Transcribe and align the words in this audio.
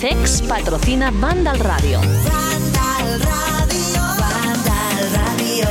CEX 0.00 0.40
patrocina 0.48 1.10
Radio. 1.10 2.00
Vandal 2.00 3.20
Radio, 3.20 4.02
Radio, 4.16 4.78
Radio. 5.12 5.68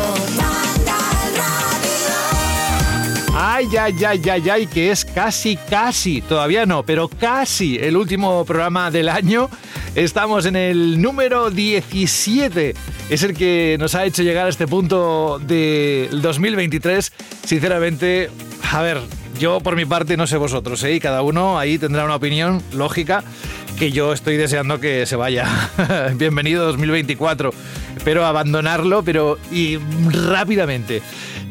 Ay, 3.36 3.66
ay, 3.76 4.06
ay, 4.06 4.30
ay, 4.30 4.50
ay, 4.50 4.68
que 4.68 4.92
es 4.92 5.04
casi, 5.04 5.58
casi, 5.58 6.22
todavía 6.22 6.68
no, 6.68 6.84
pero 6.84 7.08
casi 7.08 7.78
el 7.78 7.98
último 7.98 8.46
programa 8.46 8.92
del 8.92 9.10
año. 9.10 9.50
Estamos 9.96 10.46
en 10.46 10.56
el 10.56 11.02
número 11.02 11.50
17. 11.50 12.76
Es 13.10 13.24
el 13.24 13.34
que 13.34 13.78
nos 13.80 13.96
ha 13.96 14.06
hecho 14.06 14.22
llegar 14.22 14.46
a 14.46 14.50
este 14.50 14.68
punto 14.68 15.40
del 15.40 16.22
2023. 16.22 17.12
Sinceramente, 17.46 18.30
a 18.72 18.84
ver, 18.84 19.02
yo 19.40 19.60
por 19.62 19.76
mi 19.76 19.86
parte 19.86 20.18
no 20.18 20.28
sé 20.28 20.38
vosotros, 20.38 20.84
¿eh? 20.84 21.00
Cada 21.00 21.24
uno 21.24 21.58
ahí 21.58 21.80
tendrá 21.80 22.06
una 22.06 22.16
opinión 22.16 22.62
lógica 22.74 23.24
que 23.80 23.92
yo 23.92 24.12
estoy 24.12 24.36
deseando 24.36 24.82
que 24.82 25.06
se 25.06 25.16
vaya. 25.16 25.48
Bienvenido 26.16 26.66
2024. 26.66 27.54
Espero 27.96 28.26
abandonarlo, 28.26 29.04
pero 29.04 29.40
y 29.52 29.78
rápidamente. 30.12 31.02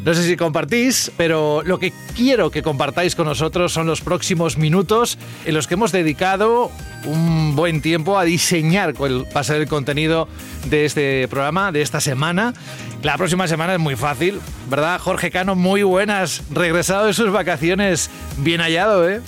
No 0.05 0.13
sé 0.13 0.25
si 0.25 0.37
compartís, 0.37 1.11
pero 1.17 1.63
lo 1.65 1.79
que 1.79 1.95
quiero 2.15 2.51
que 2.51 2.63
compartáis 2.63 3.17
con 3.17 3.27
nosotros 3.27 3.73
son 3.73 3.87
los 3.87 4.03
próximos 4.03 4.59
minutos 4.59 5.17
en 5.47 5.55
los 5.55 5.67
que 5.67 5.75
hemos 5.75 5.91
dedicado 5.91 6.71
un 7.07 7.57
buen 7.57 7.81
tiempo 7.81 8.19
a 8.19 8.25
diseñar 8.25 8.93
cuál 8.93 9.25
va 9.35 9.41
a 9.41 9.45
ser 9.45 9.63
el 9.63 9.67
contenido 9.67 10.29
de 10.67 10.85
este 10.85 11.27
programa, 11.29 11.73
de 11.73 11.81
esta 11.81 12.01
semana. 12.01 12.53
La 13.03 13.17
próxima 13.17 13.49
semana 13.49 13.73
es 13.73 13.81
muy 13.81 13.97
fácil, 13.97 14.39
¿verdad? 14.69 15.01
Jorge 15.01 15.31
Cano, 15.31 15.55
muy 15.55 15.83
buenas. 15.83 16.43
Regresado 16.51 17.07
de 17.07 17.15
sus 17.15 17.33
vacaciones, 17.33 18.11
bien 18.37 18.61
hallado, 18.61 19.09
¿eh? 19.09 19.23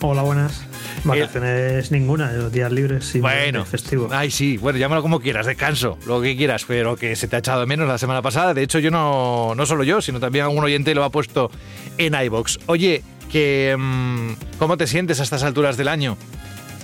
Hola, 0.00 0.22
buenas. 0.22 0.63
Vacaciones 1.04 1.90
ninguna, 1.90 2.32
de 2.32 2.38
los 2.38 2.52
días 2.52 2.72
libres 2.72 3.14
y 3.14 3.20
Bueno, 3.20 3.64
festivo. 3.64 4.08
Ay, 4.10 4.30
sí, 4.30 4.56
bueno, 4.56 4.78
llámalo 4.78 5.02
como 5.02 5.20
quieras, 5.20 5.46
descanso, 5.46 5.98
lo 6.06 6.20
que 6.20 6.36
quieras, 6.36 6.64
pero 6.66 6.96
que 6.96 7.14
se 7.16 7.28
te 7.28 7.36
ha 7.36 7.38
echado 7.40 7.60
de 7.60 7.66
menos 7.66 7.86
la 7.86 7.98
semana 7.98 8.22
pasada. 8.22 8.54
De 8.54 8.62
hecho, 8.62 8.78
yo 8.78 8.90
no, 8.90 9.54
no 9.54 9.66
solo 9.66 9.84
yo, 9.84 10.00
sino 10.00 10.20
también 10.20 10.44
algún 10.44 10.64
oyente 10.64 10.94
lo 10.94 11.04
ha 11.04 11.10
puesto 11.10 11.50
en 11.98 12.14
iBox. 12.14 12.58
Oye, 12.66 13.02
que 13.30 13.76
mm, 13.78 14.32
¿cómo 14.58 14.76
te 14.76 14.86
sientes 14.86 15.20
a 15.20 15.22
estas 15.22 15.42
alturas 15.42 15.76
del 15.76 15.88
año? 15.88 16.16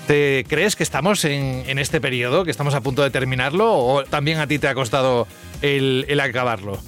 ¿Te 0.06 0.44
crees 0.48 0.74
que 0.74 0.82
estamos 0.82 1.24
en, 1.24 1.62
en 1.66 1.78
este 1.78 2.00
periodo, 2.00 2.44
que 2.44 2.50
estamos 2.50 2.74
a 2.74 2.80
punto 2.80 3.02
de 3.02 3.10
terminarlo, 3.10 3.72
o 3.72 4.04
también 4.04 4.38
a 4.38 4.46
ti 4.46 4.58
te 4.58 4.66
ha 4.66 4.74
costado 4.74 5.28
el, 5.62 6.04
el 6.08 6.18
acabarlo? 6.20 6.80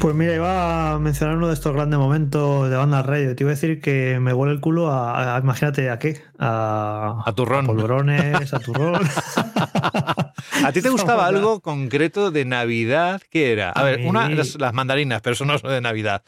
Pues 0.00 0.14
mira, 0.14 0.32
iba 0.34 0.92
a 0.92 0.98
mencionar 1.00 1.36
uno 1.36 1.48
de 1.48 1.54
estos 1.54 1.72
grandes 1.74 1.98
momentos 1.98 2.70
de 2.70 2.76
banda 2.76 3.02
radio. 3.02 3.34
Te 3.34 3.42
iba 3.42 3.50
a 3.50 3.54
decir 3.54 3.80
que 3.80 4.20
me 4.20 4.32
huele 4.32 4.52
el 4.54 4.60
culo 4.60 4.90
a, 4.92 5.36
a- 5.36 5.40
imagínate, 5.40 5.90
¿a 5.90 5.98
qué? 5.98 6.22
A, 6.38 7.22
A 7.26 7.32
turrón. 7.34 7.66
polvorones, 7.66 8.54
a 8.54 8.60
turrón. 8.60 9.00
¿A 10.64 10.72
ti 10.72 10.82
te 10.82 10.88
gustaba 10.90 11.26
algo 11.26 11.60
concreto 11.60 12.30
de 12.30 12.44
Navidad? 12.44 13.20
¿Qué 13.28 13.52
era? 13.52 13.70
A, 13.70 13.80
A 13.80 13.82
ver, 13.84 13.98
mí- 13.98 14.06
una, 14.06 14.28
las, 14.28 14.54
las 14.54 14.72
mandarinas, 14.72 15.20
pero 15.20 15.34
eso 15.34 15.44
no 15.44 15.54
es 15.54 15.62
de 15.62 15.80
Navidad. 15.80 16.22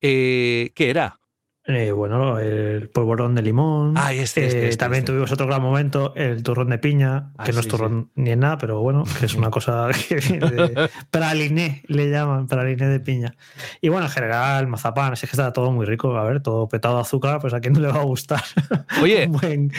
Eh, 0.00 0.72
¿Qué 0.74 0.90
era? 0.90 1.20
Eh, 1.64 1.92
bueno, 1.92 2.40
el 2.40 2.88
polvorón 2.90 3.36
de 3.36 3.42
limón. 3.42 3.94
Ay, 3.96 4.18
este, 4.18 4.44
este, 4.46 4.58
Eh, 4.64 4.68
este, 4.70 4.76
también 4.78 5.04
tuvimos 5.04 5.30
otro 5.30 5.46
gran 5.46 5.62
momento, 5.62 6.12
el 6.16 6.42
turrón 6.42 6.70
de 6.70 6.78
piña, 6.78 7.30
Ah, 7.38 7.44
que 7.44 7.52
no 7.52 7.60
es 7.60 7.64
sí, 7.66 7.70
turrón 7.70 8.10
ni 8.16 8.30
es 8.32 8.36
nada, 8.36 8.58
pero 8.58 8.80
bueno, 8.80 9.04
que 9.20 9.26
es 9.26 9.34
una 9.34 9.48
cosa 9.50 9.88
que 10.08 10.16
viene 10.16 10.50
de 10.50 10.90
praliné, 11.12 11.82
le 11.86 12.10
llaman, 12.10 12.48
praliné 12.48 12.88
de 12.88 12.98
piña. 12.98 13.36
Y 13.80 13.90
bueno, 13.90 14.06
en 14.06 14.12
general, 14.12 14.66
mazapán, 14.66 15.12
así 15.12 15.28
que 15.28 15.32
está 15.32 15.52
todo 15.52 15.70
muy 15.70 15.86
rico, 15.86 16.16
a 16.16 16.24
ver, 16.24 16.42
todo 16.42 16.66
petado 16.68 16.96
de 16.96 17.02
azúcar, 17.02 17.38
pues 17.40 17.54
a 17.54 17.60
quién 17.60 17.74
no 17.74 17.80
le 17.80 17.88
va 17.92 18.00
a 18.00 18.04
gustar. 18.04 18.42
Oye, 19.00 19.28
buen- 19.28 19.70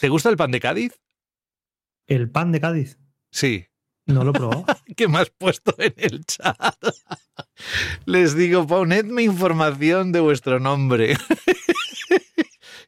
¿te 0.00 0.08
gusta 0.08 0.28
el 0.28 0.36
pan 0.36 0.50
de 0.50 0.58
Cádiz? 0.60 0.98
el 2.08 2.28
pan 2.30 2.50
de 2.50 2.60
Cádiz, 2.60 2.98
Sí. 3.30 3.66
No 4.06 4.24
lo 4.24 4.32
probado. 4.32 4.64
¿Qué 4.96 5.08
me 5.08 5.18
has 5.18 5.30
puesto 5.30 5.74
en 5.78 5.94
el 5.96 6.24
chat? 6.26 6.56
Les 8.04 8.34
digo, 8.36 8.66
ponedme 8.66 9.22
información 9.22 10.12
de 10.12 10.20
vuestro 10.20 10.58
nombre. 10.60 11.16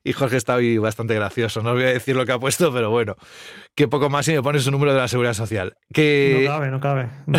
Y 0.07 0.13
Jorge 0.13 0.37
está 0.37 0.57
hoy 0.57 0.77
bastante 0.77 1.15
gracioso. 1.15 1.63
No 1.63 1.71
os 1.71 1.77
voy 1.77 1.85
a 1.85 1.95
decir 1.95 2.15
lo 2.15 2.27
que 2.27 2.33
ha 2.33 2.39
puesto, 2.39 2.71
pero 2.75 2.91
bueno. 2.91 3.17
Que 3.75 3.89
poco 3.89 4.11
más 4.11 4.27
si 4.27 4.33
me 4.33 4.43
pone 4.43 4.61
su 4.61 4.71
número 4.71 4.93
de 4.93 4.99
la 5.01 5.09
seguridad 5.09 5.33
social. 5.33 5.79
No 5.89 6.47
cabe, 6.47 6.71
no 6.71 6.79
cabe. 6.79 7.09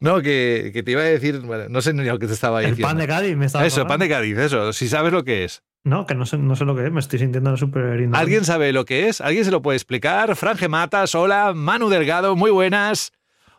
No 0.00 0.22
que, 0.22 0.70
que 0.72 0.82
te 0.82 0.92
iba 0.92 1.02
a 1.02 1.04
decir. 1.04 1.40
bueno, 1.40 1.66
no 1.68 1.82
sé 1.82 1.92
ni 1.92 2.02
lo 2.04 2.18
que 2.18 2.26
te 2.26 2.32
estaba 2.32 2.60
el 2.62 2.70
diciendo. 2.70 2.88
pan 2.88 2.96
de 2.98 3.06
Cádiz 3.06 3.36
me 3.36 3.46
estaba 3.46 3.66
Eso, 3.66 3.82
hablando. 3.82 3.88
pan 3.92 4.00
de 4.00 4.08
Cádiz, 4.08 4.38
eso. 4.38 4.72
Si 4.72 4.88
sabes 4.88 5.12
lo 5.12 5.24
que 5.24 5.44
es. 5.44 5.62
No, 5.82 6.04
que 6.06 6.14
no 6.14 6.26
sé, 6.26 6.36
no 6.36 6.56
sé 6.56 6.64
lo 6.66 6.76
que 6.76 6.84
es, 6.86 6.92
me 6.92 7.00
estoy 7.00 7.18
sintiendo 7.18 7.56
súper. 7.56 8.06
¿Alguien 8.12 8.44
sabe 8.44 8.72
lo 8.72 8.84
que 8.84 9.08
es? 9.08 9.20
¿Alguien 9.20 9.44
se 9.44 9.50
lo 9.50 9.62
puede 9.62 9.76
explicar? 9.76 10.36
Franje 10.36 10.68
Matas, 10.68 11.14
hola. 11.14 11.52
Manu 11.54 11.88
Delgado, 11.88 12.36
muy 12.36 12.50
buenas. 12.50 13.12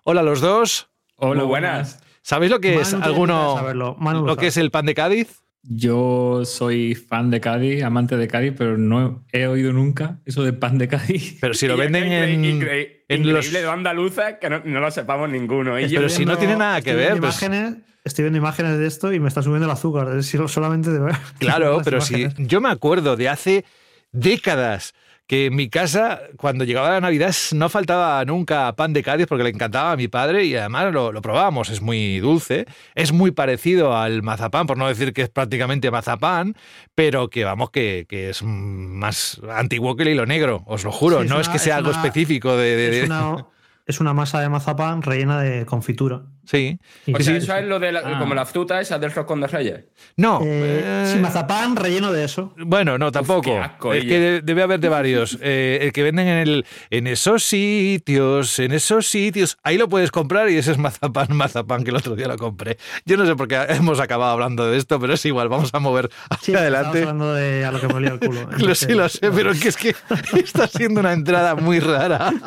Hola 0.04 0.22
a 0.22 0.24
los 0.24 0.40
dos. 0.40 0.90
Hola, 1.16 1.44
buenas. 1.44 2.00
¿Sabéis 2.22 2.52
lo 2.52 2.60
que 2.60 2.70
Manu 2.76 2.82
es 2.82 2.94
alguno? 2.94 3.56
saberlo. 3.58 3.96
Manu 4.00 4.22
lo 4.22 4.26
lo 4.28 4.38
que 4.38 4.48
es 4.48 4.58
el 4.58 4.70
pan 4.70 4.86
de 4.86 4.94
Cádiz? 4.94 5.42
Yo 5.64 6.42
soy 6.46 6.96
fan 6.96 7.30
de 7.32 7.40
Cádiz, 7.40 7.84
amante 7.84 8.18
de 8.18 8.28
Cádiz, 8.28 8.54
pero 8.58 8.78
no 8.78 9.24
he 9.32 9.46
oído 9.48 9.72
nunca 9.74 10.20
eso 10.26 10.44
de 10.44 10.54
pan 10.54 10.78
de 10.78 10.88
Cádiz. 10.88 11.38
Pero 11.42 11.54
si 11.56 11.68
lo 11.68 11.76
venden 11.78 12.12
en, 12.12 12.44
increí- 12.44 12.56
increí- 12.62 12.88
en 13.10 13.20
increíble 13.22 13.34
los. 13.34 13.52
de 13.52 13.68
andaluza 13.70 14.38
que 14.40 14.50
no, 14.50 14.62
no 14.64 14.80
lo 14.80 14.90
sepamos 14.92 15.30
ninguno. 15.30 15.80
Y 15.80 15.88
Pero 15.90 16.04
yo- 16.04 16.10
si 16.10 16.26
no 16.26 16.38
tiene 16.38 16.56
nada 16.56 16.82
que 16.82 16.94
ver, 16.96 17.20
pues- 17.20 17.42
Imágenes, 17.42 17.76
estoy 18.04 18.24
viendo 18.24 18.38
imágenes 18.40 18.78
de 18.78 18.88
esto 18.88 19.14
y 19.14 19.20
me 19.20 19.28
está 19.28 19.42
subiendo 19.42 19.66
el 19.66 19.72
azúcar. 19.72 20.08
Es 20.18 20.36
solamente 20.48 20.90
de 20.92 21.00
ver. 21.00 21.16
Claro, 21.40 21.82
pero 21.84 21.98
imágenes. 21.98 22.34
yo 22.38 22.62
me 22.62 22.70
acuerdo 22.70 23.16
de 23.16 23.30
hace 23.30 23.66
décadas 24.12 24.94
que 25.28 25.46
en 25.46 25.56
mi 25.56 25.70
casa, 25.70 26.20
cuando 26.36 26.66
llegaba 26.66 26.90
la 26.90 27.00
Navidad, 27.00 27.34
no 27.54 27.70
faltaba 27.70 28.26
nunca 28.26 28.74
pan 28.76 28.92
de 28.92 29.02
Cádiz 29.02 29.28
porque 29.28 29.46
le 29.46 29.52
encantaba 29.52 29.94
a 29.94 29.96
mi 29.96 30.10
padre 30.10 30.44
y 30.44 30.58
además 30.58 30.92
lo, 30.92 31.14
lo 31.14 31.22
probábamos. 31.22 31.70
Es 31.70 31.82
muy 31.82 32.20
dulce, 32.20 32.66
es 32.96 33.14
muy 33.14 33.32
parecido 33.32 33.96
al 33.96 34.24
mazapán, 34.24 34.68
por 34.68 34.78
no 34.78 34.90
decir 34.90 35.14
que 35.14 35.22
es 35.22 35.30
prácticamente 35.30 35.90
mazapán, 35.90 36.56
pero 36.96 37.30
que 37.30 37.46
vamos, 37.46 37.70
que, 37.70 38.06
que 38.10 38.30
es 38.32 38.44
más 38.44 39.40
antiguo 39.56 39.96
que 39.96 40.04
el 40.04 40.10
hilo 40.10 40.26
negro, 40.26 40.64
os 40.66 40.84
lo 40.84 40.92
juro. 40.92 41.22
Sí, 41.22 41.30
no 41.30 41.40
es 41.40 41.48
una- 41.48 41.54
que 41.54 41.60
sea 41.60 41.76
es 41.76 41.78
algo 41.78 41.92
una- 41.92 42.00
específico 42.04 42.58
de. 42.58 42.76
de- 42.76 42.90
de- 42.90 43.00
Es 43.04 43.06
una, 43.06 43.46
es 43.86 44.00
una 44.02 44.14
masa 44.14 44.42
de 44.42 44.50
mazapán 44.50 45.02
rellena 45.02 45.40
de 45.42 45.66
confitura. 45.66 46.24
Sí. 46.46 46.80
O 47.14 47.18
sí, 47.18 47.24
sea, 47.24 47.34
sí, 47.36 47.44
eso 47.44 47.56
es 47.56 47.66
lo 47.66 47.80
de 47.80 47.92
la- 47.92 48.02
Ah. 48.04 48.20
como 48.20 48.34
la 48.34 48.46
fruta 48.46 48.80
esa 48.82 48.98
del 49.00 49.12
roscón 49.12 49.42
de 49.42 49.48
reyes. 49.48 49.86
No. 50.18 50.42
Eh, 50.44 50.82
eh, 51.14 51.20
mazapán 51.22 51.76
relleno 51.76 52.12
de 52.12 52.24
eso. 52.26 52.54
Bueno, 52.58 52.98
no, 52.98 53.12
tampoco. 53.12 53.58
asco, 53.60 53.94
es 53.94 54.04
ella. 54.04 54.10
que 54.10 54.20
de- 54.20 54.42
debe 54.42 54.64
haber 54.64 54.80
de 54.80 54.90
varios. 54.90 55.38
Eh, 55.54 55.80
el 55.82 55.92
que 55.94 56.04
venden 56.04 56.28
en, 56.28 56.38
el, 56.38 56.66
en 56.90 57.08
esos 57.08 57.44
sitios, 57.44 58.58
en 58.60 58.72
esos 58.72 59.08
sitios, 59.08 59.58
ahí 59.64 59.78
lo 59.78 59.90
puedes 59.90 60.12
comprar 60.12 60.50
y 60.50 60.58
ese 60.58 60.72
es 60.72 60.78
mazapán, 60.78 61.28
mazapán, 61.36 61.84
que 61.84 61.90
el 61.92 61.98
otro 61.98 62.16
día 62.16 62.28
lo 62.28 62.38
compré. 62.38 62.78
Yo 63.06 63.18
no 63.18 63.26
sé 63.26 63.36
por 63.36 63.48
qué 63.48 63.56
hemos 63.70 64.00
acabado 64.00 64.32
hablando 64.32 64.70
de 64.70 64.78
esto, 64.78 65.00
pero 65.00 65.14
es 65.14 65.26
igual, 65.26 65.50
vamos 65.50 65.70
a 65.74 65.80
mover 65.80 66.10
hacia 66.30 66.54
Sí, 66.56 66.56
adelante. 66.56 67.00
Estamos 67.00 67.22
hablando 67.22 67.34
de 67.36 67.66
a 67.66 67.72
lo 67.72 67.80
que 67.82 67.88
me 67.88 67.94
olía 67.96 68.10
el 68.12 68.20
culo. 68.20 68.42
Lo 68.60 68.76
sí, 68.76 68.94
lo 68.94 69.10
sé, 69.10 69.32
pero 69.32 69.52
que 69.54 69.70
es 69.70 69.78
que 69.78 69.96
está 70.38 70.68
siendo 70.68 71.00
una 71.00 71.14
entrada 71.14 71.56
muy 71.56 71.80
rara. 71.80 72.32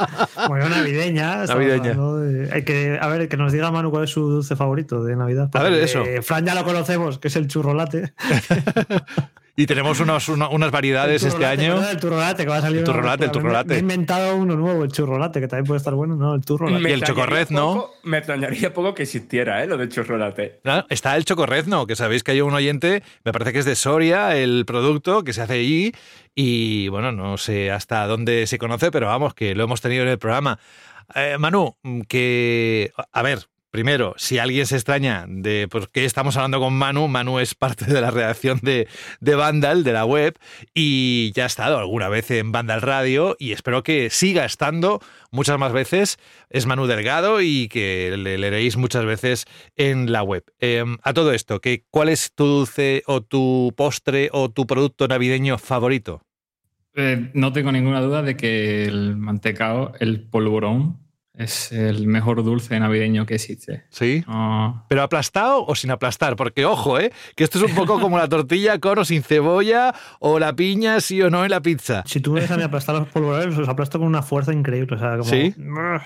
Bueno, 0.48 0.69
navideña. 0.69 1.44
Navideña. 1.46 1.90
hablando 1.92 2.19
de- 2.19 2.52
hay 2.52 2.64
que, 2.64 2.98
a 3.00 3.06
ver, 3.08 3.28
que 3.28 3.36
nos 3.36 3.52
diga 3.52 3.70
Manu 3.84 3.90
cuál 3.90 4.04
es 4.04 4.10
su 4.10 4.22
dulce 4.31 4.56
favorito 4.56 5.04
de 5.04 5.14
Navidad. 5.16 5.50
A 5.54 5.62
ver, 5.62 5.75
eso. 5.75 6.02
eh, 6.04 6.22
Fran 6.22 6.44
ya 6.46 6.54
lo 6.54 6.64
conocemos, 6.64 7.19
que 7.19 7.28
es 7.28 7.36
el 7.36 7.46
churrolate. 7.48 8.14
Y 9.56 9.66
tenemos 9.66 10.00
unos, 10.00 10.28
una- 10.31 10.48
unas 10.48 10.72
variedades 10.72 11.22
El 11.22 11.28
este 11.28 11.46
año. 11.46 11.81
El 11.88 11.96
turrolate 12.00 12.42
que 12.42 12.48
va 12.50 12.56
a 12.56 12.60
salir. 12.60 12.78
El 12.81 12.84
turrolate, 12.84 13.22
el 13.22 13.28
Me- 13.28 13.32
turrolate. 13.32 13.69
Me 13.69 13.76
he 13.76 13.78
inventado 13.78 14.34
uno 14.36 14.56
nuevo, 14.56 14.82
el 14.82 14.90
churrolate, 14.90 15.40
que 15.40 15.46
también 15.46 15.64
puede 15.64 15.78
estar 15.78 15.94
bueno, 15.94 16.16
¿no? 16.16 16.34
El 16.34 16.44
turrolate. 16.44 16.82
Y 16.82 16.86
el 16.92 16.98
extrañaría 16.98 17.06
chocorrez, 17.06 17.50
¿no? 17.52 17.75
poco- 17.75 17.94
Me 18.02 18.19
extrañaría 18.19 18.75
poco 18.75 18.94
que 18.94 19.04
existiera, 19.04 19.62
¿eh? 19.62 19.69
Lo 19.69 19.76
del 19.76 19.90
churrolate. 19.90 20.58
Claro, 20.64 20.86
Está 20.90 21.16
el 21.16 21.25
chocorrezno, 21.25 21.86
que 21.86 21.94
sabéis 21.94 22.25
que 22.25 22.32
hay 22.32 22.40
un 22.40 22.52
oyente, 22.52 23.04
me 23.25 23.31
parece 23.31 23.52
que 23.52 23.60
es 23.60 23.64
de 23.64 23.76
Soria, 23.76 24.36
el 24.36 24.64
producto 24.66 25.22
que 25.22 25.32
se 25.32 25.42
hace 25.42 25.52
allí. 25.52 25.92
Y 26.34 26.88
bueno, 26.88 27.12
no 27.12 27.36
sé 27.38 27.70
hasta 27.70 28.08
dónde 28.08 28.48
se 28.48 28.58
conoce, 28.58 28.90
pero 28.90 29.06
vamos, 29.06 29.34
que 29.34 29.54
lo 29.54 29.62
hemos 29.62 29.81
tenido 29.81 30.02
en 30.02 30.08
el 30.08 30.19
programa. 30.19 30.58
Eh, 31.14 31.36
Manu, 31.38 31.76
que. 32.08 32.90
A 33.12 33.22
ver, 33.22 33.46
primero, 33.74 34.14
si 34.18 34.38
alguien 34.38 34.68
se 34.68 34.76
extraña 34.76 35.24
de 35.26 35.66
por 35.68 35.90
qué 35.90 36.04
estamos 36.04 36.36
hablando 36.36 36.60
con 36.60 36.74
Manu, 36.74 37.08
Manu 37.08 37.40
es 37.40 37.56
parte 37.56 37.86
de 37.86 38.00
la 38.00 38.12
redacción 38.12 38.60
de, 38.62 38.86
de 39.18 39.34
Vandal, 39.34 39.82
de 39.82 39.92
la 39.92 40.04
web, 40.04 40.38
y 40.72 41.32
ya 41.34 41.42
ha 41.42 41.46
estado 41.46 41.78
alguna 41.78 42.08
vez 42.08 42.30
en 42.30 42.52
Vandal 42.52 42.82
Radio 42.82 43.34
y 43.36 43.50
espero 43.50 43.82
que 43.82 44.10
siga 44.10 44.44
estando 44.44 45.00
muchas 45.32 45.58
más 45.58 45.72
veces. 45.72 46.18
Es 46.50 46.66
Manu 46.66 46.86
Delgado 46.86 47.40
y 47.40 47.66
que 47.66 48.14
le 48.16 48.38
leeréis 48.38 48.76
muchas 48.76 49.04
veces 49.06 49.44
en 49.74 50.12
la 50.12 50.22
web. 50.22 50.44
Eh, 50.60 50.84
a 51.02 51.12
todo 51.12 51.32
esto, 51.32 51.60
¿qué, 51.60 51.82
¿cuál 51.90 52.10
es 52.10 52.30
tu 52.32 52.46
dulce 52.46 53.02
o 53.06 53.22
tu 53.22 53.72
postre 53.76 54.28
o 54.30 54.52
tu 54.52 54.68
producto 54.68 55.08
navideño 55.08 55.58
favorito? 55.58 56.22
Eh, 56.94 57.32
no 57.34 57.52
tengo 57.52 57.72
ninguna 57.72 58.00
duda 58.00 58.22
de 58.22 58.36
que 58.36 58.84
el 58.84 59.16
mantecao, 59.16 59.94
el 59.98 60.20
polvorón, 60.20 61.03
es 61.36 61.72
el 61.72 62.06
mejor 62.06 62.44
dulce 62.44 62.78
navideño 62.78 63.26
que 63.26 63.34
existe. 63.34 63.84
¿Sí? 63.90 64.25
¿Pero 64.88 65.02
aplastado 65.02 65.64
o 65.64 65.75
sin 65.75 65.90
aplastar? 65.90 66.36
Porque, 66.36 66.64
ojo, 66.64 66.98
¿eh? 66.98 67.12
Que 67.34 67.44
esto 67.44 67.58
es 67.58 67.64
un 67.64 67.75
poco 67.75 68.00
como 68.00 68.19
la 68.19 68.28
tortilla 68.28 68.78
con 68.78 68.98
o 68.98 69.04
sin 69.04 69.22
cebolla 69.22 69.94
o 70.20 70.38
la 70.38 70.54
piña, 70.54 71.00
sí 71.00 71.20
o 71.22 71.31
no, 71.31 71.44
en 71.44 71.50
la 71.50 71.60
pizza. 71.60 72.04
Si 72.06 72.20
tú 72.20 72.32
me 72.32 72.40
ves 72.40 72.50
a 72.50 72.56
mí 72.56 72.62
aplastar 72.62 72.94
los 72.94 73.08
polvorones, 73.08 73.56
los 73.56 73.69
aplasto 73.69 73.98
con 73.98 74.06
una 74.06 74.22
fuerza 74.22 74.52
increíble. 74.52 74.94
O 74.94 74.98
sea, 74.98 75.19
como, 75.19 75.25
¿Sí? 75.25 75.54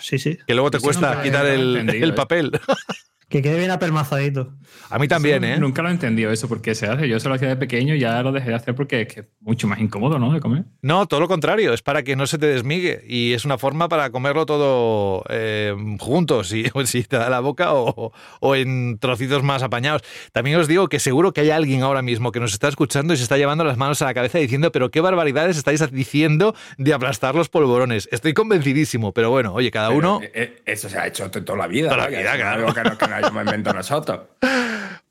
Sí, 0.00 0.18
sí. 0.18 0.38
Que 0.46 0.54
luego 0.54 0.70
te 0.70 0.78
Eso 0.78 0.84
cuesta 0.84 1.22
quitar 1.22 1.46
el, 1.46 1.88
¿eh? 1.88 2.12
Que 3.28 3.42
quede 3.42 3.58
bien 3.58 3.70
apelmazadito. 3.70 4.54
A 4.88 4.98
mí 4.98 5.06
también, 5.06 5.44
Eso 5.44 5.54
¿eh? 5.56 5.60
Nunca 5.60 5.82
lo 5.82 5.88
he 5.88 5.92
entendido 5.92 6.30
eso, 6.32 6.48
porque 6.48 6.74
se 6.74 6.86
hace. 6.86 7.06
Yo 7.08 7.20
se 7.20 7.28
lo 7.28 7.34
hacía 7.34 7.48
de 7.48 7.56
pequeño 7.56 7.94
y 7.94 8.00
ya 8.00 8.22
lo 8.22 8.32
dejé 8.32 8.48
de 8.48 8.54
hacer 8.54 8.74
porque 8.74 9.02
es 9.02 9.08
que 9.12 9.20
es 9.20 9.26
mucho 9.40 9.68
más 9.68 9.80
incómodo, 9.80 10.18
¿no? 10.18 10.32
De 10.32 10.40
comer. 10.40 10.64
No, 10.80 11.06
todo 11.06 11.20
lo 11.20 11.28
contrario, 11.28 11.74
es 11.74 11.82
para 11.82 12.02
que 12.02 12.16
no 12.16 12.26
se 12.26 12.38
te 12.38 12.46
desmigue 12.46 13.02
y 13.06 13.34
es 13.34 13.44
una 13.44 13.58
forma 13.58 13.88
para 13.90 14.08
comerlo 14.10 14.46
todo 14.46 15.24
eh, 15.28 15.74
juntos, 16.00 16.48
si, 16.48 16.64
si 16.86 17.02
te 17.04 17.18
da 17.18 17.28
la 17.28 17.40
boca 17.40 17.74
o, 17.74 18.12
o 18.40 18.54
en 18.56 18.98
trocitos 18.98 19.42
más 19.42 19.62
apañados. 19.62 20.02
También 20.32 20.56
os 20.58 20.66
digo 20.66 20.88
que 20.88 20.98
seguro 20.98 21.32
que 21.34 21.42
hay 21.42 21.50
alguien 21.50 21.82
ahora 21.82 22.00
mismo 22.00 22.32
que 22.32 22.40
nos 22.40 22.54
está 22.54 22.68
escuchando 22.68 23.12
y 23.12 23.18
se 23.18 23.24
está 23.24 23.36
llevando 23.36 23.62
las 23.64 23.76
manos 23.76 24.00
a 24.00 24.06
la 24.06 24.14
cabeza 24.14 24.38
diciendo, 24.38 24.72
pero 24.72 24.90
qué 24.90 25.02
barbaridades 25.02 25.58
estáis 25.58 25.82
diciendo 25.92 26.54
de 26.78 26.94
aplastar 26.94 27.34
los 27.34 27.50
polvorones. 27.50 28.08
Estoy 28.10 28.32
convencidísimo, 28.32 29.12
pero 29.12 29.28
bueno, 29.30 29.52
oye, 29.52 29.70
cada 29.70 29.88
Pero, 29.88 29.98
uno... 29.98 30.20
eh, 30.22 30.30
eh, 30.34 30.62
Eso 30.64 30.88
se 30.88 30.98
ha 30.98 31.06
hecho 31.06 31.30
to- 31.30 31.44
toda 31.44 31.58
la 31.58 31.66
vida. 31.66 31.90
Toda 31.90 32.08
la 32.08 32.18
vida, 32.18 32.34
claro. 32.36 32.66
No, 33.20 33.30
no 33.30 33.40
hayamos 33.40 33.44
inventado 33.44 33.76
nosotros. 33.76 34.20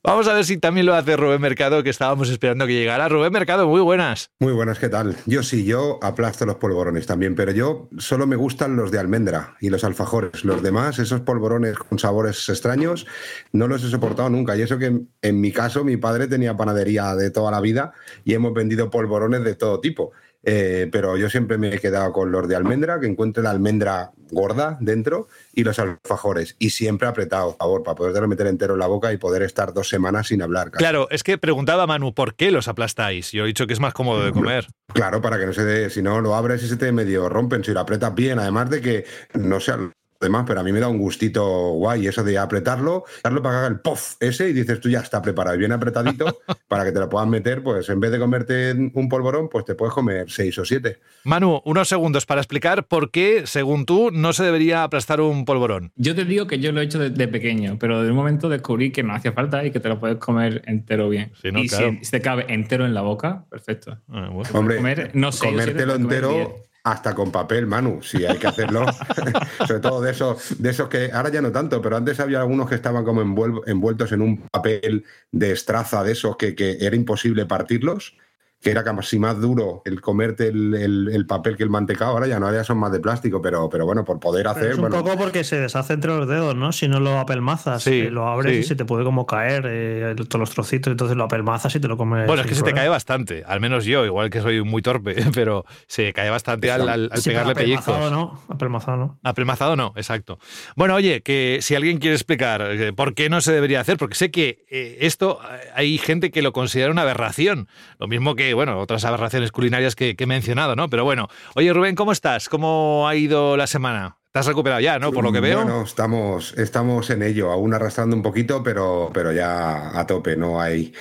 Vamos 0.08 0.26
a 0.30 0.34
ver 0.34 0.46
si 0.46 0.58
también 0.58 0.86
lo 0.86 0.96
hace 0.96 1.18
Rubén 1.18 1.42
Mercado, 1.42 1.84
que 1.84 1.90
estábamos 1.90 2.30
esperando 2.30 2.66
que 2.66 2.72
llegara. 2.72 3.10
Rubén 3.10 3.34
Mercado, 3.34 3.68
muy 3.68 3.82
buenas. 3.82 4.32
Muy 4.40 4.54
buenas, 4.54 4.80
¿qué 4.80 4.88
tal? 4.88 5.18
Yo 5.26 5.44
sí, 5.44 5.66
yo 5.66 6.00
aplasto 6.02 6.46
los 6.46 6.56
polvorones 6.56 7.06
también, 7.06 7.36
pero 7.36 7.52
yo 7.52 7.90
solo 7.98 8.26
me 8.26 8.38
gustan 8.38 8.78
los 8.78 8.90
de 8.90 9.00
almendra 9.00 9.58
y 9.60 9.70
los 9.70 9.84
alfajores. 9.84 10.46
Los 10.46 10.64
demás, 10.64 10.98
esos 11.00 11.20
polvorones 11.22 11.78
con 11.78 12.00
sabores 12.00 12.48
extraños, 12.48 13.06
no 13.52 13.68
los 13.68 13.84
he 13.84 13.90
soportado 13.90 14.30
nunca. 14.30 14.56
Y 14.56 14.62
eso 14.62 14.78
que 14.78 14.86
en, 14.86 15.10
en 15.22 15.42
mi 15.42 15.52
caso, 15.52 15.84
mi 15.84 15.98
padre 15.98 16.28
tenía 16.28 16.56
panadería 16.56 17.14
de 17.16 17.30
toda 17.30 17.52
la 17.52 17.60
vida 17.60 17.92
y 18.24 18.34
hemos 18.34 18.54
vendido 18.54 18.90
polvorones 18.90 19.44
de 19.44 19.56
todo 19.56 19.82
tipo. 19.82 20.14
Eh, 20.44 20.88
pero 20.92 21.18
yo 21.18 21.30
siempre 21.30 21.58
me 21.58 21.74
he 21.76 21.80
quedado 21.80 22.14
con 22.14 22.32
los 22.32 22.48
de 22.48 22.56
almendra, 22.56 23.00
que 23.00 23.08
encuentre 23.08 23.44
la 23.44 23.50
almendra 23.50 24.12
gorda 24.32 24.78
dentro 24.80 25.28
y 25.54 25.64
los 25.64 25.80
alfajores. 25.80 26.56
Y 26.60 26.70
siempre 26.70 27.08
apretado, 27.08 27.50
por 27.50 27.58
favor, 27.58 27.84
para 27.84 27.96
poder 27.96 28.28
meter 28.28 28.48
entero 28.48 28.74
en 28.74 28.80
la 28.80 28.88
boca 28.88 29.12
y 29.12 29.18
poder 29.18 29.42
estar 29.42 29.74
dos 29.74 29.90
semanas 29.90 30.28
sin 30.28 30.42
hablar. 30.42 30.72
casi. 30.72 30.84
Claro, 30.84 31.08
es 31.10 31.24
que 31.24 31.38
preguntaba 31.38 31.88
Manu, 31.88 32.14
¿por 32.14 32.36
qué 32.36 32.52
los 32.52 32.68
aplastáis? 32.68 33.32
Yo 33.32 33.44
he 33.44 33.48
dicho 33.48 33.68
que 33.68 33.74
es 33.74 33.80
más 33.80 33.94
cómodo 33.94 34.26
de 34.26 34.32
comer. 34.32 34.68
Claro, 34.94 35.22
para 35.22 35.38
que 35.38 35.46
no 35.46 35.54
se 35.54 35.66
dé, 35.66 35.90
si 35.90 36.02
no 36.02 36.22
lo 36.22 36.34
abres 36.34 36.64
y 36.64 36.68
se 36.70 36.78
te 36.78 36.94
medio 36.94 37.28
rompen, 37.28 37.62
si 37.62 37.72
lo 37.72 37.82
apretas 37.82 38.16
bien, 38.16 38.40
además 38.40 38.70
de 38.70 38.82
que 38.82 39.06
no 39.34 39.60
lo 39.60 39.92
demás, 40.20 40.46
pero 40.48 40.60
a 40.60 40.64
mí 40.64 40.72
me 40.72 40.80
da 40.80 40.88
un 40.88 40.98
gustito 40.98 41.72
guay 41.74 42.08
eso 42.08 42.24
de 42.24 42.38
apretarlo, 42.38 43.06
darlo 43.24 43.42
para 43.42 43.56
que 43.56 43.58
haga 43.60 43.68
el 43.68 43.80
puff 43.80 44.16
ese 44.20 44.50
y 44.50 44.54
dices 44.54 44.80
tú 44.80 44.90
ya 44.90 45.00
está 45.00 45.22
preparado 45.22 45.56
y 45.56 45.60
bien 45.60 45.72
apretadito 45.72 46.40
para 46.68 46.86
que 46.86 46.92
te 46.92 47.00
lo 47.00 47.10
puedas 47.10 47.28
meter, 47.28 47.64
pues 47.64 47.90
en 47.90 48.00
vez 48.00 48.12
de 48.12 48.20
comerte 48.20 48.72
un 48.72 49.10
polvorón, 49.10 49.50
pues 49.50 49.66
te 49.66 49.76
puedes 49.76 49.94
comer 49.94 50.30
seis 50.30 50.58
o 50.58 50.66
siete. 50.66 51.00
Manu, 51.24 51.62
unos 51.66 51.88
segundos 51.88 52.26
para 52.26 52.42
explicar 52.42 52.86
por 52.86 53.12
qué, 53.12 53.44
según 53.46 53.86
tú, 53.86 54.12
no 54.12 54.34
se 54.34 54.44
debería 54.44 54.84
aplastar 54.84 55.22
un 55.22 55.46
polvorón. 55.46 55.92
Yo 55.96 56.16
te 56.16 56.26
digo 56.26 56.48
que 56.48 56.60
yo 56.60 56.72
lo 56.72 56.82
he 56.82 56.86
hecho 56.86 57.00
desde 57.00 57.28
pequeño, 57.28 57.78
pero 57.80 58.04
de 58.04 58.10
un 58.10 58.16
momento 58.16 58.50
descubrí 58.50 58.92
que 58.92 59.04
no 59.04 59.14
hacía 59.14 59.34
falta 59.34 59.66
y 59.66 59.72
que 59.72 59.80
te 59.80 59.90
lo 59.90 60.00
puedes 60.00 60.18
comer 60.18 60.62
entero 60.66 61.10
bien. 61.10 61.32
Sí, 61.42 61.52
no, 61.52 61.60
y 61.60 61.68
claro. 61.68 61.92
si, 62.00 62.06
si 62.06 62.12
te 62.12 62.22
cabe 62.22 62.46
entero 62.50 62.86
en 62.86 62.94
la 62.94 63.02
boca, 63.02 63.46
perfecto. 63.50 63.98
Ah, 64.10 64.30
bueno. 64.32 64.50
Hombre, 64.54 64.78
comer, 64.78 65.12
no 65.14 65.32
sé, 65.32 65.48
comértelo 65.48 65.96
entero 65.96 66.30
bien. 66.30 66.67
Hasta 66.92 67.14
con 67.14 67.32
papel, 67.32 67.68
Manu, 67.68 68.02
si 68.02 68.26
hay 68.26 68.38
que 68.38 68.48
hacerlo. 68.48 68.86
Sobre 69.68 69.80
todo 69.80 70.02
de 70.02 70.12
esos, 70.12 70.62
de 70.62 70.70
esos 70.70 70.88
que 70.88 71.12
ahora 71.12 71.30
ya 71.30 71.42
no 71.42 71.52
tanto, 71.52 71.82
pero 71.82 71.98
antes 71.98 72.20
había 72.20 72.40
algunos 72.40 72.70
que 72.70 72.76
estaban 72.76 73.04
como 73.04 73.22
envuel- 73.22 73.62
envueltos 73.68 74.12
en 74.12 74.22
un 74.22 74.38
papel 74.52 75.06
de 75.32 75.52
estraza 75.52 76.04
de 76.04 76.14
esos 76.14 76.38
que, 76.38 76.56
que 76.56 76.78
era 76.80 76.96
imposible 76.96 77.46
partirlos, 77.46 78.16
que 78.60 78.72
era 78.72 78.84
casi 78.84 79.20
más 79.20 79.40
duro 79.40 79.82
el 79.86 80.02
comerte 80.02 80.48
el, 80.48 80.74
el- 80.74 81.10
el 81.14 81.26
papel 81.28 81.56
que 81.56 81.64
el 81.64 81.70
mantecado. 81.70 82.12
Ahora 82.12 82.28
ya 82.28 82.40
no, 82.40 82.48
ahora 82.48 82.58
ya 82.60 82.64
son 82.64 82.80
más 82.80 82.92
de 82.92 83.00
plástico, 83.00 83.42
pero, 83.42 83.70
pero 83.70 83.86
bueno, 83.86 84.04
por 84.04 84.20
poder 84.20 84.44
Pero 84.46 84.52
hacer. 84.52 84.72
es 84.72 84.76
un 84.76 84.82
bueno, 84.82 85.04
poco 85.04 85.16
porque 85.18 85.44
se 85.44 85.60
deshace 85.60 85.94
entre 85.94 86.10
los 86.16 86.28
dedos, 86.28 86.56
¿no? 86.56 86.72
Si 86.72 86.88
no 86.88 87.00
lo 87.00 87.20
apelmazas, 87.20 87.84
Sí, 87.84 88.00
eh, 88.02 88.12
lo 88.12 88.28
abres 88.28 88.54
sí. 88.54 88.60
y 88.60 88.64
se 88.64 88.76
te 88.76 88.84
puede 88.86 89.04
como 89.04 89.26
caer 89.28 89.64
eh, 89.68 90.16
todos 90.28 90.40
los 90.40 90.50
trocitos, 90.50 90.92
entonces 90.92 91.16
lo 91.16 91.26
apelmazas 91.26 91.76
y 91.76 91.80
te 91.80 91.88
lo 91.88 91.98
comes. 91.98 92.26
Bueno, 92.26 92.42
es 92.42 92.48
que 92.48 92.56
se 92.56 92.64
te 92.64 92.74
cae 92.74 92.90
bastante, 92.90 93.44
al 93.46 93.60
menos 93.62 93.86
yo, 93.86 94.06
igual 94.06 94.30
que 94.32 94.42
soy 94.42 94.64
muy 94.64 94.82
torpe, 94.82 95.16
pero 95.34 95.64
se 95.88 96.12
cae 96.14 96.30
bastante 96.30 96.72
al, 96.72 96.90
al- 96.90 97.10
al 97.12 97.22
Sí, 97.22 97.30
pero 97.30 97.40
pegarle 97.46 97.52
apelmazado 97.54 97.98
pellizcos. 98.00 98.12
no, 98.12 98.54
apelmazado 98.56 98.98
no. 98.98 99.20
Apelmazado 99.24 99.76
no, 99.76 99.94
exacto. 99.96 100.40
Bueno, 100.76 100.96
oye, 100.96 101.22
que 101.22 101.60
si 101.62 101.76
alguien 101.76 102.00
quiere 102.00 102.16
explicar 102.16 102.62
eh, 102.72 102.92
por 102.94 103.14
qué 103.14 103.30
no 103.30 103.40
se 103.42 103.54
debería 103.54 103.82
hacer, 103.82 103.98
porque 103.98 104.16
sé 104.16 104.32
que 104.32 104.66
eh, 104.70 104.98
esto 105.02 105.40
hay 105.76 105.98
gente 106.00 106.32
que 106.32 106.42
lo 106.42 106.52
considera 106.54 106.92
una 106.92 107.04
aberración, 107.04 107.68
lo 108.00 108.08
mismo 108.08 108.36
que, 108.36 108.47
bueno, 108.54 108.80
otras 108.80 109.06
aberraciones 109.06 109.52
culinarias 109.52 109.96
que, 109.96 110.16
he 110.18 110.26
mencionado, 110.26 110.76
¿no? 110.76 110.90
Pero 110.90 111.04
bueno, 111.04 111.28
oye 111.56 111.72
Rubén, 111.74 111.96
¿cómo 111.96 112.12
estás? 112.12 112.50
¿Cómo 112.50 113.08
ha 113.08 113.16
ido 113.16 113.58
la 113.58 113.68
semana? 113.68 114.18
¿Te 114.32 114.40
has 114.40 114.46
recuperado 114.46 114.82
ya, 114.82 115.00
no? 115.00 115.12
Por 115.12 115.24
lo 115.24 115.32
que 115.32 115.40
veo. 115.40 115.64
Bueno, 115.64 115.82
estamos, 115.84 116.54
estamos 116.58 117.10
en 117.10 117.24
ello, 117.24 117.52
aún 117.52 117.74
arrastrando 117.74 118.16
un 118.16 118.22
poquito, 118.22 118.62
pero, 118.62 119.10
pero 119.14 119.32
ya 119.32 119.98
a 119.98 120.06
tope, 120.06 120.36
no 120.36 120.62
hay. 120.62 120.94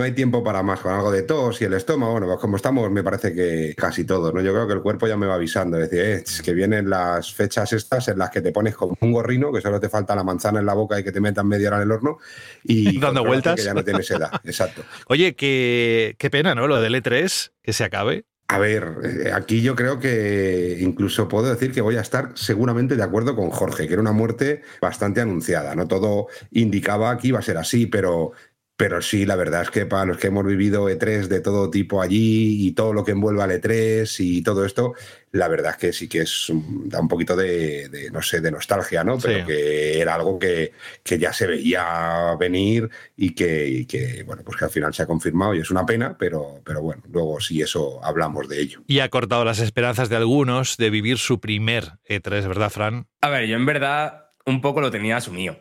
No 0.00 0.04
hay 0.04 0.12
tiempo 0.12 0.42
para 0.42 0.62
más, 0.62 0.80
con 0.80 0.94
algo 0.94 1.12
de 1.12 1.24
tos 1.24 1.60
y 1.60 1.66
el 1.66 1.74
estómago. 1.74 2.12
Bueno, 2.12 2.26
pues 2.26 2.38
como 2.38 2.56
estamos, 2.56 2.90
me 2.90 3.02
parece 3.02 3.34
que 3.34 3.74
casi 3.76 4.06
todos, 4.06 4.32
¿no? 4.32 4.40
Yo 4.40 4.54
creo 4.54 4.66
que 4.66 4.72
el 4.72 4.80
cuerpo 4.80 5.06
ya 5.06 5.18
me 5.18 5.26
va 5.26 5.34
avisando. 5.34 5.76
Es 5.76 5.90
decir, 5.90 6.06
eh, 6.06 6.22
es 6.24 6.40
que 6.40 6.54
vienen 6.54 6.88
las 6.88 7.34
fechas 7.34 7.70
estas 7.74 8.08
en 8.08 8.16
las 8.16 8.30
que 8.30 8.40
te 8.40 8.50
pones 8.50 8.74
como 8.74 8.96
un 8.98 9.12
gorrino, 9.12 9.52
que 9.52 9.60
solo 9.60 9.78
te 9.78 9.90
falta 9.90 10.14
la 10.14 10.24
manzana 10.24 10.60
en 10.60 10.64
la 10.64 10.72
boca 10.72 10.98
y 10.98 11.04
que 11.04 11.12
te 11.12 11.20
metan 11.20 11.46
media 11.46 11.68
hora 11.68 11.76
en 11.76 11.82
el 11.82 11.92
horno. 11.92 12.16
Y 12.64 12.98
Dando 12.98 13.22
vueltas. 13.22 13.56
Que 13.56 13.62
ya 13.66 13.74
no 13.74 13.84
tienes 13.84 14.10
edad, 14.10 14.30
exacto. 14.44 14.84
Oye, 15.08 15.34
qué, 15.34 16.16
qué 16.16 16.30
pena, 16.30 16.54
¿no? 16.54 16.66
Lo 16.66 16.80
del 16.80 16.94
E3, 16.94 17.50
que 17.62 17.74
se 17.74 17.84
acabe. 17.84 18.24
A 18.50 18.58
ver, 18.58 18.96
eh, 19.04 19.30
aquí 19.32 19.62
yo 19.62 19.76
creo 19.76 20.00
que 20.00 20.78
incluso 20.80 21.28
puedo 21.28 21.48
decir 21.48 21.70
que 21.70 21.82
voy 21.82 21.94
a 21.94 22.00
estar 22.00 22.32
seguramente 22.34 22.96
de 22.96 23.02
acuerdo 23.04 23.36
con 23.36 23.50
Jorge, 23.50 23.86
que 23.86 23.92
era 23.92 24.02
una 24.02 24.10
muerte 24.10 24.62
bastante 24.80 25.20
anunciada. 25.20 25.76
No 25.76 25.86
todo 25.86 26.26
indicaba 26.50 27.16
que 27.16 27.28
iba 27.28 27.38
a 27.38 27.42
ser 27.42 27.58
así, 27.58 27.86
pero, 27.86 28.32
pero 28.80 29.02
sí, 29.02 29.26
la 29.26 29.36
verdad 29.36 29.62
es 29.62 29.70
que 29.70 29.84
para 29.86 30.06
los 30.06 30.16
que 30.16 30.28
hemos 30.28 30.44
vivido 30.46 30.88
E3 30.88 31.28
de 31.28 31.40
todo 31.40 31.70
tipo 31.70 32.00
allí 32.00 32.66
y 32.66 32.72
todo 32.72 32.92
lo 32.94 33.04
que 33.04 33.12
envuelve 33.12 33.42
al 33.42 33.50
E3 33.50 34.06
y 34.20 34.42
todo 34.42 34.64
esto, 34.64 34.94
la 35.32 35.46
verdad 35.48 35.72
es 35.72 35.76
que 35.76 35.92
sí 35.92 36.08
que 36.08 36.22
es 36.22 36.48
un- 36.48 36.88
da 36.88 36.98
un 37.00 37.06
poquito 37.06 37.36
de, 37.36 37.88
de, 37.90 38.10
no 38.10 38.22
sé, 38.22 38.40
de 38.40 38.50
nostalgia, 38.50 39.04
¿no? 39.04 39.18
Pero 39.18 39.40
Sí. 39.40 39.46
que 39.46 40.00
era 40.00 40.14
algo 40.14 40.38
que, 40.38 40.72
que 41.04 41.18
ya 41.18 41.32
se 41.32 41.46
veía 41.46 42.34
venir 42.38 42.88
y 43.16 43.34
que, 43.34 43.68
y 43.68 43.84
que, 43.86 44.22
bueno, 44.24 44.42
pues 44.44 44.56
que 44.56 44.64
al 44.64 44.70
final 44.70 44.94
se 44.94 45.02
ha 45.02 45.06
confirmado 45.06 45.54
y 45.54 45.60
es 45.60 45.70
una 45.70 45.84
pena, 45.86 46.16
pero, 46.18 46.60
pero 46.64 46.80
bueno, 46.82 47.02
luego 47.12 47.38
sí 47.40 47.60
eso 47.62 48.02
hablamos 48.04 48.48
de 48.48 48.60
ello. 48.60 48.82
Y 48.86 49.00
ha 49.00 49.08
cortado 49.08 49.44
las 49.44 49.60
esperanzas 49.60 50.08
de 50.08 50.16
algunos 50.16 50.76
de 50.78 50.90
vivir 50.90 51.18
su 51.18 51.38
primer 51.38 51.98
E3, 52.08 52.48
¿verdad, 52.48 52.70
Fran? 52.70 53.06
A 53.20 53.28
ver, 53.28 53.46
yo 53.46 53.56
en 53.56 53.66
verdad 53.66 54.30
un 54.46 54.60
poco 54.60 54.80
lo 54.80 54.90
tenía 54.90 55.18
asumido. 55.18 55.58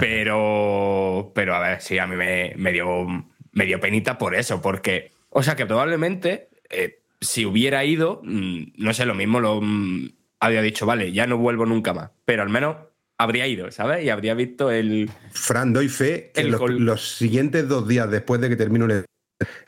Pero, 0.00 1.32
pero 1.34 1.54
a 1.54 1.60
ver, 1.60 1.80
sí, 1.80 1.98
a 1.98 2.06
mí 2.06 2.16
me, 2.16 2.52
me 2.56 2.72
dio, 2.72 3.06
me 3.52 3.64
dio 3.64 3.80
penita 3.80 4.18
por 4.18 4.34
eso, 4.34 4.60
porque, 4.60 5.12
o 5.30 5.42
sea, 5.42 5.56
que 5.56 5.66
probablemente 5.66 6.48
eh, 6.70 7.00
si 7.20 7.46
hubiera 7.46 7.84
ido, 7.84 8.20
mm, 8.24 8.72
no 8.76 8.92
sé, 8.92 9.06
lo 9.06 9.14
mismo 9.14 9.40
lo 9.40 9.60
mm, 9.60 10.10
había 10.40 10.62
dicho, 10.62 10.86
vale, 10.86 11.12
ya 11.12 11.26
no 11.26 11.38
vuelvo 11.38 11.66
nunca 11.66 11.94
más, 11.94 12.10
pero 12.24 12.42
al 12.42 12.48
menos 12.48 12.76
habría 13.18 13.46
ido, 13.46 13.70
¿sabes? 13.70 14.04
Y 14.04 14.10
habría 14.10 14.34
visto 14.34 14.70
el... 14.70 15.10
Fran, 15.30 15.72
doy 15.72 15.88
fe 15.88 16.32
que 16.34 16.40
El 16.40 16.50
los, 16.50 17.16
siguientes 17.16 17.68
dos 17.68 17.86
días 17.86 18.10
después 18.10 18.40
de 18.40 18.48
que 18.48 18.56
termine 18.56 18.84
un 18.84 19.04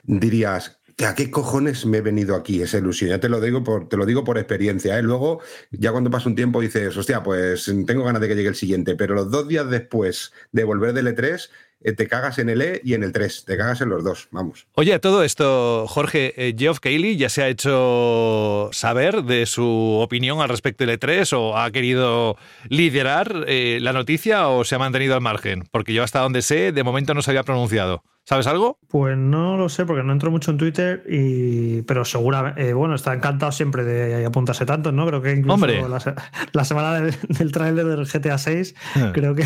dirías, 0.02 0.80
¿a 1.03 1.15
qué 1.15 1.31
cojones 1.31 1.87
me 1.87 1.99
he 1.99 2.01
venido 2.01 2.37
aquí 2.37 2.63
esa 2.63 2.79
ilusión? 2.79 3.11
Ya 3.11 3.21
te 3.21 3.29
lo 3.29 3.41
digo 3.41 3.65
por, 3.65 3.89
te 3.89 3.97
lo 3.97 4.07
digo 4.07 4.25
por 4.25 4.39
experiencia. 4.39 4.99
¿eh? 4.99 5.03
Luego, 5.03 5.41
ya 5.71 5.93
cuando 5.93 6.11
pasa 6.11 6.29
un 6.29 6.37
tiempo 6.37 6.61
dices, 6.61 6.97
hostia, 6.97 7.23
pues 7.23 7.71
tengo 7.87 8.05
ganas 8.05 8.21
de 8.21 8.29
que 8.29 8.37
llegue 8.37 8.49
el 8.49 8.55
siguiente, 8.55 8.95
pero 8.97 9.15
los 9.15 9.31
dos 9.31 9.49
días 9.49 9.69
después 9.69 10.33
de 10.53 10.65
volver 10.65 10.93
del 10.93 11.09
E3, 11.09 11.49
eh, 11.81 11.93
te 11.93 12.09
cagas 12.09 12.39
en 12.39 12.49
el 12.49 12.63
E 12.63 12.81
y 12.85 12.95
en 12.95 13.03
el 13.03 13.13
3, 13.13 13.45
te 13.45 13.57
cagas 13.59 13.81
en 13.83 13.91
los 13.91 14.03
dos, 14.05 14.29
vamos. 14.31 14.67
Oye, 14.75 14.99
todo 15.01 15.23
esto, 15.23 15.87
Jorge, 15.87 16.33
eh, 16.37 16.55
Geoff 16.57 16.79
Keighley 16.79 17.17
ya 17.17 17.29
se 17.29 17.43
ha 17.43 17.49
hecho 17.49 18.71
saber 18.73 19.25
de 19.25 19.45
su 19.47 19.99
opinión 20.01 20.41
al 20.41 20.49
respecto 20.49 20.87
del 20.87 20.99
E3 20.99 21.37
o 21.37 21.59
ha 21.59 21.71
querido 21.73 22.37
liderar 22.69 23.35
la 23.35 23.93
noticia 23.93 24.49
o 24.49 24.65
se 24.65 24.77
ha 24.77 24.79
mantenido 24.79 25.15
al 25.15 25.21
margen, 25.21 25.65
porque 25.71 25.93
yo 25.93 26.03
hasta 26.03 26.21
donde 26.21 26.41
sé, 26.41 26.73
de 26.73 26.85
momento 26.85 27.13
no 27.13 27.21
se 27.21 27.33
había 27.33 27.43
pronunciado. 27.43 28.03
¿Sabes 28.26 28.47
algo? 28.47 28.78
Pues 28.88 29.19
no 29.19 29.59
lo 29.59 29.69
sé, 29.69 29.85
porque 29.85 30.02
no 30.02 30.11
entro 30.12 30.31
mucho 30.31 30.50
en 30.50 30.57
Twitter, 30.57 31.04
y 31.09 31.83
pero 31.83 32.07
seguramente, 32.07 32.69
eh, 32.69 32.73
bueno, 32.73 32.95
está 32.95 33.12
encantado 33.12 33.52
siempre 33.52 33.85
de 33.85 34.25
apuntarse 34.25 34.64
tanto, 34.64 34.93
¿no? 34.93 35.07
Creo 35.07 35.21
que 35.21 35.33
incluso 35.33 35.52
Hombre. 35.54 35.87
La, 35.87 36.00
se- 36.00 36.14
la 36.52 36.64
semana 36.64 37.00
del, 37.00 37.14
del 37.28 37.52
tráiler 37.52 37.85
del 37.85 38.07
GTA 38.07 38.38
6, 38.38 38.75
creo 39.12 39.35
que 39.35 39.45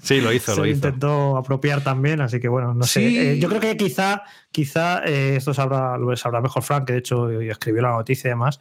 Sí, 0.00 0.20
lo 0.20 0.32
hizo, 0.32 0.52
se 0.54 0.60
lo 0.60 0.66
hizo. 0.66 0.76
intentó 0.76 1.36
apropiar 1.36 1.82
también, 1.82 2.20
así 2.20 2.38
que 2.38 2.46
bueno, 2.46 2.72
no 2.72 2.84
Sí. 2.84 3.00
sé. 3.16 3.32
Eh, 3.32 3.38
yo 3.40 3.48
creo 3.48 3.60
que 3.60 3.76
quizá, 3.76 4.22
quizá 4.52 5.02
eh, 5.04 5.36
esto 5.36 5.54
sabrá, 5.54 5.96
lo 5.96 6.14
sabrá 6.16 6.40
mejor 6.40 6.62
Frank, 6.62 6.86
que 6.86 6.94
de 6.94 6.98
hecho 6.98 7.30
eh, 7.30 7.48
escribió 7.50 7.82
la 7.82 7.90
noticia 7.90 8.28
y 8.28 8.30
demás. 8.30 8.58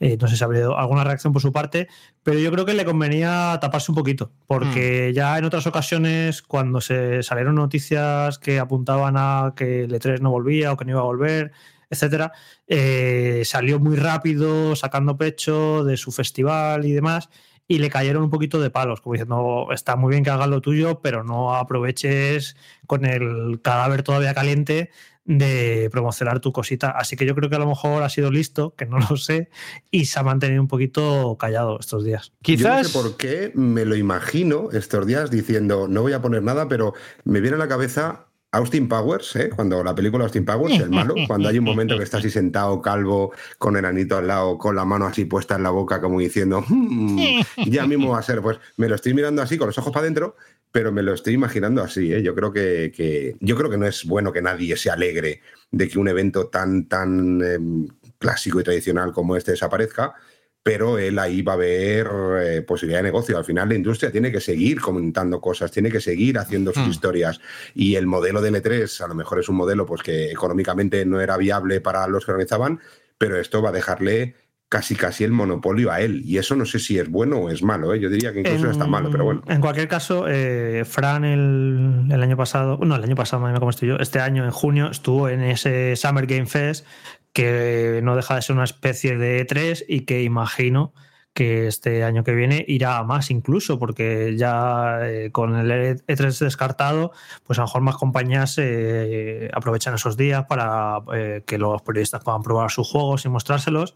Eh, 0.00 0.16
no 0.20 0.28
sé 0.28 0.36
si 0.36 0.44
habría 0.44 0.66
alguna 0.76 1.04
reacción 1.04 1.32
por 1.32 1.42
su 1.42 1.52
parte, 1.52 1.88
pero 2.22 2.38
yo 2.38 2.50
creo 2.50 2.64
que 2.66 2.74
le 2.74 2.84
convenía 2.84 3.58
taparse 3.60 3.92
un 3.92 3.96
poquito, 3.96 4.26
Mm. 4.26 4.46
porque 4.46 5.12
ya 5.14 5.38
en 5.38 5.44
otras 5.44 5.66
ocasiones, 5.66 6.42
cuando 6.42 6.80
se 6.80 7.22
salieron 7.22 7.54
noticias 7.54 8.38
que 8.38 8.58
apuntaban 8.58 9.14
a 9.16 9.54
que 9.56 9.84
el 9.84 9.92
E3 9.92 10.20
no 10.20 10.30
volvía 10.30 10.72
o 10.72 10.76
que 10.76 10.84
no 10.84 10.92
iba 10.92 11.00
a 11.00 11.04
volver, 11.04 11.52
etcétera, 11.90 12.32
eh, 12.66 13.42
salió 13.44 13.78
muy 13.80 13.96
rápido, 13.96 14.76
sacando 14.76 15.16
pecho 15.16 15.84
de 15.84 15.96
su 15.96 16.12
festival 16.12 16.84
y 16.84 16.92
demás, 16.92 17.30
y 17.66 17.78
le 17.78 17.90
cayeron 17.90 18.22
un 18.24 18.30
poquito 18.30 18.60
de 18.60 18.70
palos, 18.70 19.00
como 19.00 19.14
diciendo, 19.14 19.68
está 19.72 19.94
muy 19.96 20.10
bien 20.10 20.24
que 20.24 20.30
hagas 20.30 20.48
lo 20.48 20.60
tuyo, 20.62 21.00
pero 21.00 21.22
no 21.24 21.54
aproveches 21.54 22.56
con 22.86 23.04
el 23.04 23.60
cadáver 23.62 24.02
todavía 24.02 24.34
caliente 24.34 24.90
de 25.28 25.90
promocionar 25.92 26.40
tu 26.40 26.52
cosita. 26.52 26.90
Así 26.90 27.14
que 27.14 27.26
yo 27.26 27.34
creo 27.34 27.50
que 27.50 27.56
a 27.56 27.58
lo 27.58 27.66
mejor 27.66 28.02
ha 28.02 28.08
sido 28.08 28.30
listo, 28.30 28.74
que 28.76 28.86
no 28.86 28.98
lo 28.98 29.16
sé, 29.18 29.50
y 29.90 30.06
se 30.06 30.18
ha 30.18 30.22
mantenido 30.22 30.60
un 30.60 30.68
poquito 30.68 31.36
callado 31.38 31.78
estos 31.78 32.02
días. 32.02 32.32
Quizás. 32.42 32.88
Yo 32.88 32.98
no 32.98 33.02
sé 33.02 33.08
por 33.10 33.16
qué 33.18 33.52
me 33.54 33.84
lo 33.84 33.94
imagino 33.94 34.70
estos 34.72 35.06
días 35.06 35.30
diciendo, 35.30 35.86
no 35.86 36.00
voy 36.00 36.14
a 36.14 36.22
poner 36.22 36.42
nada, 36.42 36.66
pero 36.66 36.94
me 37.24 37.40
viene 37.42 37.56
a 37.56 37.58
la 37.58 37.68
cabeza 37.68 38.24
Austin 38.52 38.88
Powers, 38.88 39.36
¿eh? 39.36 39.50
cuando 39.54 39.84
la 39.84 39.94
película 39.94 40.24
Austin 40.24 40.46
Powers, 40.46 40.78
el 40.80 40.88
malo, 40.88 41.14
cuando 41.26 41.50
hay 41.50 41.58
un 41.58 41.64
momento 41.66 41.98
que 41.98 42.04
está 42.04 42.16
así 42.16 42.30
sentado, 42.30 42.80
calvo, 42.80 43.32
con 43.58 43.76
el 43.76 43.84
anito 43.84 44.16
al 44.16 44.26
lado, 44.28 44.56
con 44.56 44.74
la 44.74 44.86
mano 44.86 45.04
así 45.04 45.26
puesta 45.26 45.56
en 45.56 45.62
la 45.62 45.70
boca, 45.70 46.00
como 46.00 46.18
diciendo, 46.18 46.64
"Hmm, 46.66 47.18
ya 47.66 47.86
mismo 47.86 48.12
va 48.12 48.20
a 48.20 48.22
ser. 48.22 48.40
Pues 48.40 48.58
me 48.78 48.88
lo 48.88 48.94
estoy 48.94 49.12
mirando 49.12 49.42
así, 49.42 49.58
con 49.58 49.66
los 49.66 49.76
ojos 49.76 49.92
para 49.92 50.04
adentro, 50.04 50.36
pero 50.72 50.92
me 50.92 51.02
lo 51.02 51.14
estoy 51.14 51.34
imaginando 51.34 51.82
así. 51.82 52.12
¿eh? 52.12 52.22
Yo, 52.22 52.34
creo 52.34 52.52
que, 52.52 52.92
que- 52.94 53.36
yo 53.40 53.56
creo 53.56 53.70
que 53.70 53.78
no 53.78 53.86
es 53.86 54.04
bueno 54.04 54.32
que 54.32 54.42
nadie 54.42 54.76
se 54.76 54.90
alegre 54.90 55.40
de 55.70 55.88
que 55.88 55.98
un 55.98 56.08
evento 56.08 56.48
tan, 56.48 56.86
tan 56.88 57.40
em, 57.42 57.88
clásico 58.18 58.60
y 58.60 58.64
tradicional 58.64 59.12
como 59.12 59.36
este 59.36 59.52
desaparezca 59.52 60.14
pero 60.60 60.98
él 60.98 61.18
ahí 61.18 61.40
va 61.40 61.54
a 61.54 61.56
ver 61.56 62.06
eh, 62.42 62.60
posibilidad 62.62 62.98
de 62.98 63.04
negocio. 63.04 63.38
Al 63.38 63.44
final 63.46 63.70
la 63.70 63.74
industria 63.76 64.12
tiene 64.12 64.30
que 64.30 64.40
seguir 64.40 64.82
comentando 64.82 65.40
cosas, 65.40 65.70
tiene 65.70 65.90
que 65.90 66.00
seguir 66.00 66.36
haciendo 66.36 66.74
sus 66.74 66.86
Hmm. 66.86 66.90
historias 66.90 67.40
y 67.74 67.94
el 67.94 68.06
modelo 68.06 68.42
de 68.42 68.50
L3 68.52 69.00
a 69.02 69.08
lo 69.08 69.14
mejor 69.14 69.38
es 69.38 69.48
un 69.48 69.56
modelo 69.56 69.86
pues 69.86 70.02
que 70.02 70.30
económicamente 70.30 71.06
no 71.06 71.22
era 71.22 71.38
viable 71.38 71.80
para 71.80 72.06
los 72.06 72.26
que 72.26 72.32
organizaban, 72.32 72.80
pero 73.16 73.40
esto 73.40 73.62
va 73.62 73.70
a 73.70 73.72
dejarle 73.72 74.34
casi 74.68 74.94
casi 74.96 75.24
el 75.24 75.32
monopolio 75.32 75.90
a 75.90 76.00
él 76.02 76.20
y 76.24 76.36
eso 76.36 76.54
no 76.54 76.66
sé 76.66 76.78
si 76.78 76.98
es 76.98 77.08
bueno 77.08 77.38
o 77.38 77.50
es 77.50 77.62
malo, 77.62 77.94
¿eh? 77.94 78.00
yo 78.00 78.10
diría 78.10 78.32
que 78.34 78.40
incluso 78.40 78.66
En- 78.66 78.72
está 78.72 78.86
malo, 78.86 79.08
pero 79.10 79.24
bueno. 79.24 79.42
En 79.48 79.60
cualquier 79.62 79.88
caso, 79.88 80.26
eh, 80.28 80.84
Fran 80.84 81.24
el, 81.24 82.04
el 82.10 82.22
año 82.22 82.36
pasado, 82.36 82.78
no, 82.82 82.96
el 82.96 83.02
año 83.02 83.16
pasado, 83.16 83.42
cómo 83.58 83.70
estoy 83.70 83.88
yo, 83.88 83.96
este 83.96 84.20
año, 84.20 84.44
en 84.44 84.50
junio, 84.50 84.90
estuvo 84.90 85.28
en 85.30 85.40
ese 85.40 85.96
Summer 85.96 86.26
Game 86.26 86.46
Fest 86.46 86.86
que 87.32 88.00
no 88.02 88.14
deja 88.16 88.34
de 88.34 88.42
ser 88.42 88.56
una 88.56 88.64
especie 88.64 89.16
de 89.16 89.46
E3 89.46 89.84
y 89.88 90.00
que 90.00 90.22
imagino 90.22 90.92
que 91.34 91.68
este 91.68 92.02
año 92.02 92.24
que 92.24 92.34
viene 92.34 92.64
irá 92.66 92.98
a 92.98 93.04
más 93.04 93.30
incluso, 93.30 93.78
porque 93.78 94.36
ya 94.36 94.98
eh, 95.02 95.30
con 95.30 95.54
el 95.54 95.70
E3 95.70 96.38
descartado, 96.40 97.12
pues 97.44 97.58
a 97.58 97.62
lo 97.62 97.68
mejor 97.68 97.82
más 97.82 97.96
compañías 97.96 98.56
eh, 98.58 99.48
aprovechan 99.54 99.94
esos 99.94 100.16
días 100.16 100.46
para 100.46 101.00
eh, 101.14 101.44
que 101.46 101.58
los 101.58 101.80
periodistas 101.82 102.24
puedan 102.24 102.42
probar 102.42 102.70
sus 102.70 102.88
juegos 102.88 103.24
y 103.24 103.28
mostrárselos, 103.28 103.94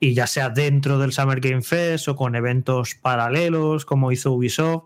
y 0.00 0.14
ya 0.14 0.26
sea 0.26 0.48
dentro 0.48 0.98
del 0.98 1.12
Summer 1.12 1.40
Game 1.40 1.62
Fest 1.62 2.08
o 2.08 2.16
con 2.16 2.34
eventos 2.34 2.94
paralelos, 2.94 3.84
como 3.84 4.10
hizo 4.10 4.32
Ubisoft. 4.32 4.84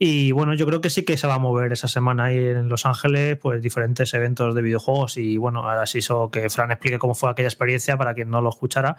Y 0.00 0.30
bueno, 0.30 0.54
yo 0.54 0.64
creo 0.64 0.80
que 0.80 0.90
sí 0.90 1.04
que 1.04 1.16
se 1.16 1.26
va 1.26 1.34
a 1.34 1.38
mover 1.40 1.72
esa 1.72 1.88
semana 1.88 2.26
ahí 2.26 2.38
en 2.38 2.68
Los 2.68 2.86
Ángeles, 2.86 3.36
pues 3.36 3.60
diferentes 3.60 4.14
eventos 4.14 4.54
de 4.54 4.62
videojuegos. 4.62 5.16
Y 5.16 5.38
bueno, 5.38 5.68
ahora 5.68 5.86
sí 5.86 5.98
eso 5.98 6.30
que 6.30 6.48
Fran 6.50 6.70
explique 6.70 7.00
cómo 7.00 7.16
fue 7.16 7.30
aquella 7.30 7.48
experiencia 7.48 7.96
para 7.96 8.14
quien 8.14 8.30
no 8.30 8.40
lo 8.40 8.48
escuchara. 8.48 8.96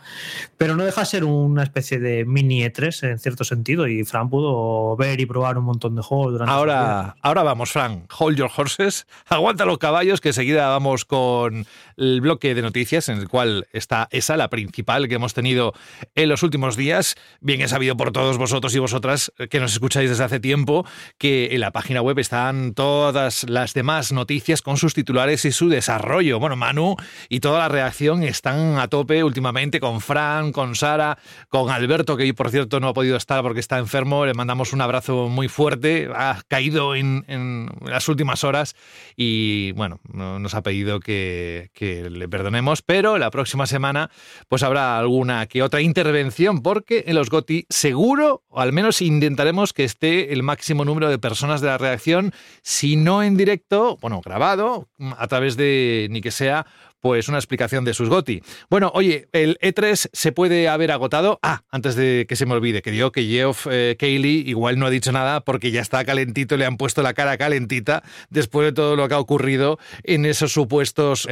Pero 0.57 0.75
no 0.75 0.83
deja 0.83 1.01
de 1.01 1.05
ser 1.05 1.23
una 1.23 1.63
especie 1.63 1.99
de 1.99 2.25
mini 2.25 2.63
E3 2.63 3.11
en 3.11 3.19
cierto 3.19 3.45
sentido. 3.45 3.87
Y 3.87 4.03
Fran 4.03 4.29
pudo 4.29 4.97
ver 4.97 5.21
y 5.21 5.25
probar 5.25 5.57
un 5.57 5.63
montón 5.63 5.95
de 5.95 6.01
juegos 6.01 6.33
durante. 6.33 6.51
Ahora, 6.51 7.15
ahora 7.21 7.43
vamos, 7.43 7.71
Frank. 7.71 8.11
Hold 8.19 8.37
your 8.37 8.51
horses. 8.53 9.07
Aguanta 9.29 9.63
los 9.63 9.77
caballos, 9.77 10.19
que 10.19 10.29
enseguida 10.29 10.67
vamos 10.67 11.05
con 11.05 11.65
el 11.99 12.21
bloque 12.21 12.55
de 12.55 12.61
noticias, 12.61 13.09
en 13.09 13.19
el 13.19 13.27
cual 13.27 13.67
está 13.73 14.07
esa, 14.11 14.37
la 14.37 14.49
principal 14.49 15.07
que 15.07 15.15
hemos 15.15 15.33
tenido 15.33 15.73
en 16.15 16.29
los 16.29 16.41
últimos 16.43 16.75
días. 16.77 17.15
Bien 17.41 17.61
es 17.61 17.71
sabido 17.71 17.95
por 17.97 18.11
todos 18.11 18.37
vosotros 18.37 18.73
y 18.73 18.79
vosotras 18.79 19.31
eh, 19.37 19.47
que 19.47 19.59
nos 19.59 19.73
escucháis 19.73 20.09
desde 20.09 20.23
hace 20.23 20.39
tiempo 20.39 20.85
que 21.17 21.49
en 21.51 21.59
la 21.59 21.71
página 21.71 22.01
web 22.01 22.17
están 22.19 22.73
todas 22.73 23.47
las 23.49 23.73
demás 23.73 24.11
noticias 24.11 24.61
con 24.61 24.77
sus 24.77 24.93
titulares 24.93 25.45
y 25.45 25.51
su 25.51 25.69
desarrollo. 25.69 26.39
Bueno, 26.39 26.55
Manu 26.55 26.95
y 27.27 27.41
toda 27.41 27.59
la 27.59 27.67
reacción 27.67 28.23
están 28.23 28.77
a 28.79 28.87
tope 28.87 29.23
últimamente 29.23 29.79
con 29.79 30.01
Fran, 30.01 30.51
con 30.51 30.75
Sara, 30.75 31.17
con 31.49 31.69
Alberto, 31.69 32.15
que 32.17 32.33
por 32.33 32.49
cierto 32.49 32.79
no 32.79 32.87
ha 32.87 32.93
podido 32.93 33.17
estar 33.17 33.41
porque 33.41 33.59
está 33.59 33.77
enfermo. 33.77 34.25
Le 34.25 34.33
mandamos 34.33 34.73
un 34.73 34.81
abrazo 34.81 35.27
muy 35.27 35.47
fuerte. 35.49 36.09
Ha 36.15 36.41
caído 36.47 36.95
en, 36.95 37.25
en 37.27 37.69
las 37.85 38.07
últimas 38.07 38.43
horas 38.43 38.75
y 39.15 39.71
bueno, 39.73 39.99
no- 40.11 40.39
nos 40.39 40.53
ha 40.53 40.63
pedido 40.63 40.99
que, 40.99 41.69
que 41.73 41.88
le 42.09 42.29
perdonemos, 42.29 42.81
pero 42.81 43.17
la 43.17 43.31
próxima 43.31 43.67
semana 43.67 44.09
pues 44.47 44.63
habrá 44.63 44.97
alguna 44.97 45.45
que 45.47 45.63
otra 45.63 45.81
intervención 45.81 46.61
porque 46.61 47.05
en 47.07 47.15
los 47.15 47.29
GOTI 47.29 47.65
seguro, 47.69 48.43
o 48.49 48.59
al 48.59 48.73
menos 48.73 49.01
intentaremos 49.01 49.73
que 49.73 49.83
esté 49.83 50.33
el 50.33 50.43
máximo 50.43 50.85
número 50.85 51.09
de 51.09 51.19
personas 51.19 51.61
de 51.61 51.67
la 51.67 51.77
redacción, 51.77 52.33
si 52.61 52.95
no 52.95 53.23
en 53.23 53.37
directo, 53.37 53.97
bueno, 54.01 54.21
grabado, 54.23 54.87
a 55.17 55.27
través 55.27 55.57
de 55.57 56.07
ni 56.09 56.21
que 56.21 56.31
sea 56.31 56.65
pues 57.01 57.29
una 57.29 57.37
explicación 57.37 57.85
de 57.85 57.93
sus 57.93 58.09
GOTI. 58.09 58.41
Bueno, 58.69 58.91
oye, 58.93 59.29
el 59.31 59.57
E3 59.59 60.09
se 60.11 60.31
puede 60.31 60.67
haber 60.67 60.91
agotado. 60.91 61.39
Ah, 61.41 61.63
antes 61.71 61.95
de 61.95 62.25
que 62.27 62.35
se 62.35 62.45
me 62.45 62.53
olvide, 62.53 62.81
que 62.81 62.91
digo 62.91 63.11
que 63.11 63.23
Geoff 63.23 63.67
eh, 63.69 63.95
Keighley 63.97 64.43
igual 64.47 64.77
no 64.77 64.85
ha 64.85 64.89
dicho 64.89 65.11
nada 65.11 65.41
porque 65.41 65.71
ya 65.71 65.81
está 65.81 66.03
calentito, 66.03 66.57
le 66.57 66.65
han 66.65 66.77
puesto 66.77 67.01
la 67.01 67.13
cara 67.13 67.37
calentita 67.37 68.03
después 68.29 68.67
de 68.67 68.73
todo 68.73 68.95
lo 68.95 69.07
que 69.07 69.13
ha 69.13 69.19
ocurrido 69.19 69.79
en 70.03 70.25
esos 70.25 70.51
supuestos, 70.51 71.27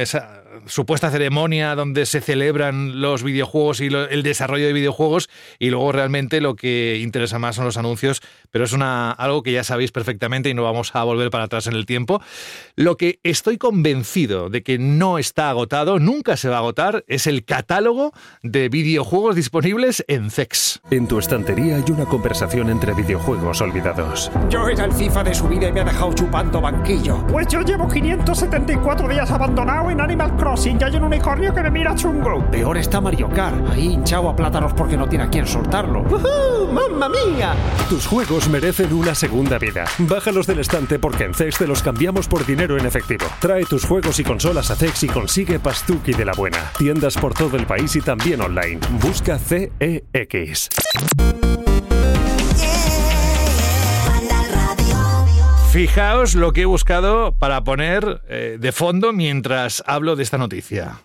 supuesta 0.66 1.10
ceremonia 1.10 1.74
donde 1.74 2.06
se 2.06 2.20
celebran 2.20 3.00
los 3.00 3.22
videojuegos 3.22 3.80
y 3.80 3.90
lo- 3.90 4.08
el 4.08 4.22
desarrollo 4.22 4.66
de 4.66 4.72
videojuegos 4.72 5.28
y 5.58 5.70
luego 5.70 5.92
realmente 5.92 6.40
lo 6.40 6.54
que 6.56 6.98
interesa 7.02 7.38
más 7.38 7.56
son 7.56 7.64
los 7.64 7.76
anuncios, 7.76 8.20
pero 8.50 8.64
es 8.64 8.72
una, 8.72 9.10
algo 9.10 9.42
que 9.42 9.52
ya 9.52 9.64
sabéis 9.64 9.92
perfectamente 9.92 10.48
y 10.50 10.54
no 10.54 10.62
vamos 10.64 10.94
a 10.94 11.04
volver 11.04 11.30
para 11.30 11.44
atrás 11.44 11.66
en 11.66 11.74
el 11.74 11.86
tiempo. 11.86 12.20
Lo 12.76 12.96
que 12.96 13.20
estoy 13.22 13.58
convencido 13.58 14.48
de 14.50 14.62
que 14.62 14.78
no 14.78 15.18
está 15.18 15.50
agotado, 15.50 15.98
nunca 15.98 16.36
se 16.36 16.48
va 16.48 16.56
a 16.56 16.58
agotar, 16.60 17.04
es 17.08 17.26
el 17.26 17.44
catálogo 17.44 18.12
de 18.42 18.68
videojuegos 18.68 19.36
disponibles 19.36 20.04
en 20.08 20.30
CEX. 20.30 20.80
En 20.90 21.06
tu 21.08 21.18
estantería 21.18 21.76
hay 21.76 21.90
una 21.92 22.04
conversación 22.06 22.70
entre 22.70 22.94
videojuegos 22.94 23.60
olvidados. 23.60 24.30
Yo 24.50 24.68
era 24.68 24.84
el 24.84 24.92
FIFA 24.92 25.24
de 25.24 25.34
su 25.34 25.48
vida 25.48 25.68
y 25.68 25.72
me 25.72 25.80
ha 25.80 25.84
dejado 25.84 26.12
chupando 26.12 26.60
banquillo. 26.60 27.26
Pues 27.28 27.46
yo 27.48 27.60
llevo 27.62 27.88
574 27.88 29.08
días 29.08 29.30
abandonado 29.30 29.90
en 29.90 30.00
Animal 30.00 30.36
Crossing 30.36 30.47
y 30.56 30.82
hay 30.82 30.96
un 30.96 31.04
unicornio 31.04 31.52
que 31.52 31.62
me 31.62 31.70
mira 31.70 31.94
chungo. 31.94 32.42
Peor 32.50 32.78
está 32.78 33.02
Mario 33.02 33.28
Kart, 33.28 33.68
ahí 33.70 33.92
hinchado 33.92 34.30
a 34.30 34.34
plátanos 34.34 34.72
porque 34.72 34.96
no 34.96 35.06
tiene 35.06 35.24
a 35.24 35.28
quien 35.28 35.46
soltarlo. 35.46 36.00
¡Uh, 36.00 36.72
¡Mamma 36.72 37.08
mía! 37.10 37.54
Tus 37.90 38.06
juegos 38.06 38.48
merecen 38.48 38.92
una 38.94 39.14
segunda 39.14 39.58
vida. 39.58 39.84
Bájalos 39.98 40.46
del 40.46 40.60
estante 40.60 40.98
porque 40.98 41.24
en 41.24 41.34
CEX 41.34 41.58
te 41.58 41.66
los 41.66 41.82
cambiamos 41.82 42.28
por 42.28 42.46
dinero 42.46 42.78
en 42.78 42.86
efectivo. 42.86 43.26
Trae 43.40 43.66
tus 43.66 43.84
juegos 43.84 44.18
y 44.20 44.24
consolas 44.24 44.70
a 44.70 44.76
CEX 44.76 45.02
y 45.04 45.08
consigue 45.08 45.58
Pastuki 45.58 46.14
de 46.14 46.24
la 46.24 46.32
buena. 46.32 46.72
Tiendas 46.78 47.18
por 47.18 47.34
todo 47.34 47.58
el 47.58 47.66
país 47.66 47.94
y 47.96 48.00
también 48.00 48.40
online. 48.40 48.80
Busca 49.02 49.38
CEX. 49.38 50.70
Fijaos 55.78 56.34
lo 56.34 56.52
que 56.52 56.62
he 56.62 56.64
buscado 56.64 57.36
para 57.38 57.62
poner 57.62 58.20
eh, 58.28 58.56
de 58.58 58.72
fondo 58.72 59.12
mientras 59.12 59.84
hablo 59.86 60.16
de 60.16 60.24
esta 60.24 60.36
noticia. 60.36 60.96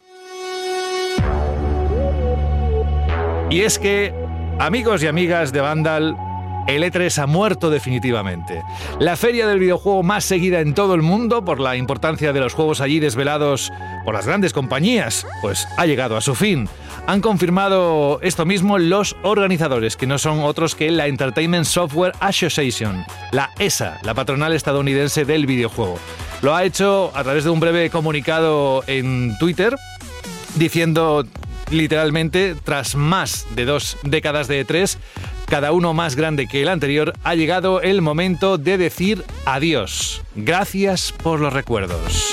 Y 3.51 3.61
es 3.61 3.77
que, 3.77 4.11
amigos 4.57 5.03
y 5.03 5.05
amigas 5.05 5.53
de 5.53 5.61
Vandal, 5.61 6.17
el 6.65 6.81
E3 6.81 7.21
ha 7.21 7.27
muerto 7.27 7.69
definitivamente. 7.69 8.63
La 8.97 9.15
feria 9.15 9.45
del 9.45 9.59
videojuego 9.59 10.01
más 10.01 10.25
seguida 10.25 10.59
en 10.61 10.73
todo 10.73 10.95
el 10.95 11.03
mundo 11.03 11.45
por 11.45 11.59
la 11.59 11.75
importancia 11.75 12.33
de 12.33 12.39
los 12.39 12.55
juegos 12.55 12.81
allí 12.81 12.99
desvelados 12.99 13.71
por 14.05 14.15
las 14.15 14.25
grandes 14.25 14.53
compañías, 14.53 15.27
pues 15.43 15.67
ha 15.77 15.85
llegado 15.85 16.17
a 16.17 16.21
su 16.21 16.33
fin. 16.33 16.67
Han 17.05 17.19
confirmado 17.19 18.19
esto 18.22 18.45
mismo 18.45 18.77
los 18.77 19.17
organizadores, 19.24 19.98
que 19.98 20.07
no 20.07 20.17
son 20.17 20.39
otros 20.39 20.74
que 20.74 20.89
la 20.89 21.07
Entertainment 21.07 21.65
Software 21.65 22.13
Association, 22.22 23.03
la 23.31 23.51
ESA, 23.60 24.00
la 24.03 24.13
patronal 24.13 24.53
estadounidense 24.53 25.25
del 25.25 25.45
videojuego. 25.45 26.00
Lo 26.41 26.55
ha 26.55 26.63
hecho 26.63 27.12
a 27.13 27.24
través 27.24 27.43
de 27.43 27.50
un 27.50 27.60
breve 27.60 27.89
comunicado 27.89 28.83
en 28.88 29.38
Twitter 29.38 29.75
diciendo 30.55 31.25
literalmente, 31.72 32.55
tras 32.63 32.95
más 32.95 33.48
de 33.55 33.65
dos 33.65 33.98
décadas 34.03 34.48
de 34.48 34.65
E3, 34.65 34.98
cada 35.48 35.72
uno 35.72 35.93
más 35.93 36.15
grande 36.15 36.48
que 36.48 36.62
el 36.62 36.69
anterior, 36.69 37.13
ha 37.24 37.36
llegado 37.36 37.81
el 37.81 38.01
momento 38.01 38.57
de 38.57 38.77
decir 38.77 39.25
adiós. 39.45 40.22
Gracias 40.36 41.12
por 41.12 41.39
los 41.39 41.51
recuerdos. 41.51 42.32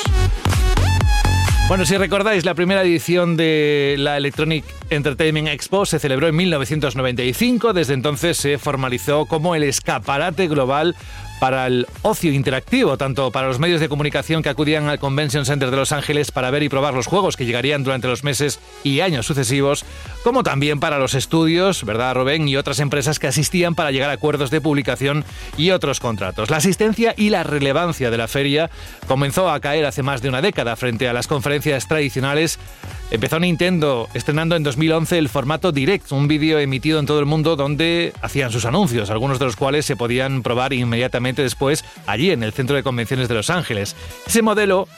Bueno, 1.70 1.86
si 1.86 1.96
recordáis, 1.96 2.44
la 2.44 2.54
primera 2.54 2.82
edición 2.82 3.36
de 3.36 3.94
la 3.96 4.16
Electronic 4.16 4.64
Entertainment 4.90 5.46
Expo 5.46 5.86
se 5.86 6.00
celebró 6.00 6.26
en 6.26 6.34
1995. 6.34 7.72
Desde 7.72 7.94
entonces 7.94 8.38
se 8.38 8.58
formalizó 8.58 9.26
como 9.26 9.54
el 9.54 9.62
escaparate 9.62 10.48
global 10.48 10.96
para 11.40 11.66
el 11.66 11.86
ocio 12.02 12.32
interactivo, 12.32 12.98
tanto 12.98 13.32
para 13.32 13.48
los 13.48 13.58
medios 13.58 13.80
de 13.80 13.88
comunicación 13.88 14.42
que 14.42 14.50
acudían 14.50 14.88
al 14.88 14.98
Convention 14.98 15.46
Center 15.46 15.70
de 15.70 15.76
Los 15.76 15.90
Ángeles 15.90 16.30
para 16.30 16.50
ver 16.50 16.62
y 16.62 16.68
probar 16.68 16.94
los 16.94 17.06
juegos 17.06 17.36
que 17.36 17.46
llegarían 17.46 17.82
durante 17.82 18.06
los 18.06 18.22
meses 18.22 18.60
y 18.84 19.00
años 19.00 19.26
sucesivos, 19.26 19.84
como 20.22 20.42
también 20.42 20.78
para 20.78 20.98
los 20.98 21.14
estudios, 21.14 21.84
¿verdad, 21.84 22.14
Rubén? 22.14 22.46
Y 22.46 22.56
otras 22.56 22.78
empresas 22.78 23.18
que 23.18 23.26
asistían 23.26 23.74
para 23.74 23.90
llegar 23.90 24.10
a 24.10 24.14
acuerdos 24.14 24.50
de 24.50 24.60
publicación 24.60 25.24
y 25.56 25.70
otros 25.70 25.98
contratos. 25.98 26.50
La 26.50 26.58
asistencia 26.58 27.14
y 27.16 27.30
la 27.30 27.42
relevancia 27.42 28.10
de 28.10 28.18
la 28.18 28.28
feria 28.28 28.70
comenzó 29.08 29.50
a 29.50 29.60
caer 29.60 29.86
hace 29.86 30.02
más 30.02 30.20
de 30.20 30.28
una 30.28 30.42
década 30.42 30.76
frente 30.76 31.08
a 31.08 31.12
las 31.14 31.26
conferencias 31.26 31.88
tradicionales 31.88 32.58
Empezó 33.10 33.40
Nintendo 33.40 34.08
estrenando 34.14 34.54
en 34.54 34.62
2011 34.62 35.18
el 35.18 35.28
formato 35.28 35.72
Direct, 35.72 36.12
un 36.12 36.28
vídeo 36.28 36.60
emitido 36.60 37.00
en 37.00 37.06
todo 37.06 37.18
el 37.18 37.26
mundo 37.26 37.56
donde 37.56 38.12
hacían 38.22 38.52
sus 38.52 38.64
anuncios, 38.64 39.10
algunos 39.10 39.40
de 39.40 39.46
los 39.46 39.56
cuales 39.56 39.84
se 39.84 39.96
podían 39.96 40.44
probar 40.44 40.72
inmediatamente 40.72 41.29
después 41.36 41.84
allí 42.06 42.30
en 42.30 42.42
el 42.42 42.52
Centro 42.52 42.76
de 42.76 42.82
Convenciones 42.82 43.28
de 43.28 43.34
Los 43.34 43.50
Ángeles. 43.50 43.96
Ese 44.26 44.42
modelo 44.42 44.88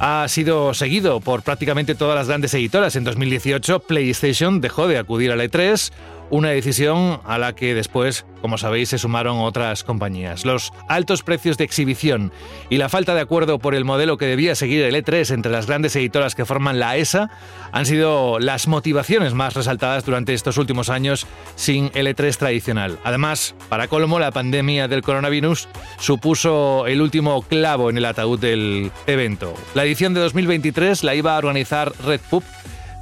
ha 0.00 0.26
sido 0.28 0.72
seguido 0.72 1.20
por 1.20 1.42
prácticamente 1.42 1.94
todas 1.94 2.16
las 2.16 2.28
grandes 2.28 2.54
editoras. 2.54 2.96
En 2.96 3.04
2018 3.04 3.80
PlayStation 3.80 4.60
dejó 4.60 4.88
de 4.88 4.98
acudir 4.98 5.30
al 5.30 5.40
E3, 5.40 5.92
una 6.30 6.50
decisión 6.50 7.20
a 7.24 7.38
la 7.38 7.54
que 7.54 7.74
después, 7.74 8.24
como 8.40 8.58
sabéis, 8.58 8.90
se 8.90 8.98
sumaron 8.98 9.38
otras 9.38 9.84
compañías. 9.84 10.44
Los 10.44 10.72
altos 10.88 11.22
precios 11.22 11.58
de 11.58 11.64
exhibición 11.64 12.32
y 12.68 12.76
la 12.76 12.88
falta 12.88 13.14
de 13.14 13.20
acuerdo 13.20 13.58
por 13.58 13.74
el 13.74 13.84
modelo 13.84 14.16
que 14.16 14.26
debía 14.26 14.54
seguir 14.54 14.82
el 14.84 14.94
E3 14.94 15.34
entre 15.34 15.52
las 15.52 15.66
grandes 15.66 15.94
editoras 15.96 16.34
que 16.34 16.44
forman 16.44 16.78
la 16.78 16.96
ESA 16.96 17.30
han 17.72 17.86
sido 17.86 18.38
las 18.38 18.68
motivaciones 18.68 19.34
más 19.34 19.54
resaltadas 19.54 20.04
durante 20.04 20.34
estos 20.34 20.56
últimos 20.56 20.88
años 20.88 21.26
sin 21.56 21.90
el 21.94 22.06
E3 22.06 22.36
tradicional. 22.36 22.98
Además, 23.04 23.54
para 23.68 23.88
colmo, 23.88 24.18
la 24.18 24.30
pandemia 24.30 24.88
del 24.88 25.02
coronavirus 25.02 25.68
supuso 25.98 26.86
el 26.86 27.02
último 27.02 27.42
clavo 27.42 27.90
en 27.90 27.98
el 27.98 28.04
ataúd 28.04 28.38
del 28.38 28.90
evento. 29.06 29.54
La 29.74 29.84
edición 29.84 30.14
de 30.14 30.20
2023 30.20 31.04
la 31.04 31.14
iba 31.14 31.34
a 31.34 31.38
organizar 31.38 31.92
Red 32.04 32.20
Pub 32.30 32.44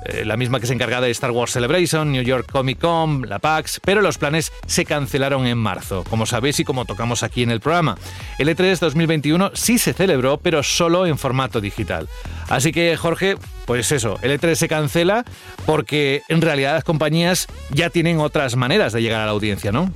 eh, 0.04 0.24
la 0.24 0.36
misma 0.36 0.60
que 0.60 0.66
se 0.66 0.74
encargaba 0.74 1.04
de 1.04 1.10
Star 1.10 1.30
Wars 1.30 1.52
Celebration, 1.52 2.12
New 2.12 2.22
York 2.22 2.50
Comic 2.50 2.78
Con, 2.78 3.28
la 3.28 3.38
PAX, 3.38 3.80
pero 3.84 4.00
los 4.00 4.18
planes 4.18 4.52
se 4.66 4.84
cancelaron 4.84 5.46
en 5.46 5.58
marzo, 5.58 6.04
como 6.08 6.26
sabéis 6.26 6.60
y 6.60 6.64
como 6.64 6.84
tocamos 6.84 7.22
aquí 7.22 7.42
en 7.42 7.50
el 7.50 7.60
programa. 7.60 7.98
El 8.38 8.48
E3 8.48 8.78
2021 8.78 9.52
sí 9.54 9.78
se 9.78 9.92
celebró, 9.92 10.38
pero 10.38 10.62
solo 10.62 11.06
en 11.06 11.18
formato 11.18 11.60
digital. 11.60 12.08
Así 12.48 12.72
que, 12.72 12.96
Jorge, 12.96 13.36
pues 13.66 13.92
eso, 13.92 14.18
el 14.22 14.38
E3 14.38 14.54
se 14.54 14.68
cancela 14.68 15.24
porque 15.66 16.22
en 16.28 16.40
realidad 16.40 16.74
las 16.74 16.84
compañías 16.84 17.46
ya 17.70 17.90
tienen 17.90 18.20
otras 18.20 18.56
maneras 18.56 18.92
de 18.92 19.02
llegar 19.02 19.20
a 19.20 19.26
la 19.26 19.32
audiencia, 19.32 19.72
¿no? 19.72 19.92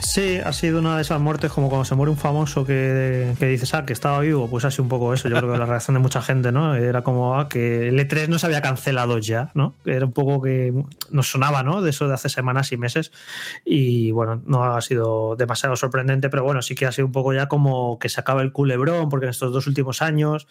Sí, 0.00 0.38
ha 0.38 0.52
sido 0.52 0.78
una 0.78 0.96
de 0.96 1.02
esas 1.02 1.20
muertes 1.20 1.50
como 1.52 1.68
cuando 1.68 1.84
se 1.84 1.94
muere 1.94 2.10
un 2.10 2.16
famoso 2.16 2.64
que, 2.64 3.34
que 3.38 3.46
dices, 3.46 3.74
ah, 3.74 3.84
que 3.84 3.92
estaba 3.92 4.20
vivo, 4.20 4.48
pues 4.48 4.64
ha 4.64 4.70
sido 4.70 4.84
un 4.84 4.88
poco 4.88 5.12
eso. 5.12 5.28
Yo 5.28 5.36
creo 5.36 5.52
que 5.52 5.58
la 5.58 5.66
reacción 5.66 5.94
de 5.94 6.00
mucha 6.00 6.22
gente, 6.22 6.50
¿no? 6.52 6.74
Era 6.74 7.02
como 7.02 7.38
ah, 7.38 7.48
que 7.48 7.88
el 7.88 7.98
E3 7.98 8.28
no 8.28 8.38
se 8.38 8.46
había 8.46 8.62
cancelado 8.62 9.18
ya, 9.18 9.50
¿no? 9.54 9.74
Era 9.84 10.06
un 10.06 10.12
poco 10.12 10.40
que 10.40 10.72
nos 11.10 11.30
sonaba, 11.30 11.62
¿no? 11.62 11.82
De 11.82 11.90
eso 11.90 12.08
de 12.08 12.14
hace 12.14 12.28
semanas 12.28 12.72
y 12.72 12.76
meses. 12.76 13.12
Y 13.64 14.10
bueno, 14.12 14.40
no 14.46 14.64
ha 14.64 14.80
sido 14.80 15.36
demasiado 15.36 15.76
sorprendente, 15.76 16.30
pero 16.30 16.44
bueno, 16.44 16.62
sí 16.62 16.74
que 16.74 16.86
ha 16.86 16.92
sido 16.92 17.06
un 17.06 17.12
poco 17.12 17.32
ya 17.32 17.48
como 17.48 17.98
que 17.98 18.08
se 18.08 18.20
acaba 18.20 18.42
el 18.42 18.52
culebrón, 18.52 19.08
porque 19.08 19.26
en 19.26 19.30
estos 19.30 19.52
dos 19.52 19.66
últimos 19.66 20.00
años 20.00 20.46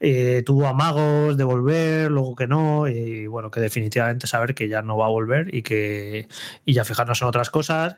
eh, 0.00 0.42
tuvo 0.44 0.66
amagos 0.66 1.36
de 1.36 1.44
volver, 1.44 2.10
luego 2.10 2.34
que 2.34 2.46
no, 2.46 2.88
y 2.88 3.26
bueno, 3.26 3.50
que 3.50 3.60
definitivamente 3.60 4.26
saber 4.26 4.54
que 4.54 4.68
ya 4.68 4.82
no 4.82 4.96
va 4.96 5.06
a 5.06 5.10
volver 5.10 5.54
y 5.54 5.62
que 5.62 6.28
y 6.64 6.72
ya 6.72 6.84
fijarnos 6.84 7.20
en 7.22 7.28
otras 7.28 7.50
cosas. 7.50 7.96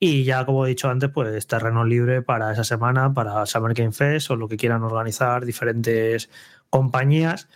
Y 0.00 0.24
ya, 0.24 0.46
como 0.46 0.64
he 0.64 0.68
dicho 0.68 0.88
antes, 0.88 1.10
pues 1.10 1.46
terreno 1.48 1.84
libre 1.84 2.22
para 2.22 2.52
esa 2.52 2.62
semana, 2.62 3.12
para 3.14 3.44
Summer 3.46 3.74
Game 3.74 3.92
Fest 3.92 4.30
o 4.30 4.36
lo 4.36 4.48
que 4.48 4.56
quieran 4.56 4.84
organizar 4.84 5.44
diferentes 5.44 6.30
compañías. 6.70 7.48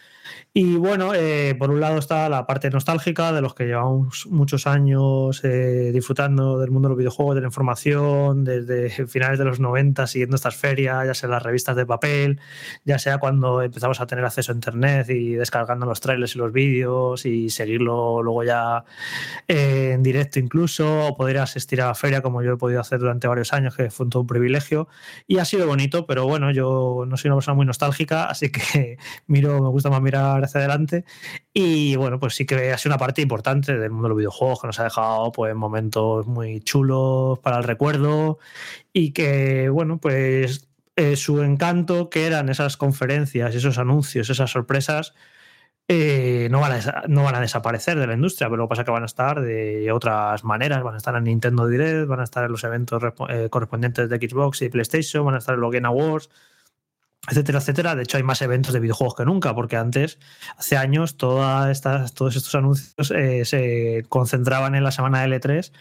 Y 0.55 0.77
bueno, 0.77 1.15
eh, 1.15 1.55
por 1.59 1.71
un 1.71 1.81
lado 1.81 1.97
está 1.97 2.29
la 2.29 2.47
parte 2.47 2.69
nostálgica 2.69 3.33
de 3.33 3.41
los 3.41 3.55
que 3.55 3.65
llevamos 3.65 4.27
muchos 4.27 4.67
años 4.67 5.43
eh, 5.45 5.93
disfrutando 5.95 6.59
del 6.59 6.71
mundo 6.71 6.89
de 6.89 6.91
los 6.91 6.99
videojuegos, 6.99 7.37
de 7.37 7.41
la 7.41 7.47
información, 7.47 8.45
desde 8.45 8.91
finales 9.07 9.39
de 9.39 9.47
los 9.47 9.61
90 9.61 10.07
siguiendo 10.07 10.37
estas 10.37 10.55
ferias, 10.55 11.07
ya 11.07 11.15
sea 11.15 11.31
las 11.31 11.43
revistas 11.43 11.75
de 11.75 11.87
papel, 11.87 12.39
ya 12.85 12.99
sea 12.99 13.17
cuando 13.17 13.63
empezamos 13.63 13.99
a 14.03 14.07
tener 14.07 14.27
acceso 14.27 14.53
a 14.53 14.55
internet 14.55 15.09
y 15.09 15.33
descargando 15.33 15.87
los 15.87 16.03
trailers 16.03 16.37
y 16.37 16.39
los 16.39 16.53
vídeos 16.53 17.25
y 17.25 17.49
seguirlo 17.49 18.23
luego 18.23 18.45
ya 18.45 18.85
eh, 19.49 19.93
en 19.95 20.03
directo 20.03 20.39
incluso, 20.39 21.07
o 21.07 21.17
poder 21.17 21.39
asistir 21.39 21.81
a 21.81 21.87
la 21.87 21.95
feria 21.95 22.21
como 22.21 22.43
yo 22.43 22.53
he 22.53 22.57
podido 22.59 22.83
hacer 22.83 22.99
durante 22.99 23.27
varios 23.27 23.55
años, 23.55 23.75
que 23.75 23.89
fue 23.89 24.07
todo 24.11 24.21
un 24.21 24.27
privilegio. 24.27 24.87
Y 25.27 25.39
ha 25.39 25.47
sido 25.47 25.67
bonito, 25.67 26.05
pero 26.05 26.27
bueno, 26.27 26.51
yo 26.51 27.05
no 27.09 27.17
soy 27.17 27.31
una 27.31 27.37
persona 27.37 27.55
muy 27.55 27.65
nostálgica, 27.65 28.27
así 28.27 28.53
que 28.53 28.99
miro, 29.27 29.59
me 29.63 29.71
gusta 29.71 29.89
más 29.89 30.03
mirar 30.03 30.42
hacia 30.47 30.61
adelante. 30.61 31.05
Y 31.53 31.97
bueno, 31.97 32.19
pues 32.19 32.35
sí 32.35 32.47
que 32.47 32.73
ha 32.73 32.79
sido 32.79 32.91
una 32.91 32.99
parte 32.99 33.23
importante 33.23 33.77
del 33.79 33.91
mundo 33.91 34.05
de 34.05 34.11
los 34.11 34.19
videojuegos 34.19 34.61
que 34.61 34.67
nos 34.69 34.81
ha 34.81 34.85
dejado 34.85 35.33
pues 35.33 35.55
momentos 35.55 36.27
muy 36.27 36.61
chulos 36.61 37.39
para 37.41 37.59
el 37.59 37.65
recuerdo 37.65 38.39
y 38.93 39.13
que, 39.13 39.69
bueno, 39.69 39.99
pues 39.99 40.69
eh, 40.97 41.17
su 41.17 41.43
encanto, 41.43 42.11
que 42.11 42.27
eran 42.27 42.49
esas 42.49 42.77
conferencias, 42.77 43.55
esos 43.55 43.79
anuncios, 43.79 44.29
esas 44.31 44.51
sorpresas, 44.51 45.15
eh, 45.89 46.49
no, 46.51 46.61
van 46.61 46.73
a, 46.73 47.05
no 47.09 47.25
van 47.25 47.35
a 47.35 47.41
desaparecer 47.41 47.99
de 47.99 48.07
la 48.07 48.15
industria, 48.15 48.49
pero 48.49 48.63
lo 48.63 48.69
que 48.69 48.71
pasa 48.71 48.83
es 48.83 48.87
que 48.87 48.93
van 48.93 49.03
a 49.03 49.07
estar 49.07 49.41
de 49.41 49.91
otras 49.93 50.45
maneras, 50.45 50.83
van 50.83 50.95
a 50.95 50.97
estar 50.99 51.15
en 51.17 51.25
Nintendo 51.25 51.67
Direct, 51.67 52.09
van 52.09 52.21
a 52.21 52.25
estar 52.25 52.45
en 52.45 52.53
los 52.53 52.65
eventos 52.65 53.03
eh, 53.29 53.49
correspondientes 53.51 54.09
de 54.09 54.17
Xbox 54.17 54.63
y 54.63 54.69
PlayStation, 54.69 55.25
van 55.25 55.35
a 55.35 55.39
estar 55.39 55.55
en 55.55 55.61
los 55.61 55.73
Game 55.73 55.87
Awards, 55.87 56.31
etcétera, 57.29 57.59
etcétera. 57.59 57.95
De 57.95 58.03
hecho, 58.03 58.17
hay 58.17 58.23
más 58.23 58.43
eventos 58.43 58.73
de 58.73 58.81
videojuegos 58.81 59.15
que 59.15 59.25
nunca, 59.25 59.55
porque 59.55 59.77
antes, 59.77 60.19
hace 60.57 60.77
años, 60.77 61.17
todas 61.17 61.71
estas, 61.71 62.15
todos 62.15 62.37
estos 62.37 62.55
anuncios 62.55 63.11
eh, 63.13 63.45
se 63.45 64.05
concentraban 64.09 64.75
en 64.75 64.85
la 64.85 64.91
semana 64.91 65.25
L3, 65.25 65.73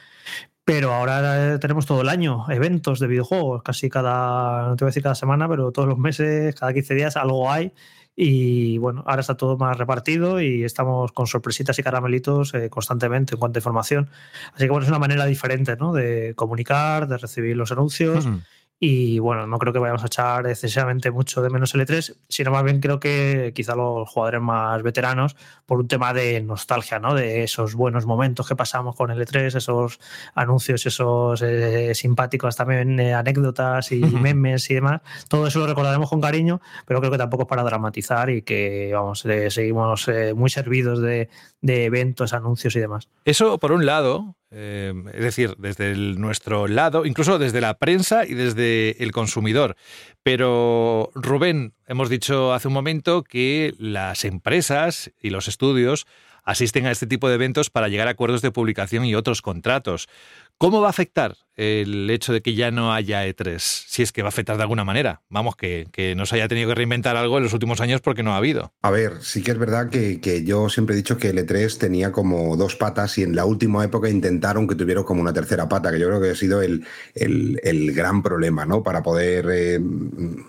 pero 0.64 0.94
ahora 0.94 1.60
tenemos 1.60 1.86
todo 1.86 2.02
el 2.02 2.10
año 2.10 2.46
eventos 2.50 3.00
de 3.00 3.08
videojuegos, 3.08 3.64
casi 3.64 3.90
cada, 3.90 4.70
no 4.70 4.76
te 4.76 4.86
voy 4.86 4.90
a 4.90 4.92
decir 4.92 5.04
cada 5.04 5.16
semana, 5.16 5.50
pero 5.50 5.72
todos 5.72 5.88
los 5.88 5.98
meses, 5.98 6.56
cada 6.56 6.74
15 6.74 6.94
días 6.94 7.18
algo 7.18 7.52
hay. 7.52 7.74
Y 8.16 8.78
bueno, 8.78 9.04
ahora 9.08 9.22
está 9.22 9.36
todo 9.36 9.58
más 9.58 9.78
repartido 9.78 10.42
y 10.42 10.64
estamos 10.64 11.12
con 11.14 11.28
sorpresitas 11.28 11.80
y 11.80 11.84
caramelitos 11.84 12.54
eh, 12.54 12.70
constantemente 12.70 13.36
en 13.36 13.40
cuanto 13.40 13.58
a 13.58 13.62
información. 13.62 14.10
Así 14.54 14.66
que 14.66 14.70
bueno, 14.70 14.84
es 14.84 14.90
una 14.90 15.00
manera 15.00 15.26
diferente 15.26 15.78
¿no? 15.78 15.94
de 15.94 16.34
comunicar, 16.36 17.08
de 17.08 17.18
recibir 17.18 17.56
los 17.56 17.72
anuncios. 17.72 18.26
Ujú. 18.26 18.42
Y 18.84 19.20
bueno, 19.20 19.46
no 19.46 19.60
creo 19.60 19.72
que 19.74 19.78
vayamos 19.78 20.02
a 20.02 20.08
echar 20.08 20.48
excesivamente 20.48 21.12
mucho 21.12 21.44
de 21.44 21.52
menos 21.52 21.76
el 21.76 21.82
E3, 21.82 22.16
sino 22.28 22.50
más 22.50 22.64
bien 22.64 22.80
creo 22.80 23.00
que 23.00 23.52
quizá 23.54 23.76
los 23.76 24.10
jugadores 24.10 24.42
más 24.42 24.82
veteranos, 24.82 25.36
por 25.68 25.82
un 25.82 25.88
tema 25.88 26.14
de 26.14 26.42
nostalgia, 26.42 26.98
¿no? 26.98 27.14
De 27.14 27.44
esos 27.44 27.76
buenos 27.76 28.08
momentos 28.08 28.48
que 28.48 28.56
pasamos 28.56 28.96
con 28.96 29.12
el 29.12 29.24
E3, 29.24 29.56
esos 29.56 30.00
anuncios, 30.34 30.84
esos 30.88 31.44
eh, 31.44 31.94
simpáticos 31.94 32.56
también 32.56 33.00
eh, 33.00 33.14
anécdotas 33.14 33.92
y 33.92 34.00
memes 34.00 34.68
y 34.72 34.74
demás. 34.74 35.02
Todo 35.28 35.46
eso 35.46 35.60
lo 35.60 35.68
recordaremos 35.68 36.10
con 36.10 36.20
cariño, 36.20 36.60
pero 36.88 37.02
creo 37.02 37.12
que 37.12 37.20
tampoco 37.20 37.44
es 37.44 37.50
para 37.50 37.62
dramatizar 37.62 38.32
y 38.32 38.42
que, 38.42 38.90
vamos, 38.96 39.24
eh, 39.26 39.52
seguimos 39.52 40.08
eh, 40.08 40.34
muy 40.34 40.50
servidos 40.50 41.00
de, 41.02 41.30
de 41.62 41.86
eventos, 41.86 42.34
anuncios 42.34 42.76
y 42.76 42.80
demás. 42.80 43.08
Eso, 43.26 43.60
por 43.60 43.72
un 43.72 43.86
lado, 43.86 44.36
eh, 44.50 44.94
es 45.14 45.22
decir, 45.22 45.56
desde 45.58 45.96
nuestro 45.96 46.68
lado, 46.68 47.06
incluso 47.06 47.38
desde 47.40 47.62
la 47.62 47.78
prensa 47.78 48.26
y 48.26 48.34
desde 48.34 49.02
el 49.04 49.12
consumidor. 49.12 49.76
Pero, 50.24 51.12
Rubén, 51.14 51.74
hemos 51.88 52.10
dicho 52.10 52.54
hace 52.54 52.68
un 52.68 52.74
momento 52.74 53.24
que 53.24 53.74
las 53.78 54.26
empresas 54.26 55.12
y 55.22 55.30
los 55.30 55.48
estudios 55.48 56.08
asisten 56.44 56.88
a 56.88 56.92
este 56.92 57.08
tipo 57.08 57.30
de 57.30 57.36
eventos 57.36 57.70
para 57.70 57.88
llegar 57.88 58.08
a 58.08 58.12
acuerdos 58.12 58.42
de 58.42 58.52
publicación 58.52 59.06
y 59.06 59.16
otros 59.16 59.42
contratos. 59.42 60.10
¿Cómo 60.58 60.82
va 60.82 60.88
a 60.88 60.92
afectar 60.92 61.38
el 61.56 62.10
hecho 62.10 62.34
de 62.34 62.42
que 62.42 62.56
ya 62.56 62.72
no 62.72 62.94
haya 62.94 63.26
E3? 63.28 63.60
Si 63.88 64.02
es 64.02 64.12
que 64.12 64.22
va 64.22 64.28
a 64.28 64.30
afectar 64.30 64.58
de 64.58 64.64
alguna 64.64 64.84
manera. 64.84 65.22
Vamos, 65.30 65.56
que, 65.56 65.88
que 65.92 66.16
no 66.16 66.26
se 66.26 66.36
haya 66.36 66.48
tenido 66.48 66.70
que 66.70 66.76
reinventar 66.76 67.16
algo 67.18 67.38
en 67.38 67.44
los 67.44 67.54
últimos 67.54 67.82
años 67.82 68.02
porque 68.02 68.24
no 68.24 68.34
ha 68.34 68.38
habido. 68.38 68.74
A 68.82 68.92
ver, 68.92 69.18
sí 69.22 69.44
que 69.44 69.52
es 69.52 69.58
verdad 69.58 69.90
que, 69.90 70.20
que 70.22 70.44
yo 70.44 70.70
siempre 70.70 70.94
he 70.96 70.98
dicho 70.98 71.18
que 71.18 71.30
el 71.30 71.38
E3 71.38 71.78
tenía 71.78 72.12
como 72.12 72.56
dos 72.58 72.76
patas 72.76 73.18
y 73.18 73.24
en 73.24 73.36
la 73.36 73.46
última 73.46 73.84
época 73.84 74.10
intentaron 74.10 74.68
que 74.68 74.76
tuviera 74.76 75.04
como 75.04 75.22
una 75.22 75.34
tercera 75.34 75.68
pata, 75.70 75.92
que 75.92 76.00
yo 76.00 76.08
creo 76.08 76.22
que 76.22 76.30
ha 76.32 76.36
sido 76.36 76.62
el, 76.62 76.86
el- 77.16 77.92
gran 77.94 78.22
problema, 78.24 78.66
¿no? 78.66 78.84
Para 78.84 79.04
poder 79.04 79.46
eh, 79.52 79.80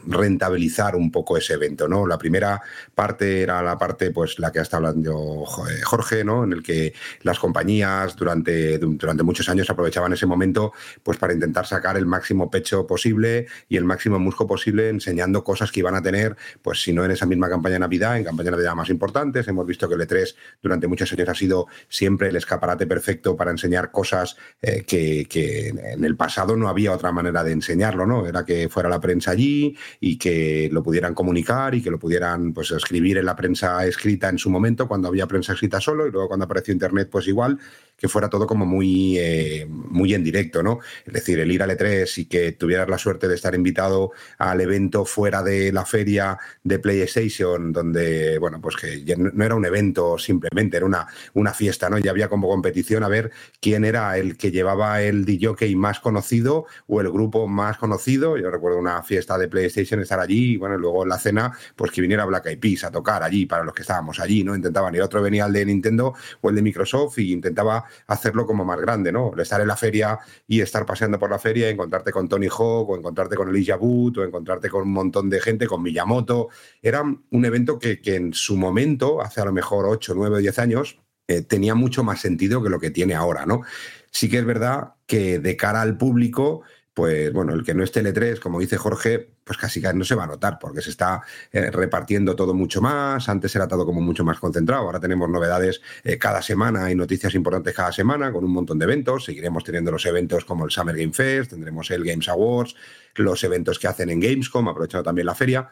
rentabilizar 0.07 0.97
un 0.97 1.11
poco 1.11 1.37
ese 1.37 1.55
evento, 1.55 1.89
¿no? 1.89 2.07
La 2.07 2.19
primera 2.19 2.61
parte 2.95 3.43
era 3.43 3.63
la 3.63 3.79
parte, 3.79 4.11
pues 4.11 4.39
la 4.39 4.53
que 4.53 4.59
ha 4.59 4.63
estado 4.63 4.87
hablando 4.89 5.45
eh, 5.71 5.81
Jorge, 5.83 6.25
¿no? 6.25 6.45
En 6.45 6.53
el 6.53 6.63
que 6.63 6.93
las 7.23 7.39
compañías 7.39 8.17
durante, 8.17 8.79
durante 8.79 9.23
muchos 9.23 9.49
años 9.49 9.69
aprovechaban 9.71 10.13
ese 10.13 10.27
momento 10.27 10.73
pues 11.03 11.19
para 11.19 11.33
intentar 11.33 11.67
sacar 11.67 11.97
el 11.97 12.07
máximo 12.07 12.51
pecho 12.51 12.87
posible 12.87 13.47
y 13.69 13.77
el 13.77 13.85
máximo 13.85 14.19
musgo 14.19 14.47
posible 14.47 14.89
enseñando 14.89 15.45
cosas 15.45 15.71
que 15.73 15.81
iban 15.81 15.95
a 15.95 16.03
tener, 16.03 16.37
pues 16.63 16.83
si 16.83 16.93
no 16.93 17.05
en 17.05 17.11
esa 17.11 17.27
misma 17.27 17.49
campaña 17.49 17.79
Navidad, 17.79 18.17
en 18.17 18.25
campañas 18.25 18.47
de 18.47 18.57
Navidad 18.59 18.75
más 18.75 18.91
importantes. 18.91 19.47
Hemos 19.49 19.67
visto 19.67 19.89
que 19.89 19.95
el 19.95 20.01
E3 20.01 20.35
durante 20.63 20.87
muchos 20.87 21.13
años 21.13 21.29
ha 21.29 21.35
sido 21.35 21.67
siempre 21.89 22.29
el 22.29 22.37
escaparate 22.37 22.87
perfecto 22.87 23.37
para 23.37 23.51
enseñar 23.51 23.91
cosas 23.91 24.37
eh, 24.61 24.85
que, 24.87 25.27
que 25.29 25.69
en 25.69 26.05
el 26.05 26.17
pasado 26.17 26.57
no 26.57 26.69
había 26.69 26.93
otra 26.93 27.13
manera 27.13 27.45
de 27.45 27.53
enseñarlo, 27.53 28.07
¿no? 28.07 28.27
Era 28.27 28.45
que 28.45 28.69
fuera 28.69 28.89
la 28.89 29.01
prensa 29.01 29.33
allí 29.33 29.77
y 30.01 30.19
que 30.19 30.69
lo 30.73 30.83
pudieran 30.83 31.15
comunicar 31.15 31.75
y 31.75 31.83
que 31.83 31.91
lo 31.91 31.99
pudieran 31.99 32.53
pues 32.53 32.71
escribir 32.71 33.19
en 33.19 33.27
la 33.27 33.37
prensa 33.37 33.85
escrita 33.87 34.29
en 34.29 34.39
su 34.39 34.51
momento, 34.51 34.89
cuando 34.89 35.09
había 35.09 35.27
prensa 35.27 35.53
escrita 35.53 35.81
solo, 35.81 36.07
y 36.07 36.11
luego 36.11 36.29
cuando 36.29 36.45
apareció 36.45 36.73
Internet, 36.73 37.09
pues 37.11 37.27
igual, 37.29 37.59
que 38.03 38.09
fuera 38.09 38.29
todo 38.29 38.49
como 38.49 38.67
muy, 38.67 39.17
eh, 39.17 39.65
muy 39.69 40.13
en 40.13 40.25
directo, 40.25 40.61
¿no? 40.61 40.81
Es 41.07 41.13
decir, 41.13 41.39
el 41.39 41.53
ir 41.53 41.63
al 41.63 41.71
E3 41.71 42.19
y 42.19 42.25
que 42.25 42.51
tuvieras 42.51 42.89
la 42.89 42.99
suerte 42.99 43.29
de 43.29 43.37
estar 43.37 43.55
invitado 43.55 44.11
al 44.39 44.61
evento 44.61 45.05
fuera 45.05 45.41
de 45.45 45.71
la 45.71 45.87
feria 45.87 46.37
de 46.65 46.81
PlayStation, 46.81 47.73
donde, 47.73 48.41
bueno, 48.41 48.61
pues 48.61 48.75
que 48.75 49.05
no 49.17 49.45
era 49.45 49.55
un 49.55 49.65
evento 49.65 50.19
simplemente, 50.19 50.79
era 50.79 50.87
una, 50.87 51.07
una 51.35 51.55
fiesta, 51.55 51.89
¿no? 51.89 51.99
Ya 51.99 52.11
había 52.11 52.29
como 52.29 52.49
competición 52.49 53.05
a 53.05 53.09
ver 53.09 53.31
quién 53.61 53.85
era 53.85 54.19
el 54.19 54.37
que 54.37 54.51
llevaba 54.51 55.01
el 55.01 55.25
DJ 55.25 55.77
más 55.77 56.01
conocido 56.01 56.67
o 56.89 57.01
el 57.01 57.09
grupo 57.09 57.47
más 57.47 57.79
conocido. 57.79 58.37
Yo 58.37 58.51
recuerdo 58.51 58.79
una 58.81 59.01
fiesta 59.05 59.39
de 59.39 59.47
PlayStation, 59.47 60.01
estar 60.01 60.19
allí 60.19 60.55
y, 60.55 60.57
bueno, 60.57 60.77
luego 60.77 61.05
en 61.05 61.11
la 61.11 61.21
cena, 61.21 61.57
pues 61.77 61.93
que 61.93 62.01
viniera 62.01 62.25
Black 62.25 62.47
Eyed 62.47 62.59
Peas 62.59 62.83
a 62.83 62.91
tocar 62.91 63.23
allí 63.23 63.47
para 63.47 63.63
los 63.63 63.73
que 63.73 63.83
estábamos 63.83 64.19
allí, 64.19 64.43
¿no? 64.43 64.57
Intentaban, 64.57 64.93
y 64.93 64.97
el 64.97 65.05
otro 65.05 65.23
venía 65.23 65.47
el 65.47 65.53
de 65.53 65.67
Nintendo 65.67 66.15
o 66.41 66.51
el 66.51 66.57
de 66.57 66.63
Microsoft 66.63 67.19
y 67.19 67.31
intentaba 67.31 67.85
hacerlo 68.07 68.47
como 68.47 68.65
más 68.65 68.81
grande, 68.81 69.13
¿no? 69.13 69.33
Estar 69.39 69.61
en 69.61 69.69
la 69.69 69.77
feria 69.77 70.19
y 70.47 70.61
estar 70.61 70.85
paseando 70.87 71.19
por 71.19 71.31
la 71.31 71.39
feria, 71.39 71.69
encontrarte 71.69 72.13
con 72.13 72.29
Tony 72.29 72.49
Hawk 72.49 72.91
o 72.91 72.97
encontrarte 72.97 73.37
con 73.37 73.49
Elijah 73.49 73.77
Wood 73.77 74.19
o 74.19 74.25
encontrarte 74.25 74.69
con 74.69 74.83
un 74.83 74.93
montón 74.93 75.29
de 75.31 75.41
gente, 75.41 75.67
con 75.67 75.83
Miyamoto. 75.83 76.49
Era 76.81 77.03
un 77.03 77.45
evento 77.45 77.79
que, 77.79 78.01
que 78.01 78.17
en 78.17 78.35
su 78.35 78.57
momento, 78.57 79.21
hace 79.21 79.41
a 79.41 79.45
lo 79.45 79.53
mejor 79.53 79.87
8, 79.87 80.15
9 80.17 80.37
o 80.37 80.39
10 80.39 80.59
años, 80.59 80.99
eh, 81.29 81.43
tenía 81.43 81.75
mucho 81.75 82.03
más 82.05 82.21
sentido 82.21 82.63
que 82.63 82.69
lo 82.69 82.81
que 82.81 82.91
tiene 82.91 83.15
ahora, 83.15 83.47
¿no? 83.47 83.63
Sí 84.11 84.29
que 84.29 84.39
es 84.39 84.45
verdad 84.45 84.95
que 85.07 85.39
de 85.39 85.57
cara 85.57 85.81
al 85.81 85.97
público, 85.97 86.63
pues 86.95 87.33
bueno, 87.33 87.55
el 87.55 87.65
que 87.65 87.75
no 87.75 87.85
esté 87.85 88.03
L3, 88.03 88.39
como 88.41 88.61
dice 88.61 88.77
Jorge, 88.77 89.31
pues 89.45 89.59
casi 89.59 89.81
no 89.81 90.05
se 90.05 90.15
va 90.15 90.25
a 90.25 90.27
notar 90.27 90.59
porque 90.61 90.81
se 90.81 90.91
está 90.91 91.23
eh, 91.51 91.71
repartiendo 91.71 92.37
todo 92.37 92.55
mucho 92.55 92.81
más. 92.81 93.29
Antes 93.29 93.55
era 93.57 93.67
todo 93.67 93.85
como 93.85 94.01
mucho 94.01 94.25
más 94.25 94.39
concentrado. 94.39 94.83
Ahora 94.83 95.01
tenemos 95.01 95.29
novedades 95.29 95.81
eh, 96.05 96.19
cada 96.19 96.43
semana 96.43 96.91
y 96.91 96.95
noticias 96.95 97.35
importantes 97.35 97.75
cada 97.75 97.93
semana 97.93 98.33
con 98.33 98.45
un 98.45 98.53
montón 98.53 98.79
de 98.79 98.85
eventos. 98.85 99.25
Seguiremos 99.25 99.65
teniendo 99.65 99.91
los 99.91 100.07
eventos 100.07 100.45
como 100.45 100.65
el 100.65 100.71
Summer 100.71 100.97
Game 100.97 101.13
Fest, 101.13 101.51
tendremos 101.51 101.91
el 101.91 102.05
Games 102.05 102.29
Awards, 102.29 102.75
los 103.17 103.43
eventos 103.45 103.79
que 103.79 103.89
hacen 103.89 104.11
en 104.11 104.21
Gamescom, 104.21 104.69
aprovechando 104.69 105.05
también 105.05 105.27
la 105.27 105.35
feria. 105.35 105.71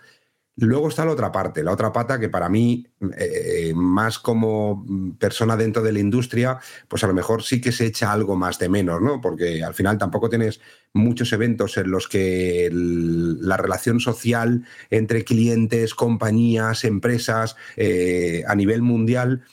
Luego 0.56 0.88
está 0.88 1.06
la 1.06 1.12
otra 1.12 1.32
parte, 1.32 1.62
la 1.62 1.72
otra 1.72 1.90
pata 1.90 2.18
que 2.18 2.28
para 2.28 2.48
mí, 2.50 2.86
eh, 3.16 3.72
más 3.74 4.18
como 4.18 4.84
persona 5.18 5.56
dentro 5.56 5.82
de 5.82 5.92
la 5.92 6.00
industria, 6.00 6.58
pues 6.86 7.02
a 7.02 7.06
lo 7.06 7.14
mejor 7.14 7.42
sí 7.42 7.60
que 7.62 7.72
se 7.72 7.86
echa 7.86 8.12
algo 8.12 8.36
más 8.36 8.58
de 8.58 8.68
menos, 8.68 9.00
¿no? 9.00 9.20
Porque 9.22 9.64
al 9.64 9.72
final 9.72 9.96
tampoco 9.96 10.28
tienes 10.28 10.60
muchos 10.92 11.32
eventos 11.32 11.78
en 11.78 11.90
los 11.90 12.08
que 12.08 12.68
la 12.72 13.56
relación 13.56 14.00
social 14.00 14.64
entre 14.90 15.24
clientes, 15.24 15.94
compañías, 15.94 16.84
empresas 16.84 17.56
eh, 17.76 18.42
a 18.46 18.54
nivel 18.54 18.82
mundial 18.82 19.44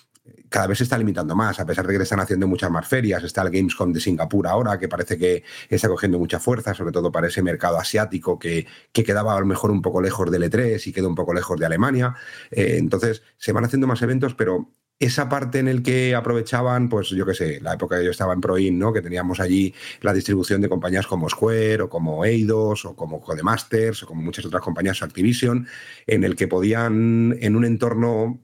cada 0.49 0.67
vez 0.67 0.77
se 0.77 0.83
está 0.83 0.97
limitando 0.97 1.35
más, 1.35 1.59
a 1.59 1.65
pesar 1.65 1.85
de 1.87 1.97
que 1.97 2.03
están 2.03 2.19
haciendo 2.19 2.47
muchas 2.47 2.71
más 2.71 2.87
ferias. 2.87 3.23
Está 3.23 3.41
el 3.41 3.49
Gamescom 3.49 3.91
de 3.91 3.99
Singapur 3.99 4.47
ahora, 4.47 4.77
que 4.79 4.87
parece 4.87 5.17
que 5.17 5.43
está 5.69 5.87
cogiendo 5.87 6.19
mucha 6.19 6.39
fuerza, 6.39 6.73
sobre 6.73 6.91
todo 6.91 7.11
para 7.11 7.27
ese 7.27 7.41
mercado 7.41 7.77
asiático 7.79 8.39
que, 8.39 8.65
que 8.91 9.03
quedaba 9.03 9.35
a 9.35 9.39
lo 9.39 9.45
mejor 9.45 9.71
un 9.71 9.81
poco 9.81 10.01
lejos 10.01 10.29
del 10.31 10.43
E3 10.43 10.87
y 10.87 10.91
quedó 10.91 11.09
un 11.09 11.15
poco 11.15 11.33
lejos 11.33 11.59
de 11.59 11.65
Alemania. 11.65 12.15
Eh, 12.51 12.75
entonces, 12.77 13.23
se 13.37 13.51
van 13.51 13.65
haciendo 13.65 13.87
más 13.87 14.01
eventos, 14.01 14.33
pero 14.35 14.71
esa 14.99 15.29
parte 15.29 15.59
en 15.59 15.67
el 15.67 15.83
que 15.83 16.15
aprovechaban, 16.15 16.89
pues 16.89 17.09
yo 17.09 17.25
qué 17.25 17.35
sé, 17.35 17.61
la 17.61 17.73
época 17.73 17.99
que 17.99 18.05
yo 18.05 18.11
estaba 18.11 18.33
en 18.33 18.41
Proin, 18.41 18.79
¿no? 18.79 18.91
Que 18.91 19.01
teníamos 19.01 19.39
allí 19.39 19.73
la 20.01 20.11
distribución 20.11 20.59
de 20.59 20.69
compañías 20.69 21.05
como 21.05 21.29
Square 21.29 21.83
o 21.83 21.89
como 21.89 22.25
Eidos 22.25 22.83
o 22.85 22.95
como 22.95 23.21
Codemasters 23.21 24.03
o 24.03 24.07
como 24.07 24.23
muchas 24.23 24.45
otras 24.45 24.63
compañías 24.63 25.03
Activision, 25.03 25.67
en 26.07 26.23
el 26.23 26.35
que 26.35 26.47
podían, 26.47 27.37
en 27.39 27.55
un 27.55 27.65
entorno 27.65 28.39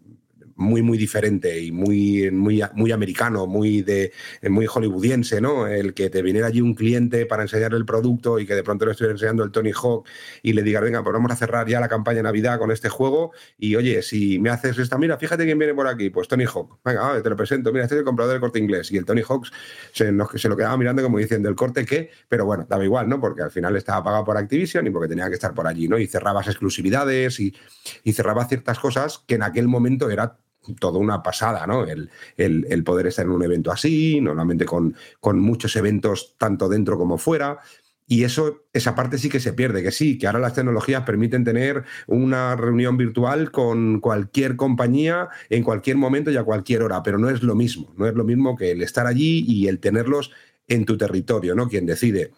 muy, 0.55 0.81
muy 0.81 0.97
diferente 0.97 1.59
y 1.61 1.71
muy, 1.71 2.31
muy, 2.31 2.61
muy 2.73 2.91
americano, 2.91 3.47
muy, 3.47 3.81
de, 3.81 4.11
muy 4.49 4.65
hollywoodiense, 4.67 5.41
¿no? 5.41 5.67
El 5.67 5.93
que 5.93 6.09
te 6.09 6.21
viniera 6.21 6.47
allí 6.47 6.61
un 6.61 6.73
cliente 6.75 7.25
para 7.25 7.43
enseñar 7.43 7.73
el 7.73 7.85
producto 7.85 8.39
y 8.39 8.45
que 8.45 8.55
de 8.55 8.63
pronto 8.63 8.85
le 8.85 8.91
estuviera 8.91 9.13
enseñando 9.13 9.43
el 9.43 9.51
Tony 9.51 9.71
Hawk 9.71 10.07
y 10.41 10.53
le 10.53 10.63
diga, 10.63 10.79
venga, 10.79 11.03
pues 11.03 11.13
vamos 11.13 11.31
a 11.31 11.35
cerrar 11.35 11.67
ya 11.67 11.79
la 11.79 11.87
campaña 11.87 12.17
de 12.17 12.23
Navidad 12.23 12.59
con 12.59 12.71
este 12.71 12.89
juego 12.89 13.31
y 13.57 13.75
oye, 13.75 14.01
si 14.01 14.39
me 14.39 14.49
haces 14.49 14.77
esta, 14.77 14.97
mira, 14.97 15.17
fíjate 15.17 15.45
quién 15.45 15.57
viene 15.57 15.73
por 15.73 15.87
aquí, 15.87 16.09
pues 16.09 16.27
Tony 16.27 16.45
Hawk, 16.45 16.79
venga, 16.83 17.21
te 17.21 17.29
lo 17.29 17.35
presento, 17.35 17.71
mira, 17.71 17.83
este 17.85 17.95
es 17.95 17.99
el 17.99 18.05
comprador 18.05 18.33
del 18.33 18.41
corte 18.41 18.59
inglés 18.59 18.91
y 18.91 18.97
el 18.97 19.05
Tony 19.05 19.21
Hawk 19.27 19.47
se, 19.93 20.11
nos- 20.11 20.29
se 20.35 20.49
lo 20.49 20.55
quedaba 20.57 20.77
mirando 20.77 21.01
como 21.03 21.17
diciendo, 21.17 21.49
¿el 21.49 21.55
corte 21.55 21.85
qué? 21.85 22.09
Pero 22.29 22.45
bueno, 22.45 22.65
daba 22.69 22.83
igual, 22.83 23.07
¿no? 23.09 23.19
Porque 23.19 23.41
al 23.41 23.51
final 23.51 23.75
estaba 23.75 24.03
pagado 24.03 24.23
por 24.25 24.37
Activision 24.37 24.85
y 24.87 24.89
porque 24.89 25.07
tenía 25.09 25.27
que 25.29 25.35
estar 25.35 25.53
por 25.53 25.67
allí, 25.67 25.87
¿no? 25.87 25.97
Y 25.97 26.07
cerrabas 26.07 26.47
exclusividades 26.47 27.39
y, 27.39 27.55
y 28.03 28.13
cerrabas 28.13 28.47
ciertas 28.49 28.79
cosas 28.79 29.23
que 29.27 29.35
en 29.35 29.43
aquel 29.43 29.67
momento 29.67 30.09
era 30.09 30.37
toda 30.79 30.99
una 30.99 31.21
pasada, 31.23 31.65
¿no? 31.67 31.85
El, 31.85 32.09
el- 32.37 32.65
el 32.69 32.83
poder 32.83 33.07
estar 33.07 33.25
en 33.25 33.31
un 33.31 33.43
evento 33.43 33.71
así, 33.71 34.19
normalmente 34.21 34.65
con, 34.65 34.95
con 35.19 35.39
muchos 35.39 35.75
eventos 35.75 36.35
tanto 36.37 36.69
dentro 36.69 36.97
como 36.97 37.17
fuera. 37.17 37.59
Y 38.05 38.25
eso, 38.25 38.63
esa 38.73 38.95
parte 38.95 39.17
sí 39.17 39.29
que 39.29 39.39
se 39.39 39.53
pierde, 39.53 39.81
que 39.81 39.91
sí, 39.91 40.17
que 40.17 40.27
ahora 40.27 40.39
las 40.39 40.53
tecnologías 40.53 41.03
permiten 41.03 41.45
tener 41.45 41.85
una 42.05 42.55
reunión 42.55 42.97
virtual 42.97 43.49
con 43.49 44.01
cualquier 44.01 44.57
compañía 44.57 45.29
en 45.49 45.63
cualquier 45.63 45.95
momento 45.97 46.29
y 46.29 46.35
a 46.37 46.43
cualquier 46.43 46.83
hora, 46.83 47.01
pero 47.01 47.17
no 47.17 47.29
es 47.29 47.41
lo 47.43 47.55
mismo, 47.55 47.93
no 47.97 48.05
es 48.05 48.13
lo 48.13 48.25
mismo 48.25 48.57
que 48.57 48.71
el 48.71 48.81
estar 48.81 49.07
allí 49.07 49.45
y 49.47 49.67
el 49.67 49.79
tenerlos 49.79 50.31
en 50.67 50.85
tu 50.85 50.97
territorio, 50.97 51.55
¿no? 51.55 51.69
Quien 51.69 51.85
decide. 51.85 52.31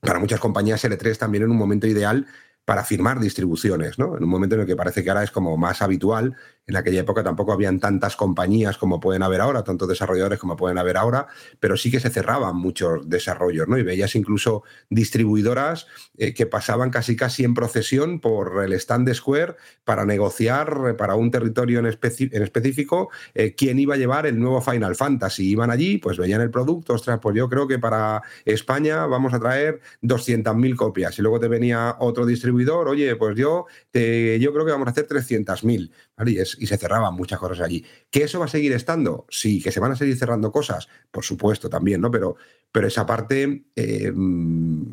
Para 0.00 0.18
muchas 0.18 0.40
compañías 0.40 0.84
L3 0.84 1.18
también 1.18 1.44
en 1.44 1.50
un 1.50 1.56
momento 1.56 1.86
ideal 1.86 2.26
para 2.64 2.84
firmar 2.84 3.20
distribuciones, 3.20 3.98
¿no? 3.98 4.16
En 4.16 4.24
un 4.24 4.30
momento 4.30 4.54
en 4.54 4.62
el 4.62 4.66
que 4.66 4.76
parece 4.76 5.04
que 5.04 5.10
ahora 5.10 5.22
es 5.24 5.30
como 5.30 5.56
más 5.56 5.82
habitual, 5.82 6.34
en 6.66 6.76
aquella 6.76 7.00
época 7.00 7.22
tampoco 7.22 7.52
habían 7.52 7.78
tantas 7.78 8.16
compañías 8.16 8.78
como 8.78 9.00
pueden 9.00 9.22
haber 9.22 9.40
ahora, 9.40 9.64
tantos 9.64 9.88
desarrolladores 9.88 10.38
como 10.38 10.56
pueden 10.56 10.78
haber 10.78 10.96
ahora, 10.96 11.26
pero 11.60 11.76
sí 11.76 11.90
que 11.90 12.00
se 12.00 12.10
cerraban 12.10 12.56
muchos 12.56 13.08
desarrollos, 13.08 13.68
¿no? 13.68 13.76
Y 13.76 13.82
veías 13.82 14.14
incluso 14.14 14.62
distribuidoras 14.88 15.86
eh, 16.16 16.32
que 16.32 16.46
pasaban 16.46 16.90
casi 16.90 17.16
casi 17.16 17.44
en 17.44 17.54
procesión 17.54 18.20
por 18.20 18.64
el 18.64 18.72
stand 18.74 19.12
Square 19.12 19.56
para 19.84 20.06
negociar 20.06 20.80
eh, 20.88 20.94
para 20.94 21.16
un 21.16 21.30
territorio 21.30 21.80
en, 21.80 21.86
en 21.86 22.42
específico 22.42 23.10
eh, 23.34 23.54
quién 23.54 23.78
iba 23.78 23.94
a 23.94 23.98
llevar 23.98 24.26
el 24.26 24.38
nuevo 24.38 24.60
Final 24.60 24.94
Fantasy. 24.96 25.50
Iban 25.50 25.70
allí, 25.70 25.98
pues 25.98 26.16
veían 26.16 26.40
el 26.40 26.50
producto, 26.50 26.94
ostras, 26.94 27.18
pues 27.20 27.36
yo 27.36 27.48
creo 27.48 27.68
que 27.68 27.78
para 27.78 28.22
España 28.44 29.04
vamos 29.06 29.34
a 29.34 29.40
traer 29.40 29.80
200.000 30.02 30.76
copias. 30.76 31.18
Y 31.18 31.22
luego 31.22 31.38
te 31.38 31.48
venía 31.48 31.96
otro 31.98 32.24
distribuidor, 32.24 32.88
oye, 32.88 33.16
pues 33.16 33.36
yo, 33.36 33.66
yo 33.92 34.52
creo 34.52 34.64
que 34.64 34.72
vamos 34.72 34.88
a 34.88 34.90
hacer 34.92 35.06
300.000. 35.06 35.90
Y, 36.26 36.36
se 36.44 36.76
cerraban 36.76 37.14
muchas 37.14 37.38
cosas 37.40 37.60
allí. 37.60 37.84
¿Que 38.10 38.22
eso 38.24 38.38
va 38.38 38.44
a 38.44 38.48
seguir 38.48 38.72
estando? 38.72 39.26
Sí, 39.28 39.60
que 39.60 39.72
se 39.72 39.80
van 39.80 39.92
a 39.92 39.96
seguir 39.96 40.16
cerrando 40.16 40.52
cosas, 40.52 40.88
por 41.10 41.24
supuesto 41.24 41.68
también, 41.68 42.00
¿no? 42.00 42.10
Pero, 42.10 42.36
pero 42.70 42.86
esa 42.86 43.04
parte 43.04 43.64
eh, 43.74 44.12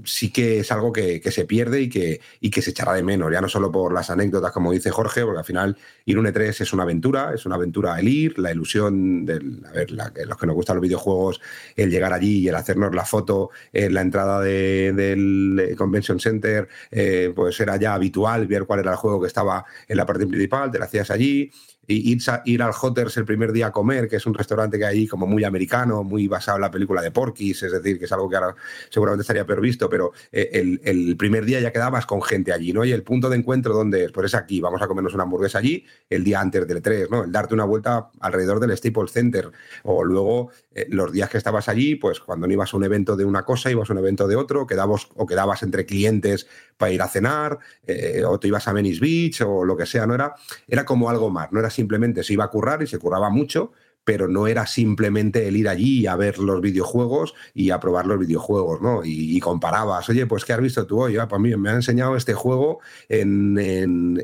sí 0.04 0.32
que 0.32 0.60
es 0.60 0.72
algo 0.72 0.92
que, 0.92 1.22
se 1.32 1.46
pierde 1.46 1.82
y 1.82 1.90
que, 1.90 2.22
y 2.40 2.50
que 2.50 2.62
se 2.62 2.72
echará 2.72 2.94
de 2.94 3.04
menos, 3.04 3.32
ya 3.32 3.40
no 3.40 3.48
solo 3.50 3.72
por 3.72 3.94
las 3.94 4.10
anécdotas, 4.10 4.52
como 4.52 4.72
dice 4.72 4.90
Jorge, 4.90 5.24
porque 5.24 5.40
al 5.40 5.46
final 5.46 5.78
ir 6.06 6.18
un 6.18 6.26
E3 6.26 6.62
es 6.62 6.74
una 6.74 6.84
aventura, 6.84 7.34
es 7.34 7.46
una 7.46 7.56
aventura 7.56 8.00
el 8.00 8.08
ir, 8.08 8.40
la 8.40 8.52
ilusión 8.52 9.26
la- 9.26 10.12
los 10.26 10.38
que 10.38 10.46
nos 10.48 10.56
gustan 10.56 10.78
los 10.78 10.84
videojuegos, 10.84 11.40
el 11.76 11.90
llegar 11.92 12.14
allí 12.14 12.40
y 12.40 12.48
el 12.48 12.56
hacernos 12.56 12.94
la 12.96 13.06
foto 13.06 13.52
en 13.74 13.94
la 13.94 14.02
entrada 14.02 14.42
de- 14.42 14.92
del 14.94 15.76
Convention 15.78 16.20
Center, 16.20 16.68
eh, 16.90 17.32
pues 17.36 17.60
era 17.60 17.78
ya 17.78 17.94
habitual 17.94 18.48
ver 18.48 18.66
cuál 18.66 18.80
era 18.80 18.92
el 18.92 18.98
juego 18.98 19.22
que 19.22 19.28
estaba 19.28 19.66
en 19.88 19.98
la 19.98 20.06
parte 20.06 20.26
principal, 20.26 20.72
te 20.72 20.80
la 20.80 20.86
hacías 20.86 21.11
allí 21.12 21.52
y 21.92 22.18
ir, 22.46 22.62
al 22.62 22.72
Hotters 22.72 23.18
el 23.18 23.26
primer 23.26 23.52
día 23.52 23.68
a 23.68 23.72
comer, 23.72 24.08
que 24.08 24.16
es 24.18 24.26
un 24.26 24.34
restaurante 24.34 24.78
que 24.78 24.86
hay 24.86 25.00
ahí 25.00 25.08
como 25.08 25.28
muy 25.28 25.44
americano, 25.44 26.04
muy 26.04 26.28
basado 26.28 26.58
en 26.58 26.62
la 26.62 26.72
película 26.72 27.02
de 27.02 27.12
Porky's, 27.12 27.64
es 27.64 27.72
decir, 27.72 28.00
que 28.00 28.06
es 28.06 28.12
algo 28.12 28.30
que 28.30 28.36
ahora 28.36 28.56
seguramente 28.90 29.22
estaría 29.22 29.46
peor 29.46 29.62
visto, 29.62 29.90
pero 29.90 30.14
eh, 30.32 30.80
el, 30.84 31.18
primer 31.18 31.46
día 31.46 31.60
ya 31.60 31.72
quedabas 31.72 32.06
con 32.06 32.22
gente 32.22 32.54
allí, 32.54 32.74
¿no? 32.74 32.86
Y 32.86 32.92
el 32.92 33.04
punto 33.04 33.30
de 33.30 33.38
encuentro 33.38 33.74
donde 33.74 34.06
es, 34.06 34.12
pues 34.12 34.28
es 34.28 34.36
aquí, 34.36 34.62
vamos 34.62 34.82
a 34.82 34.88
comernos 34.88 35.14
una 35.14 35.24
hamburguesa 35.24 35.60
allí 35.60 35.86
el 36.10 36.24
día 36.24 36.40
antes 36.40 36.68
del 36.68 36.82
3, 36.82 37.10
¿no? 37.10 37.24
El 37.24 37.32
darte 37.32 37.54
una 37.54 37.66
vuelta 37.66 38.10
alrededor 38.20 38.60
del 38.60 38.76
Staples 38.76 39.12
Center 39.12 39.52
o 39.84 40.04
luego 40.04 40.52
eh, 40.74 40.88
los 40.90 41.12
días 41.12 41.30
que 41.30 41.38
estabas 41.38 41.68
allí, 41.68 41.96
pues 41.96 42.22
cuando 42.22 42.48
no 42.48 42.54
ibas 42.54 42.74
a 42.74 42.78
un 42.78 42.84
evento 42.86 43.18
de 43.18 43.26
una 43.26 43.44
cosa, 43.44 43.70
ibas 43.70 43.90
a 43.90 43.94
un 43.94 44.00
evento 44.00 44.28
de 44.28 44.38
otro, 44.38 44.66
quedabas 44.66 45.08
o 45.16 45.26
quedabas 45.26 45.64
entre 45.64 45.86
clientes 45.86 46.48
para 46.78 46.92
ir 46.94 47.02
a 47.02 47.10
cenar, 47.10 47.60
eh, 47.86 48.24
o 48.26 48.40
te 48.40 48.48
ibas 48.48 48.68
a 48.68 48.74
Venice 48.74 49.02
Beach 49.02 49.42
o 49.42 49.66
lo 49.66 49.76
que 49.76 49.86
sea, 49.86 50.08
no 50.08 50.16
era, 50.16 50.36
era 50.68 50.86
como 50.86 51.10
algo 51.10 51.30
más, 51.30 51.52
no 51.52 51.60
era 51.60 51.70
simplemente 51.70 52.24
se 52.24 52.34
iba 52.34 52.46
a 52.46 52.50
currar 52.50 52.82
y 52.82 52.88
se 52.88 53.00
curraba 53.00 53.30
mucho, 53.30 53.74
pero 54.04 54.28
no 54.28 54.48
era 54.48 54.66
simplemente 54.66 55.48
el 55.48 55.56
ir 55.58 55.70
allí 55.70 56.08
a 56.08 56.16
ver 56.16 56.40
los 56.40 56.60
videojuegos 56.62 57.34
y 57.54 57.70
a 57.70 57.80
probar 57.80 58.06
los 58.08 58.18
videojuegos, 58.20 58.82
¿no? 58.82 59.02
Y, 59.04 59.40
comparabas, 59.40 60.10
oye, 60.10 60.26
pues 60.26 60.44
¿qué 60.46 60.54
has 60.54 60.62
visto 60.62 60.86
tú 60.88 61.02
hoy? 61.02 61.18
Ah, 61.18 61.28
pues 61.28 61.42
mí 61.42 61.56
me 61.56 61.70
han 61.70 61.76
enseñado 61.78 62.16
este 62.16 62.34
juego 62.34 62.80
en, 63.10 63.58
en- 63.60 64.22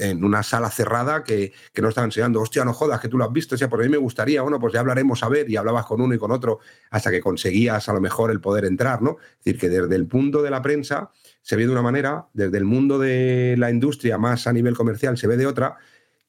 en- 0.00 0.24
una 0.24 0.42
sala 0.42 0.70
cerrada 0.70 1.24
que, 1.24 1.52
que 1.72 1.82
no 1.82 1.88
estaba 1.88 2.04
enseñando, 2.06 2.40
hostia, 2.40 2.64
no 2.64 2.72
jodas, 2.72 3.00
que 3.00 3.08
tú 3.08 3.18
lo 3.18 3.24
has 3.24 3.32
visto, 3.32 3.54
o 3.54 3.58
sea, 3.58 3.68
por 3.68 3.82
mí 3.82 3.88
me 3.88 3.96
gustaría, 3.96 4.42
bueno, 4.42 4.58
pues 4.60 4.72
ya 4.72 4.80
hablaremos 4.80 5.22
a 5.22 5.28
ver, 5.28 5.48
y 5.50 5.56
hablabas 5.56 5.86
con 5.86 6.00
uno 6.00 6.14
y 6.14 6.18
con 6.18 6.30
otro 6.30 6.60
hasta 6.90 7.10
que 7.10 7.20
conseguías 7.20 7.88
a 7.88 7.92
lo 7.92 8.00
mejor 8.00 8.30
el 8.30 8.40
poder 8.40 8.64
entrar, 8.64 9.02
¿no? 9.02 9.16
Es 9.38 9.44
decir, 9.44 9.58
que 9.60 9.68
desde 9.68 9.94
el 9.96 10.06
punto 10.06 10.42
de 10.42 10.50
la 10.50 10.62
prensa 10.62 11.10
se 11.42 11.56
ve 11.56 11.64
de 11.66 11.72
una 11.72 11.82
manera, 11.82 12.26
desde 12.32 12.58
el 12.58 12.64
mundo 12.64 12.98
de 12.98 13.56
la 13.58 13.70
industria 13.70 14.18
más 14.18 14.46
a 14.46 14.52
nivel 14.52 14.74
comercial 14.76 15.16
se 15.18 15.26
ve 15.26 15.36
de 15.36 15.46
otra, 15.46 15.76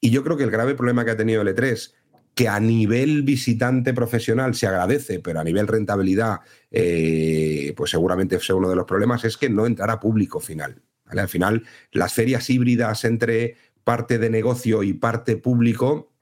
y 0.00 0.10
yo 0.10 0.22
creo 0.22 0.36
que 0.36 0.44
el 0.44 0.50
grave 0.50 0.74
problema 0.74 1.04
que 1.04 1.12
ha 1.12 1.16
tenido 1.16 1.42
el 1.42 1.48
E3 1.48 1.94
que 2.36 2.48
a 2.48 2.60
nivel 2.60 3.22
visitante 3.22 3.94
profesional 3.94 4.54
se 4.54 4.66
agradece, 4.66 5.20
pero 5.20 5.40
a 5.40 5.44
nivel 5.44 5.66
rentabilidad, 5.66 6.40
eh, 6.70 7.72
pues 7.74 7.90
seguramente 7.90 8.38
sea 8.40 8.56
uno 8.56 8.68
de 8.68 8.76
los 8.76 8.84
problemas, 8.84 9.24
es 9.24 9.38
que 9.38 9.48
no 9.48 9.64
entrará 9.64 9.98
público 9.98 10.38
final. 10.38 10.82
Al 11.06 11.28
final, 11.28 11.64
las 11.92 12.12
ferias 12.12 12.50
híbridas 12.50 13.06
entre 13.06 13.56
parte 13.84 14.18
de 14.18 14.28
negocio 14.28 14.82
y 14.82 14.92
parte 14.92 15.38
público 15.38 16.12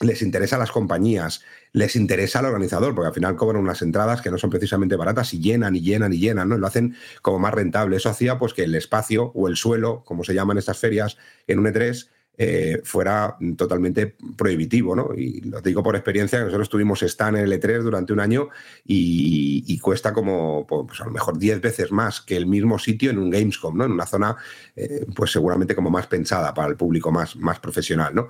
les 0.00 0.20
interesa 0.20 0.56
a 0.56 0.58
las 0.58 0.70
compañías, 0.70 1.40
les 1.72 1.96
interesa 1.96 2.40
al 2.40 2.46
organizador, 2.46 2.94
porque 2.94 3.08
al 3.08 3.14
final 3.14 3.34
cobran 3.34 3.62
unas 3.62 3.80
entradas 3.80 4.20
que 4.20 4.30
no 4.30 4.36
son 4.36 4.50
precisamente 4.50 4.96
baratas 4.96 5.32
y 5.32 5.40
llenan 5.40 5.76
y 5.76 5.80
llenan 5.80 6.12
y 6.12 6.18
llenan, 6.18 6.50
¿no? 6.50 6.58
Lo 6.58 6.66
hacen 6.66 6.94
como 7.22 7.38
más 7.38 7.54
rentable. 7.54 7.96
Eso 7.96 8.10
hacía 8.10 8.38
pues 8.38 8.52
que 8.52 8.64
el 8.64 8.74
espacio 8.74 9.32
o 9.34 9.48
el 9.48 9.56
suelo, 9.56 10.04
como 10.04 10.24
se 10.24 10.34
llaman 10.34 10.58
estas 10.58 10.78
ferias 10.78 11.16
en 11.46 11.58
un 11.58 11.64
E3, 11.64 12.10
eh, 12.36 12.80
fuera 12.82 13.36
totalmente 13.56 14.16
prohibitivo, 14.36 14.96
¿no? 14.96 15.10
Y 15.16 15.40
lo 15.42 15.60
digo 15.60 15.84
por 15.84 15.94
experiencia, 15.94 16.40
nosotros 16.40 16.68
tuvimos 16.68 17.00
stand 17.04 17.36
en 17.36 17.44
el 17.44 17.52
E3 17.52 17.82
durante 17.82 18.12
un 18.12 18.18
año 18.18 18.48
y, 18.84 19.78
cuesta 19.78 20.12
como, 20.12 20.66
pues 20.66 21.00
a 21.00 21.04
lo 21.04 21.10
mejor 21.12 21.38
10 21.38 21.60
veces 21.60 21.92
más 21.92 22.20
que 22.22 22.36
el 22.36 22.46
mismo 22.46 22.78
sitio 22.78 23.10
en 23.10 23.18
un 23.18 23.30
Gamescom, 23.30 23.76
¿no? 23.76 23.84
En 23.84 23.92
una 23.92 24.06
zona, 24.06 24.34
eh, 24.74 25.06
pues 25.14 25.30
seguramente 25.30 25.76
como 25.76 25.90
más 25.90 26.08
pensada 26.08 26.52
para 26.54 26.68
el 26.68 26.76
público 26.76 27.12
más, 27.12 27.36
más 27.36 27.60
profesional, 27.60 28.14
¿no? 28.14 28.28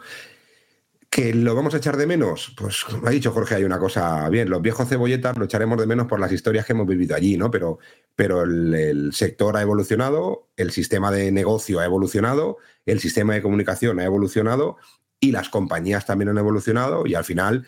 ¿Que 1.09 1.33
lo 1.33 1.55
vamos 1.55 1.73
a 1.75 1.77
echar 1.77 1.97
de 1.97 2.07
menos? 2.07 2.53
Pues 2.59 2.85
como 2.85 3.07
ha 3.07 3.11
dicho 3.11 3.31
Jorge, 3.31 3.55
hay 3.55 3.65
una 3.65 3.79
cosa 3.79 4.29
bien, 4.29 4.51
los 4.51 4.61
viejos 4.61 4.89
cebolletas 4.89 5.39
lo 5.39 5.45
echaremos 5.45 5.79
de 5.79 5.87
menos 5.87 6.09
por 6.09 6.19
las 6.19 6.33
historias 6.33 6.67
que 6.67 6.73
hemos 6.73 6.89
vivido 6.89 7.15
allí, 7.15 7.39
¿no? 7.39 7.51
Pero, 7.51 7.79
pero 8.17 8.43
el 8.43 9.13
sector 9.15 9.57
ha 9.57 9.63
evolucionado, 9.63 10.49
el 10.57 10.73
sistema 10.73 11.11
de 11.13 11.31
negocio 11.31 11.79
ha 11.79 11.85
evolucionado, 11.85 12.59
el 12.87 13.01
sistema 13.01 13.35
de 13.35 13.43
comunicación 13.43 14.01
ha 14.01 14.05
evolucionado 14.05 14.77
y 15.21 15.33
las 15.33 15.49
compañías 15.49 16.07
también 16.07 16.29
han 16.29 16.39
evolucionado 16.39 17.07
y 17.07 17.15
al 17.15 17.25
final, 17.25 17.67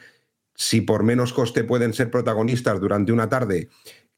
si 0.55 0.81
por 0.81 1.03
menos 1.03 1.33
coste 1.33 1.65
pueden 1.65 1.93
ser 1.93 2.11
protagonistas 2.11 2.81
durante 2.81 3.13
una 3.13 3.29
tarde 3.29 3.69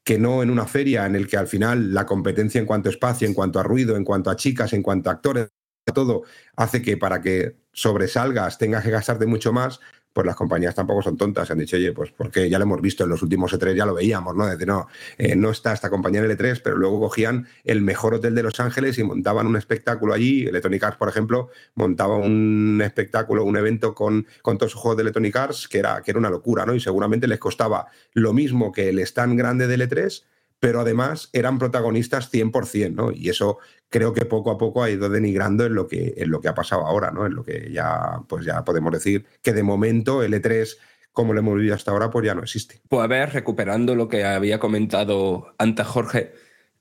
que 0.05 0.19
no 0.19 0.43
en 0.43 0.51
una 0.51 0.67
feria 0.67 1.07
en 1.07 1.17
el 1.17 1.29
que 1.29 1.37
al 1.37 1.47
final 1.47 1.93
la 1.93 2.07
competencia 2.07 2.59
en 2.59 2.67
cuanto 2.67 2.89
a 2.89 2.93
espacio, 2.93 3.29
en 3.29 3.35
cuanto 3.35 3.61
a 3.61 3.63
ruido, 3.63 3.97
en 3.97 4.05
cuanto 4.05 4.31
a 4.31 4.37
chicas, 4.37 4.73
en 4.73 4.83
cuanto 4.83 5.11
a 5.11 5.15
actores, 5.15 5.49
todo 5.93 6.23
hace 6.57 6.83
que 6.83 6.97
para 6.97 7.21
que 7.21 7.57
sobresalgas 7.73 8.59
tengas 8.59 8.85
que 8.85 8.91
gastarte 8.91 9.27
mucho 9.27 9.53
más, 9.53 9.81
pues 10.13 10.27
las 10.27 10.37
compañías 10.37 10.75
tampoco 10.75 11.03
son 11.03 11.17
tontas. 11.17 11.51
Han 11.51 11.59
dicho, 11.59 11.77
oye, 11.77 11.93
pues 11.93 12.11
porque 12.11 12.49
ya 12.51 12.59
lo 12.59 12.65
hemos 12.65 12.81
visto 12.81 13.05
en 13.05 13.11
los 13.11 13.23
últimos 13.23 13.53
E3, 13.53 13.75
ya 13.75 13.87
lo 13.87 13.95
veíamos, 13.95 14.35
¿no? 14.35 14.47
Desde 14.47 14.67
no, 14.67 14.89
eh, 15.17 15.37
no 15.37 15.51
está 15.51 15.73
esta 15.73 15.91
compañía 15.91 16.21
en 16.21 16.31
el 16.31 16.37
E3, 16.37 16.61
pero 16.63 16.77
luego 16.77 17.01
cogían 17.01 17.47
el 17.65 17.83
mejor 17.83 18.15
hotel 18.15 18.35
de 18.35 18.43
Los 18.43 18.59
Ángeles 18.61 18.99
y 18.99 19.05
montaban 19.05 19.47
un 19.47 19.57
espectáculo 19.57 20.15
allí. 20.15 20.47
Electronic 20.47 20.83
Arts, 20.83 20.97
por 20.97 21.09
ejemplo, 21.09 21.51
montaba 21.75 22.17
un 22.17 22.81
espectáculo, 22.85 23.45
un 23.45 23.57
evento 23.57 23.95
con, 23.95 24.27
con 24.43 24.59
todos 24.59 24.73
sus 24.73 24.81
juegos 24.81 24.97
de 24.97 25.03
Electronic 25.03 25.37
Arts 25.37 25.69
que 25.69 25.79
era, 25.79 26.03
que 26.03 26.11
era 26.11 26.19
una 26.19 26.31
locura, 26.31 26.67
¿no? 26.67 26.75
Y 26.75 26.81
seguramente 26.81 27.29
les 27.29 27.39
costaba 27.39 27.87
lo 28.13 28.33
mismo 28.33 28.73
que 28.73 28.89
el 28.89 28.99
stand 29.01 29.39
grande 29.39 29.67
del 29.67 29.89
E3, 29.89 30.25
pero 30.61 30.81
además 30.81 31.31
eran 31.33 31.59
protagonistas 31.59 32.33
100%, 32.33 32.95
¿no? 32.95 33.13
Y 33.13 33.29
eso 33.29 33.59
creo 33.89 34.13
que 34.13 34.25
poco 34.25 34.51
a 34.51 34.59
poco 34.59 34.83
ha 34.83 34.91
ido 34.91 35.09
denigrando 35.09 35.65
en 35.65 35.75
lo 35.75 35.87
que, 35.87 36.15
en 36.17 36.31
lo 36.31 36.41
que 36.41 36.49
ha 36.49 36.55
pasado 36.55 36.87
ahora, 36.87 37.11
¿no? 37.11 37.27
En 37.27 37.35
lo 37.35 37.45
que 37.45 37.71
ya, 37.73 38.21
pues 38.29 38.45
ya 38.45 38.65
podemos 38.65 38.93
decir 38.93 39.27
que 39.43 39.53
de 39.53 39.63
momento 39.63 40.23
el 40.23 40.35
E3, 40.35 40.77
como 41.13 41.33
lo 41.33 41.41
hemos 41.41 41.57
vivido 41.57 41.75
hasta 41.75 41.91
ahora, 41.91 42.11
pues 42.11 42.27
ya 42.27 42.35
no 42.35 42.43
existe. 42.43 42.81
Pues 42.89 43.03
a 43.03 43.07
ver, 43.07 43.33
recuperando 43.33 43.95
lo 43.95 44.09
que 44.09 44.25
había 44.25 44.59
comentado 44.59 45.55
antes 45.59 45.87
Jorge, 45.87 46.33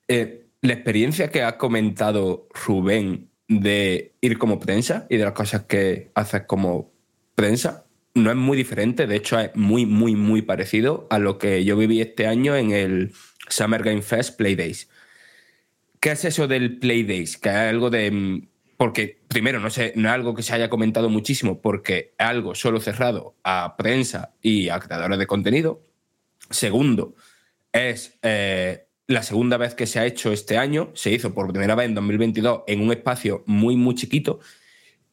eh, 0.07 0.47
la 0.61 0.73
experiencia 0.73 1.29
que 1.29 1.43
ha 1.43 1.57
comentado 1.57 2.47
Rubén 2.65 3.29
de 3.47 4.15
ir 4.21 4.37
como 4.37 4.59
prensa 4.59 5.05
y 5.09 5.17
de 5.17 5.23
las 5.23 5.33
cosas 5.33 5.63
que 5.63 6.11
haces 6.15 6.43
como 6.47 6.91
prensa 7.35 7.85
no 8.15 8.31
es 8.31 8.35
muy 8.35 8.57
diferente, 8.57 9.07
de 9.07 9.15
hecho 9.15 9.39
es 9.39 9.55
muy, 9.55 9.85
muy, 9.85 10.15
muy 10.15 10.41
parecido 10.41 11.07
a 11.09 11.19
lo 11.19 11.37
que 11.37 11.63
yo 11.63 11.77
viví 11.77 12.01
este 12.01 12.25
año 12.25 12.55
en 12.55 12.71
el 12.71 13.13
Summer 13.47 13.83
Game 13.83 14.01
Fest 14.01 14.38
Play 14.38 14.55
Days. 14.55 14.89
¿Qué 15.99 16.12
es 16.12 16.25
eso 16.25 16.47
del 16.47 16.77
Play 16.79 17.03
Days? 17.03 17.38
Que 17.38 17.49
es 17.49 17.55
algo 17.55 17.89
de... 17.89 18.12
mm, 18.12 18.47
Porque, 18.77 19.19
primero, 19.27 19.60
no, 19.60 19.69
sé, 19.69 19.93
no 19.95 20.07
es 20.10 20.13
algo 20.13 20.36
que 20.36 20.43
se 20.43 20.53
haya 20.53 20.69
comentado 20.69 21.10
muchísimo, 21.10 21.62
porque 21.62 22.13
es 22.17 22.25
algo 22.25 22.53
solo 22.53 22.79
cerrado 22.79 23.36
a 23.43 23.75
prensa 23.77 24.33
y 24.41 24.69
a 24.69 24.79
creadores 24.79 25.17
de 25.17 25.25
contenido. 25.27 25.81
Segundo, 26.49 27.15
es 27.71 28.17
eh, 28.21 28.88
la 29.07 29.23
segunda 29.23 29.57
vez 29.57 29.73
que 29.73 29.88
se 29.88 29.99
ha 29.99 30.05
hecho 30.05 30.31
este 30.31 30.57
año. 30.57 30.91
Se 30.93 31.12
hizo 31.12 31.33
por 31.33 31.51
primera 31.51 31.75
vez 31.75 31.88
en 31.88 31.95
2022 31.95 32.62
en 32.67 32.81
un 32.81 32.91
espacio 32.91 33.43
muy, 33.47 33.75
muy 33.75 33.95
chiquito. 33.95 34.39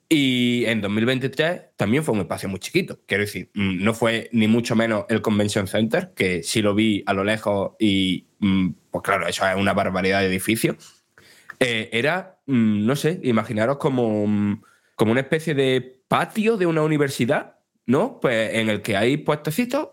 Y 0.09 0.64
en 0.67 0.81
2023 0.81 1.77
también 1.77 2.05
fue 2.05 2.14
un 2.14 2.21
espacio 2.21 2.49
muy 2.49 2.61
chiquito. 2.61 3.01
Quiero 3.07 3.23
decir, 3.23 3.51
mm, 3.55 3.83
no 3.83 3.95
fue 3.95 4.29
ni 4.33 4.47
mucho 4.49 4.77
menos 4.77 5.07
el 5.09 5.23
Convention 5.23 5.67
Center, 5.67 6.12
que 6.14 6.43
sí 6.43 6.62
lo 6.62 6.75
vi 6.75 7.03
a 7.07 7.14
lo 7.14 7.25
lejos 7.25 7.73
y, 7.79 8.27
mm, 8.38 8.71
pues 8.90 9.03
claro, 9.03 9.27
eso 9.27 9.47
es 9.49 9.57
una 9.57 9.73
barbaridad 9.73 10.21
de 10.21 10.27
edificio. 10.27 10.77
Eh, 11.61 11.88
era, 11.93 12.38
mm, 12.47 12.85
no 12.85 12.97
sé, 12.97 13.21
imaginaros 13.23 13.79
como, 13.79 14.61
como 14.95 15.12
una 15.12 15.21
especie 15.23 15.55
de 15.55 16.03
patio 16.09 16.57
de 16.57 16.67
una 16.67 16.83
universidad, 16.83 17.59
¿no? 17.87 18.21
Pues 18.21 18.55
en 18.55 18.69
el 18.69 18.83
que 18.83 18.97
hay 18.97 19.17
puestecitos 19.17 19.88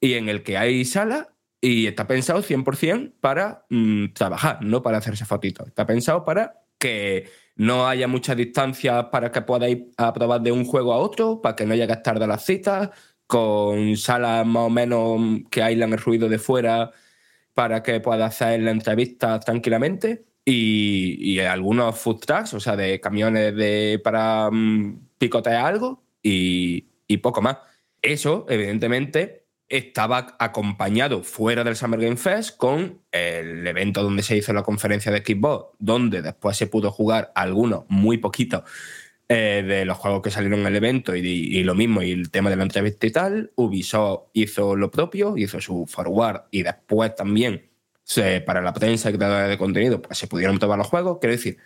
y 0.00 0.14
en 0.14 0.28
el 0.28 0.42
que 0.42 0.56
hay 0.56 0.84
salas 0.84 1.28
y 1.60 1.86
está 1.86 2.06
pensado 2.06 2.42
100% 2.42 3.14
para 3.20 3.66
trabajar, 4.14 4.62
no 4.62 4.82
para 4.82 4.98
hacerse 4.98 5.24
fotitos. 5.24 5.66
Está 5.66 5.86
pensado 5.86 6.24
para 6.24 6.62
que 6.78 7.28
no 7.56 7.88
haya 7.88 8.06
muchas 8.06 8.36
distancias 8.36 9.06
para 9.10 9.32
que 9.32 9.42
podáis 9.42 9.78
a 9.96 10.12
probar 10.12 10.42
de 10.42 10.52
un 10.52 10.64
juego 10.64 10.92
a 10.92 10.98
otro, 10.98 11.40
para 11.40 11.56
que 11.56 11.66
no 11.66 11.74
llegues 11.74 12.02
tarde 12.02 12.24
a 12.24 12.28
las 12.28 12.44
citas, 12.44 12.90
con 13.26 13.96
salas 13.96 14.46
más 14.46 14.64
o 14.64 14.70
menos 14.70 15.20
que 15.50 15.62
aislan 15.62 15.92
el 15.92 15.98
ruido 15.98 16.28
de 16.28 16.38
fuera 16.38 16.92
para 17.54 17.82
que 17.82 18.00
puedas 18.00 18.34
hacer 18.34 18.60
la 18.60 18.70
entrevista 18.70 19.40
tranquilamente. 19.40 20.26
Y, 20.44 21.16
y 21.20 21.40
algunos 21.40 21.98
food 21.98 22.20
trucks, 22.20 22.54
o 22.54 22.60
sea, 22.60 22.76
de 22.76 23.00
camiones 23.00 23.56
de, 23.56 24.00
para 24.04 24.48
mm, 24.50 25.08
picotear 25.18 25.64
algo 25.66 26.04
y, 26.22 26.86
y 27.08 27.16
poco 27.16 27.42
más. 27.42 27.58
Eso, 28.02 28.46
evidentemente, 28.48 29.45
estaba 29.68 30.36
acompañado 30.38 31.22
fuera 31.22 31.64
del 31.64 31.76
Summer 31.76 32.00
Game 32.00 32.16
Fest 32.16 32.56
con 32.56 33.00
el 33.10 33.66
evento 33.66 34.02
donde 34.02 34.22
se 34.22 34.36
hizo 34.36 34.52
la 34.52 34.62
conferencia 34.62 35.10
de 35.10 35.18
Xbox, 35.24 35.74
donde 35.78 36.22
después 36.22 36.56
se 36.56 36.66
pudo 36.68 36.90
jugar 36.92 37.32
algunos, 37.34 37.84
muy 37.88 38.18
poquitos, 38.18 38.62
eh, 39.28 39.64
de 39.66 39.84
los 39.84 39.98
juegos 39.98 40.22
que 40.22 40.30
salieron 40.30 40.60
en 40.60 40.66
el 40.66 40.76
evento 40.76 41.16
y, 41.16 41.64
lo 41.64 41.74
mismo, 41.74 42.00
y 42.00 42.12
el 42.12 42.30
tema 42.30 42.48
de 42.48 42.54
la 42.56 42.62
entrevista 42.62 43.06
y 43.08 43.10
tal. 43.10 43.50
Ubisoft 43.56 44.28
hizo 44.34 44.76
lo 44.76 44.90
propio, 44.90 45.36
hizo 45.36 45.60
su 45.60 45.84
forward 45.86 46.42
y 46.52 46.62
después 46.62 47.14
también 47.16 47.68
para 48.46 48.62
la 48.62 48.72
prensa 48.72 49.10
y 49.10 49.14
creadores 49.14 49.48
de 49.48 49.58
contenido 49.58 50.00
pues 50.00 50.16
se 50.16 50.28
pudieron 50.28 50.60
probar 50.60 50.78
los 50.78 50.86
juegos. 50.86 51.18
Quiero 51.20 51.32
decir, 51.34 51.56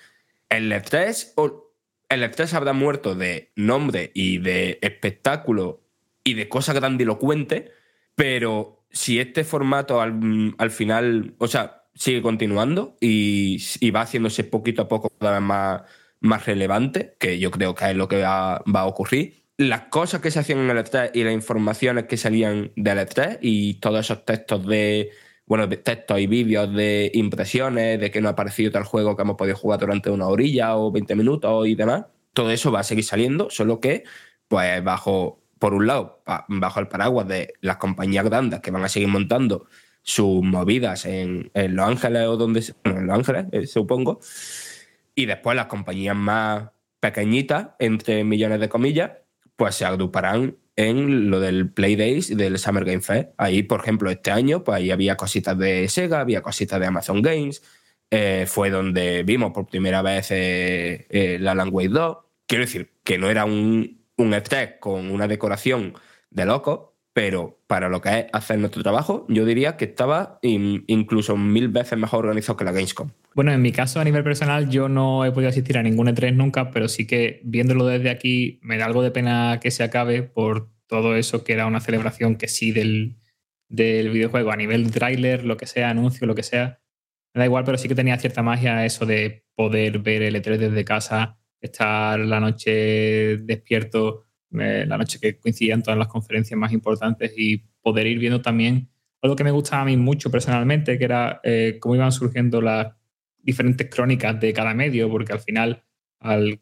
el 0.49 0.73
E3, 0.73 1.33
o- 1.37 1.71
el 2.09 2.23
E3 2.23 2.55
habrá 2.55 2.73
muerto 2.73 3.15
de 3.15 3.51
nombre 3.57 4.11
y 4.15 4.39
de 4.39 4.79
espectáculo 4.81 5.83
y 6.25 6.33
de 6.33 6.49
cosas 6.49 6.75
grandilocuentes, 6.77 7.71
pero 8.15 8.85
si 8.91 9.21
este 9.21 9.45
formato 9.45 10.01
al, 10.01 10.55
al 10.59 10.71
final, 10.71 11.35
o 11.39 11.47
sea, 11.47 11.85
sigue 11.95 12.23
continuando 12.23 12.97
y, 13.01 13.63
y 13.81 13.91
va 13.91 14.03
haciéndose 14.03 14.45
poquito 14.45 14.83
a 14.83 14.89
poco 14.89 15.11
cada 15.19 15.33
vez 15.35 15.43
más, 15.43 15.83
más 16.21 16.47
relevante, 16.47 17.17
que 17.19 17.39
yo 17.39 17.51
creo 17.51 17.75
que 17.75 17.91
es 17.91 17.97
lo 17.97 18.09
que 18.09 18.23
va, 18.23 18.63
va 18.75 18.81
a 18.81 18.87
ocurrir, 18.87 19.41
las 19.61 19.83
cosas 19.89 20.23
que 20.23 20.31
se 20.31 20.39
hacían 20.41 20.61
en 20.61 20.71
el 20.71 20.79
E3 20.79 21.11
y 21.13 21.23
las 21.23 21.35
informaciones 21.35 22.05
que 22.05 22.17
salían 22.17 22.73
del 22.77 22.99
E3 22.99 23.39
y 23.43 23.75
todos 23.75 24.01
esos 24.01 24.25
textos 24.25 24.67
de, 24.67 25.11
bueno, 25.45 25.69
textos 25.69 26.19
y 26.19 26.27
vídeos 26.27 26.73
de 26.75 27.11
impresiones, 27.15 28.01
de 28.01 28.11
que 28.11 28.23
no 28.23 28.29
ha 28.29 28.33
aparecido 28.33 28.73
tal 28.73 28.85
juego 28.85 29.17
que 29.17 29.23
hemos 29.23 29.37
podido 29.37 29.57
jugar 29.57 29.81
durante 29.81 30.11
una 30.11 30.29
orilla 30.29 30.77
o 30.77 30.91
20 30.91 31.15
minutos 31.15 31.67
y 31.69 31.75
demás, 31.75 32.07
todo 32.33 32.51
eso 32.51 32.73
va 32.73 32.81
a 32.81 32.85
seguir 32.85 33.05
saliendo, 33.05 33.51
solo 33.51 33.81
que, 33.81 34.05
pues, 34.49 34.83
bajo, 34.83 35.40
por 35.61 35.75
un 35.75 35.87
lado, 35.87 36.25
bajo 36.49 36.81
el 36.81 36.89
paraguas 36.89 37.29
de 37.29 37.53
las 37.61 37.77
compañías 37.77 38.25
grandes 38.25 38.61
que 38.61 38.73
van 38.73 38.83
a 38.83 38.89
seguir 38.89 39.09
montando 39.09 39.67
sus 40.03 40.43
movidas 40.43 41.05
en, 41.05 41.53
Los 41.55 41.87
Ángeles 41.87 42.27
o 42.27 42.37
donde, 42.37 42.65
bueno, 42.83 43.01
en 43.01 43.07
Los 43.07 43.19
Ángeles, 43.19 43.47
eh, 43.53 43.67
supongo, 43.67 44.19
y 45.15 45.27
después 45.27 45.55
las 45.55 45.67
compañías 45.67 46.17
más 46.17 46.71
pequeñitas, 46.99 47.69
entre 47.79 48.25
millones 48.25 48.59
de 48.59 48.69
comillas, 48.69 49.13
pues 49.55 49.75
se 49.75 49.85
agruparán 49.85 50.57
en 50.77 51.29
lo 51.31 51.41
del 51.41 51.71
Play 51.71 51.95
Days 51.95 52.31
y 52.31 52.35
del 52.35 52.59
Summer 52.59 52.87
Game 52.87 53.03
Fest. 53.03 53.29
Ahí, 53.37 53.63
por 53.63 53.81
ejemplo, 53.81 54.11
este 54.11 54.31
año, 54.31 54.65
pues 54.65 54.77
ahí 54.79 54.91
había 54.91 55.17
cositas 55.17 55.59
de 55.59 55.87
Sega, 55.89 56.21
había 56.21 56.41
cositas 56.41 56.81
de 56.81 56.87
Amazon 56.87 57.21
Games, 57.21 57.63
eh, 58.11 58.47
fue 58.49 58.71
donde 58.71 59.23
vimos 59.23 59.53
por 59.53 59.67
primera 59.67 60.01
vez 60.03 60.31
eh, 60.31 61.07
eh, 61.11 61.39
la 61.39 61.53
Alan 61.53 61.69
Wake 61.71 61.91
2. 61.91 62.17
Quiero 62.47 62.65
decir, 62.65 62.95
que 63.05 63.19
no 63.19 63.31
era 63.31 63.45
un, 63.45 64.00
un 64.21 64.33
E3 64.35 64.79
con 64.81 65.11
una 65.11 65.27
decoración 65.29 65.95
de 66.31 66.47
loco, 66.47 66.97
pero 67.13 67.59
para 67.67 67.89
lo 67.89 68.01
que 68.01 68.09
es 68.21 68.27
hacer 68.33 68.59
nuestro 68.59 68.83
trabajo, 68.83 69.27
yo 69.29 69.45
diría 69.45 69.77
que 69.77 69.85
estaba 69.87 70.39
in- 70.43 70.85
incluso 70.87 71.37
mil 71.37 71.69
veces 71.69 71.99
mejor 71.99 72.25
organizado 72.25 72.57
que 72.57 72.65
la 72.65 72.73
Gamescom. 72.73 73.11
Bueno, 73.35 73.53
en 73.53 73.61
mi 73.63 73.73
caso, 73.73 73.99
a 74.01 74.05
nivel 74.05 74.23
personal, 74.23 74.71
yo 74.71 74.89
no 74.89 75.25
he 75.25 75.33
podido 75.33 75.49
asistir 75.51 75.77
a 75.79 75.83
ningún 75.83 76.09
E3 76.09 76.35
nunca, 76.35 76.71
pero 76.71 76.89
sí 76.89 77.07
que 77.07 77.41
viéndolo 77.45 77.87
desde 77.87 78.11
aquí, 78.11 78.61
me 78.63 78.79
da 78.79 78.87
algo 78.87 79.03
de 79.03 79.11
pena 79.11 79.59
que 79.61 79.71
se 79.73 79.83
acabe 79.83 80.23
por 80.23 80.69
todo 80.87 81.17
eso 81.17 81.43
que 81.45 81.53
era 81.53 81.67
una 81.67 81.81
celebración 81.81 82.37
que 82.37 82.49
sí 82.49 82.71
del, 82.73 83.17
del 83.69 84.11
videojuego, 84.11 84.51
a 84.53 84.57
nivel 84.57 84.91
tráiler, 84.93 85.45
lo 85.45 85.57
que 85.57 85.67
sea, 85.67 85.91
anuncio, 85.91 86.27
lo 86.27 86.35
que 86.35 86.43
sea. 86.45 86.81
Me 87.35 87.41
da 87.41 87.45
igual, 87.47 87.65
pero 87.65 87.79
sí 87.79 87.89
que 87.89 87.95
tenía 87.95 88.19
cierta 88.19 88.43
magia 88.43 88.85
eso 88.85 89.05
de 89.07 89.45
poder 89.57 89.99
ver 90.01 90.23
el 90.23 90.35
E3 90.37 90.59
desde 90.59 90.85
casa, 90.85 91.39
estar 91.61 92.19
la 92.21 92.41
noche 92.41 93.39
despierto, 93.39 94.27
eh, 94.59 94.85
la 94.87 94.99
noche 94.99 95.19
que 95.21 95.39
coincidían 95.39 95.83
todas 95.83 95.99
las 95.99 96.09
conferencias 96.09 96.59
más 96.59 96.73
importantes 96.73 97.33
y 97.37 97.59
poder 97.81 98.07
ir 98.07 98.19
viendo 98.19 98.41
también 98.41 98.89
algo 99.23 99.37
que 99.37 99.45
me 99.45 99.51
gustaba 99.51 99.83
a 99.83 99.85
mí 99.85 99.97
mucho 99.97 100.31
personalmente, 100.31 100.99
que 100.99 101.05
era 101.05 101.41
eh, 101.45 101.79
cómo 101.81 101.95
iban 101.95 102.13
surgiendo 102.13 102.61
las 102.61 102.95
diferentes 103.39 103.89
crónicas 103.91 104.41
de 104.41 104.53
cada 104.53 104.75
medio, 104.75 105.11
porque 105.11 105.33
al 105.33 105.41
final, 105.41 105.85
al 106.21 106.61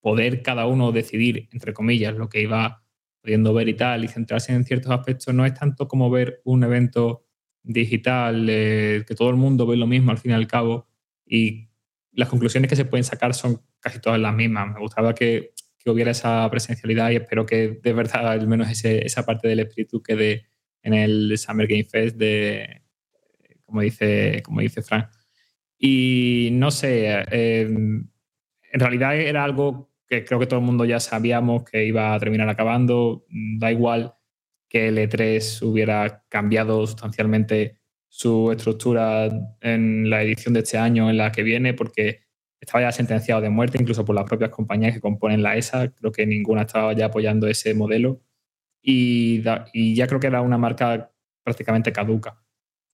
poder 0.00 0.42
cada 0.42 0.66
uno 0.66 0.92
decidir, 0.92 1.48
entre 1.52 1.72
comillas, 1.72 2.14
lo 2.14 2.28
que 2.28 2.42
iba 2.42 2.82
pudiendo 3.22 3.52
ver 3.54 3.68
y 3.68 3.74
tal, 3.74 4.04
y 4.04 4.08
centrarse 4.08 4.52
en 4.52 4.64
ciertos 4.64 4.92
aspectos, 4.92 5.34
no 5.34 5.44
es 5.46 5.54
tanto 5.54 5.88
como 5.88 6.10
ver 6.10 6.40
un 6.44 6.64
evento 6.64 7.26
digital, 7.62 8.46
eh, 8.48 9.04
que 9.06 9.14
todo 9.14 9.30
el 9.30 9.36
mundo 9.36 9.66
ve 9.66 9.76
lo 9.76 9.86
mismo 9.86 10.10
al 10.10 10.18
fin 10.18 10.32
y 10.32 10.34
al 10.34 10.46
cabo, 10.46 10.88
y 11.26 11.69
las 12.12 12.28
conclusiones 12.28 12.68
que 12.68 12.76
se 12.76 12.84
pueden 12.84 13.04
sacar 13.04 13.34
son 13.34 13.62
casi 13.80 14.00
todas 14.00 14.20
las 14.20 14.34
mismas. 14.34 14.72
Me 14.74 14.80
gustaba 14.80 15.14
que, 15.14 15.52
que 15.78 15.90
hubiera 15.90 16.10
esa 16.12 16.48
presencialidad 16.50 17.10
y 17.10 17.16
espero 17.16 17.46
que 17.46 17.80
de 17.82 17.92
verdad 17.92 18.28
al 18.28 18.46
menos 18.48 18.68
ese- 18.70 19.04
esa 19.06 19.24
parte 19.26 19.48
del 19.48 19.60
espíritu 19.60 20.02
quede 20.02 20.46
en 20.82 20.94
el 20.94 21.36
Summer 21.38 21.66
Game 21.66 21.84
Fest 21.84 22.16
de, 22.16 22.82
como 23.64 23.82
dice, 23.82 24.42
como 24.44 24.60
dice 24.60 24.82
Frank. 24.82 25.08
Y 25.78 26.50
no 26.52 26.70
sé, 26.70 27.06
eh, 27.30 27.62
en 27.62 28.80
realidad 28.80 29.16
era 29.16 29.44
algo 29.44 29.90
que 30.06 30.24
creo 30.24 30.40
que 30.40 30.46
todo 30.46 30.60
el 30.60 30.66
mundo 30.66 30.84
ya 30.84 31.00
sabíamos 31.00 31.64
que 31.64 31.84
iba 31.84 32.14
a 32.14 32.18
terminar 32.20 32.48
acabando. 32.48 33.24
Da 33.58 33.70
igual 33.72 34.14
que 34.68 34.88
el 34.88 34.98
E3 34.98 35.62
hubiera 35.62 36.24
cambiado 36.28 36.86
sustancialmente 36.86 37.79
su 38.10 38.52
estructura 38.52 39.30
en 39.60 40.10
la 40.10 40.22
edición 40.22 40.52
de 40.52 40.60
este 40.60 40.76
año, 40.78 41.08
en 41.08 41.16
la 41.16 41.32
que 41.32 41.44
viene, 41.44 41.74
porque 41.74 42.24
estaba 42.60 42.82
ya 42.82 42.92
sentenciado 42.92 43.40
de 43.40 43.50
muerte, 43.50 43.78
incluso 43.80 44.04
por 44.04 44.14
las 44.14 44.24
propias 44.24 44.50
compañías 44.50 44.92
que 44.92 45.00
componen 45.00 45.42
la 45.42 45.56
ESA. 45.56 45.92
Creo 45.92 46.12
que 46.12 46.26
ninguna 46.26 46.62
estaba 46.62 46.92
ya 46.92 47.06
apoyando 47.06 47.46
ese 47.46 47.72
modelo. 47.74 48.20
Y, 48.82 49.42
y 49.72 49.94
ya 49.94 50.06
creo 50.06 50.20
que 50.20 50.26
era 50.26 50.42
una 50.42 50.58
marca 50.58 51.12
prácticamente 51.44 51.92
caduca. 51.92 52.42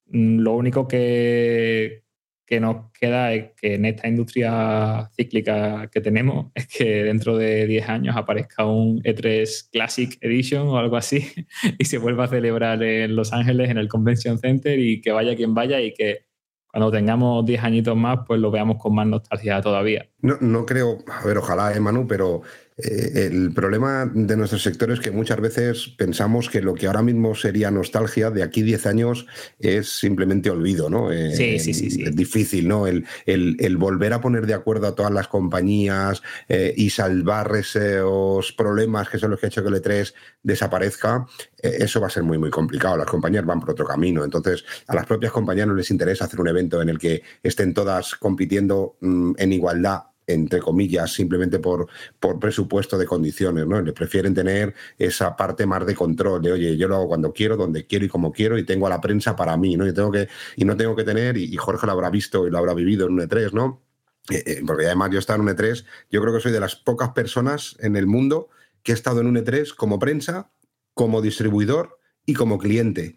Mm, 0.06 0.40
Lo 0.40 0.54
único 0.54 0.86
que, 0.86 2.04
que 2.46 2.60
nos 2.60 2.92
queda 2.92 3.34
es 3.34 3.50
que 3.60 3.74
en 3.74 3.84
esta 3.84 4.06
industria 4.06 5.10
cíclica 5.16 5.90
que 5.92 6.00
tenemos 6.00 6.50
es 6.54 6.66
que 6.66 7.04
dentro 7.04 7.36
de 7.36 7.66
10 7.66 7.88
años 7.88 8.16
aparezca 8.16 8.64
un 8.64 9.02
E3 9.02 9.70
Classic 9.70 10.16
Edition 10.20 10.68
o 10.68 10.78
algo 10.78 10.96
así 10.96 11.26
y 11.78 11.84
se 11.84 11.98
vuelva 11.98 12.24
a 12.24 12.28
celebrar 12.28 12.82
en 12.82 13.16
Los 13.16 13.32
Ángeles 13.32 13.70
en 13.70 13.78
el 13.78 13.88
Convention 13.88 14.38
Center 14.38 14.78
y 14.78 15.00
que 15.00 15.12
vaya 15.12 15.34
quien 15.34 15.54
vaya 15.54 15.80
y 15.80 15.92
que 15.92 16.26
cuando 16.70 16.90
tengamos 16.90 17.44
10 17.44 17.64
añitos 17.64 17.96
más 17.96 18.20
pues 18.26 18.38
lo 18.38 18.50
veamos 18.50 18.76
con 18.78 18.94
más 18.94 19.06
nostalgia 19.06 19.60
todavía. 19.62 20.08
No, 20.20 20.36
no 20.40 20.66
creo, 20.66 20.98
a 21.08 21.26
ver, 21.26 21.38
ojalá, 21.38 21.74
eh, 21.74 21.80
Manu, 21.80 22.06
pero 22.06 22.42
eh, 22.78 23.28
el 23.32 23.52
problema 23.54 24.10
de 24.12 24.36
nuestro 24.36 24.58
sector 24.58 24.90
es 24.90 25.00
que 25.00 25.10
muchas 25.10 25.40
veces 25.40 25.88
pensamos 25.96 26.50
que 26.50 26.60
lo 26.60 26.74
que 26.74 26.86
ahora 26.86 27.02
mismo 27.02 27.34
sería 27.34 27.70
nostalgia 27.70 28.30
de 28.30 28.42
aquí 28.42 28.62
10 28.62 28.84
años 28.86 29.26
es 29.58 29.88
simplemente 29.98 30.50
olvido, 30.50 30.90
¿no? 30.90 31.10
Eh, 31.10 31.34
Sí, 31.34 31.58
sí, 31.58 31.72
sí, 31.74 31.90
sí. 31.90 32.02
Es 32.04 32.14
difícil, 32.14 32.68
¿no? 32.68 32.86
El, 32.86 33.06
el- 33.24 33.56
el 33.60 33.76
volver 33.78 34.12
a 34.12 34.20
poner 34.20 34.46
de 34.46 34.54
acuerdo 34.54 34.86
a 34.88 34.94
todas 34.94 35.10
las 35.12 35.28
compañías 35.28 36.22
eh, 36.48 36.74
y 36.76 36.90
salvar 36.90 37.50
esos 37.56 38.52
problemas 38.52 39.08
que 39.08 39.18
son 39.18 39.30
los 39.30 39.40
que 39.40 39.46
ha 39.46 39.48
hecho 39.48 39.62
que 39.62 39.68
el 39.68 39.74
E3 39.82 40.12
desaparezca, 40.42 41.26
eso 41.62 42.00
va 42.00 42.06
a 42.08 42.10
ser 42.10 42.22
muy, 42.22 42.38
muy 42.38 42.50
complicado. 42.50 42.96
Las 42.96 43.06
compañías 43.06 43.44
van 43.44 43.60
por 43.60 43.70
otro 43.70 43.86
camino. 43.86 44.24
Entonces, 44.24 44.64
a 44.86 44.94
las 44.94 45.06
propias 45.06 45.32
compañías 45.32 45.66
no 45.66 45.74
les 45.74 45.90
interesa 45.90 46.26
hacer 46.26 46.40
un 46.40 46.48
evento 46.48 46.80
en 46.82 46.88
el 46.90 46.98
que 46.98 47.22
estén 47.42 47.74
todas 47.74 48.14
compitiendo 48.14 48.96
mm, 49.00 49.32
en 49.38 49.52
igualdad 49.52 50.02
entre 50.26 50.60
comillas, 50.60 51.12
simplemente 51.12 51.58
por, 51.58 51.88
por 52.18 52.38
presupuesto 52.38 52.98
de 52.98 53.06
condiciones, 53.06 53.66
¿no? 53.66 53.80
Les 53.80 53.94
prefieren 53.94 54.34
tener 54.34 54.74
esa 54.98 55.36
parte 55.36 55.66
más 55.66 55.86
de 55.86 55.94
control, 55.94 56.42
de 56.42 56.52
oye, 56.52 56.76
yo 56.76 56.88
lo 56.88 56.96
hago 56.96 57.08
cuando 57.08 57.32
quiero, 57.32 57.56
donde 57.56 57.86
quiero 57.86 58.04
y 58.04 58.08
como 58.08 58.32
quiero, 58.32 58.58
y 58.58 58.64
tengo 58.64 58.86
a 58.86 58.90
la 58.90 59.00
prensa 59.00 59.36
para 59.36 59.56
mí, 59.56 59.76
¿no? 59.76 59.86
Y, 59.86 59.94
tengo 59.94 60.10
que, 60.10 60.28
y 60.56 60.64
no 60.64 60.76
tengo 60.76 60.96
que 60.96 61.04
tener, 61.04 61.36
y, 61.36 61.56
Jorge 61.56 61.86
lo 61.86 61.92
habrá 61.92 62.10
visto 62.10 62.46
y 62.46 62.50
lo 62.50 62.58
habrá 62.58 62.74
vivido 62.74 63.06
en 63.06 63.12
un 63.14 63.20
E3, 63.20 63.52
¿no? 63.52 63.82
Eh, 64.30 64.42
eh, 64.46 64.62
porque 64.66 64.86
además 64.86 65.10
yo 65.10 65.16
he 65.16 65.20
estado 65.20 65.40
en 65.40 65.48
un 65.48 65.54
E3, 65.54 65.84
yo 66.10 66.20
creo 66.20 66.34
que 66.34 66.40
soy 66.40 66.52
de 66.52 66.60
las 66.60 66.74
pocas 66.74 67.10
personas 67.10 67.76
en 67.80 67.96
el 67.96 68.06
mundo 68.06 68.48
que 68.82 68.92
he 68.92 68.94
estado 68.94 69.20
en 69.20 69.28
un 69.28 69.36
E3 69.36 69.74
como 69.74 69.98
prensa, 69.98 70.50
como 70.94 71.22
distribuidor 71.22 71.98
y 72.24 72.34
como 72.34 72.58
cliente. 72.58 73.16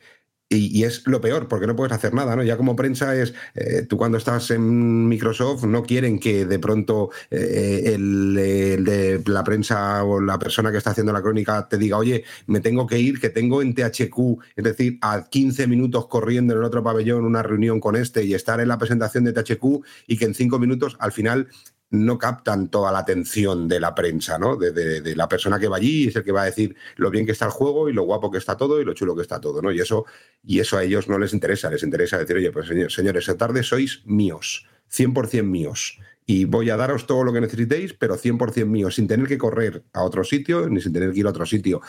Y, 0.52 0.84
es 0.84 1.04
lo 1.06 1.22
peor, 1.22 1.48
porque 1.48 1.68
no 1.68 1.76
puedes 1.76 1.94
hacer 1.94 2.16
nada, 2.16 2.36
¿no? 2.36 2.42
Ya 2.42 2.58
como 2.58 2.76
prensa 2.76 3.16
es, 3.16 3.36
eh, 3.54 3.86
tú 3.88 3.98
cuando 3.98 4.18
estás 4.18 4.50
en 4.50 5.08
Microsoft 5.08 5.66
no 5.66 5.84
quieren 5.84 6.18
que 6.18 6.46
de 6.46 6.58
pronto 6.58 7.12
eh, 7.30 7.94
el, 7.94 8.36
el 8.36 8.84
de 8.84 9.22
la 9.28 9.44
prensa 9.44 10.04
o 10.04 10.20
la 10.20 10.40
persona 10.40 10.72
que 10.72 10.80
está 10.80 10.90
haciendo 10.90 11.14
la 11.14 11.22
crónica 11.22 11.68
te 11.68 11.78
diga, 11.78 11.98
oye, 11.98 12.24
me 12.48 12.62
tengo 12.62 12.88
que 12.88 12.98
ir, 12.98 13.20
que 13.20 13.30
tengo 13.30 13.62
en 13.62 13.76
THQ, 13.76 14.40
es 14.56 14.64
decir, 14.64 14.98
a 15.02 15.26
15 15.30 15.68
minutos 15.68 16.08
corriendo 16.08 16.54
en 16.54 16.60
el 16.60 16.66
otro 16.66 16.84
pabellón 16.84 17.26
una 17.26 17.44
reunión 17.44 17.80
con 17.80 17.96
este 17.96 18.24
y 18.24 18.34
estar 18.34 18.60
en 18.60 18.70
la 18.70 18.80
presentación 18.80 19.26
de 19.26 19.34
THQ 19.34 19.86
y 20.08 20.18
que 20.18 20.26
en 20.26 20.34
cinco 20.34 20.58
minutos 20.58 20.98
al 21.00 21.12
final 21.12 21.48
no 21.92 22.18
captan 22.18 22.70
toda 22.70 22.92
la 22.92 23.00
atención 23.00 23.68
de 23.68 23.80
la 23.80 23.96
prensa, 23.96 24.38
¿no? 24.38 24.56
De, 24.56 25.16
la 25.16 25.28
persona 25.28 25.60
que 25.60 25.68
va 25.68 25.78
allí, 25.78 26.08
es 26.08 26.16
el 26.16 26.24
que 26.24 26.32
va 26.32 26.44
a 26.44 26.46
decir 26.46 26.76
lo 26.98 27.10
bien 27.10 27.26
que 27.26 27.32
está 27.32 27.46
el 27.46 27.52
juego 27.52 27.90
y 27.90 27.94
lo 27.94 28.04
guapo 28.04 28.30
que 28.30 28.38
está 28.38 28.56
todo 28.56 28.80
y 28.80 28.86
lo 28.86 28.94
chulo 28.94 29.16
que 29.16 29.24
está 29.24 29.42
todo, 29.42 29.62
¿no? 29.62 29.72
Y 29.72 29.80
eso, 29.80 30.06
y 30.44 30.60
eso 30.60 30.78
a 30.78 30.84
ellos 30.84 31.08
no 31.08 31.18
les 31.18 31.34
interesa, 31.34 31.70
les 31.70 31.84
interesa 31.84 32.18
decir, 32.18 32.36
oye, 32.36 32.52
pues 32.52 32.68
señor- 32.68 32.92
señores, 32.92 33.24
esta 33.28 33.38
tarde 33.38 33.64
sois 33.64 34.02
míos, 34.06 34.68
100% 34.88 35.44
míos. 35.44 35.98
Y 36.26 36.46
voy 36.46 36.70
a 36.70 36.78
daros 36.78 37.08
todo 37.08 37.24
lo 37.24 37.34
que 37.34 37.42
necesitéis, 37.42 37.94
pero 37.94 38.16
100% 38.16 38.68
míos, 38.68 38.94
sin 38.96 39.08
tener 39.08 39.28
que 39.28 39.40
correr 39.40 39.84
a 39.94 40.04
otro 40.04 40.24
sitio 40.24 40.70
ni 40.70 40.80
sin 40.82 40.94
tener 40.94 41.12
que 41.12 41.20
ir 41.22 41.26
a 41.26 41.32
otro 41.32 41.48
sitio. 41.48 41.82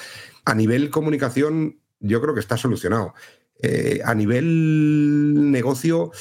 A 0.46 0.54
nivel 0.54 0.88
comunicación, 0.88 1.78
yo 1.98 2.22
creo 2.22 2.32
que 2.32 2.40
está 2.40 2.56
solucionado. 2.56 3.12
Eh, 3.62 4.01
a 4.05 4.14
nivel 4.14 5.51
negocio, 5.51 6.12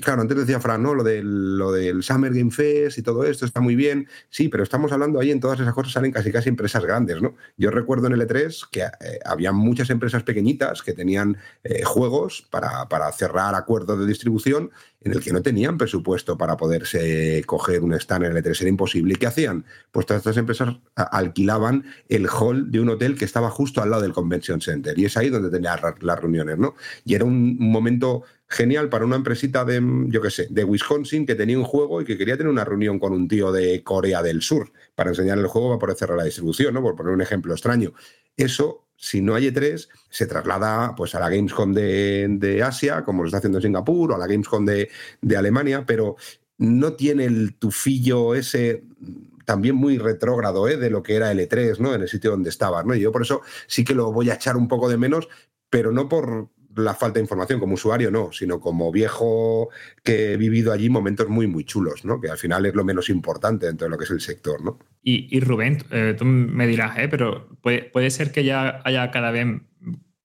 claro, 0.00 0.22
antes 0.22 0.36
decía 0.36 0.60
Fran, 0.60 0.82
¿no? 0.82 0.94
Lo 0.94 1.04
del, 1.04 1.58
lo 1.58 1.70
del 1.72 2.02
Summer 2.02 2.32
Game 2.32 2.50
Fest 2.50 2.98
y 2.98 3.02
todo 3.02 3.24
esto 3.24 3.44
está 3.44 3.60
muy 3.60 3.76
bien. 3.76 4.08
Sí, 4.30 4.48
pero 4.48 4.62
estamos 4.62 4.92
hablando 4.92 5.20
ahí 5.20 5.30
en 5.30 5.40
todas 5.40 5.60
esas 5.60 5.74
cosas 5.74 5.92
salen 5.92 6.12
casi 6.12 6.32
casi 6.32 6.48
empresas 6.48 6.82
grandes, 6.82 7.20
¿no? 7.20 7.34
Yo 7.56 7.70
recuerdo 7.70 8.06
en 8.06 8.14
el 8.14 8.20
E3 8.22 8.68
que 8.70 8.80
eh, 8.80 9.18
había 9.24 9.52
muchas 9.52 9.90
empresas 9.90 10.22
pequeñitas 10.22 10.82
que 10.82 10.94
tenían 10.94 11.36
eh, 11.64 11.82
juegos 11.84 12.46
para, 12.50 12.88
para 12.88 13.12
cerrar 13.12 13.54
acuerdos 13.54 13.98
de 13.98 14.06
distribución 14.06 14.70
en 15.06 15.12
el 15.12 15.20
que 15.20 15.32
no 15.32 15.40
tenían 15.40 15.78
presupuesto 15.78 16.36
para 16.36 16.56
poderse 16.56 17.42
coger 17.46 17.82
un 17.82 17.94
stand 17.94 18.24
en 18.24 18.36
el 18.36 18.42
E3. 18.42 18.60
Era 18.62 18.70
imposible. 18.70 19.14
¿Y 19.14 19.16
qué 19.16 19.28
hacían? 19.28 19.64
Pues 19.92 20.04
todas 20.04 20.20
estas 20.20 20.36
empresas 20.36 20.76
alquilaban 20.96 21.84
el 22.08 22.26
hall 22.28 22.72
de 22.72 22.80
un 22.80 22.88
hotel 22.88 23.16
que 23.16 23.24
estaba 23.24 23.48
justo 23.50 23.80
al 23.80 23.90
lado 23.90 24.02
del 24.02 24.12
Convention 24.12 24.60
Center. 24.60 24.98
Y 24.98 25.04
es 25.04 25.16
ahí 25.16 25.30
donde 25.30 25.50
tenían 25.50 25.78
las 26.00 26.18
reuniones, 26.18 26.58
¿no? 26.58 26.74
Y 27.04 27.14
era 27.14 27.24
un, 27.24 27.56
momento 27.58 28.22
genial 28.48 28.88
para 28.88 29.04
una 29.04 29.16
empresita 29.16 29.64
de, 29.64 29.82
yo 30.08 30.22
qué 30.22 30.30
sé, 30.30 30.46
de 30.50 30.64
Wisconsin 30.64 31.26
que 31.26 31.34
tenía 31.34 31.58
un 31.58 31.64
juego 31.64 32.00
y 32.00 32.04
que 32.04 32.16
quería 32.16 32.36
tener 32.36 32.50
una 32.50 32.64
reunión 32.64 32.98
con 32.98 33.12
un 33.12 33.26
tío 33.28 33.50
de 33.52 33.82
Corea 33.82 34.22
del 34.22 34.42
Sur 34.42 34.72
para 34.94 35.10
enseñar 35.10 35.38
el 35.38 35.46
juego 35.46 35.70
para 35.70 35.78
poder 35.78 35.96
cerrar 35.96 36.18
la 36.18 36.24
distribución, 36.24 36.74
¿no? 36.74 36.82
Por 36.82 36.96
poner 36.96 37.12
un 37.12 37.22
ejemplo 37.22 37.52
extraño. 37.52 37.92
Eso, 38.36 38.86
si 38.96 39.20
no 39.20 39.34
hay 39.34 39.48
E3, 39.48 39.88
se 40.10 40.26
traslada 40.26 40.94
pues, 40.94 41.14
a 41.14 41.20
la 41.20 41.28
Gamescom 41.28 41.72
de, 41.72 42.26
de 42.30 42.62
Asia, 42.62 43.04
como 43.04 43.22
lo 43.22 43.28
está 43.28 43.38
haciendo 43.38 43.58
en 43.58 43.62
Singapur, 43.62 44.12
o 44.12 44.14
a 44.14 44.18
la 44.18 44.26
Gamescom 44.26 44.64
de, 44.64 44.90
de 45.20 45.36
Alemania, 45.36 45.84
pero 45.86 46.16
no 46.58 46.94
tiene 46.94 47.24
el 47.24 47.54
tufillo 47.54 48.34
ese 48.34 48.84
también 49.46 49.76
muy 49.76 49.96
retrógrado 49.96 50.68
¿eh? 50.68 50.76
de 50.76 50.90
lo 50.90 51.02
que 51.02 51.14
era 51.14 51.30
el 51.30 51.38
E3, 51.38 51.78
¿no? 51.78 51.94
En 51.94 52.02
el 52.02 52.08
sitio 52.08 52.32
donde 52.32 52.50
estabas, 52.50 52.84
¿no? 52.84 52.94
Y 52.94 53.00
yo 53.00 53.12
por 53.12 53.22
eso 53.22 53.42
sí 53.66 53.84
que 53.84 53.94
lo 53.94 54.12
voy 54.12 54.28
a 54.28 54.34
echar 54.34 54.56
un 54.56 54.68
poco 54.68 54.88
de 54.88 54.98
menos, 54.98 55.28
pero 55.70 55.92
no 55.92 56.08
por 56.08 56.48
la 56.76 56.94
falta 56.94 57.14
de 57.14 57.24
información 57.24 57.58
como 57.58 57.74
usuario, 57.74 58.10
no, 58.10 58.32
sino 58.32 58.60
como 58.60 58.92
viejo 58.92 59.70
que 60.02 60.32
he 60.32 60.36
vivido 60.36 60.72
allí 60.72 60.88
momentos 60.88 61.28
muy, 61.28 61.46
muy 61.46 61.64
chulos, 61.64 62.04
¿no? 62.04 62.20
Que 62.20 62.28
al 62.28 62.38
final 62.38 62.66
es 62.66 62.74
lo 62.74 62.84
menos 62.84 63.08
importante 63.08 63.66
dentro 63.66 63.86
de 63.86 63.90
lo 63.90 63.98
que 63.98 64.04
es 64.04 64.10
el 64.10 64.20
sector, 64.20 64.62
¿no? 64.62 64.78
Y, 65.02 65.34
y 65.34 65.40
Rubén, 65.40 65.78
eh, 65.90 66.14
tú 66.16 66.24
me 66.24 66.66
dirás, 66.66 66.98
¿eh? 66.98 67.08
pero 67.08 67.48
puede, 67.62 67.82
puede 67.84 68.10
ser 68.10 68.32
que 68.32 68.44
ya 68.44 68.80
haya 68.84 69.10
cada 69.10 69.30
vez, 69.30 69.46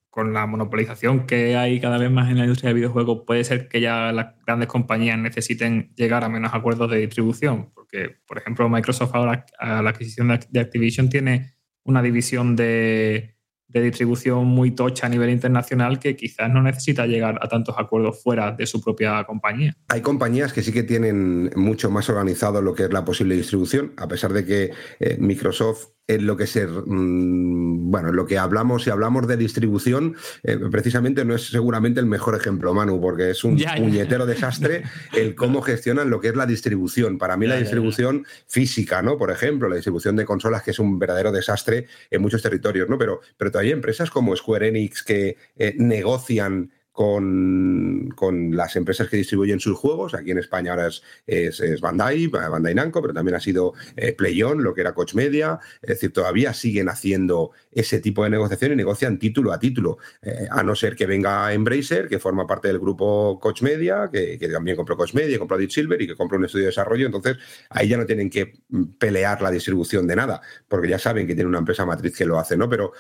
con 0.09 0.33
la 0.33 0.45
monopolización 0.45 1.25
que 1.25 1.55
hay 1.55 1.79
cada 1.79 1.97
vez 1.97 2.11
más 2.11 2.29
en 2.29 2.37
la 2.37 2.43
industria 2.43 2.69
del 2.69 2.77
videojuego, 2.77 3.25
puede 3.25 3.43
ser 3.43 3.67
que 3.67 3.79
ya 3.79 4.11
las 4.11 4.35
grandes 4.45 4.67
compañías 4.67 5.17
necesiten 5.17 5.93
llegar 5.95 6.23
a 6.23 6.29
menos 6.29 6.53
acuerdos 6.53 6.91
de 6.91 6.97
distribución. 6.97 7.71
Porque, 7.73 8.17
por 8.27 8.37
ejemplo, 8.37 8.67
Microsoft 8.67 9.15
ahora 9.15 9.45
a 9.57 9.81
la 9.81 9.91
adquisición 9.91 10.27
de 10.27 10.39
de 10.49 10.59
Activision 10.59 11.09
tiene 11.09 11.55
una 11.83 12.01
división 12.01 12.55
de, 12.55 13.37
de 13.71 13.81
distribución 13.81 14.45
muy 14.45 14.71
tocha 14.71 15.07
a 15.07 15.09
nivel 15.09 15.29
internacional 15.29 15.99
que 15.99 16.15
quizás 16.15 16.49
no 16.51 16.61
necesita 16.61 17.05
llegar 17.05 17.39
a 17.41 17.47
tantos 17.47 17.75
acuerdos 17.77 18.21
fuera 18.21 18.51
de 18.51 18.65
su 18.65 18.81
propia 18.81 19.23
compañía. 19.23 19.75
Hay 19.87 20.01
compañías 20.01 20.53
que 20.53 20.61
sí 20.61 20.71
que 20.71 20.83
tienen 20.83 21.51
mucho 21.55 21.89
más 21.89 22.09
organizado 22.09 22.61
lo 22.61 22.73
que 22.73 22.83
es 22.83 22.93
la 22.93 23.05
posible 23.05 23.35
distribución, 23.35 23.93
a 23.97 24.07
pesar 24.07 24.33
de 24.33 24.45
que 24.45 24.71
eh, 24.99 25.17
Microsoft 25.19 25.87
en 26.15 26.25
lo 26.25 26.35
que 26.37 26.47
se 26.47 26.67
mm, 26.67 27.89
bueno 27.91 28.09
en 28.09 28.15
lo 28.15 28.25
que 28.25 28.37
hablamos 28.37 28.83
si 28.83 28.89
hablamos 28.89 29.27
de 29.27 29.37
distribución 29.37 30.15
eh, 30.43 30.57
precisamente 30.71 31.25
no 31.25 31.35
es 31.35 31.47
seguramente 31.47 31.99
el 31.99 32.05
mejor 32.05 32.35
ejemplo 32.35 32.73
Manu 32.73 32.99
porque 33.01 33.31
es 33.31 33.43
un 33.43 33.57
Ya, 33.57 33.75
ya. 33.75 33.81
puñetero 33.83 34.25
desastre 34.25 34.83
el 35.13 35.35
cómo 35.35 35.61
gestionan 35.61 36.09
lo 36.09 36.19
que 36.19 36.29
es 36.29 36.35
la 36.35 36.45
distribución. 36.45 37.17
Para 37.17 37.37
mí 37.37 37.45
Ya, 37.47 37.53
la 37.55 37.59
distribución 37.59 38.25
física 38.47 39.01
no 39.01 39.17
por 39.17 39.31
ejemplo 39.31 39.67
la 39.69 39.75
distribución 39.75 40.15
de 40.15 40.25
consolas 40.25 40.63
que 40.63 40.71
es 40.71 40.79
un 40.79 40.99
verdadero 40.99 41.31
desastre 41.31 41.87
en 42.09 42.21
muchos 42.21 42.41
territorios 42.41 42.89
no 42.89 42.97
pero 42.97 43.21
pero 43.37 43.51
todavía 43.51 43.69
hay 43.69 43.73
empresas 43.73 44.09
como 44.09 44.35
Square 44.35 44.67
Enix 44.69 45.03
que 45.03 45.37
eh, 45.57 45.75
negocian 45.77 46.71
con, 46.91 48.09
con 48.15 48.55
las 48.55 48.75
empresas 48.75 49.07
que 49.09 49.17
distribuyen 49.17 49.59
sus 49.59 49.77
juegos. 49.77 50.13
Aquí 50.13 50.31
en 50.31 50.39
España 50.39 50.71
ahora 50.71 50.87
es, 50.87 51.01
es, 51.25 51.81
Bandai, 51.81 52.27
Bandai 52.27 52.75
Namco, 52.75 53.01
pero 53.01 53.13
también 53.13 53.35
ha 53.35 53.39
sido 53.39 53.73
eh, 53.95 54.13
PlayOn, 54.13 54.61
lo 54.61 54.73
que 54.73 54.81
era 54.81 54.93
Coach 54.93 55.13
Media. 55.13 55.59
Es 55.81 55.89
decir, 55.89 56.11
todavía 56.11 56.53
siguen 56.53 56.89
haciendo 56.89 57.51
ese 57.71 57.99
tipo 57.99 58.23
de 58.23 58.29
negociación 58.29 58.73
y 58.73 58.75
negocian 58.75 59.19
título 59.19 59.53
a 59.53 59.59
título. 59.59 59.97
Eh, 60.21 60.47
a 60.49 60.63
no 60.63 60.75
ser 60.75 60.95
que 60.95 61.05
venga 61.05 61.53
Embracer, 61.53 62.07
que 62.07 62.19
forma 62.19 62.45
parte 62.45 62.67
del 62.67 62.79
grupo 62.79 63.39
Coach 63.39 63.61
Media, 63.61 64.09
que, 64.11 64.37
también 64.51 64.75
compró 64.75 64.97
Coach 64.97 65.13
Media, 65.13 65.39
compró 65.39 65.57
Deep 65.57 65.71
Silver 65.71 66.01
y 66.01 66.07
que 66.07 66.15
compró 66.15 66.37
un 66.37 66.45
estudio 66.45 66.65
de 66.65 66.71
desarrollo. 66.71 67.05
Entonces, 67.05 67.37
ahí 67.69 67.87
ya 67.87 67.97
no 67.97 68.05
tienen 68.05 68.29
que 68.29 68.53
pelear 68.97 69.41
la 69.41 69.51
distribución 69.51 70.07
de 70.07 70.15
nada, 70.15 70.41
porque 70.67 70.89
ya 70.89 70.99
saben 70.99 71.25
que 71.25 71.35
tiene 71.35 71.47
una 71.47 71.59
empresa 71.59 71.85
matriz 71.85 72.15
que 72.15 72.25
lo 72.25 72.37
hace, 72.37 72.57
¿no? 72.57 72.69
Pero 72.69 72.91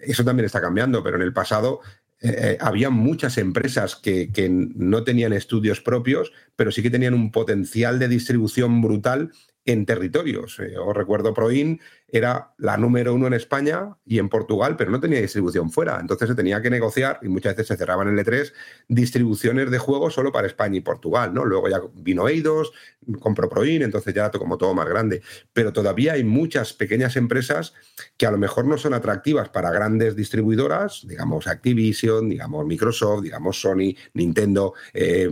eso 0.00 0.24
también 0.24 0.46
está 0.46 0.60
cambiando, 0.60 1.02
pero 1.02 1.16
en 1.16 1.22
el 1.22 1.32
pasado 1.32 1.80
eh, 2.22 2.58
había 2.60 2.90
muchas 2.90 3.38
empresas 3.38 3.96
que, 3.96 4.30
que 4.30 4.48
no 4.50 5.04
tenían 5.04 5.32
estudios 5.32 5.80
propios, 5.80 6.32
pero 6.56 6.70
sí 6.70 6.82
que 6.82 6.90
tenían 6.90 7.14
un 7.14 7.30
potencial 7.30 7.98
de 7.98 8.08
distribución 8.08 8.82
brutal 8.82 9.30
en 9.64 9.86
territorios. 9.86 10.58
Eh, 10.60 10.76
Os 10.78 10.96
recuerdo 10.96 11.34
Proin 11.34 11.80
era 12.12 12.52
la 12.58 12.76
número 12.76 13.14
uno 13.14 13.26
en 13.26 13.34
España 13.34 13.96
y 14.04 14.18
en 14.18 14.28
Portugal, 14.28 14.76
pero 14.76 14.90
no 14.90 15.00
tenía 15.00 15.20
distribución 15.20 15.70
fuera. 15.70 15.98
Entonces 16.00 16.28
se 16.28 16.34
tenía 16.34 16.60
que 16.60 16.70
negociar 16.70 17.18
y 17.22 17.28
muchas 17.28 17.54
veces 17.54 17.68
se 17.68 17.76
cerraban 17.76 18.08
en 18.08 18.16
L3 18.16 18.52
distribuciones 18.88 19.70
de 19.70 19.78
juegos 19.78 20.14
solo 20.14 20.32
para 20.32 20.46
España 20.46 20.76
y 20.76 20.80
Portugal. 20.80 21.32
¿no? 21.32 21.44
Luego 21.44 21.68
ya 21.68 21.80
vino 21.94 22.28
Eidos, 22.28 22.72
compró 23.20 23.48
Proin, 23.48 23.82
entonces 23.82 24.14
ya 24.14 24.26
era 24.26 24.38
como 24.38 24.58
todo 24.58 24.74
más 24.74 24.88
grande. 24.88 25.22
Pero 25.52 25.72
todavía 25.72 26.14
hay 26.14 26.24
muchas 26.24 26.72
pequeñas 26.72 27.16
empresas 27.16 27.74
que 28.16 28.26
a 28.26 28.30
lo 28.30 28.38
mejor 28.38 28.66
no 28.66 28.78
son 28.78 28.94
atractivas 28.94 29.48
para 29.48 29.70
grandes 29.70 30.16
distribuidoras, 30.16 31.06
digamos 31.06 31.46
Activision, 31.46 32.28
digamos 32.28 32.66
Microsoft, 32.66 33.22
digamos 33.22 33.60
Sony, 33.60 33.94
Nintendo, 34.14 34.74
eh, 34.92 35.30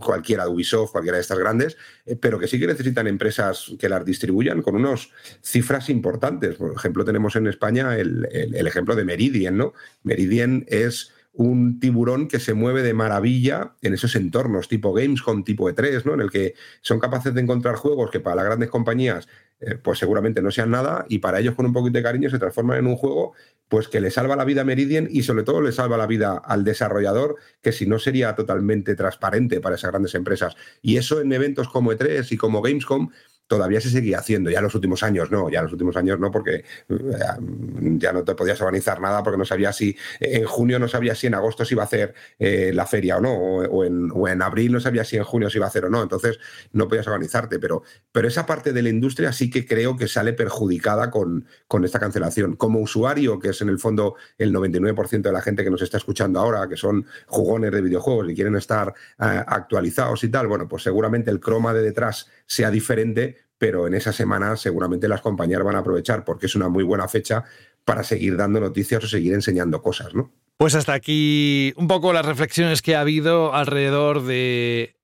cualquiera, 0.00 0.48
Ubisoft, 0.48 0.92
cualquiera 0.92 1.16
de 1.16 1.22
estas 1.22 1.38
grandes, 1.38 1.76
eh, 2.04 2.16
pero 2.16 2.38
que 2.38 2.46
sí 2.46 2.58
que 2.58 2.66
necesitan 2.66 3.06
empresas 3.06 3.72
que 3.78 3.88
las 3.88 4.04
distribuyan 4.04 4.62
con 4.62 4.76
unas 4.76 5.08
cifras 5.42 5.88
importantes. 5.88 6.07
Por 6.56 6.74
ejemplo, 6.74 7.04
tenemos 7.04 7.36
en 7.36 7.46
España 7.46 7.96
el, 7.96 8.26
ejemplo 8.66 8.94
de 8.96 9.04
Meridian, 9.04 9.56
¿no? 9.56 9.74
Meridian 10.02 10.64
es 10.68 11.12
un 11.32 11.78
tiburón 11.78 12.26
que 12.26 12.40
se 12.40 12.54
mueve 12.54 12.82
de 12.82 12.94
maravilla 12.94 13.74
en 13.82 13.94
esos 13.94 14.16
entornos 14.16 14.66
tipo 14.66 14.92
Gamescom, 14.92 15.44
tipo 15.44 15.70
E3, 15.70 16.04
¿no? 16.04 16.14
En 16.14 16.20
el 16.20 16.30
que 16.30 16.54
son 16.80 16.98
capaces 16.98 17.32
de 17.32 17.40
encontrar 17.40 17.76
juegos 17.76 18.10
que 18.10 18.18
para 18.18 18.36
las 18.36 18.46
grandes 18.46 18.70
compañías 18.70 19.28
eh, 19.60 19.74
pues 19.74 19.98
seguramente 19.98 20.40
no 20.40 20.50
sean 20.50 20.70
nada 20.70 21.04
y 21.08 21.18
para 21.18 21.40
ellos 21.40 21.54
con 21.54 21.66
un 21.66 21.72
poquito 21.72 21.98
de 21.98 22.02
cariño 22.04 22.30
se 22.30 22.38
transforman 22.38 22.78
en 22.78 22.86
un 22.86 22.96
juego 22.96 23.34
pues 23.68 23.88
que 23.88 24.00
le 24.00 24.10
salva 24.10 24.36
la 24.36 24.44
vida 24.44 24.62
a 24.62 24.64
Meridian 24.64 25.08
y 25.10 25.22
sobre 25.22 25.42
todo 25.42 25.60
le 25.60 25.72
salva 25.72 25.96
la 25.96 26.06
vida 26.06 26.40
al 26.44 26.64
desarrollador 26.64 27.36
que 27.60 27.72
si 27.72 27.86
no 27.86 27.98
sería 27.98 28.34
totalmente 28.34 28.94
transparente 28.94 29.60
para 29.60 29.74
esas 29.74 29.90
grandes 29.90 30.14
empresas. 30.14 30.56
Y 30.80 30.96
eso 30.96 31.20
en 31.20 31.32
eventos 31.32 31.68
como 31.68 31.92
E3 31.92 32.30
y 32.30 32.36
como 32.36 32.62
Gamescom 32.62 33.10
todavía 33.48 33.80
se 33.80 33.90
seguía 33.90 34.18
haciendo. 34.18 34.50
Ya 34.50 34.58
en 34.58 34.64
los 34.64 34.74
últimos 34.74 35.02
años 35.02 35.30
no, 35.30 35.50
ya 35.50 35.58
en 35.58 35.64
los 35.64 35.72
últimos 35.72 35.96
años 35.96 36.20
no, 36.20 36.30
porque 36.30 36.64
eh, 36.88 36.94
ya 37.98 38.12
no 38.12 38.22
te 38.22 38.34
podías 38.34 38.60
organizar 38.60 39.00
nada 39.00 39.22
porque 39.24 39.38
no 39.38 39.44
sabías 39.44 39.76
si 39.76 39.96
en 40.20 40.44
junio 40.44 40.78
no 40.78 40.86
sabías 40.86 41.18
si 41.18 41.26
en 41.26 41.34
agosto 41.34 41.64
se 41.64 41.74
iba 41.74 41.82
a 41.82 41.86
hacer 41.86 42.14
eh, 42.38 42.70
la 42.72 42.86
feria 42.86 43.16
o 43.16 43.20
no, 43.20 43.34
o, 43.34 43.84
en, 43.84 44.10
o 44.14 44.28
en 44.28 44.42
abril 44.42 44.72
no 44.72 44.80
sabías 44.80 45.08
si 45.08 45.16
en 45.16 45.24
junio 45.24 45.50
se 45.50 45.58
iba 45.58 45.66
a 45.66 45.68
hacer 45.68 45.86
o 45.86 45.90
no. 45.90 46.02
Entonces 46.02 46.38
no 46.72 46.86
podías 46.86 47.06
organizarte. 47.06 47.58
Pero, 47.58 47.82
pero 48.12 48.28
esa 48.28 48.46
parte 48.46 48.72
de 48.72 48.82
la 48.82 48.90
industria 48.90 49.32
sí 49.32 49.50
que 49.50 49.66
creo 49.66 49.96
que 49.96 50.06
sale 50.06 50.34
perjudicada 50.34 51.10
con, 51.10 51.46
con 51.66 51.84
esta 51.84 51.98
cancelación. 51.98 52.56
Como 52.56 52.80
usuario, 52.80 53.38
que 53.38 53.48
es 53.48 53.60
en 53.62 53.70
el 53.70 53.78
fondo 53.78 54.14
el 54.36 54.54
99% 54.54 55.22
de 55.22 55.32
la 55.32 55.40
gente 55.40 55.64
que 55.64 55.70
nos 55.70 55.82
está 55.82 55.96
escuchando 55.96 56.38
ahora, 56.38 56.68
que 56.68 56.76
son 56.76 57.06
jugones 57.26 57.72
de 57.72 57.80
videojuegos 57.80 58.28
y 58.30 58.34
quieren 58.34 58.56
estar 58.56 58.88
eh, 58.88 59.42
actualizados 59.46 60.22
y 60.24 60.28
tal, 60.28 60.46
bueno, 60.46 60.68
pues 60.68 60.82
seguramente 60.82 61.30
el 61.30 61.40
croma 61.40 61.72
de 61.72 61.82
detrás 61.82 62.28
sea 62.46 62.70
diferente, 62.70 63.37
pero 63.58 63.86
en 63.86 63.94
esa 63.94 64.12
semana 64.12 64.56
seguramente 64.56 65.08
las 65.08 65.20
compañías 65.20 65.62
van 65.62 65.76
a 65.76 65.80
aprovechar 65.80 66.24
porque 66.24 66.46
es 66.46 66.54
una 66.54 66.68
muy 66.68 66.84
buena 66.84 67.08
fecha 67.08 67.44
para 67.84 68.04
seguir 68.04 68.36
dando 68.36 68.60
noticias 68.60 69.02
o 69.04 69.08
seguir 69.08 69.34
enseñando 69.34 69.82
cosas, 69.82 70.14
¿no? 70.14 70.30
Pues 70.56 70.74
hasta 70.74 70.92
aquí 70.92 71.72
un 71.76 71.86
poco 71.86 72.12
las 72.12 72.26
reflexiones 72.26 72.82
que 72.82 72.96
ha 72.96 73.00
habido 73.00 73.54
alrededor 73.54 74.24
de 74.24 74.96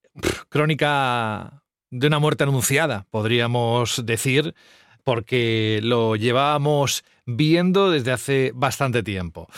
crónica 0.49 1.63
de 1.91 2.07
una 2.07 2.19
muerte 2.19 2.45
anunciada, 2.45 3.07
podríamos 3.11 4.05
decir, 4.05 4.55
porque 5.05 5.81
lo 5.83 6.17
llevábamos 6.17 7.05
viendo 7.27 7.91
desde 7.91 8.13
hace 8.13 8.53
bastante 8.55 9.03
tiempo. 9.03 9.49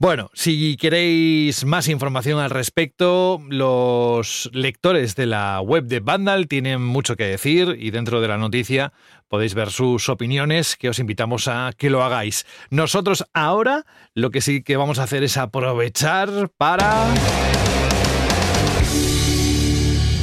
Bueno, 0.00 0.30
si 0.32 0.78
queréis 0.78 1.66
más 1.66 1.86
información 1.86 2.40
al 2.40 2.48
respecto, 2.48 3.38
los 3.50 4.48
lectores 4.54 5.14
de 5.14 5.26
la 5.26 5.60
web 5.60 5.84
de 5.84 6.00
Vandal 6.00 6.48
tienen 6.48 6.82
mucho 6.82 7.16
que 7.16 7.24
decir 7.24 7.76
y 7.78 7.90
dentro 7.90 8.22
de 8.22 8.28
la 8.28 8.38
noticia 8.38 8.94
podéis 9.28 9.52
ver 9.52 9.70
sus 9.70 10.08
opiniones 10.08 10.76
que 10.76 10.88
os 10.88 11.00
invitamos 11.00 11.48
a 11.48 11.72
que 11.76 11.90
lo 11.90 12.02
hagáis. 12.02 12.46
Nosotros 12.70 13.26
ahora 13.34 13.84
lo 14.14 14.30
que 14.30 14.40
sí 14.40 14.62
que 14.62 14.78
vamos 14.78 14.98
a 14.98 15.02
hacer 15.02 15.22
es 15.22 15.36
aprovechar 15.36 16.48
para 16.56 17.04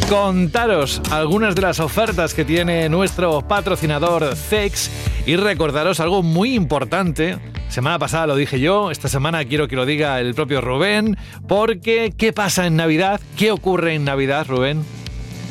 contaros 0.09 1.03
algunas 1.11 1.53
de 1.53 1.61
las 1.61 1.79
ofertas 1.79 2.33
que 2.33 2.45
tiene 2.45 2.89
nuestro 2.89 3.47
patrocinador 3.47 4.35
CEX 4.35 4.89
y 5.27 5.35
recordaros 5.35 5.99
algo 5.99 6.23
muy 6.23 6.55
importante. 6.55 7.37
Semana 7.67 7.99
pasada 7.99 8.27
lo 8.27 8.35
dije 8.37 8.61
yo, 8.61 8.91
esta 8.91 9.09
semana 9.09 9.43
quiero 9.43 9.67
que 9.67 9.75
lo 9.75 9.85
diga 9.85 10.21
el 10.21 10.33
propio 10.33 10.61
Rubén, 10.61 11.17
porque 11.49 12.13
¿qué 12.17 12.31
pasa 12.31 12.65
en 12.65 12.77
Navidad? 12.77 13.19
¿Qué 13.35 13.51
ocurre 13.51 13.93
en 13.93 14.05
Navidad, 14.05 14.47
Rubén? 14.47 14.85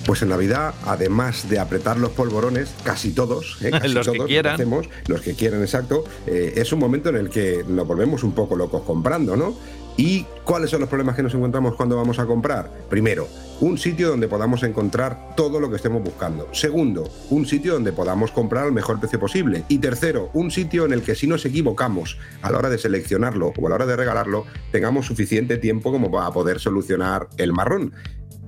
Pues 0.06 0.22
en 0.22 0.30
Navidad, 0.30 0.72
además 0.86 1.50
de 1.50 1.58
apretar 1.58 1.98
los 1.98 2.12
polvorones, 2.12 2.74
casi 2.84 3.10
todos, 3.12 3.58
¿eh? 3.60 3.70
casi 3.72 3.88
Los 3.92 4.08
que 4.08 4.16
todos 4.16 4.28
quieran. 4.28 4.54
hacemos, 4.54 4.88
los 5.08 5.20
que 5.20 5.34
quieran, 5.34 5.60
exacto, 5.60 6.04
eh, 6.26 6.54
es 6.56 6.72
un 6.72 6.78
momento 6.78 7.10
en 7.10 7.16
el 7.16 7.28
que 7.28 7.62
nos 7.68 7.86
volvemos 7.86 8.22
un 8.22 8.32
poco 8.32 8.56
locos 8.56 8.80
comprando, 8.82 9.36
¿no? 9.36 9.54
¿Y 9.96 10.26
cuáles 10.44 10.70
son 10.70 10.80
los 10.80 10.88
problemas 10.90 11.16
que 11.16 11.22
nos 11.22 11.34
encontramos 11.34 11.74
cuando 11.74 11.96
vamos 11.96 12.18
a 12.18 12.26
comprar? 12.26 12.70
Primero, 12.90 13.28
un 13.60 13.78
sitio 13.78 14.10
donde 14.10 14.28
podamos 14.28 14.62
encontrar 14.62 15.34
todo 15.34 15.58
lo 15.58 15.70
que 15.70 15.76
estemos 15.76 16.02
buscando. 16.02 16.48
Segundo, 16.52 17.08
un 17.30 17.46
sitio 17.46 17.72
donde 17.72 17.92
podamos 17.92 18.30
comprar 18.30 18.64
al 18.64 18.72
mejor 18.72 19.00
precio 19.00 19.18
posible. 19.18 19.64
Y 19.68 19.78
tercero, 19.78 20.30
un 20.34 20.50
sitio 20.50 20.84
en 20.84 20.92
el 20.92 21.02
que 21.02 21.14
si 21.14 21.26
nos 21.26 21.46
equivocamos 21.46 22.18
a 22.42 22.50
la 22.50 22.58
hora 22.58 22.68
de 22.68 22.76
seleccionarlo 22.76 23.54
o 23.56 23.66
a 23.66 23.70
la 23.70 23.76
hora 23.76 23.86
de 23.86 23.96
regalarlo, 23.96 24.44
tengamos 24.70 25.06
suficiente 25.06 25.56
tiempo 25.56 25.90
como 25.90 26.10
para 26.10 26.30
poder 26.30 26.60
solucionar 26.60 27.28
el 27.38 27.54
marrón. 27.54 27.94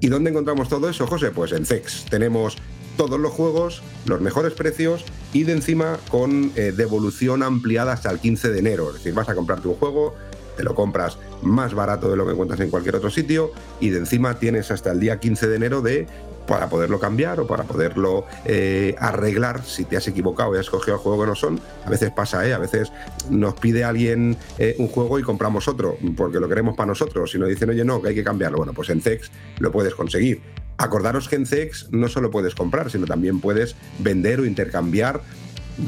¿Y 0.00 0.08
dónde 0.08 0.30
encontramos 0.30 0.68
todo 0.68 0.90
eso, 0.90 1.06
José? 1.06 1.30
Pues 1.30 1.52
en 1.52 1.64
CEX. 1.64 2.04
Tenemos 2.10 2.58
todos 2.98 3.18
los 3.18 3.32
juegos, 3.32 3.82
los 4.06 4.20
mejores 4.20 4.52
precios 4.52 5.04
y 5.32 5.44
de 5.44 5.52
encima 5.52 5.98
con 6.10 6.52
eh, 6.56 6.72
devolución 6.76 7.42
ampliada 7.42 7.92
hasta 7.92 8.10
el 8.10 8.18
15 8.18 8.50
de 8.50 8.58
enero. 8.58 8.88
Es 8.88 8.96
decir, 8.96 9.14
vas 9.14 9.28
a 9.28 9.34
comprarte 9.34 9.68
un 9.68 9.76
juego, 9.76 10.14
te 10.58 10.64
lo 10.64 10.74
compras 10.74 11.18
más 11.40 11.72
barato 11.72 12.10
de 12.10 12.16
lo 12.16 12.26
que 12.26 12.32
encuentras 12.32 12.60
en 12.60 12.68
cualquier 12.68 12.96
otro 12.96 13.10
sitio 13.10 13.52
y 13.80 13.90
de 13.90 13.98
encima 13.98 14.38
tienes 14.40 14.72
hasta 14.72 14.90
el 14.90 14.98
día 14.98 15.20
15 15.20 15.46
de 15.46 15.56
enero 15.56 15.80
de 15.80 16.08
para 16.48 16.68
poderlo 16.68 16.98
cambiar 16.98 17.38
o 17.40 17.46
para 17.46 17.62
poderlo 17.62 18.24
eh, 18.44 18.96
arreglar 18.98 19.62
si 19.64 19.84
te 19.84 19.96
has 19.96 20.08
equivocado 20.08 20.56
y 20.56 20.58
has 20.58 20.68
cogido 20.68 20.96
el 20.96 21.00
juego 21.00 21.22
que 21.22 21.26
no 21.28 21.34
son. 21.34 21.60
A 21.84 21.90
veces 21.90 22.10
pasa, 22.10 22.44
¿eh? 22.48 22.54
A 22.54 22.58
veces 22.58 22.90
nos 23.30 23.54
pide 23.54 23.84
alguien 23.84 24.36
eh, 24.58 24.74
un 24.78 24.88
juego 24.88 25.18
y 25.18 25.22
compramos 25.22 25.68
otro 25.68 25.96
porque 26.16 26.40
lo 26.40 26.48
queremos 26.48 26.74
para 26.74 26.86
nosotros. 26.86 27.30
Si 27.30 27.38
nos 27.38 27.50
dicen, 27.50 27.70
oye, 27.70 27.84
no, 27.84 28.02
que 28.02 28.08
hay 28.08 28.14
que 28.14 28.24
cambiarlo, 28.24 28.58
bueno, 28.58 28.72
pues 28.72 28.88
en 28.88 29.02
CEX 29.02 29.30
lo 29.58 29.70
puedes 29.70 29.94
conseguir. 29.94 30.40
Acordaros 30.78 31.28
que 31.28 31.36
en 31.36 31.44
CEX 31.44 31.88
no 31.90 32.08
solo 32.08 32.30
puedes 32.30 32.54
comprar, 32.54 32.90
sino 32.90 33.04
también 33.04 33.40
puedes 33.40 33.76
vender 33.98 34.40
o 34.40 34.46
intercambiar 34.46 35.20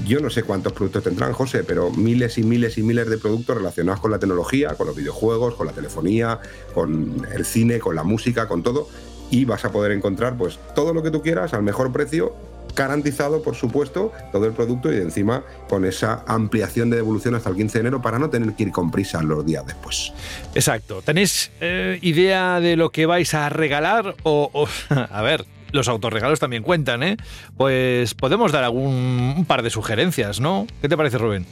yo 0.06 0.20
no 0.20 0.30
sé 0.30 0.42
cuántos 0.44 0.72
productos 0.72 1.02
tendrán, 1.04 1.32
José, 1.32 1.64
pero 1.64 1.90
miles 1.90 2.38
y 2.38 2.42
miles 2.42 2.78
y 2.78 2.82
miles 2.82 3.08
de 3.10 3.18
productos 3.18 3.56
relacionados 3.56 4.00
con 4.00 4.10
la 4.10 4.18
tecnología, 4.18 4.74
con 4.74 4.86
los 4.86 4.96
videojuegos, 4.96 5.54
con 5.54 5.66
la 5.66 5.72
telefonía, 5.72 6.38
con 6.74 7.26
el 7.34 7.44
cine, 7.44 7.78
con 7.80 7.94
la 7.96 8.02
música, 8.04 8.46
con 8.48 8.62
todo. 8.62 8.88
Y 9.30 9.44
vas 9.44 9.64
a 9.64 9.70
poder 9.72 9.92
encontrar 9.92 10.36
pues 10.36 10.58
todo 10.74 10.92
lo 10.94 11.02
que 11.02 11.10
tú 11.10 11.22
quieras 11.22 11.54
al 11.54 11.62
mejor 11.62 11.92
precio, 11.92 12.34
garantizado, 12.74 13.42
por 13.42 13.56
supuesto, 13.56 14.12
todo 14.32 14.46
el 14.46 14.52
producto 14.52 14.92
y 14.92 14.96
encima 14.96 15.42
con 15.68 15.84
esa 15.84 16.24
ampliación 16.26 16.88
de 16.90 16.96
devolución 16.96 17.34
hasta 17.34 17.50
el 17.50 17.56
15 17.56 17.78
de 17.78 17.80
enero 17.80 18.00
para 18.02 18.18
no 18.18 18.30
tener 18.30 18.54
que 18.54 18.62
ir 18.64 18.70
con 18.72 18.90
prisa 18.92 19.22
los 19.22 19.44
días 19.44 19.66
después. 19.66 20.12
Exacto. 20.54 21.02
¿Tenéis 21.04 21.50
eh, 21.60 21.98
idea 22.02 22.60
de 22.60 22.76
lo 22.76 22.90
que 22.90 23.06
vais 23.06 23.34
a 23.34 23.48
regalar? 23.48 24.14
O, 24.22 24.50
o- 24.52 24.68
a 24.94 25.22
ver, 25.22 25.44
los 25.72 25.88
autorregalos 25.88 26.40
también 26.40 26.62
cuentan, 26.62 27.02
¿eh? 27.02 27.16
Pues 27.56 28.14
podemos 28.14 28.52
dar 28.52 28.64
algún 28.64 29.34
un 29.36 29.44
par 29.44 29.62
de 29.62 29.70
sugerencias, 29.70 30.40
¿no? 30.40 30.66
¿Qué 30.80 30.88
te 30.88 30.96
parece, 30.96 31.18
Rubén? 31.18 31.46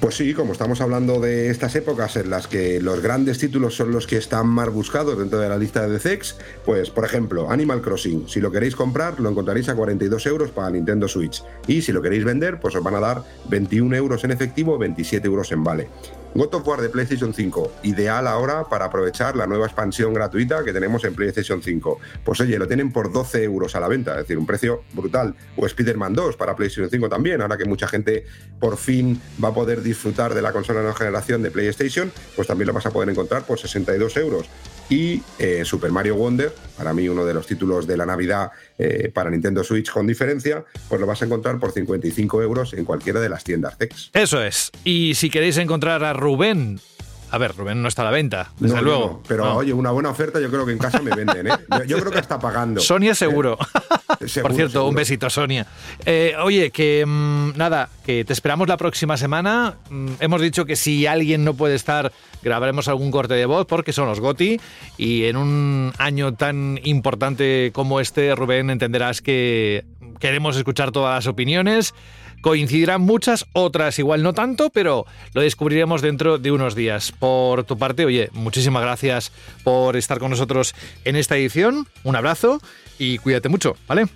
Pues 0.00 0.14
sí, 0.14 0.34
como 0.34 0.52
estamos 0.52 0.82
hablando 0.82 1.20
de 1.20 1.48
estas 1.48 1.74
épocas 1.74 2.16
en 2.16 2.28
las 2.28 2.46
que 2.46 2.80
los 2.82 3.00
grandes 3.00 3.38
títulos 3.38 3.74
son 3.74 3.92
los 3.92 4.06
que 4.06 4.18
están 4.18 4.46
más 4.46 4.68
buscados 4.68 5.18
dentro 5.18 5.38
de 5.38 5.48
la 5.48 5.56
lista 5.56 5.88
de 5.88 5.98
CEX, 5.98 6.36
pues 6.66 6.90
por 6.90 7.04
ejemplo, 7.04 7.50
Animal 7.50 7.80
Crossing, 7.80 8.28
si 8.28 8.40
lo 8.40 8.52
queréis 8.52 8.76
comprar 8.76 9.18
lo 9.18 9.30
encontraréis 9.30 9.70
a 9.70 9.74
42 9.74 10.26
euros 10.26 10.50
para 10.50 10.70
Nintendo 10.70 11.08
Switch 11.08 11.42
y 11.66 11.80
si 11.80 11.92
lo 11.92 12.02
queréis 12.02 12.24
vender 12.24 12.60
pues 12.60 12.76
os 12.76 12.84
van 12.84 12.94
a 12.94 13.00
dar 13.00 13.22
21 13.48 13.96
euros 13.96 14.22
en 14.24 14.32
efectivo, 14.32 14.76
27 14.76 15.26
euros 15.26 15.50
en 15.50 15.64
vale. 15.64 15.88
God 16.36 16.54
of 16.54 16.68
War 16.68 16.80
de 16.80 16.88
PlayStation 16.88 17.32
5, 17.32 17.72
ideal 17.84 18.26
ahora 18.26 18.64
para 18.64 18.86
aprovechar 18.86 19.36
la 19.36 19.46
nueva 19.46 19.66
expansión 19.66 20.12
gratuita 20.12 20.62
que 20.62 20.72
tenemos 20.72 21.02
en 21.04 21.14
PlayStation 21.14 21.62
5. 21.62 21.98
Pues 22.24 22.40
oye, 22.40 22.58
lo 22.58 22.66
tienen 22.66 22.92
por 22.92 23.12
12 23.12 23.44
euros 23.44 23.74
a 23.74 23.80
la 23.80 23.88
venta, 23.88 24.12
es 24.12 24.18
decir, 24.18 24.36
un 24.36 24.46
precio 24.46 24.82
brutal. 24.92 25.34
O 25.56 25.66
Spider-Man 25.66 26.14
2 26.14 26.36
para 26.36 26.54
PlayStation 26.54 26.90
5 26.90 27.08
también, 27.08 27.40
ahora 27.40 27.56
que 27.56 27.64
mucha 27.64 27.88
gente 27.88 28.26
por 28.60 28.76
fin 28.76 29.20
va 29.42 29.48
a 29.48 29.54
poder 29.54 29.82
disfrutar 29.82 30.34
de 30.34 30.42
la 30.42 30.52
consola 30.52 30.80
de 30.80 30.84
nueva 30.84 30.98
generación 30.98 31.42
de 31.42 31.50
PlayStation, 31.50 32.12
pues 32.34 32.48
también 32.48 32.66
lo 32.66 32.74
vas 32.74 32.86
a 32.86 32.90
poder 32.90 33.08
encontrar 33.08 33.44
por 33.44 33.58
62 33.58 34.16
euros. 34.18 34.46
Y 34.88 35.20
eh, 35.38 35.64
Super 35.64 35.90
Mario 35.90 36.14
Wonder, 36.14 36.54
para 36.76 36.92
mí 36.94 37.08
uno 37.08 37.24
de 37.24 37.34
los 37.34 37.46
títulos 37.46 37.86
de 37.86 37.96
la 37.96 38.06
Navidad 38.06 38.50
eh, 38.78 39.10
para 39.12 39.30
Nintendo 39.30 39.64
Switch 39.64 39.90
con 39.90 40.06
diferencia, 40.06 40.64
pues 40.88 41.00
lo 41.00 41.06
vas 41.06 41.20
a 41.22 41.24
encontrar 41.24 41.58
por 41.58 41.72
55 41.72 42.42
euros 42.42 42.72
en 42.74 42.84
cualquiera 42.84 43.18
de 43.20 43.28
las 43.28 43.42
tiendas 43.42 43.76
CEX. 43.78 44.10
Eso 44.12 44.40
es. 44.42 44.70
Y 44.84 45.14
si 45.16 45.28
queréis 45.30 45.56
encontrar 45.58 46.04
a 46.04 46.12
Rubén. 46.12 46.78
A 47.28 47.38
ver, 47.38 47.56
Rubén 47.56 47.82
no 47.82 47.88
está 47.88 48.02
a 48.02 48.04
la 48.04 48.12
venta, 48.12 48.52
desde 48.60 48.76
No, 48.76 48.82
luego. 48.82 49.06
no, 49.08 49.22
pero 49.26 49.44
No. 49.44 49.56
oye, 49.56 49.72
una 49.72 49.90
buena 49.90 50.10
oferta 50.10 50.38
yo 50.40 50.48
creo 50.48 50.64
que 50.64 50.70
en 50.70 50.78
casa 50.78 51.02
me 51.02 51.10
venden, 51.12 51.48
¿eh? 51.48 51.50
Yo, 51.80 51.84
yo 51.84 51.98
creo 51.98 52.12
que 52.12 52.20
está 52.20 52.38
pagando. 52.38 52.80
Sonia 52.80 53.16
seguro. 53.16 53.58
Eh, 54.20 54.28
seguro, 54.28 54.42
Por 54.48 54.54
cierto, 54.54 54.72
seguro. 54.74 54.88
un 54.88 54.94
besito, 54.94 55.28
Sonia. 55.28 55.66
Eh, 56.04 56.34
oye, 56.40 56.70
que 56.70 57.04
mm, 57.04 57.56
nada, 57.56 57.88
que 58.04 58.24
te 58.24 58.32
esperamos 58.32 58.68
la 58.68 58.76
próxima 58.76 59.16
semana. 59.16 59.74
Mm, 59.90 60.06
hemos 60.20 60.40
dicho 60.40 60.64
que 60.66 60.76
si 60.76 61.08
alguien 61.08 61.44
no 61.44 61.54
puede 61.54 61.74
estar, 61.74 62.12
grabaremos 62.46 62.86
algún 62.86 63.10
corte 63.10 63.34
de 63.34 63.44
voz 63.44 63.66
porque 63.66 63.92
son 63.92 64.06
los 64.06 64.20
GOTI. 64.20 64.60
Y 64.96 65.24
en 65.24 65.36
un 65.36 65.92
año 65.98 66.34
tan 66.34 66.78
importante 66.84 67.72
como 67.74 67.98
este, 67.98 68.34
Rubén, 68.36 68.70
entenderás 68.70 69.20
que 69.20 69.84
queremos 70.20 70.56
escuchar 70.56 70.92
todas 70.92 71.16
las 71.16 71.26
opiniones. 71.26 71.92
Coincidirán 72.42 73.00
muchas, 73.00 73.46
otras 73.52 73.98
igual 73.98 74.22
no 74.22 74.32
tanto, 74.32 74.70
pero 74.70 75.06
lo 75.32 75.40
descubriremos 75.40 76.02
dentro 76.02 76.38
de 76.38 76.52
unos 76.52 76.76
días. 76.76 77.10
Por 77.10 77.64
tu 77.64 77.76
parte, 77.76 78.04
oye, 78.04 78.30
muchísimas 78.32 78.82
gracias 78.82 79.32
por 79.64 79.96
estar 79.96 80.20
con 80.20 80.30
nosotros 80.30 80.74
en 81.04 81.16
esta 81.16 81.36
edición. 81.36 81.88
Un 82.04 82.14
abrazo 82.14 82.60
y 82.98 83.18
cuídate 83.18 83.48
mucho, 83.48 83.76
¿vale? 83.88 84.06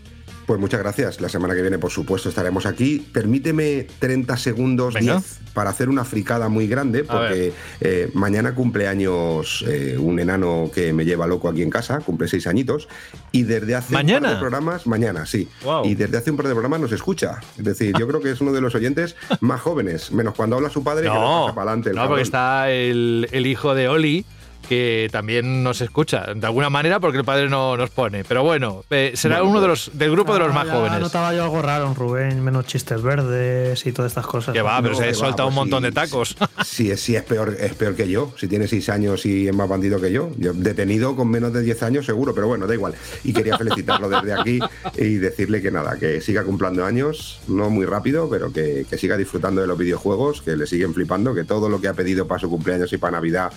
Pues 0.50 0.58
muchas 0.58 0.80
gracias. 0.80 1.20
La 1.20 1.28
semana 1.28 1.54
que 1.54 1.60
viene, 1.62 1.78
por 1.78 1.92
supuesto, 1.92 2.28
estaremos 2.28 2.66
aquí. 2.66 3.06
Permíteme 3.12 3.86
30 4.00 4.36
segundos, 4.36 4.94
Venga. 4.94 5.18
10, 5.18 5.38
para 5.54 5.70
hacer 5.70 5.88
una 5.88 6.04
fricada 6.04 6.48
muy 6.48 6.66
grande, 6.66 7.04
porque 7.04 7.52
eh, 7.80 8.10
mañana 8.14 8.52
cumple 8.52 8.88
años 8.88 9.64
eh, 9.68 9.96
un 9.96 10.18
enano 10.18 10.68
que 10.74 10.92
me 10.92 11.04
lleva 11.04 11.28
loco 11.28 11.48
aquí 11.48 11.62
en 11.62 11.70
casa, 11.70 12.00
cumple 12.00 12.26
seis 12.26 12.48
añitos, 12.48 12.88
y 13.30 13.44
desde 13.44 13.76
hace 13.76 13.94
un 13.94 14.04
par 14.04 14.28
de 14.28 14.36
programas, 14.40 14.88
mañana, 14.88 15.24
sí, 15.24 15.48
y 15.84 15.94
desde 15.94 16.16
hace 16.16 16.32
un 16.32 16.36
par 16.36 16.48
de 16.48 16.52
programas 16.54 16.80
nos 16.80 16.90
escucha. 16.90 17.38
Es 17.56 17.62
decir, 17.62 17.94
yo 17.96 18.08
creo 18.08 18.20
que 18.20 18.32
es 18.32 18.40
uno 18.40 18.50
de 18.50 18.60
los 18.60 18.74
oyentes 18.74 19.14
más 19.40 19.60
jóvenes, 19.60 20.10
menos 20.10 20.34
cuando 20.34 20.56
habla 20.56 20.68
su 20.68 20.82
padre, 20.82 21.04
que 21.04 21.10
le 21.10 21.14
No, 21.14 21.42
pasa 21.42 21.54
para 21.54 21.70
adelante 21.70 21.90
el 21.90 21.94
no 21.94 22.08
porque 22.08 22.22
está 22.22 22.72
el, 22.72 23.28
el 23.30 23.46
hijo 23.46 23.76
de 23.76 23.88
Oli, 23.88 24.26
que 24.70 25.08
también 25.10 25.64
nos 25.64 25.80
escucha, 25.80 26.26
de 26.32 26.46
alguna 26.46 26.70
manera, 26.70 27.00
porque 27.00 27.18
el 27.18 27.24
padre 27.24 27.48
no 27.48 27.76
nos 27.76 27.90
pone. 27.90 28.22
Pero 28.22 28.44
bueno, 28.44 28.84
eh, 28.88 29.10
será 29.16 29.38
Bueno, 29.40 29.50
uno 29.50 29.60
de 29.62 29.66
pues- 29.66 29.88
los 29.88 29.98
del 29.98 30.12
grupo 30.12 30.32
de 30.34 30.38
los 30.38 30.50
Ah, 30.50 30.52
más 30.52 30.66
ya 30.68 30.72
jóvenes. 30.74 31.00
notaba 31.00 31.34
yo 31.34 31.42
algo 31.42 31.60
raro 31.60 31.88
en 31.88 31.96
Rubén, 31.96 32.40
menos 32.44 32.66
chistes 32.66 33.02
verdes 33.02 33.84
y 33.84 33.90
todas 33.90 34.12
estas 34.12 34.28
cosas. 34.28 34.52
Que 34.54 34.62
va, 34.62 34.80
pero 34.80 34.94
No, 34.94 35.00
se 35.00 35.08
ha 35.08 35.14
soltado 35.14 35.48
un 35.48 35.54
pues 35.56 35.66
montón 35.68 35.80
sí, 35.80 35.86
de 35.86 35.92
tacos. 35.92 36.36
Sí, 36.64 36.96
sí, 36.96 37.16
es 37.16 37.24
peor, 37.24 37.56
es 37.58 37.74
peor 37.74 37.96
que 37.96 38.08
yo. 38.08 38.32
Si 38.38 38.46
tiene 38.46 38.68
seis 38.68 38.88
años 38.90 39.26
y 39.26 39.48
es 39.48 39.54
más 39.54 39.68
bandido 39.68 40.00
que 40.00 40.12
yo. 40.12 40.30
Yo 40.38 40.52
detenido 40.52 41.16
con 41.16 41.28
menos 41.28 41.52
de 41.52 41.62
10 41.62 41.82
años 41.82 42.06
seguro, 42.06 42.32
pero 42.32 42.46
bueno, 42.46 42.68
da 42.68 42.74
igual. 42.74 42.94
Y 43.24 43.32
quería 43.32 43.58
felicitarlo 43.58 44.08
desde 44.08 44.32
aquí 44.34 44.60
y 44.96 45.14
decirle 45.16 45.60
que 45.60 45.72
nada, 45.72 45.98
que 45.98 46.20
siga 46.20 46.44
cumpliendo 46.44 46.84
años, 46.84 47.40
no 47.48 47.70
muy 47.70 47.86
rápido, 47.86 48.30
pero 48.30 48.52
que, 48.52 48.86
que 48.88 48.96
siga 48.98 49.16
disfrutando 49.16 49.60
de 49.62 49.66
los 49.66 49.76
videojuegos, 49.76 50.42
que 50.42 50.56
le 50.56 50.68
siguen 50.68 50.94
flipando, 50.94 51.34
que 51.34 51.42
todo 51.42 51.68
lo 51.68 51.80
que 51.80 51.88
ha 51.88 51.94
pedido 51.94 52.28
para 52.28 52.38
su 52.40 52.48
cumpleaños 52.48 52.92
y 52.92 52.98
para 52.98 53.12
Navidad 53.12 53.50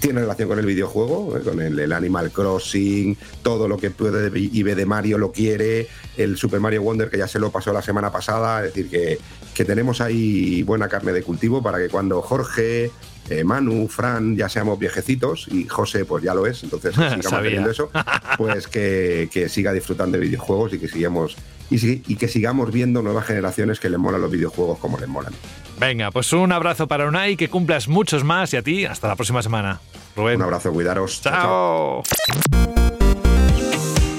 tiene 0.00 0.20
relación 0.20 0.48
con 0.48 0.58
el 0.58 0.66
videojuego, 0.66 1.36
eh, 1.36 1.40
con 1.40 1.60
el, 1.60 1.78
el 1.78 1.92
Animal 1.92 2.30
Crossing, 2.30 3.16
todo 3.42 3.68
lo 3.68 3.76
que 3.76 3.90
puede 3.90 4.30
y 4.38 4.62
ve 4.62 4.74
de 4.74 4.86
Mario 4.86 5.18
lo 5.18 5.32
quiere, 5.32 5.88
el 6.16 6.36
Super 6.36 6.60
Mario 6.60 6.82
Wonder 6.82 7.10
que 7.10 7.18
ya 7.18 7.28
se 7.28 7.38
lo 7.38 7.50
pasó 7.50 7.72
la 7.72 7.82
semana 7.82 8.10
pasada, 8.10 8.64
es 8.64 8.74
decir, 8.74 8.90
que, 8.90 9.18
que 9.54 9.64
tenemos 9.64 10.00
ahí 10.00 10.62
buena 10.62 10.88
carne 10.88 11.12
de 11.12 11.22
cultivo 11.22 11.62
para 11.62 11.78
que 11.78 11.88
cuando 11.88 12.20
Jorge, 12.22 12.90
eh, 13.30 13.44
Manu, 13.44 13.88
Fran 13.88 14.36
ya 14.36 14.48
seamos 14.48 14.78
viejecitos 14.78 15.48
y 15.50 15.66
José 15.66 16.04
pues 16.04 16.22
ya 16.22 16.34
lo 16.34 16.46
es, 16.46 16.62
entonces 16.62 16.90
que 16.96 17.10
siga 17.10 17.22
Sabía. 17.22 17.30
manteniendo 17.30 17.70
eso, 17.70 17.90
pues 18.36 18.68
que, 18.68 19.28
que 19.32 19.48
siga 19.48 19.72
disfrutando 19.72 20.18
de 20.18 20.24
videojuegos 20.24 20.72
y 20.74 20.78
que 20.78 20.88
sigamos 20.88 21.36
y, 21.70 22.02
y 22.12 22.16
que 22.16 22.28
sigamos 22.28 22.70
viendo 22.72 23.02
nuevas 23.02 23.26
generaciones 23.26 23.80
que 23.80 23.90
les 23.90 23.98
molan 23.98 24.20
los 24.20 24.30
videojuegos 24.30 24.78
como 24.78 24.98
les 24.98 25.08
molan. 25.08 25.32
Venga, 25.78 26.10
pues 26.10 26.32
un 26.32 26.52
abrazo 26.52 26.86
para 26.86 27.06
Unai, 27.06 27.36
que 27.36 27.48
cumplas 27.48 27.86
muchos 27.86 28.24
más 28.24 28.52
y 28.54 28.56
a 28.56 28.62
ti 28.62 28.86
hasta 28.86 29.08
la 29.08 29.16
próxima 29.16 29.42
semana. 29.42 29.80
Rubén. 30.16 30.36
Un 30.36 30.42
abrazo, 30.42 30.72
cuidaros. 30.72 31.20
Chao. 31.20 32.02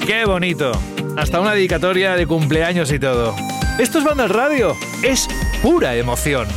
Qué 0.05 0.25
bonito. 0.25 0.71
Hasta 1.17 1.41
una 1.41 1.53
dedicatoria 1.53 2.15
de 2.15 2.27
cumpleaños 2.27 2.91
y 2.91 2.99
todo. 2.99 3.35
Esto 3.79 3.97
es 3.97 4.03
Banda 4.03 4.23
al 4.23 4.29
Radio. 4.29 4.75
Es 5.01 5.27
pura 5.61 5.95
emoción. 5.95 6.47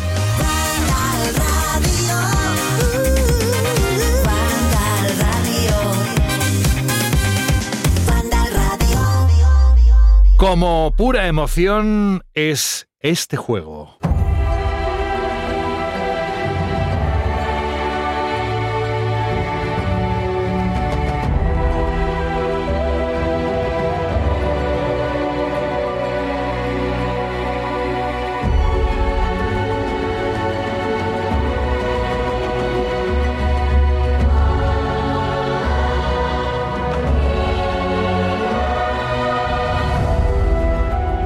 Como 10.36 10.94
pura 10.96 11.26
emoción 11.26 12.24
es 12.34 12.88
este 13.01 13.36
juego. 13.36 13.98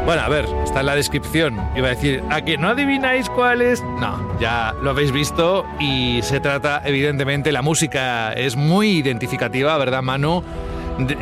Bueno, 0.05 0.21
a 0.21 0.29
ver, 0.29 0.45
está 0.63 0.81
en 0.81 0.87
la 0.87 0.97
descripción. 0.97 1.59
Iba 1.75 1.87
a 1.87 1.91
decir, 1.91 2.23
¿a 2.29 2.43
que 2.43 2.59
no 2.59 2.69
adivináis 2.69 3.31
cuál 3.31 3.63
es? 3.63 3.83
No, 3.83 4.39
ya 4.39 4.75
lo 4.83 4.91
habéis 4.91 5.13
visto 5.13 5.65
y 5.81 6.21
se 6.23 6.41
trata, 6.41 6.83
evidentemente, 6.85 7.51
la 7.53 7.63
música 7.63 8.35
es 8.35 8.55
muy 8.55 8.99
identificativa, 8.99 9.79
¿verdad, 9.79 10.03
Manu? 10.03 10.45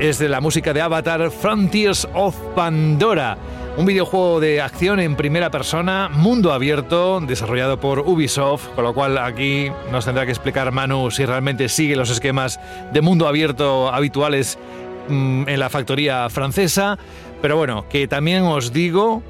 Es 0.01 0.19
de 0.19 0.29
la 0.29 0.41
música 0.41 0.73
de 0.73 0.81
Avatar 0.81 1.31
Frontiers 1.31 2.09
of 2.13 2.37
Pandora. 2.57 3.39
Un 3.77 3.87
videojuego 3.87 4.41
de 4.41 4.61
acción 4.61 4.99
en 4.99 5.15
primera 5.15 5.51
persona, 5.51 6.11
mundo 6.13 6.53
abierto, 6.53 7.21
desarrollado 7.21 7.79
por 7.79 8.01
Ubisoft, 8.01 8.67
con 8.75 8.83
lo 8.83 8.95
cual 8.95 9.17
aquí 9.17 9.71
nos 9.93 10.07
tendrá 10.07 10.27
que 10.27 10.33
explicar 10.33 10.73
Manu 10.73 11.13
si 11.13 11.25
realmente 11.25 11.69
sigue 11.69 11.95
los 11.95 12.11
esquemas 12.11 12.59
de 12.93 13.01
mundo 13.01 13.29
abierto 13.29 13.95
habituales 13.95 14.59
mm, 15.09 15.49
en 15.49 15.61
la 15.61 15.71
factoría 15.71 16.29
francesa. 16.29 16.99
Pero 17.43 17.57
bueno, 17.57 17.87
que 17.89 18.07
también 18.07 18.45
os 18.45 18.73
digo, 18.73 19.23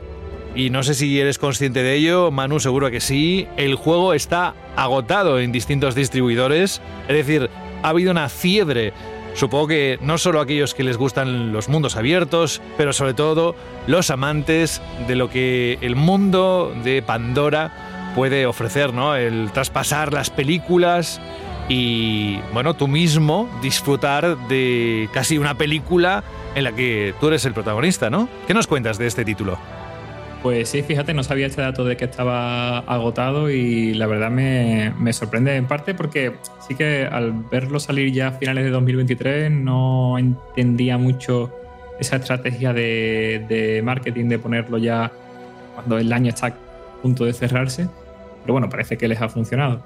y 0.54 0.68
no 0.68 0.82
sé 0.82 0.94
si 0.94 1.18
eres 1.18 1.38
consciente 1.38 1.82
de 1.82 1.94
ello, 1.94 2.30
Manu 2.30 2.60
seguro 2.60 2.90
que 2.90 3.00
sí, 3.00 3.48
el 3.56 3.74
juego 3.74 4.12
está 4.12 4.54
agotado 4.76 5.40
en 5.40 5.50
distintos 5.50 5.94
distribuidores, 5.94 6.82
es 7.08 7.16
decir, 7.16 7.48
ha 7.82 7.88
habido 7.88 8.10
una 8.10 8.28
fiebre. 8.28 8.92
Supongo 9.34 9.68
que 9.68 9.98
no 10.02 10.18
solo 10.18 10.40
aquellos 10.40 10.74
que 10.74 10.84
les 10.84 10.98
gustan 10.98 11.54
los 11.54 11.70
mundos 11.70 11.96
abiertos, 11.96 12.60
pero 12.76 12.92
sobre 12.92 13.14
todo 13.14 13.54
los 13.86 14.10
amantes 14.10 14.82
de 15.08 15.16
lo 15.16 15.30
que 15.30 15.78
el 15.80 15.96
mundo 15.96 16.74
de 16.84 17.00
Pandora 17.00 18.12
puede 18.14 18.44
ofrecer, 18.44 18.92
¿no? 18.92 19.16
El 19.16 19.50
traspasar 19.52 20.12
las 20.12 20.28
películas 20.28 21.18
y, 21.70 22.40
bueno, 22.52 22.74
tú 22.74 22.88
mismo 22.88 23.48
disfrutar 23.62 24.36
de 24.48 25.08
casi 25.14 25.38
una 25.38 25.54
película 25.56 26.22
en 26.54 26.64
la 26.64 26.72
que 26.72 27.14
tú 27.20 27.28
eres 27.28 27.44
el 27.44 27.54
protagonista, 27.54 28.10
¿no? 28.10 28.28
¿Qué 28.46 28.54
nos 28.54 28.66
cuentas 28.66 28.98
de 28.98 29.06
este 29.06 29.24
título? 29.24 29.58
Pues 30.42 30.70
sí, 30.70 30.82
fíjate, 30.82 31.14
no 31.14 31.22
sabía 31.22 31.46
este 31.46 31.62
dato 31.62 31.84
de 31.84 31.96
que 31.96 32.04
estaba 32.04 32.78
agotado 32.78 33.48
y 33.48 33.94
la 33.94 34.08
verdad 34.08 34.30
me, 34.30 34.92
me 34.98 35.12
sorprende 35.12 35.54
en 35.54 35.66
parte 35.66 35.94
porque 35.94 36.34
sí 36.66 36.74
que 36.74 37.06
al 37.06 37.32
verlo 37.32 37.78
salir 37.78 38.12
ya 38.12 38.28
a 38.28 38.32
finales 38.32 38.64
de 38.64 38.70
2023 38.70 39.52
no 39.52 40.18
entendía 40.18 40.98
mucho 40.98 41.54
esa 42.00 42.16
estrategia 42.16 42.72
de, 42.72 43.46
de 43.48 43.82
marketing 43.82 44.28
de 44.28 44.38
ponerlo 44.40 44.78
ya 44.78 45.12
cuando 45.74 45.98
el 45.98 46.12
año 46.12 46.30
está 46.30 46.48
a 46.48 46.54
punto 47.00 47.24
de 47.24 47.32
cerrarse. 47.32 47.88
Pero 48.42 48.54
bueno, 48.54 48.68
parece 48.68 48.98
que 48.98 49.06
les 49.06 49.20
ha 49.20 49.28
funcionado. 49.28 49.84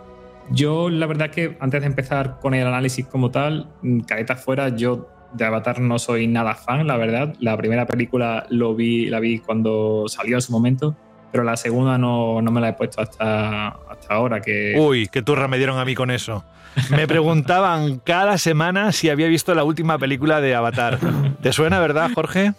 Yo 0.50 0.88
la 0.88 1.06
verdad 1.06 1.30
que 1.30 1.56
antes 1.60 1.82
de 1.82 1.86
empezar 1.86 2.38
con 2.40 2.54
el 2.54 2.66
análisis 2.66 3.04
como 3.06 3.30
tal, 3.30 3.68
mm, 3.82 4.00
careta 4.00 4.36
fuera, 4.36 4.70
yo 4.70 5.08
de 5.32 5.44
Avatar 5.44 5.80
no 5.80 5.98
soy 5.98 6.26
nada 6.26 6.54
fan, 6.54 6.86
la 6.86 6.96
verdad. 6.96 7.34
La 7.40 7.56
primera 7.56 7.86
película 7.86 8.46
lo 8.50 8.74
vi, 8.74 9.06
la 9.06 9.20
vi 9.20 9.38
cuando 9.38 10.04
salió 10.08 10.36
en 10.36 10.42
su 10.42 10.52
momento, 10.52 10.96
pero 11.32 11.44
la 11.44 11.56
segunda 11.56 11.98
no, 11.98 12.40
no 12.42 12.50
me 12.50 12.60
la 12.60 12.70
he 12.70 12.72
puesto 12.72 13.00
hasta, 13.02 13.68
hasta 13.68 14.14
ahora. 14.14 14.40
Que 14.40 14.74
Uy, 14.78 15.08
qué 15.08 15.22
turra 15.22 15.48
me 15.48 15.58
dieron 15.58 15.78
a 15.78 15.84
mí 15.84 15.94
con 15.94 16.10
eso. 16.10 16.44
Me 16.90 17.06
preguntaban 17.08 18.00
cada 18.04 18.38
semana 18.38 18.92
si 18.92 19.08
había 19.10 19.26
visto 19.28 19.54
la 19.54 19.64
última 19.64 19.98
película 19.98 20.40
de 20.40 20.54
Avatar. 20.54 20.98
¿Te 21.42 21.52
suena, 21.52 21.80
verdad, 21.80 22.10
Jorge? 22.14 22.52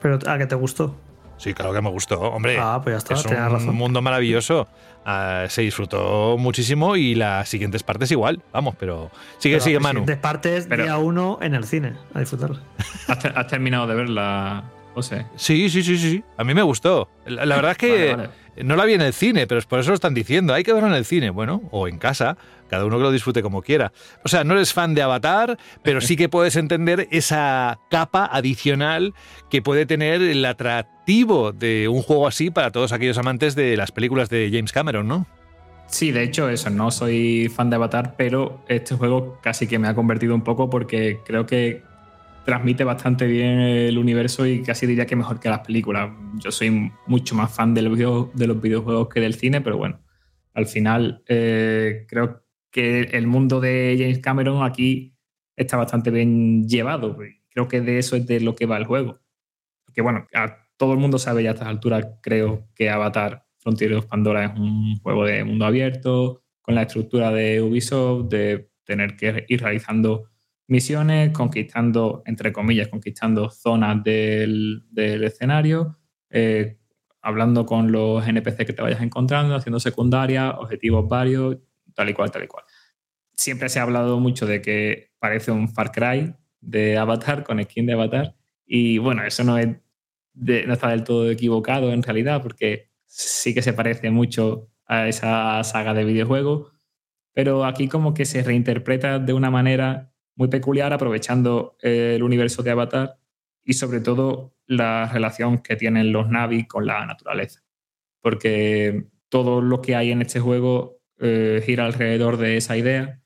Pero 0.00 0.18
a 0.26 0.38
que 0.38 0.46
te 0.46 0.54
gustó. 0.54 0.94
Sí, 1.38 1.52
claro 1.52 1.72
que 1.72 1.82
me 1.82 1.90
gustó, 1.90 2.20
hombre. 2.20 2.56
Ah, 2.58 2.80
pues 2.82 2.94
ya 2.94 2.98
está, 2.98 3.14
es 3.14 3.24
un 3.26 3.52
razón. 3.52 3.74
mundo 3.74 4.00
maravilloso. 4.00 4.68
Ah, 5.08 5.46
se 5.48 5.62
disfrutó 5.62 6.36
muchísimo 6.36 6.96
y 6.96 7.14
las 7.14 7.48
siguientes 7.48 7.84
partes 7.84 8.10
igual. 8.10 8.42
Vamos, 8.52 8.74
pero 8.76 9.12
sigue, 9.38 9.54
Pero 9.54 9.64
sigue, 9.64 9.74
las 9.76 9.82
Manu. 9.84 10.00
siguientes 10.00 10.16
partes 10.18 10.66
Pero- 10.68 10.82
día 10.82 10.98
uno 10.98 11.38
en 11.40 11.54
el 11.54 11.62
cine, 11.64 11.92
a 12.12 12.18
disfrutarla. 12.18 12.60
has, 13.06 13.18
te- 13.20 13.28
has 13.28 13.46
terminado 13.46 13.86
de 13.86 13.94
verla, 13.94 14.64
José. 14.94 15.26
Sí, 15.36 15.70
sí, 15.70 15.84
sí, 15.84 15.96
sí, 15.96 16.10
sí. 16.10 16.24
A 16.36 16.42
mí 16.42 16.54
me 16.54 16.62
gustó. 16.62 17.08
La, 17.24 17.46
la 17.46 17.54
verdad 17.54 17.70
es 17.72 17.78
que 17.78 17.90
Vale, 17.90 18.16
vale. 18.16 18.28
No 18.62 18.76
la 18.76 18.84
vi 18.84 18.94
en 18.94 19.02
el 19.02 19.12
cine, 19.12 19.46
pero 19.46 19.58
es 19.58 19.66
por 19.66 19.80
eso 19.80 19.90
lo 19.90 19.94
están 19.94 20.14
diciendo. 20.14 20.54
Hay 20.54 20.64
que 20.64 20.72
verlo 20.72 20.88
en 20.88 20.94
el 20.94 21.04
cine, 21.04 21.30
bueno, 21.30 21.62
o 21.70 21.88
en 21.88 21.98
casa, 21.98 22.36
cada 22.68 22.84
uno 22.84 22.96
que 22.96 23.02
lo 23.02 23.12
disfrute 23.12 23.42
como 23.42 23.62
quiera. 23.62 23.92
O 24.24 24.28
sea, 24.28 24.44
no 24.44 24.54
eres 24.54 24.72
fan 24.72 24.94
de 24.94 25.02
Avatar, 25.02 25.58
pero 25.82 26.00
sí 26.00 26.16
que 26.16 26.28
puedes 26.28 26.56
entender 26.56 27.08
esa 27.10 27.78
capa 27.90 28.28
adicional 28.32 29.14
que 29.50 29.62
puede 29.62 29.86
tener 29.86 30.22
el 30.22 30.44
atractivo 30.44 31.52
de 31.52 31.88
un 31.88 32.02
juego 32.02 32.26
así 32.26 32.50
para 32.50 32.70
todos 32.70 32.92
aquellos 32.92 33.18
amantes 33.18 33.54
de 33.54 33.76
las 33.76 33.92
películas 33.92 34.28
de 34.30 34.50
James 34.52 34.72
Cameron, 34.72 35.06
¿no? 35.06 35.26
Sí, 35.88 36.10
de 36.10 36.24
hecho, 36.24 36.48
eso, 36.48 36.68
no 36.70 36.90
soy 36.90 37.48
fan 37.48 37.70
de 37.70 37.76
Avatar, 37.76 38.14
pero 38.16 38.64
este 38.68 38.96
juego 38.96 39.38
casi 39.40 39.68
que 39.68 39.78
me 39.78 39.86
ha 39.86 39.94
convertido 39.94 40.34
un 40.34 40.42
poco 40.42 40.68
porque 40.68 41.20
creo 41.24 41.46
que 41.46 41.82
transmite 42.46 42.84
bastante 42.84 43.26
bien 43.26 43.58
el 43.58 43.98
universo 43.98 44.46
y 44.46 44.62
casi 44.62 44.86
diría 44.86 45.04
que 45.04 45.16
mejor 45.16 45.40
que 45.40 45.48
las 45.48 45.66
películas. 45.66 46.12
Yo 46.38 46.52
soy 46.52 46.92
mucho 47.06 47.34
más 47.34 47.52
fan 47.52 47.74
de 47.74 47.82
los 47.82 48.62
videojuegos 48.62 49.08
que 49.08 49.20
del 49.20 49.34
cine, 49.34 49.60
pero 49.60 49.76
bueno, 49.76 50.00
al 50.54 50.66
final 50.66 51.24
eh, 51.26 52.06
creo 52.08 52.44
que 52.70 53.00
el 53.00 53.26
mundo 53.26 53.60
de 53.60 53.96
James 53.98 54.20
Cameron 54.20 54.62
aquí 54.62 55.16
está 55.56 55.76
bastante 55.76 56.10
bien 56.12 56.68
llevado. 56.68 57.18
Creo 57.50 57.66
que 57.66 57.80
de 57.80 57.98
eso 57.98 58.14
es 58.14 58.26
de 58.26 58.38
lo 58.40 58.54
que 58.54 58.66
va 58.66 58.76
el 58.76 58.84
juego. 58.84 59.18
Porque 59.84 60.00
bueno, 60.00 60.26
todo 60.76 60.92
el 60.92 61.00
mundo 61.00 61.18
sabe 61.18 61.42
ya 61.42 61.50
a 61.50 61.52
estas 61.54 61.68
alturas, 61.68 62.06
creo 62.22 62.68
que 62.76 62.90
Avatar 62.90 63.44
Frontier 63.58 64.00
Pandora 64.06 64.44
es 64.44 64.56
un 64.56 64.96
juego 65.00 65.24
de 65.24 65.42
mundo 65.42 65.66
abierto, 65.66 66.44
con 66.62 66.76
la 66.76 66.82
estructura 66.82 67.32
de 67.32 67.60
Ubisoft, 67.60 68.28
de 68.28 68.70
tener 68.84 69.16
que 69.16 69.44
ir 69.48 69.60
realizando 69.60 70.30
misiones, 70.68 71.32
conquistando, 71.32 72.22
entre 72.26 72.52
comillas, 72.52 72.88
conquistando 72.88 73.50
zonas 73.50 74.02
del, 74.02 74.84
del 74.90 75.24
escenario, 75.24 75.96
eh, 76.30 76.78
hablando 77.22 77.66
con 77.66 77.92
los 77.92 78.26
NPC 78.26 78.66
que 78.66 78.72
te 78.72 78.82
vayas 78.82 79.00
encontrando, 79.02 79.54
haciendo 79.54 79.80
secundarias, 79.80 80.54
objetivos 80.58 81.08
varios, 81.08 81.58
tal 81.94 82.08
y 82.10 82.14
cual, 82.14 82.30
tal 82.30 82.44
y 82.44 82.46
cual. 82.48 82.64
Siempre 83.36 83.68
se 83.68 83.78
ha 83.78 83.82
hablado 83.82 84.18
mucho 84.20 84.46
de 84.46 84.62
que 84.62 85.10
parece 85.18 85.50
un 85.52 85.68
Far 85.68 85.92
Cry 85.92 86.34
de 86.60 86.96
Avatar, 86.98 87.44
con 87.44 87.62
skin 87.62 87.86
de 87.86 87.92
Avatar, 87.92 88.34
y 88.66 88.98
bueno, 88.98 89.24
eso 89.24 89.44
no, 89.44 89.58
es 89.58 89.68
de- 90.34 90.66
no 90.66 90.72
está 90.74 90.88
del 90.90 91.04
todo 91.04 91.30
equivocado 91.30 91.92
en 91.92 92.02
realidad, 92.02 92.42
porque 92.42 92.90
sí 93.06 93.54
que 93.54 93.62
se 93.62 93.72
parece 93.72 94.10
mucho 94.10 94.68
a 94.86 95.08
esa 95.08 95.62
saga 95.64 95.94
de 95.94 96.04
videojuegos, 96.04 96.72
pero 97.32 97.64
aquí 97.64 97.88
como 97.88 98.14
que 98.14 98.24
se 98.24 98.42
reinterpreta 98.42 99.18
de 99.18 99.32
una 99.34 99.50
manera 99.50 100.12
muy 100.36 100.48
peculiar, 100.48 100.92
aprovechando 100.92 101.76
el 101.80 102.22
universo 102.22 102.62
de 102.62 102.70
Avatar 102.70 103.18
y 103.64 103.72
sobre 103.74 104.00
todo 104.00 104.54
la 104.66 105.08
relación 105.12 105.58
que 105.58 105.76
tienen 105.76 106.12
los 106.12 106.28
Navi 106.28 106.66
con 106.66 106.86
la 106.86 107.04
naturaleza. 107.06 107.62
Porque 108.22 109.06
todo 109.28 109.60
lo 109.60 109.82
que 109.82 109.96
hay 109.96 110.12
en 110.12 110.22
este 110.22 110.40
juego 110.40 111.00
eh, 111.18 111.62
gira 111.64 111.86
alrededor 111.86 112.36
de 112.36 112.56
esa 112.58 112.76
idea, 112.76 113.20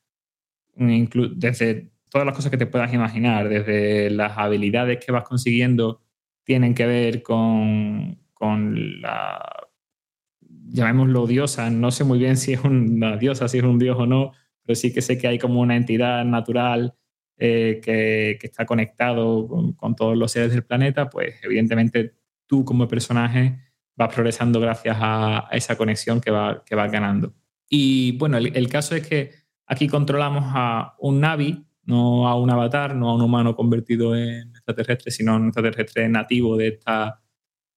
inclu- 0.76 1.32
desde 1.36 1.90
todas 2.10 2.26
las 2.26 2.36
cosas 2.36 2.50
que 2.50 2.58
te 2.58 2.66
puedas 2.66 2.92
imaginar, 2.92 3.48
desde 3.48 4.10
las 4.10 4.36
habilidades 4.38 5.04
que 5.04 5.12
vas 5.12 5.24
consiguiendo, 5.24 6.02
tienen 6.44 6.74
que 6.74 6.86
ver 6.86 7.22
con, 7.22 8.18
con 8.34 9.00
la, 9.02 9.68
llamémoslo 10.40 11.26
diosa, 11.26 11.70
no 11.70 11.90
sé 11.90 12.04
muy 12.04 12.18
bien 12.18 12.36
si 12.36 12.52
es 12.54 12.64
una 12.64 13.16
diosa, 13.16 13.48
si 13.48 13.58
es 13.58 13.64
un 13.64 13.78
dios 13.78 13.96
o 13.98 14.06
no, 14.06 14.32
pero 14.64 14.76
sí 14.76 14.92
que 14.92 15.02
sé 15.02 15.18
que 15.18 15.28
hay 15.28 15.38
como 15.38 15.60
una 15.60 15.76
entidad 15.76 16.24
natural 16.24 16.94
eh, 17.42 17.80
que, 17.82 18.36
que 18.38 18.46
está 18.46 18.66
conectado 18.66 19.48
con, 19.48 19.72
con 19.72 19.96
todos 19.96 20.14
los 20.14 20.30
seres 20.30 20.52
del 20.52 20.62
planeta, 20.62 21.08
pues 21.08 21.36
evidentemente 21.42 22.14
tú 22.46 22.66
como 22.66 22.86
personaje 22.86 23.58
vas 23.96 24.12
progresando 24.12 24.60
gracias 24.60 24.98
a, 25.00 25.48
a 25.50 25.56
esa 25.56 25.74
conexión 25.78 26.20
que, 26.20 26.30
va, 26.30 26.62
que 26.66 26.74
vas 26.74 26.92
ganando. 26.92 27.34
Y 27.66 28.12
bueno, 28.18 28.36
el, 28.36 28.54
el 28.54 28.68
caso 28.68 28.94
es 28.94 29.06
que 29.06 29.30
aquí 29.66 29.88
controlamos 29.88 30.44
a 30.48 30.96
un 30.98 31.20
Navi, 31.20 31.64
no 31.84 32.28
a 32.28 32.34
un 32.34 32.50
avatar, 32.50 32.94
no 32.94 33.08
a 33.08 33.14
un 33.14 33.22
humano 33.22 33.56
convertido 33.56 34.14
en 34.14 34.50
extraterrestre, 34.50 35.10
sino 35.10 35.32
a 35.32 35.36
un 35.36 35.46
extraterrestre 35.46 36.10
nativo 36.10 36.58
de 36.58 36.68
esta, 36.68 37.22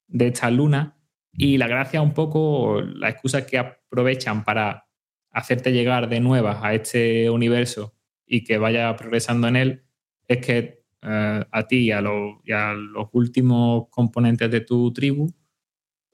de 0.08 0.26
esta 0.26 0.50
luna. 0.50 0.98
Y 1.32 1.56
la 1.56 1.68
gracia 1.68 2.02
un 2.02 2.12
poco, 2.12 2.82
la 2.82 3.08
excusa 3.08 3.46
que 3.46 3.56
aprovechan 3.56 4.44
para 4.44 4.88
hacerte 5.30 5.72
llegar 5.72 6.10
de 6.10 6.20
nuevas 6.20 6.58
a 6.62 6.74
este 6.74 7.30
universo 7.30 7.93
y 8.26 8.44
que 8.44 8.58
vaya 8.58 8.94
progresando 8.96 9.48
en 9.48 9.56
él, 9.56 9.84
es 10.28 10.38
que 10.46 10.82
eh, 11.02 11.44
a 11.50 11.66
ti 11.66 11.78
y 11.88 11.92
a, 11.92 12.00
los- 12.00 12.36
últimos 13.12 13.88
componentes 13.90 14.50
de 14.50 14.60
tu 14.62 14.92
tribu 14.92 15.32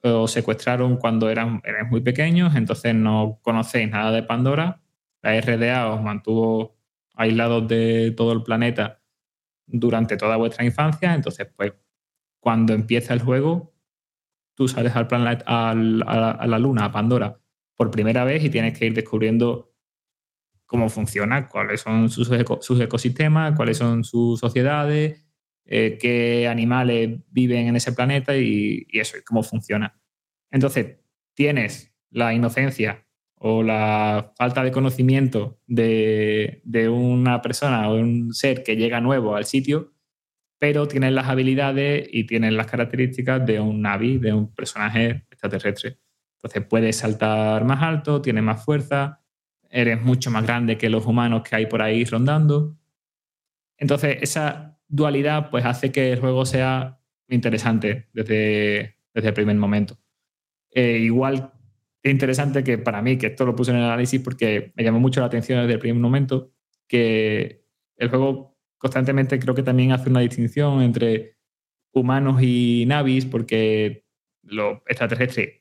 eh, 0.03 0.11
os 0.11 0.31
secuestraron 0.33 0.97
cuando 0.97 1.29
eran, 1.31 1.61
eran 1.65 1.89
muy 1.91 2.01
pequeños, 2.01 2.55
entonces 2.57 2.95
no 2.95 3.39
conocéis 3.43 3.91
nada 3.91 4.11
de 4.13 4.23
Pandora. 4.23 4.83
La 5.23 5.37
RDA 5.37 5.93
os 5.93 6.03
mantuvo 6.03 6.77
aislados 7.15 7.69
de 7.69 8.13
todo 8.17 8.33
el 8.33 8.43
planeta 8.43 9.03
durante 9.67 10.17
toda 10.17 10.37
vuestra 10.37 10.65
infancia, 10.65 11.15
entonces 11.15 11.49
pues 11.57 11.73
cuando 12.41 12.75
empieza 12.75 13.15
el 13.15 13.21
juego, 13.23 13.75
tú 14.55 14.69
sales 14.69 14.95
al 14.97 15.07
planeta, 15.09 15.45
a, 15.47 15.75
la, 15.75 16.31
a 16.33 16.47
la 16.47 16.59
luna, 16.59 16.87
a 16.87 16.93
Pandora, 16.93 17.41
por 17.77 17.91
primera 17.91 18.25
vez 18.25 18.45
y 18.45 18.51
tienes 18.51 18.79
que 18.79 18.87
ir 18.87 18.95
descubriendo 18.95 19.70
cómo 20.71 20.89
funciona, 20.89 21.49
cuáles 21.49 21.81
son 21.81 22.09
sus, 22.11 22.31
eco- 22.31 22.61
sus 22.63 22.81
ecosistemas, 22.81 23.57
cuáles 23.57 23.77
son 23.79 24.05
sus 24.05 24.39
sociedades, 24.39 25.27
eh, 25.67 25.99
qué 26.01 26.47
animales 26.49 27.19
viven 27.31 27.67
en 27.67 27.75
ese 27.77 27.93
planeta 27.93 28.37
y, 28.37 28.87
y 28.89 29.01
eso, 29.01 29.19
y 29.19 29.23
cómo 29.23 29.43
funciona. 29.43 30.01
Entonces, 30.53 30.99
tienes 31.35 31.93
la 32.11 32.33
inocencia 32.35 33.05
o 33.35 33.63
la 33.65 34.33
falta 34.37 34.63
de 34.63 34.71
conocimiento 34.71 35.59
de, 35.67 36.61
de 36.65 36.89
una 36.89 37.43
persona 37.43 37.89
o 37.91 37.97
un 37.97 38.33
ser 38.33 38.63
que 38.63 38.77
llega 38.77 39.01
nuevo 39.01 39.35
al 39.35 39.47
sitio, 39.47 39.93
pero 40.61 40.87
tienes 40.87 41.13
las 41.13 41.27
habilidades 41.29 42.09
y 42.13 42.25
tienes 42.25 42.53
las 42.53 42.67
características 42.69 43.45
de 43.45 43.59
un 43.61 43.83
Navi, 43.83 44.19
de 44.19 44.33
un 44.35 44.55
personaje 44.55 45.25
extraterrestre. 45.31 45.99
Entonces 46.37 46.65
puedes 46.69 46.97
saltar 46.97 47.65
más 47.65 47.83
alto, 47.83 48.23
tienes 48.23 48.45
más 48.45 48.65
fuerza, 48.65 49.20
eres 49.71 50.03
mucho 50.03 50.31
más 50.31 50.45
grande 50.45 50.77
que 50.77 50.91
los 50.91 51.07
humanos 51.07 51.43
que 51.49 51.57
hay 51.57 51.67
por 51.67 51.81
ahí 51.81 52.05
rondando. 52.05 52.77
Entonces 53.79 54.19
esa 54.21 54.79
dualidad 54.89 55.51
pues 55.51 55.65
hace 55.65 55.93
que 55.93 56.13
el 56.13 56.21
juego 56.21 56.45
sea 56.45 57.01
interesante 57.29 58.09
desde, 58.13 58.97
desde 59.15 59.29
el 59.29 59.35
primer 59.35 59.57
momento. 59.57 59.97
Eh, 60.73 60.99
igual 60.99 61.53
es 62.03 62.13
interesante 62.13 62.65
que 62.65 62.79
para 62.79 63.03
mí, 63.03 63.19
que 63.19 63.29
esto 63.29 63.45
lo 63.45 63.55
puse 63.55 63.71
en 63.71 63.79
el 63.79 63.85
análisis 63.85 64.21
porque 64.21 64.73
me 64.75 64.85
llamó 64.85 65.01
mucho 65.01 65.21
la 65.21 65.27
atención 65.27 65.61
desde 65.61 65.75
el 65.75 65.79
primer 65.79 66.01
momento, 66.01 66.53
que 66.89 67.65
el 67.97 68.09
juego 68.09 68.59
constantemente 68.79 69.39
creo 69.39 69.55
que 69.55 69.63
también 69.63 69.93
hace 69.93 70.09
una 70.09 70.21
distinción 70.21 70.83
entre 70.83 71.37
humanos 71.93 72.43
y 72.43 72.85
navis, 72.87 73.27
porque 73.27 74.07
los 74.43 74.79
extraterrestres 74.87 75.60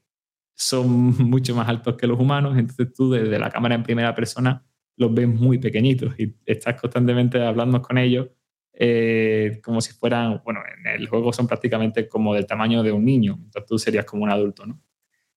son 0.60 0.89
mucho 1.30 1.55
más 1.55 1.68
altos 1.70 1.95
que 1.95 2.05
los 2.05 2.20
humanos, 2.20 2.57
entonces 2.57 2.93
tú 2.93 3.10
desde 3.10 3.39
la 3.39 3.49
cámara 3.49 3.76
en 3.76 3.84
primera 3.84 4.14
persona 4.14 4.64
los 4.97 5.14
ves 5.14 5.30
muy 5.30 5.57
pequeñitos 5.57 6.20
y 6.20 6.36
estás 6.45 6.80
constantemente 6.80 7.41
hablando 7.41 7.82
con 7.82 7.97
ellos 7.97 8.28
eh, 8.74 9.60
como 9.64 9.82
si 9.82 9.93
fueran, 9.93 10.41
bueno, 10.43 10.62
en 10.78 10.88
el 10.88 11.07
juego 11.07 11.34
son 11.34 11.47
prácticamente 11.47 12.07
como 12.07 12.34
del 12.34 12.45
tamaño 12.45 12.84
de 12.84 12.91
un 12.91 13.03
niño, 13.03 13.34
entonces 13.38 13.66
tú 13.66 13.78
serías 13.78 14.05
como 14.05 14.24
un 14.24 14.30
adulto, 14.32 14.66
¿no? 14.66 14.82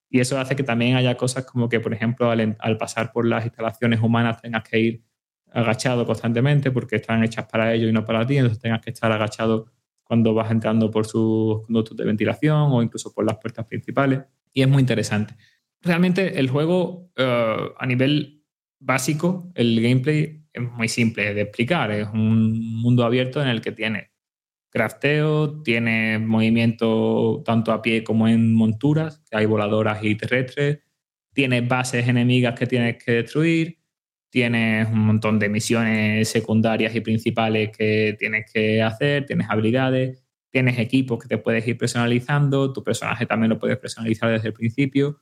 Y 0.09 0.19
eso 0.19 0.39
hace 0.39 0.55
que 0.55 0.63
también 0.63 0.95
haya 0.95 1.17
cosas 1.17 1.45
como 1.45 1.67
que, 1.67 1.79
por 1.79 1.93
ejemplo, 1.93 2.29
al, 2.29 2.55
al 2.59 2.77
pasar 2.77 3.11
por 3.11 3.25
las 3.25 3.43
instalaciones 3.45 3.99
humanas 3.99 4.41
tengas 4.41 4.63
que 4.63 4.79
ir 4.79 5.03
agachado 5.51 6.05
constantemente 6.05 6.71
porque 6.71 6.97
están 6.97 7.23
hechas 7.23 7.45
para 7.45 7.73
ello 7.73 7.87
y 7.89 7.91
no 7.91 8.05
para 8.05 8.25
ti, 8.25 8.37
entonces 8.37 8.59
tengas 8.59 8.81
que 8.81 8.91
estar 8.91 9.11
agachado 9.11 9.67
cuando 10.03 10.33
vas 10.33 10.51
entrando 10.51 10.91
por 10.91 11.05
sus 11.05 11.65
conductos 11.65 11.97
de 11.97 12.05
ventilación 12.05 12.71
o 12.71 12.81
incluso 12.83 13.13
por 13.13 13.25
las 13.25 13.37
puertas 13.37 13.65
principales. 13.65 14.21
Y 14.53 14.61
es 14.61 14.67
muy 14.67 14.81
interesante. 14.81 15.35
Realmente 15.81 16.39
el 16.39 16.49
juego 16.49 17.11
eh, 17.15 17.57
a 17.77 17.85
nivel 17.85 18.43
básico, 18.79 19.51
el 19.55 19.81
gameplay 19.81 20.43
es 20.51 20.61
muy 20.61 20.87
simple 20.87 21.33
de 21.33 21.41
explicar. 21.41 21.91
Es 21.91 22.07
un 22.13 22.59
mundo 22.81 23.03
abierto 23.03 23.41
en 23.41 23.47
el 23.47 23.61
que 23.61 23.71
tiene 23.71 24.11
crafteo, 24.69 25.61
tiene 25.61 26.17
movimiento 26.17 27.43
tanto 27.45 27.71
a 27.71 27.81
pie 27.81 28.03
como 28.03 28.27
en 28.27 28.55
monturas, 28.55 29.23
que 29.29 29.37
hay 29.37 29.45
voladoras 29.45 30.03
y 30.03 30.15
terrestres, 30.15 30.79
tiene 31.33 31.61
bases 31.61 32.07
enemigas 32.07 32.57
que 32.57 32.65
tienes 32.65 33.03
que 33.03 33.11
destruir, 33.11 33.82
tienes 34.33 34.87
un 34.87 34.97
montón 34.97 35.37
de 35.37 35.47
misiones 35.47 36.27
secundarias 36.27 36.95
y 36.95 37.01
principales 37.01 37.69
que 37.69 38.15
tienes 38.17 38.51
que 38.51 38.81
hacer, 38.81 39.27
tienes 39.27 39.47
habilidades, 39.47 40.23
tienes 40.49 40.79
equipos 40.79 41.19
que 41.21 41.27
te 41.27 41.37
puedes 41.37 41.67
ir 41.67 41.77
personalizando, 41.77 42.73
tu 42.73 42.83
personaje 42.83 43.27
también 43.27 43.51
lo 43.51 43.59
puedes 43.59 43.77
personalizar 43.77 44.31
desde 44.31 44.47
el 44.47 44.55
principio. 44.55 45.19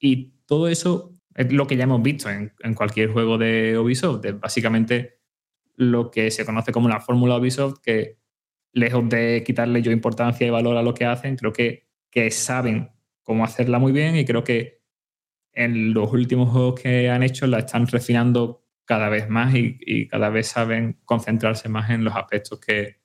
Y 0.00 0.32
todo 0.44 0.66
eso 0.66 1.16
es 1.36 1.52
lo 1.52 1.68
que 1.68 1.76
ya 1.76 1.84
hemos 1.84 2.02
visto 2.02 2.28
en, 2.30 2.74
cualquier 2.74 3.12
juego 3.12 3.38
de 3.38 3.78
Ubisoft, 3.78 4.24
es 4.24 4.40
básicamente 4.40 5.20
lo 5.76 6.10
que 6.10 6.32
se 6.32 6.44
conoce 6.44 6.72
como 6.72 6.88
la 6.88 6.98
fórmula 6.98 7.36
Ubisoft, 7.36 7.78
que 7.80 8.18
lejos 8.72 9.08
de 9.08 9.44
quitarle 9.46 9.82
yo 9.82 9.92
importancia 9.92 10.44
y 10.44 10.50
valor 10.50 10.76
a 10.76 10.82
lo 10.82 10.94
que 10.94 11.04
hacen, 11.04 11.36
creo 11.36 11.52
que, 11.52 11.86
que 12.10 12.28
saben 12.32 12.90
cómo 13.22 13.44
hacerla 13.44 13.78
muy 13.78 13.92
bien 13.92 14.16
y 14.16 14.24
creo 14.24 14.42
que 14.42 14.81
en 15.52 15.94
los 15.94 16.12
últimos 16.12 16.50
juegos 16.50 16.80
que 16.80 17.10
han 17.10 17.22
hecho 17.22 17.46
la 17.46 17.60
están 17.60 17.86
refinando 17.86 18.64
cada 18.84 19.08
vez 19.08 19.28
más 19.28 19.54
y, 19.54 20.08
cada 20.08 20.28
vez 20.30 20.48
saben 20.48 20.98
concentrarse 21.04 21.68
más 21.68 21.90
en 21.90 22.04
los 22.04 22.14
aspectos 22.16 22.60
que 22.60 23.00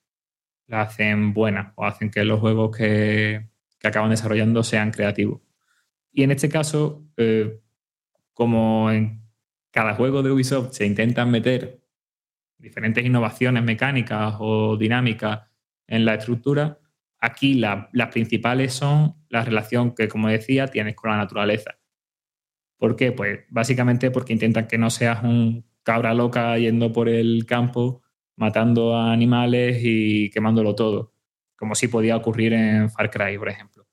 la 0.67 0.81
hacen 0.83 1.33
buena 1.33 1.73
o 1.75 1.85
hacen 1.85 2.11
que 2.11 2.23
los 2.25 2.39
juegos 2.39 2.75
que, 2.75 3.49
acaban 3.83 4.09
desarrollando 4.09 4.63
sean 4.63 4.91
creativos. 4.91 5.41
Y 6.11 6.23
en 6.23 6.31
este 6.31 6.49
caso, 6.49 7.07
eh, 7.17 7.61
como 8.33 8.91
en 8.91 9.23
cada 9.71 9.95
juego 9.95 10.23
de 10.23 10.31
Ubisoft 10.31 10.73
se 10.73 10.85
intentan 10.85 11.31
meter 11.31 11.81
diferentes 12.57 13.05
innovaciones 13.05 13.63
mecánicas 13.63 14.35
o 14.39 14.77
dinámicas 14.77 15.41
en 15.87 16.05
la 16.05 16.15
estructura, 16.15 16.79
aquí 17.19 17.55
la- 17.55 17.89
las 17.93 18.09
principales 18.09 18.73
son 18.73 19.15
la 19.29 19.43
relación 19.43 19.95
que, 19.95 20.07
como 20.07 20.27
decía, 20.29 20.67
tienes 20.67 20.95
con 20.95 21.11
la 21.11 21.17
naturaleza. 21.17 21.77
¿Por 22.77 22.95
qué? 22.95 23.11
Pues 23.11 23.39
básicamente 23.49 24.11
porque 24.11 24.33
intentan 24.33 24.67
que 24.67 24.77
no 24.77 24.89
seas 24.89 25.23
un 25.23 25.65
cabra 25.83 26.13
loca 26.13 26.57
yendo 26.57 26.91
por 26.93 27.09
el 27.09 27.45
campo, 27.45 28.03
matando 28.35 28.95
a 28.95 29.11
animales 29.11 29.79
y 29.83 30.29
quemándolo 30.29 30.75
todo, 30.75 31.13
como 31.55 31.75
sí 31.75 31.87
podía 31.87 32.15
ocurrir 32.17 32.53
en 32.53 32.89
Far 32.91 33.09
Cry, 33.09 33.37
por 33.37 33.49
ejemplo. 33.49 33.87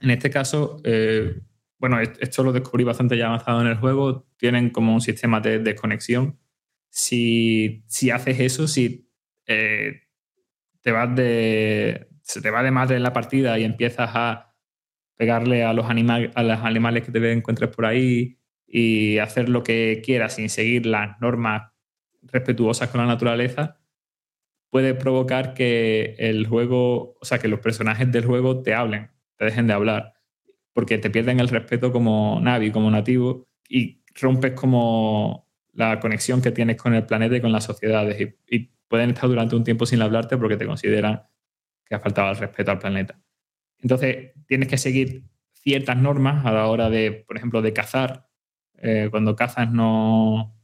En 0.00 0.10
este 0.10 0.30
caso, 0.30 0.80
eh, 0.84 1.40
bueno, 1.78 2.00
est- 2.00 2.16
esto 2.22 2.42
lo 2.42 2.52
descubrí 2.52 2.84
bastante 2.84 3.16
ya 3.16 3.26
avanzado 3.26 3.60
en 3.62 3.68
el 3.68 3.76
juego, 3.76 4.26
tienen 4.38 4.70
como 4.70 4.94
un 4.94 5.00
sistema 5.00 5.40
de 5.40 5.58
desconexión. 5.60 6.38
Si, 6.90 7.84
si 7.86 8.10
haces 8.10 8.40
eso, 8.40 8.66
si 8.68 9.08
eh, 9.46 10.02
te 10.82 10.92
vas 10.92 11.14
de, 11.14 12.08
se 12.22 12.40
te 12.40 12.50
va 12.50 12.62
de 12.62 12.70
madre 12.70 12.96
en 12.96 13.02
la 13.02 13.12
partida 13.12 13.58
y 13.58 13.64
empiezas 13.64 14.10
a 14.14 14.49
pegarle 15.20 15.64
a 15.64 15.74
los, 15.74 15.84
animal, 15.90 16.30
a 16.34 16.42
los 16.42 16.60
animales 16.60 17.04
que 17.04 17.12
te 17.12 17.32
encuentres 17.32 17.68
por 17.68 17.84
ahí 17.84 18.38
y 18.66 19.18
hacer 19.18 19.50
lo 19.50 19.62
que 19.62 20.00
quieras 20.02 20.36
sin 20.36 20.48
seguir 20.48 20.86
las 20.86 21.20
normas 21.20 21.72
respetuosas 22.22 22.88
con 22.88 23.02
la 23.02 23.06
naturaleza, 23.06 23.78
puede 24.70 24.94
provocar 24.94 25.52
que 25.52 26.14
el 26.16 26.46
juego, 26.46 27.18
o 27.20 27.24
sea, 27.26 27.38
que 27.38 27.48
los 27.48 27.60
personajes 27.60 28.10
del 28.10 28.24
juego 28.24 28.62
te 28.62 28.72
hablen, 28.72 29.10
te 29.36 29.44
dejen 29.44 29.66
de 29.66 29.74
hablar, 29.74 30.14
porque 30.72 30.96
te 30.96 31.10
pierden 31.10 31.38
el 31.38 31.48
respeto 31.48 31.92
como 31.92 32.40
Navi, 32.40 32.70
como 32.70 32.90
nativo, 32.90 33.46
y 33.68 34.02
rompes 34.14 34.52
como 34.52 35.46
la 35.74 36.00
conexión 36.00 36.40
que 36.40 36.50
tienes 36.50 36.78
con 36.78 36.94
el 36.94 37.04
planeta 37.04 37.36
y 37.36 37.42
con 37.42 37.52
las 37.52 37.64
sociedades, 37.64 38.18
y, 38.18 38.56
y 38.56 38.70
pueden 38.88 39.10
estar 39.10 39.28
durante 39.28 39.54
un 39.54 39.64
tiempo 39.64 39.84
sin 39.84 40.00
hablarte 40.00 40.38
porque 40.38 40.56
te 40.56 40.64
consideran 40.64 41.24
que 41.84 41.94
ha 41.94 42.00
faltado 42.00 42.30
el 42.30 42.38
respeto 42.38 42.70
al 42.70 42.78
planeta. 42.78 43.20
Entonces, 43.82 44.32
tienes 44.46 44.68
que 44.68 44.78
seguir 44.78 45.24
ciertas 45.52 45.96
normas 45.96 46.44
a 46.46 46.52
la 46.52 46.66
hora 46.66 46.90
de, 46.90 47.12
por 47.12 47.36
ejemplo, 47.36 47.62
de 47.62 47.72
cazar. 47.72 48.28
Eh, 48.78 49.08
cuando 49.10 49.36
cazas 49.36 49.70
no, 49.70 50.56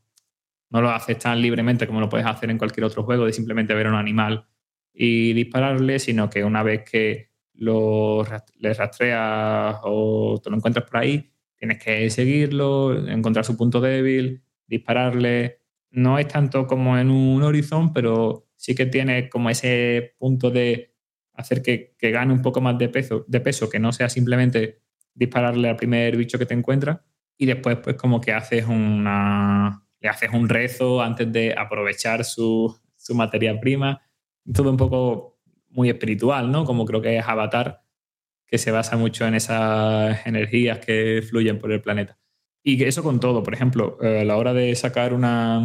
no 0.71 0.81
lo 0.81 0.91
haces 0.91 1.19
tan 1.19 1.41
libremente 1.41 1.87
como 1.87 2.01
lo 2.01 2.09
puedes 2.09 2.27
hacer 2.27 2.51
en 2.51 2.59
cualquier 2.59 2.85
otro 2.85 3.03
juego, 3.03 3.27
de 3.27 3.33
simplemente 3.33 3.75
ver 3.75 3.87
a 3.87 3.91
un 3.91 3.97
animal 3.97 4.47
y 4.93 5.33
dispararle, 5.35 5.99
sino 5.99 6.31
que 6.31 6.45
una 6.45 6.63
vez 6.63 6.83
que 6.91 7.31
lo 7.55 8.25
le 8.59 8.75
rastreas 8.75 9.77
o 9.83 10.41
te 10.43 10.51
lo 10.51 10.57
encuentras 10.57 10.85
por 10.89 10.99
ahí, 10.99 11.31
tienes 11.57 11.83
que 11.83 12.09
seguirlo, 12.11 13.07
encontrar 13.09 13.45
su 13.45 13.57
punto 13.57 13.81
débil, 13.81 14.43
dispararle. 14.67 15.61
No 15.91 16.19
es 16.19 16.29
tanto 16.29 16.67
como 16.67 16.99
en 16.99 17.11
un 17.11 17.43
Horizon, 17.43 17.93
pero 17.93 18.49
sí 18.57 18.75
que 18.75 18.87
tiene 18.87 19.29
como 19.29 19.51
ese 19.51 20.15
punto 20.19 20.51
de 20.51 20.96
hacer 21.37 21.63
que, 21.63 21.95
que 21.99 22.11
gane 22.11 22.33
un 22.33 22.43
poco 22.43 22.61
más 22.61 22.79
de 22.79 22.89
peso, 22.89 23.25
de 23.29 23.41
peso, 23.41 23.69
que 23.69 23.79
no 23.79 23.93
sea 23.93 24.09
simplemente 24.09 24.81
dispararle 25.15 25.69
al 25.69 25.77
primer 25.77 26.17
bicho 26.17 26.39
que 26.39 26.47
te 26.47 26.55
encuentras 26.55 27.01
y 27.39 27.47
después 27.47 27.79
pues 27.83 27.97
como 27.97 28.21
que 28.21 28.33
haces 28.33 28.67
una 28.67 29.83
le 30.01 30.09
haces 30.09 30.31
un 30.33 30.49
rezo 30.49 31.03
antes 31.03 31.33
de 31.33 31.55
aprovechar 31.57 32.25
su, 32.25 32.75
su 32.97 33.15
materia 33.15 33.59
prima. 33.59 34.03
Todo 34.53 34.71
un 34.71 34.77
poco 34.77 35.39
muy 35.71 35.89
espiritual 35.89 36.51
no 36.51 36.65
como 36.65 36.85
creo 36.85 37.01
que 37.03 37.17
es 37.17 37.27
Avatar 37.27 37.83
que 38.47 38.59
se 38.59 38.71
basa 38.71 38.97
mucho 38.97 39.27
en 39.27 39.35
esas 39.35 40.25
energías 40.27 40.79
que 40.79 41.23
fluyen 41.29 41.59
por 41.59 41.73
el 41.73 41.83
planeta. 41.83 42.19
Y 42.63 42.83
eso 42.85 43.03
con 43.03 43.21
todo 43.21 43.43
por 43.43 43.55
ejemplo 43.55 43.99
eh, 44.03 44.21
a 44.21 44.25
la 44.25 44.37
hora 44.37 44.53
de 44.53 44.75
sacar 44.75 45.13
una, 45.15 45.59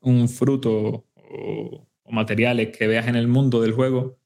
un 0.00 0.28
fruto 0.28 1.06
o, 1.14 1.88
o 2.02 2.12
materiales 2.12 2.76
que 2.76 2.86
veas 2.86 3.08
en 3.08 3.16
el 3.16 3.28
mundo 3.28 3.60
del 3.60 3.72
juego 3.72 4.18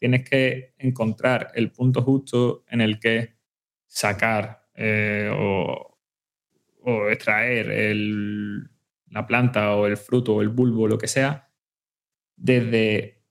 tienes 0.00 0.28
que 0.28 0.74
encontrar 0.78 1.52
el 1.54 1.70
punto 1.70 2.02
justo 2.02 2.64
en 2.68 2.80
el 2.80 2.98
que 2.98 3.36
sacar 3.86 4.66
eh, 4.74 5.30
o, 5.32 5.86
extraer 7.10 7.94
la 9.10 9.26
planta 9.26 9.76
o 9.76 9.86
el 9.86 9.96
fruto 9.96 10.36
o 10.36 10.42
el 10.42 10.48
bulbo, 10.48 10.88
lo 10.88 10.96
que 10.96 11.06
sea, 11.06 11.52
desde 12.36 13.22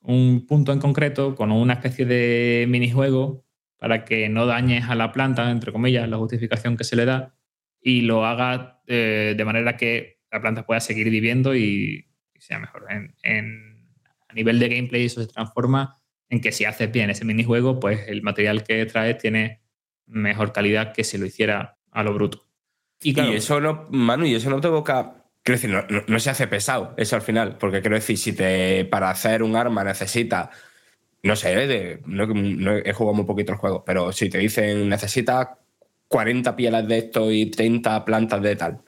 un 0.00 0.44
punto 0.46 0.72
en 0.72 0.80
concreto 0.80 1.36
con 1.36 1.52
una 1.52 1.74
especie 1.74 2.04
de 2.04 2.66
minijuego 2.68 3.46
para 3.78 4.04
que 4.04 4.28
no 4.28 4.46
dañes 4.46 4.88
a 4.88 4.96
la 4.96 5.12
planta, 5.12 5.50
entre 5.50 5.72
comillas, 5.72 6.08
la 6.08 6.16
justificación 6.16 6.76
que 6.76 6.84
se 6.84 6.96
le 6.96 7.04
da, 7.04 7.38
y 7.80 8.00
lo 8.02 8.26
haga 8.26 8.82
de 8.86 9.42
manera 9.44 9.76
que 9.76 10.20
la 10.32 10.40
planta 10.40 10.66
pueda 10.66 10.80
seguir 10.80 11.10
viviendo 11.10 11.54
y, 11.54 12.08
sea 12.38 12.58
mejor. 12.58 12.86
En, 12.90 13.14
en- 13.22 13.76
nivel 14.36 14.58
de 14.58 14.68
gameplay 14.68 15.06
eso 15.06 15.20
se 15.20 15.26
transforma 15.26 15.98
en 16.28 16.40
que 16.40 16.52
si 16.52 16.64
haces 16.64 16.90
bien 16.90 17.10
ese 17.10 17.24
minijuego, 17.24 17.78
pues 17.80 18.08
el 18.08 18.22
material 18.22 18.64
que 18.64 18.84
traes 18.86 19.18
tiene 19.18 19.60
mejor 20.06 20.52
calidad 20.52 20.92
que 20.92 21.04
si 21.04 21.18
lo 21.18 21.26
hiciera 21.26 21.78
a 21.90 22.02
lo 22.02 22.14
bruto. 22.14 22.46
Y, 23.02 23.14
claro, 23.14 23.32
eso 23.32 23.60
no, 23.60 23.86
Manu, 23.90 24.26
y 24.26 24.34
eso 24.34 24.50
no 24.50 24.60
te 24.60 24.68
boca. 24.68 25.24
Quiero 25.42 25.60
decir, 25.60 25.70
no, 25.70 25.84
no, 25.88 26.02
no 26.06 26.18
se 26.18 26.30
hace 26.30 26.46
pesado 26.48 26.94
eso 26.96 27.14
al 27.16 27.22
final, 27.22 27.56
porque 27.58 27.80
quiero 27.80 27.96
decir, 27.96 28.18
si 28.18 28.32
te 28.32 28.84
para 28.86 29.10
hacer 29.10 29.42
un 29.42 29.54
arma 29.54 29.84
necesitas, 29.84 30.48
no 31.22 31.36
sé, 31.36 31.54
de, 31.66 32.00
no, 32.06 32.26
no 32.26 32.76
he 32.76 32.92
jugado 32.92 33.14
muy 33.14 33.26
poquito 33.26 33.52
el 33.52 33.58
juego, 33.58 33.84
pero 33.84 34.12
si 34.12 34.28
te 34.28 34.38
dicen 34.38 34.88
necesitas 34.88 35.48
40 36.08 36.56
pieles 36.56 36.88
de 36.88 36.98
esto 36.98 37.30
y 37.30 37.46
30 37.46 38.04
plantas 38.04 38.42
de 38.42 38.56
tal, 38.56 38.80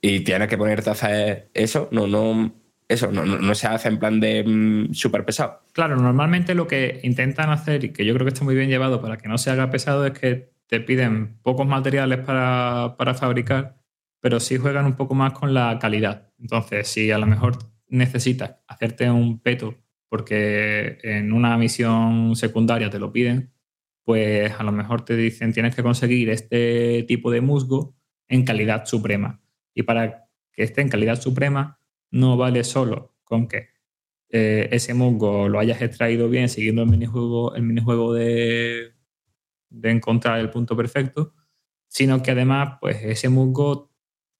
y 0.00 0.20
tienes 0.20 0.48
que 0.48 0.58
ponerte 0.58 0.90
a 0.90 0.94
hacer 0.94 1.50
eso, 1.54 1.88
no, 1.92 2.08
no, 2.08 2.52
eso 2.92 3.10
no, 3.10 3.24
no, 3.24 3.54
se 3.54 3.66
hace 3.66 3.88
en 3.88 3.98
plan 3.98 4.20
de 4.20 4.44
mm, 4.44 4.94
súper 4.94 5.24
pesado. 5.24 5.62
Claro, 5.72 5.96
normalmente 5.96 6.54
lo 6.54 6.66
que 6.66 7.00
intentan 7.02 7.50
hacer, 7.50 7.84
y 7.84 7.92
que 7.92 8.04
yo 8.04 8.14
creo 8.14 8.26
que 8.26 8.32
está 8.32 8.44
muy 8.44 8.54
bien 8.54 8.68
llevado 8.68 9.00
para 9.00 9.18
que 9.18 9.28
no 9.28 9.38
se 9.38 9.50
haga 9.50 9.70
pesado, 9.70 10.06
es 10.06 10.12
que 10.18 10.52
te 10.66 10.80
piden 10.80 11.38
pocos 11.42 11.66
materiales 11.66 12.20
para, 12.20 12.94
para 12.96 13.14
fabricar, 13.14 13.76
pero 14.20 14.40
sí 14.40 14.56
juegan 14.56 14.86
un 14.86 14.94
poco 14.94 15.14
más 15.14 15.32
con 15.32 15.52
la 15.54 15.78
calidad. 15.78 16.30
Entonces, 16.38 16.88
si 16.88 17.10
a 17.10 17.18
lo 17.18 17.26
mejor 17.26 17.58
necesitas 17.88 18.56
hacerte 18.66 19.10
un 19.10 19.40
peto 19.40 19.76
porque 20.08 20.98
en 21.02 21.32
una 21.32 21.56
misión 21.56 22.36
secundaria 22.36 22.90
te 22.90 22.98
lo 22.98 23.12
piden, 23.12 23.54
pues 24.04 24.52
a 24.58 24.62
lo 24.62 24.70
mejor 24.70 25.06
te 25.06 25.16
dicen 25.16 25.54
tienes 25.54 25.74
que 25.74 25.82
conseguir 25.82 26.28
este 26.28 27.04
tipo 27.04 27.30
de 27.30 27.40
musgo 27.40 27.96
en 28.28 28.44
calidad 28.44 28.84
suprema. 28.84 29.40
Y 29.74 29.84
para 29.84 30.28
que 30.52 30.64
esté 30.64 30.82
en 30.82 30.90
calidad 30.90 31.18
suprema, 31.18 31.80
no 32.12 32.36
vale 32.36 32.64
solo 32.64 33.16
con 33.24 33.48
que 33.48 33.70
eh, 34.30 34.68
ese 34.72 34.94
musgo 34.94 35.48
lo 35.48 35.58
hayas 35.58 35.82
extraído 35.82 36.28
bien 36.28 36.48
siguiendo 36.48 36.82
el 36.82 36.88
minijuego, 36.88 37.54
el 37.54 37.62
minijuego 37.64 38.14
de, 38.14 38.92
de 39.70 39.90
encontrar 39.90 40.40
el 40.40 40.50
punto 40.50 40.76
perfecto, 40.76 41.34
sino 41.88 42.22
que 42.22 42.32
además, 42.32 42.78
pues 42.80 43.02
ese 43.04 43.28
musgo, 43.28 43.92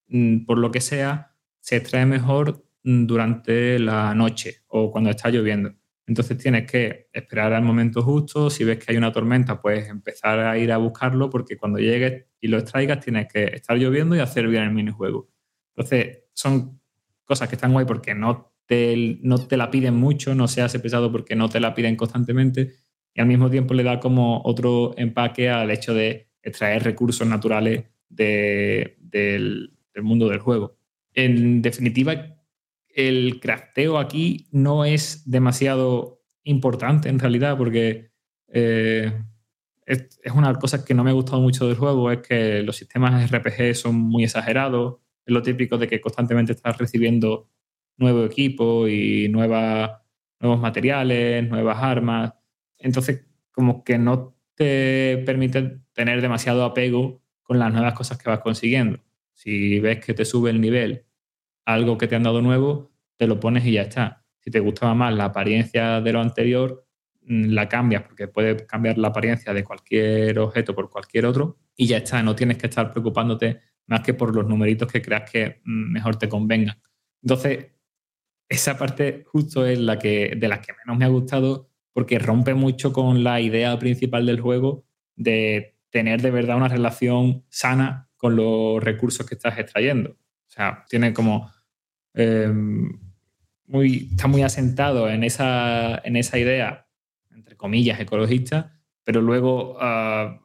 mm, 0.08 0.46
por 0.46 0.58
lo 0.58 0.70
que 0.70 0.80
sea, 0.80 1.36
se 1.60 1.76
extrae 1.76 2.06
mejor 2.06 2.64
mm, 2.84 3.06
durante 3.06 3.78
la 3.78 4.14
noche 4.14 4.62
o 4.68 4.90
cuando 4.90 5.10
está 5.10 5.30
lloviendo. 5.30 5.74
Entonces 6.06 6.36
tienes 6.38 6.70
que 6.70 7.08
esperar 7.12 7.52
al 7.52 7.62
momento 7.62 8.02
justo. 8.02 8.50
Si 8.50 8.64
ves 8.64 8.78
que 8.78 8.92
hay 8.92 8.98
una 8.98 9.12
tormenta, 9.12 9.60
pues 9.60 9.88
empezar 9.88 10.40
a 10.40 10.58
ir 10.58 10.72
a 10.72 10.78
buscarlo, 10.78 11.30
porque 11.30 11.56
cuando 11.56 11.78
llegues 11.78 12.26
y 12.40 12.48
lo 12.48 12.58
extraigas, 12.58 13.00
tienes 13.00 13.28
que 13.32 13.44
estar 13.44 13.76
lloviendo 13.78 14.16
y 14.16 14.20
hacer 14.20 14.48
bien 14.48 14.64
el 14.64 14.72
minijuego. 14.72 15.30
Entonces, 15.76 16.24
son 16.34 16.81
cosas 17.24 17.48
que 17.48 17.56
están 17.56 17.72
guay 17.72 17.86
porque 17.86 18.14
no 18.14 18.52
te, 18.66 19.18
no 19.22 19.38
te 19.38 19.56
la 19.56 19.70
piden 19.70 19.94
mucho, 19.94 20.34
no 20.34 20.48
se 20.48 20.62
hace 20.62 20.78
pesado 20.80 21.10
porque 21.12 21.36
no 21.36 21.48
te 21.48 21.60
la 21.60 21.74
piden 21.74 21.96
constantemente 21.96 22.74
y 23.14 23.20
al 23.20 23.26
mismo 23.26 23.50
tiempo 23.50 23.74
le 23.74 23.82
da 23.82 24.00
como 24.00 24.40
otro 24.44 24.94
empaque 24.96 25.50
al 25.50 25.70
hecho 25.70 25.94
de 25.94 26.30
extraer 26.42 26.82
recursos 26.82 27.26
naturales 27.26 27.84
de- 28.08 28.96
del, 29.00 29.74
del 29.94 30.02
mundo 30.02 30.28
del 30.28 30.38
juego. 30.40 30.76
En 31.14 31.60
definitiva, 31.62 32.36
el 32.88 33.40
crafteo 33.40 33.98
aquí 33.98 34.48
no 34.52 34.84
es 34.84 35.28
demasiado 35.30 36.22
importante 36.44 37.08
en 37.08 37.18
realidad 37.18 37.56
porque 37.56 38.10
eh, 38.48 39.12
es, 39.86 40.20
es 40.22 40.32
una 40.32 40.54
cosas 40.54 40.84
que 40.84 40.94
no 40.94 41.04
me 41.04 41.10
ha 41.10 41.14
gustado 41.14 41.40
mucho 41.40 41.66
del 41.66 41.76
juego, 41.76 42.10
es 42.10 42.20
que 42.20 42.62
los 42.62 42.76
sistemas 42.76 43.30
RPG 43.30 43.74
son 43.74 43.96
muy 43.96 44.24
exagerados, 44.24 44.96
es 45.24 45.32
lo 45.32 45.42
típico 45.42 45.78
de 45.78 45.88
que 45.88 46.00
constantemente 46.00 46.52
estás 46.52 46.78
recibiendo 46.78 47.48
nuevo 47.96 48.24
equipo 48.24 48.88
y 48.88 49.28
nuevos 49.28 50.60
materiales, 50.60 51.48
nuevas 51.48 51.82
armas. 51.82 52.34
Entonces, 52.78 53.24
como 53.52 53.84
que 53.84 53.98
no 53.98 54.36
te 54.54 55.22
permite 55.24 55.80
tener 55.92 56.20
demasiado 56.20 56.64
apego 56.64 57.22
con 57.42 57.58
las 57.58 57.72
nuevas 57.72 57.94
cosas 57.94 58.18
que 58.18 58.30
vas 58.30 58.40
consiguiendo. 58.40 58.98
Si 59.34 59.80
ves 59.80 60.04
que 60.04 60.14
te 60.14 60.24
sube 60.24 60.50
el 60.50 60.60
nivel 60.60 61.04
algo 61.64 61.96
que 61.96 62.08
te 62.08 62.16
han 62.16 62.24
dado 62.24 62.42
nuevo, 62.42 62.90
te 63.16 63.26
lo 63.26 63.38
pones 63.40 63.64
y 63.66 63.72
ya 63.72 63.82
está. 63.82 64.24
Si 64.40 64.50
te 64.50 64.60
gustaba 64.60 64.94
más 64.94 65.14
la 65.14 65.26
apariencia 65.26 66.00
de 66.00 66.12
lo 66.12 66.20
anterior, 66.20 66.86
mm, 67.22 67.50
la 67.50 67.68
cambias 67.68 68.02
porque 68.02 68.28
puedes 68.28 68.62
cambiar 68.64 68.98
la 68.98 69.08
apariencia 69.08 69.54
de 69.54 69.64
cualquier 69.64 70.38
objeto 70.40 70.74
por 70.74 70.90
cualquier 70.90 71.26
otro 71.26 71.58
y 71.76 71.86
ya 71.86 71.98
está. 71.98 72.22
No 72.22 72.34
tienes 72.34 72.58
que 72.58 72.66
estar 72.66 72.92
preocupándote 72.92 73.60
más 73.86 74.00
que 74.00 74.14
por 74.14 74.34
los 74.34 74.46
numeritos 74.46 74.90
que 74.90 75.02
creas 75.02 75.30
que 75.30 75.60
mm, 75.64 75.92
mejor 75.92 76.16
te 76.16 76.28
convengan. 76.28 76.80
Entonces, 77.22 77.66
esa 78.48 78.76
parte 78.78 79.24
justo 79.26 79.66
es 79.66 79.78
la 79.78 79.98
que, 79.98 80.34
de 80.36 80.48
las 80.48 80.60
que 80.60 80.72
menos 80.84 80.98
me 80.98 81.04
ha 81.04 81.08
gustado 81.08 81.70
porque 81.92 82.18
rompe 82.18 82.54
mucho 82.54 82.92
con 82.92 83.24
la 83.24 83.40
idea 83.40 83.78
principal 83.78 84.26
del 84.26 84.40
juego 84.40 84.84
de 85.16 85.76
tener 85.90 86.22
de 86.22 86.30
verdad 86.30 86.56
una 86.56 86.68
relación 86.68 87.44
sana 87.48 88.08
con 88.16 88.36
los 88.36 88.82
recursos 88.82 89.26
que 89.26 89.34
estás 89.34 89.58
extrayendo. 89.58 90.10
O 90.10 90.50
sea, 90.50 90.84
tiene 90.88 91.12
como... 91.12 91.50
eh, 92.14 92.52
muy, 93.72 94.10
está 94.10 94.26
muy 94.28 94.42
asentado 94.42 95.08
en 95.08 95.24
esa, 95.24 95.96
en 96.04 96.16
esa 96.16 96.38
idea, 96.38 96.86
entre 97.30 97.56
comillas, 97.56 97.98
ecologista, 98.00 98.78
pero 99.02 99.22
luego 99.22 99.78
ah, 99.80 100.40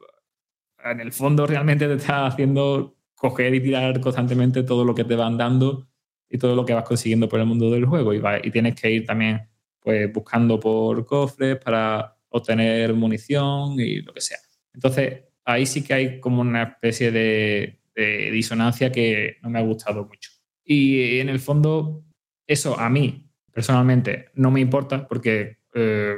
en 0.84 1.00
el 1.00 1.12
fondo 1.12 1.46
realmente 1.46 1.86
te 1.86 1.94
está 1.94 2.26
haciendo 2.26 2.96
coger 3.14 3.54
y 3.54 3.60
tirar 3.62 4.00
constantemente 4.00 4.62
todo 4.62 4.84
lo 4.84 4.94
que 4.94 5.04
te 5.04 5.16
van 5.16 5.36
dando 5.36 5.88
y 6.30 6.38
todo 6.38 6.54
lo 6.54 6.64
que 6.64 6.74
vas 6.74 6.84
consiguiendo 6.84 7.28
por 7.28 7.40
el 7.40 7.46
mundo 7.46 7.70
del 7.70 7.84
juego. 7.86 8.14
Y, 8.14 8.18
va- 8.18 8.38
y 8.44 8.50
tienes 8.50 8.74
que 8.80 8.90
ir 8.90 9.06
también 9.06 9.48
pues, 9.80 10.12
buscando 10.12 10.60
por 10.60 11.04
cofres 11.06 11.56
para 11.58 12.16
obtener 12.30 12.92
munición 12.94 13.72
y 13.80 14.02
lo 14.02 14.12
que 14.12 14.20
sea. 14.20 14.38
Entonces, 14.74 15.24
ahí 15.44 15.66
sí 15.66 15.82
que 15.82 15.94
hay 15.94 16.20
como 16.20 16.42
una 16.42 16.62
especie 16.64 17.10
de, 17.10 17.80
de 17.94 18.30
disonancia 18.30 18.92
que 18.92 19.36
no 19.42 19.50
me 19.50 19.58
ha 19.58 19.62
gustado 19.62 20.04
mucho. 20.06 20.30
Y 20.64 21.18
en 21.20 21.28
el 21.30 21.40
fondo, 21.40 22.04
eso 22.46 22.78
a 22.78 22.88
mí 22.90 23.26
personalmente 23.52 24.26
no 24.34 24.50
me 24.50 24.60
importa 24.60 25.08
porque 25.08 25.58
eh, 25.74 26.16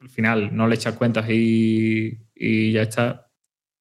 al 0.00 0.08
final 0.08 0.54
no 0.56 0.66
le 0.68 0.74
echas 0.76 0.94
cuentas 0.96 1.26
y, 1.30 2.18
y 2.34 2.72
ya 2.72 2.82
está. 2.82 3.23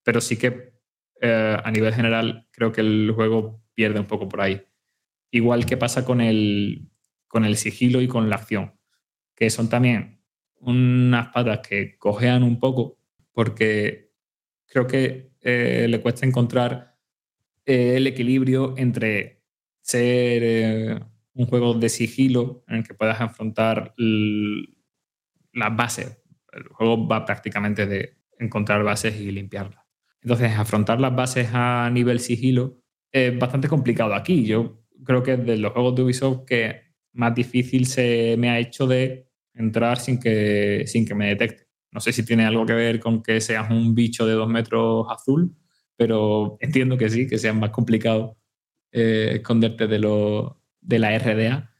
Pero 0.04 0.22
sí 0.22 0.38
que 0.38 0.74
eh, 1.22 1.58
a 1.64 1.72
nivel 1.72 1.94
general 1.94 2.48
creo 2.52 2.72
que 2.72 2.82
el 2.82 3.12
juego 3.16 3.64
pierde 3.74 4.00
un 4.00 4.08
poco 4.08 4.28
por 4.28 4.42
ahí. 4.42 4.62
Igual 5.32 5.66
que 5.66 5.78
pasa 5.78 6.06
con 6.06 6.22
el, 6.22 6.90
con 7.28 7.46
el 7.46 7.58
sigilo 7.58 8.02
y 8.02 8.08
con 8.08 8.30
la 8.30 8.36
acción, 8.36 8.78
que 9.36 9.50
son 9.50 9.70
también 9.70 10.22
unas 10.60 11.30
patas 11.30 11.68
que 11.68 11.98
cojean 11.98 12.44
un 12.44 12.60
poco 12.60 12.98
porque 13.34 14.12
creo 14.68 14.88
que 14.88 15.32
eh, 15.42 15.88
le 15.90 16.02
cuesta 16.02 16.26
encontrar 16.26 16.98
eh, 17.66 17.98
el 17.98 18.08
equilibrio 18.08 18.76
entre 18.78 19.42
ser 19.82 21.06
un 21.34 21.46
juego 21.48 21.74
de 21.74 21.90
sigilo 21.90 22.64
en 22.68 22.78
el 22.78 22.84
que 22.88 22.94
puedas 22.94 23.20
afrontar 23.20 23.94
las 23.98 25.76
bases. 25.76 26.18
El 26.52 26.64
juego 26.66 27.08
va 27.08 27.26
prácticamente 27.26 27.86
de 27.88 28.18
encontrar 28.40 28.84
bases 28.84 29.20
y 29.20 29.32
limpiarlas. 29.32 29.83
Entonces, 30.24 30.52
afrontar 30.58 31.02
las 31.02 31.16
bases 31.16 31.50
a 31.54 31.90
nivel 31.92 32.20
sigilo 32.20 32.80
es 33.12 33.38
bastante 33.38 33.68
complicado 33.68 34.16
aquí. 34.16 34.46
Yo 34.46 34.84
creo 35.04 35.22
que 35.22 35.38
de 35.38 35.58
los 35.58 35.74
juegos 35.74 35.96
de 35.96 36.04
Ubisoft 36.04 36.46
que 36.46 36.82
más 37.14 37.36
difícil 37.36 37.86
se 37.86 38.36
me 38.38 38.50
ha 38.50 38.60
hecho 38.60 38.88
de 38.88 39.28
entrar 39.54 40.00
sin 40.00 40.20
que, 40.20 40.84
sin 40.88 41.06
que 41.06 41.14
me 41.14 41.28
detecte. 41.28 41.68
No 41.92 42.00
sé 42.00 42.12
si 42.12 42.26
tiene 42.26 42.46
algo 42.46 42.66
que 42.66 42.74
ver 42.74 43.00
con 43.00 43.22
que 43.22 43.40
seas 43.40 43.70
un 43.70 43.94
bicho 43.94 44.26
de 44.26 44.34
dos 44.34 44.50
metros 44.50 45.06
azul, 45.10 45.56
pero 45.96 46.58
entiendo 46.60 46.98
que 46.98 47.10
sí, 47.10 47.28
que 47.28 47.38
sea 47.38 47.54
más 47.54 47.70
complicado 47.70 48.38
eh, 48.92 49.34
esconderte 49.36 49.88
de, 49.88 50.00
lo, 50.00 50.62
de 50.82 51.00
la 51.00 51.18
RDA. 51.18 51.72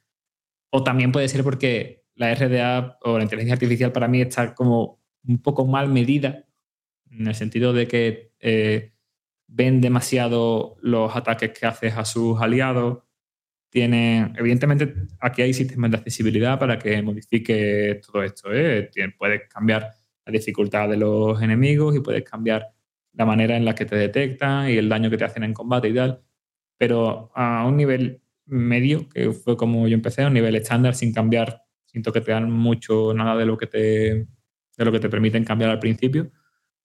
O 0.70 0.84
también 0.84 1.12
puede 1.12 1.28
ser 1.28 1.42
porque 1.42 2.04
la 2.14 2.32
RDA 2.34 2.98
o 3.02 3.16
la 3.18 3.24
inteligencia 3.24 3.54
artificial 3.54 3.90
para 3.90 4.06
mí 4.06 4.20
está 4.20 4.54
como 4.54 5.02
un 5.26 5.42
poco 5.42 5.66
mal 5.66 5.88
medida, 5.88 6.46
en 7.10 7.26
el 7.26 7.34
sentido 7.34 7.72
de 7.72 7.88
que 7.88 8.33
eh, 8.46 8.92
ven 9.46 9.80
demasiado 9.80 10.76
los 10.82 11.16
ataques 11.16 11.58
que 11.58 11.64
haces 11.66 11.96
a 11.96 12.04
sus 12.04 12.40
aliados. 12.40 13.02
Tiene, 13.70 14.32
evidentemente, 14.36 14.94
aquí 15.18 15.42
hay 15.42 15.54
sistemas 15.54 15.90
de 15.90 15.96
accesibilidad 15.96 16.58
para 16.58 16.78
que 16.78 17.00
modifique 17.02 18.00
todo 18.06 18.22
esto. 18.22 18.52
¿eh? 18.52 18.90
Puedes 19.18 19.48
cambiar 19.48 19.90
la 20.26 20.32
dificultad 20.32 20.90
de 20.90 20.98
los 20.98 21.40
enemigos 21.40 21.96
y 21.96 22.00
puedes 22.00 22.22
cambiar 22.22 22.68
la 23.14 23.24
manera 23.24 23.56
en 23.56 23.64
la 23.64 23.74
que 23.74 23.86
te 23.86 23.96
detectan 23.96 24.68
y 24.68 24.76
el 24.76 24.90
daño 24.90 25.08
que 25.08 25.16
te 25.16 25.24
hacen 25.24 25.44
en 25.44 25.54
combate 25.54 25.88
y 25.88 25.94
tal. 25.94 26.22
Pero 26.76 27.30
a 27.34 27.66
un 27.66 27.78
nivel 27.78 28.20
medio, 28.44 29.08
que 29.08 29.32
fue 29.32 29.56
como 29.56 29.88
yo 29.88 29.94
empecé, 29.94 30.22
a 30.22 30.26
un 30.26 30.34
nivel 30.34 30.54
estándar, 30.56 30.94
sin 30.94 31.14
cambiar, 31.14 31.62
sin 31.86 32.02
toquetear 32.02 32.46
mucho 32.46 33.14
nada 33.14 33.36
de 33.36 33.46
lo 33.46 33.56
que 33.56 33.66
te, 33.66 33.78
de 33.78 34.84
lo 34.84 34.92
que 34.92 35.00
te 35.00 35.08
permiten 35.08 35.44
cambiar 35.44 35.70
al 35.70 35.78
principio, 35.78 36.30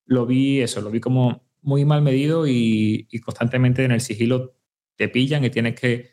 lo 0.06 0.26
vi 0.26 0.60
eso, 0.60 0.80
lo 0.80 0.90
vi 0.90 1.00
como 1.00 1.49
muy 1.62 1.84
mal 1.84 2.02
medido 2.02 2.46
y, 2.46 3.08
constantemente 3.24 3.84
en 3.84 3.92
el 3.92 4.00
sigilo 4.00 4.54
te 4.96 5.08
pillan 5.08 5.44
y 5.44 5.50
tienes 5.50 5.78
que 5.78 6.10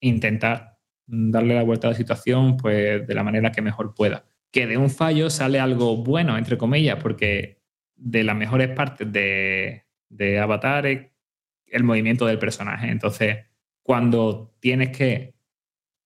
intentar 0.00 0.78
darle 1.06 1.54
la 1.54 1.62
vuelta 1.62 1.88
a 1.88 1.90
la 1.90 1.96
situación 1.96 2.56
pues, 2.56 3.06
de 3.06 3.14
la 3.14 3.22
manera 3.22 3.52
que 3.52 3.62
mejor 3.62 3.94
pueda. 3.94 4.24
Que 4.50 4.66
de 4.66 4.76
un 4.76 4.90
fallo 4.90 5.30
sale 5.30 5.60
algo 5.60 5.96
bueno, 5.96 6.36
entre 6.38 6.58
comillas, 6.58 7.02
porque 7.02 7.60
de 7.96 8.24
las 8.24 8.36
mejores 8.36 8.70
partes 8.70 9.10
de, 9.12 9.84
de 10.08 10.38
Avatar 10.38 10.86
es 10.86 11.10
el 11.66 11.84
movimiento 11.84 12.26
del 12.26 12.38
personaje. 12.38 12.88
Entonces, 12.88 13.38
cuando 13.82 14.56
tienes 14.60 14.96
que 14.96 15.34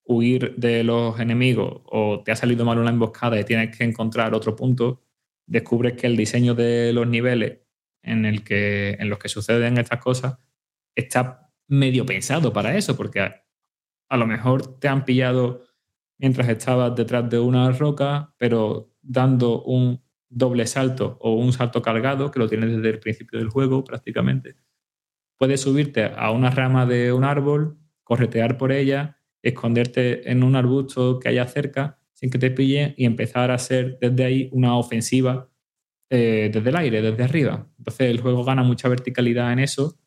huir 0.04 0.54
de 0.56 0.82
los 0.82 1.20
enemigos 1.20 1.82
o 1.84 2.22
te 2.24 2.32
ha 2.32 2.36
salido 2.36 2.64
mal 2.64 2.78
una 2.78 2.90
emboscada 2.90 3.38
y 3.38 3.44
tienes 3.44 3.76
que 3.76 3.84
encontrar 3.84 4.34
otro 4.34 4.56
punto, 4.56 5.02
descubres 5.46 5.94
que 5.94 6.06
el 6.06 6.16
diseño 6.16 6.54
de 6.54 6.92
los 6.92 7.06
niveles 7.06 7.58
en, 8.08 8.24
el 8.24 8.44
que, 8.44 8.96
en 8.98 9.08
los 9.08 9.18
que 9.18 9.28
suceden 9.28 9.78
estas 9.78 10.00
cosas 10.00 10.38
está 10.94 11.50
medio 11.66 12.06
pensado 12.06 12.52
para 12.52 12.76
eso, 12.76 12.96
porque 12.96 13.20
a, 13.20 13.44
a 14.08 14.16
lo 14.16 14.26
mejor 14.26 14.78
te 14.80 14.88
han 14.88 15.04
pillado 15.04 15.62
mientras 16.18 16.48
estabas 16.48 16.96
detrás 16.96 17.28
de 17.30 17.38
una 17.38 17.70
roca, 17.72 18.34
pero 18.38 18.92
dando 19.02 19.62
un 19.62 20.02
doble 20.28 20.66
salto 20.66 21.16
o 21.20 21.34
un 21.34 21.52
salto 21.52 21.80
cargado, 21.80 22.30
que 22.30 22.38
lo 22.38 22.48
tienes 22.48 22.70
desde 22.70 22.90
el 22.90 23.00
principio 23.00 23.38
del 23.38 23.48
juego 23.48 23.84
prácticamente. 23.84 24.56
Puedes 25.36 25.60
subirte 25.60 26.04
a 26.04 26.30
una 26.32 26.50
rama 26.50 26.84
de 26.84 27.12
un 27.12 27.24
árbol, 27.24 27.78
corretear 28.02 28.58
por 28.58 28.72
ella, 28.72 29.18
esconderte 29.42 30.30
en 30.30 30.42
un 30.42 30.56
arbusto 30.56 31.18
que 31.18 31.28
haya 31.28 31.46
cerca 31.46 31.98
sin 32.12 32.30
que 32.30 32.38
te 32.38 32.50
pille 32.50 32.94
y 32.96 33.04
empezar 33.04 33.50
a 33.50 33.54
hacer 33.54 33.98
desde 34.00 34.24
ahí 34.24 34.48
una 34.52 34.76
ofensiva 34.76 35.48
eh, 36.10 36.50
desde 36.52 36.70
el 36.70 36.76
aire, 36.76 37.02
desde 37.02 37.24
arriba. 37.24 37.68
Entonces 37.78 38.10
el 38.10 38.20
juego 38.20 38.44
gana 38.44 38.62
mucha 38.62 38.88
verticalidad 38.88 39.52
en 39.52 39.58
eso 39.60 39.98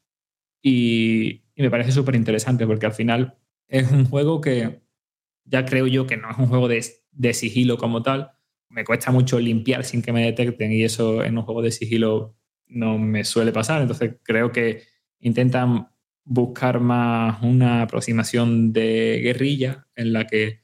y, 0.62 1.44
y 1.56 1.62
me 1.62 1.70
parece 1.70 1.92
súper 1.92 2.16
interesante 2.16 2.66
porque 2.68 2.86
al 2.86 2.94
final 2.94 3.38
es 3.68 3.92
un 3.92 4.06
juego 4.06 4.42
que 4.42 4.82
ya 5.46 5.66
creo 5.66 5.88
yo 5.88 6.08
que 6.08 6.18
no 6.18 6.30
es 6.32 6.38
un 6.38 6.48
juego 6.48 6.68
de, 6.68 6.84
de 7.12 7.34
sigilo 7.34 7.78
como 7.78 8.02
tal. 8.04 8.32
Me 8.70 8.84
cuesta 8.86 9.12
mucho 9.12 9.40
limpiar 9.40 9.84
sin 9.84 10.02
que 10.02 10.14
me 10.14 10.26
detecten 10.26 10.72
y 10.72 10.84
eso 10.84 11.24
en 11.24 11.38
un 11.38 11.44
juego 11.44 11.62
de 11.62 11.72
sigilo 11.72 12.36
no 12.68 12.98
me 12.98 13.24
suele 13.24 13.52
pasar. 13.52 13.82
Entonces 13.82 14.16
creo 14.24 14.52
que 14.52 14.84
intentan 15.20 15.90
buscar 16.24 16.80
más 16.80 17.42
una 17.44 17.82
aproximación 17.82 18.74
de 18.74 19.20
guerrilla 19.24 19.88
en 19.96 20.14
la 20.14 20.28
que 20.28 20.62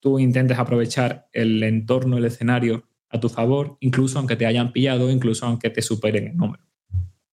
tú 0.00 0.18
intentes 0.18 0.58
aprovechar 0.58 1.28
el 1.32 1.62
entorno, 1.62 2.18
el 2.18 2.24
escenario 2.24 2.85
a 3.08 3.20
tu 3.20 3.28
favor, 3.28 3.76
incluso 3.80 4.18
aunque 4.18 4.36
te 4.36 4.46
hayan 4.46 4.72
pillado, 4.72 5.10
incluso 5.10 5.46
aunque 5.46 5.70
te 5.70 5.82
superen 5.82 6.28
el 6.28 6.36
número. 6.36 6.64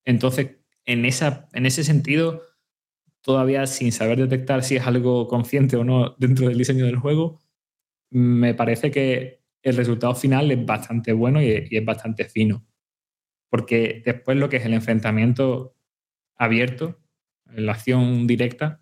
Entonces, 0.06 0.58
en, 0.86 1.06
esa, 1.06 1.48
en 1.54 1.66
ese 1.66 1.84
sentido, 1.84 2.44
todavía 3.22 3.66
sin 3.68 3.92
saber 3.92 4.20
detectar 4.20 4.64
si 4.64 4.76
es 4.76 4.86
algo 4.86 5.28
consciente 5.28 5.76
o 5.78 5.84
no 5.84 6.16
dentro 6.18 6.48
del 6.48 6.58
diseño 6.58 6.86
del 6.86 6.98
juego, 6.98 7.40
me 8.12 8.54
parece 8.54 8.92
que 8.92 9.42
el 9.62 9.76
resultado 9.76 10.14
final 10.14 10.52
es 10.52 10.66
bastante 10.66 11.14
bueno 11.14 11.42
y, 11.42 11.68
y 11.70 11.78
es 11.78 11.86
bastante 11.86 12.26
fino. 12.26 12.66
Porque 13.50 14.02
después 14.06 14.38
lo 14.38 14.50
que 14.50 14.58
es 14.58 14.66
el 14.66 14.74
enfrentamiento 14.74 15.76
abierto, 16.36 17.00
la 17.46 17.74
acción 17.74 18.28
directa, 18.28 18.82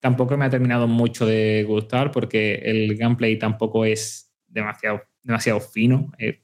tampoco 0.00 0.36
me 0.36 0.44
ha 0.44 0.50
terminado 0.50 0.88
mucho 0.88 1.26
de 1.26 1.64
gustar 1.64 2.10
porque 2.10 2.54
el 2.64 2.96
gameplay 2.96 3.38
tampoco 3.38 3.84
es 3.84 4.32
demasiado, 4.46 5.02
demasiado 5.26 5.60
fino, 5.60 6.12
es, 6.18 6.36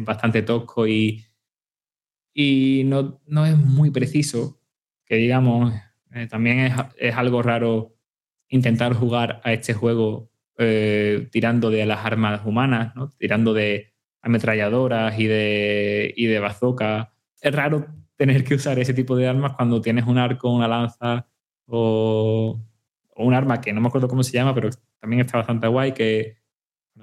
bastante 0.00 0.42
tosco 0.42 0.88
y, 0.88 1.24
y 2.34 2.82
no, 2.84 3.20
no, 3.26 3.46
es 3.46 3.56
muy 3.56 3.90
preciso, 3.90 4.60
que 5.04 5.14
digamos, 5.14 5.72
eh, 6.12 6.26
también 6.26 6.58
es, 6.58 6.74
es, 6.98 7.14
algo 7.14 7.40
raro 7.40 7.94
intentar 8.48 8.94
jugar 8.94 9.40
a 9.44 9.52
este 9.52 9.74
juego 9.74 10.28
eh, 10.58 11.28
tirando 11.30 11.70
de 11.70 11.86
las 11.86 12.04
armas 12.04 12.44
humanas, 12.44 12.94
tirando 13.18 13.54
de 13.54 13.92
ametralladoras 14.22 15.16
y 15.20 15.26
de, 15.26 16.12
y 16.16 16.26
de 16.26 16.40
bazooka. 16.40 17.12
Es 17.40 17.54
raro 17.54 17.86
tener 18.16 18.42
que 18.42 18.54
usar 18.54 18.78
ese 18.80 18.94
tipo 18.94 19.14
de 19.16 19.28
armas 19.28 19.52
cuando 19.52 19.80
tienes 19.80 20.06
un 20.06 20.18
arco, 20.18 20.52
una 20.52 20.66
lanza 20.66 21.28
o, 21.66 22.60
o, 23.14 23.24
un 23.24 23.34
arma 23.34 23.60
que 23.60 23.72
no 23.72 23.80
me 23.80 23.86
acuerdo 23.86 24.08
cómo 24.08 24.24
se 24.24 24.32
llama, 24.32 24.52
pero 24.54 24.70
también 24.98 25.20
está 25.20 25.38
bastante 25.38 25.68
guay, 25.68 25.92
que, 25.92 26.38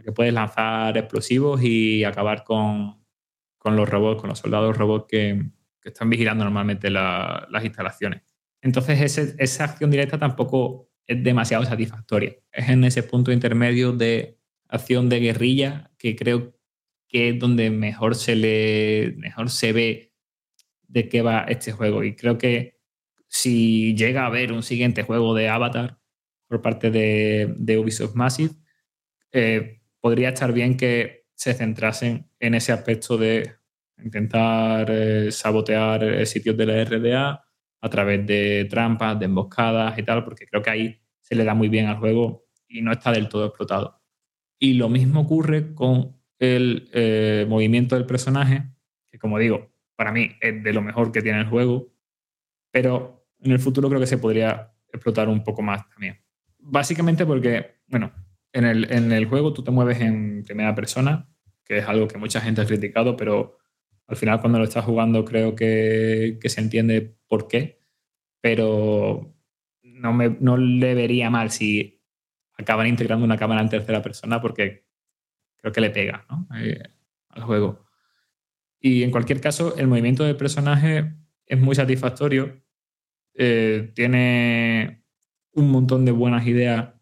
que 0.02 0.12
puedes 0.12 0.34
lanzar 0.34 0.98
explosivos 0.98 1.62
y 1.62 2.04
acabar 2.04 2.44
con, 2.44 3.04
con 3.58 3.76
los 3.76 3.88
robots, 3.88 4.22
con 4.22 4.30
los 4.30 4.40
soldados 4.40 4.76
robots 4.78 5.06
que, 5.08 5.44
que 5.82 5.90
están 5.90 6.10
vigilando 6.10 6.44
normalmente 6.44 6.90
la, 6.90 7.48
las 7.52 7.64
instalaciones. 7.64 8.22
Entonces 8.62 9.02
ese, 9.02 9.36
esa 9.38 9.66
acción 9.66 9.92
directa 9.92 10.18
tampoco 10.18 10.90
es 11.06 11.24
demasiado 11.24 11.66
satisfactoria. 11.66 12.36
Es 12.52 12.70
en 12.70 12.84
ese 12.86 13.04
punto 13.04 13.32
intermedio 13.32 13.92
de 13.92 14.40
acción 14.70 15.10
de 15.10 15.20
guerrilla 15.20 15.92
que 15.98 16.16
creo 16.16 16.56
que 17.08 17.30
es 17.30 17.40
donde 17.40 17.70
mejor 17.70 18.16
se, 18.16 18.36
le, 18.36 19.14
mejor 19.18 19.50
se 19.50 19.74
ve 19.74 20.14
de 20.88 21.10
qué 21.10 21.22
va 21.22 21.46
este 21.48 21.72
juego. 21.72 22.04
Y 22.04 22.16
creo 22.16 22.38
que 22.38 22.80
si 23.28 23.96
llega 23.96 24.24
a 24.24 24.28
haber 24.28 24.52
un 24.52 24.64
siguiente 24.64 25.04
juego 25.04 25.36
de 25.36 25.50
Avatar 25.50 26.00
por 26.48 26.62
parte 26.62 26.90
de, 26.90 27.54
de 27.58 27.78
Ubisoft 27.78 28.16
Massive, 28.16 28.54
eh, 29.32 29.82
podría 30.04 30.30
estar 30.30 30.52
bien 30.52 30.76
que 30.76 31.28
se 31.34 31.54
centrasen 31.54 32.30
en 32.38 32.56
ese 32.56 32.74
aspecto 32.74 33.18
de 33.18 33.56
intentar 34.04 34.86
eh, 34.92 35.32
sabotear 35.32 36.04
eh, 36.04 36.26
sitios 36.26 36.58
de 36.58 36.66
la 36.66 36.84
RDA 36.84 37.46
a 37.80 37.90
través 37.90 38.28
de 38.28 38.68
trampas, 38.70 39.18
de 39.18 39.26
emboscadas 39.26 39.98
y 39.98 40.04
tal, 40.04 40.26
porque 40.26 40.46
creo 40.46 40.62
que 40.62 40.70
ahí 40.70 41.02
se 41.22 41.36
le 41.36 41.46
da 41.46 41.54
muy 41.54 41.70
bien 41.70 41.86
al 41.86 42.00
juego 42.00 42.44
y 42.68 42.82
no 42.82 42.92
está 42.92 43.14
del 43.14 43.30
todo 43.30 43.46
explotado. 43.46 44.02
Y 44.60 44.74
lo 44.74 44.90
mismo 44.90 45.22
ocurre 45.22 45.74
con 45.74 46.18
el 46.38 46.90
eh, 46.92 47.46
movimiento 47.48 47.96
del 47.96 48.06
personaje, 48.06 48.66
que 49.10 49.18
como 49.18 49.40
digo, 49.40 49.72
para 49.96 50.12
mí 50.12 50.32
es 50.42 50.62
de 50.62 50.74
lo 50.74 50.82
mejor 50.82 51.14
que 51.14 51.22
tiene 51.22 51.40
el 51.40 51.48
juego, 51.48 51.94
pero 52.72 53.26
en 53.40 53.54
el 53.54 53.60
futuro 53.60 53.88
creo 53.88 54.02
que 54.02 54.08
se 54.08 54.18
podría 54.18 54.74
explotar 54.92 55.30
un 55.30 55.46
poco 55.46 55.62
más 55.62 55.88
también. 55.88 56.20
Básicamente 56.60 57.26
porque, 57.26 57.78
bueno, 57.88 58.12
en 58.54 58.66
el, 58.66 58.92
en 58.92 59.12
el 59.12 59.26
juego 59.26 59.54
tú 59.54 59.64
te 59.64 59.72
mueves 59.72 60.00
en 60.00 60.44
primera 60.44 60.74
persona, 60.74 61.30
que 61.66 61.80
es 61.80 61.88
algo 61.88 62.08
que 62.08 62.18
mucha 62.18 62.42
gente 62.42 62.62
ha 62.62 62.66
criticado, 62.66 63.18
pero 63.18 63.58
al 64.08 64.16
final 64.16 64.40
cuando 64.40 64.60
lo 64.60 64.66
estás 64.66 64.86
jugando 64.86 65.26
creo 65.26 65.56
que, 65.56 66.38
que 66.42 66.50
se 66.50 66.62
entiende 66.62 67.16
por 67.28 67.48
qué, 67.48 67.82
pero 68.42 69.36
no, 69.82 70.14
me, 70.14 70.38
no 70.40 70.58
le 70.58 70.94
vería 70.96 71.30
mal 71.30 71.52
si 71.52 72.02
acaban 72.58 72.88
integrando 72.88 73.26
una 73.26 73.38
cámara 73.38 73.62
en 73.62 73.70
tercera 73.70 74.02
persona 74.02 74.42
porque 74.42 74.86
creo 75.58 75.74
que 75.74 75.82
le 75.82 75.90
pega 75.90 76.26
eh, 76.58 76.84
al 77.30 77.44
juego. 77.44 77.86
Y 78.80 79.04
en 79.04 79.12
cualquier 79.12 79.40
caso, 79.40 79.78
el 79.78 79.88
movimiento 79.88 80.26
del 80.26 80.36
personaje 80.36 81.16
es 81.46 81.60
muy 81.60 81.74
satisfactorio. 81.74 82.62
Eh, 83.34 83.92
tiene 83.96 85.06
un 85.54 85.72
montón 85.72 86.04
de 86.04 86.12
buenas 86.12 86.46
ideas 86.46 86.94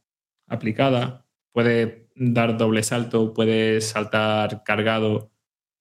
aplicadas. 0.48 1.26
Puede 1.52 2.10
dar 2.16 2.58
doble 2.58 2.84
salto, 2.84 3.34
puede 3.34 3.82
saltar 3.82 4.64
cargado 4.64 5.32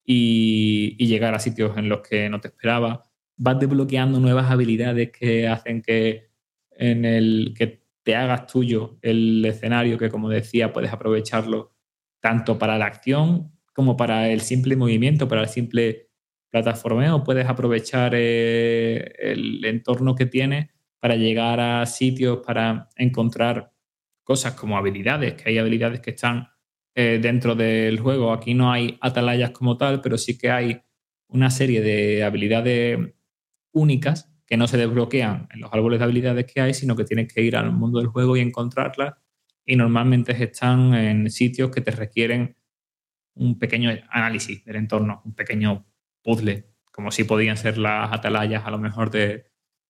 y, 0.05 0.97
llegar 1.07 1.35
a 1.35 1.39
sitios 1.39 1.77
en 1.77 1.89
los 1.89 2.01
que 2.01 2.29
no 2.29 2.41
te 2.41 2.49
esperaba. 2.49 3.05
Vas 3.37 3.59
desbloqueando 3.61 4.21
nuevas 4.21 4.51
habilidades 4.51 5.11
que 5.13 5.49
hacen 5.49 5.83
que, 5.83 6.31
en 6.73 7.05
el, 7.05 7.55
que 7.57 7.85
te 8.03 8.17
hagas 8.17 8.47
tuyo 8.47 8.99
el 9.03 9.45
escenario, 9.45 9.99
que 9.99 10.11
como 10.11 10.29
decía, 10.29 10.73
puedes 10.73 10.93
aprovecharlo 10.93 11.75
tanto 12.21 12.59
para 12.59 12.79
la 12.79 12.87
acción 12.87 13.53
como 13.73 13.97
para 13.97 14.29
el 14.31 14.41
simple 14.41 14.77
movimiento, 14.77 15.29
para 15.29 15.43
el 15.43 15.49
simple 15.49 16.11
plataformeo, 16.51 17.25
puedes 17.25 17.47
aprovechar 17.47 18.13
eh, 18.15 19.13
el 19.19 19.65
entorno 19.65 20.15
que 20.15 20.27
tiene 20.27 20.71
para 20.99 21.17
llegar 21.17 21.61
a 21.61 21.87
sitios, 21.87 22.41
para 22.45 22.89
encontrar 22.97 23.70
cosas 24.31 24.55
como 24.55 24.79
habilidades, 24.79 25.35
que 25.35 25.51
hay 25.51 25.59
habilidades 25.59 25.99
que 25.99 26.11
están 26.11 26.51
eh, 26.95 27.19
dentro 27.21 27.57
del 27.57 27.99
juego. 27.99 28.33
Aquí 28.33 28.55
no 28.55 28.71
hay 28.71 28.97
atalayas 29.01 29.51
como 29.51 29.77
tal, 29.77 30.01
pero 30.01 30.17
sí 30.17 30.39
que 30.39 30.53
hay 30.53 30.81
una 31.27 31.51
serie 31.51 31.81
de 31.81 32.23
habilidades 32.23 32.97
únicas 33.73 34.33
que 34.47 34.57
no 34.57 34.69
se 34.69 34.77
desbloquean 34.77 35.49
en 35.53 35.61
los 35.61 35.73
árboles 35.73 35.99
de 35.99 36.05
habilidades 36.05 36.47
que 36.47 36.61
hay, 36.61 36.75
sino 36.75 36.95
que 36.95 37.03
tienes 37.03 37.27
que 37.27 37.43
ir 37.43 37.57
al 37.57 37.73
mundo 37.73 37.99
del 37.99 38.07
juego 38.07 38.37
y 38.37 38.41
encontrarlas. 38.41 39.15
Y 39.67 39.75
normalmente 39.75 40.31
están 40.41 40.95
en 40.95 41.29
sitios 41.29 41.73
que 41.73 41.81
te 41.81 41.91
requieren 41.91 42.57
un 43.35 43.59
pequeño 43.59 43.91
análisis 44.11 44.65
del 44.65 44.77
entorno, 44.77 45.23
un 45.25 45.35
pequeño 45.35 45.89
puzzle, 46.23 46.69
como 46.93 47.11
si 47.11 47.25
podían 47.25 47.57
ser 47.57 47.79
las 47.79 48.13
atalayas 48.13 48.65
a 48.65 48.71
lo 48.71 48.79
mejor 48.79 49.11
de, 49.11 49.47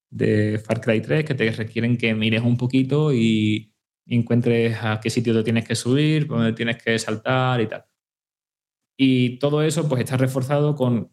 de 0.09 0.59
Far 0.64 0.80
Cry 0.80 1.03
3, 1.03 1.26
que 1.26 1.34
te 1.34 1.51
requieren 1.51 1.99
que 1.99 2.14
mires 2.14 2.41
un 2.41 2.57
poquito 2.57 3.12
y 3.12 3.70
encuentres 4.17 4.77
a 4.83 5.01
qué 5.01 5.11
sitio 5.11 5.35
te 5.35 5.45
tienes 5.45 5.67
que 5.67 5.75
subir, 5.75 6.27
dónde 6.27 6.53
tienes 6.53 6.83
que 6.83 6.99
saltar 6.99 7.61
y 7.61 7.67
tal. 7.67 7.85
Y 8.97 9.39
todo 9.39 9.63
eso 9.63 9.89
pues 9.89 10.03
está 10.03 10.17
reforzado 10.17 10.75
con 10.75 11.11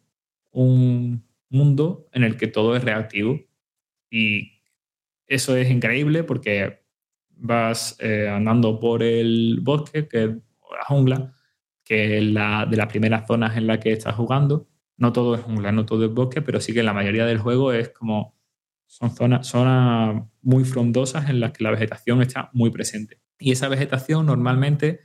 un 0.51 1.23
mundo 1.49 2.09
en 2.11 2.23
el 2.23 2.37
que 2.37 2.47
todo 2.47 2.75
es 2.75 2.83
reactivo. 2.83 3.39
Y 4.09 4.61
eso 5.27 5.55
es 5.55 5.69
increíble 5.69 6.23
porque 6.23 6.83
vas 7.29 7.97
eh, 7.99 8.27
andando 8.29 8.79
por 8.79 9.03
el 9.03 9.59
bosque, 9.61 10.07
que 10.07 10.27
la 10.27 10.85
jungla, 10.87 11.33
que 11.83 12.17
es 12.17 12.23
la, 12.23 12.65
de 12.65 12.77
las 12.77 12.87
primeras 12.87 13.27
zonas 13.27 13.55
en 13.57 13.67
las 13.67 13.79
que 13.79 13.93
estás 13.93 14.15
jugando. 14.15 14.67
No 14.97 15.13
todo 15.13 15.35
es 15.35 15.41
jungla, 15.41 15.71
no 15.71 15.85
todo 15.85 16.05
es 16.05 16.13
bosque, 16.13 16.41
pero 16.41 16.59
sí 16.59 16.73
que 16.73 16.83
la 16.83 16.93
mayoría 16.93 17.25
del 17.25 17.37
juego 17.37 17.71
es 17.71 17.89
como 17.89 18.36
son 18.87 19.11
zonas, 19.15 19.45
zonas 19.47 20.23
muy 20.41 20.63
frondosas 20.63 21.29
en 21.29 21.39
las 21.39 21.51
que 21.51 21.63
la 21.63 21.71
vegetación 21.71 22.21
está 22.21 22.49
muy 22.53 22.71
presente. 22.71 23.21
Y 23.37 23.51
esa 23.51 23.67
vegetación 23.69 24.25
normalmente 24.25 25.01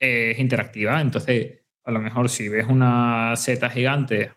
es 0.00 0.38
interactiva. 0.38 1.00
Entonces, 1.00 1.60
a 1.84 1.90
lo 1.90 2.00
mejor 2.00 2.28
si 2.28 2.48
ves 2.48 2.66
una 2.68 3.34
seta 3.36 3.70
gigante, 3.70 4.32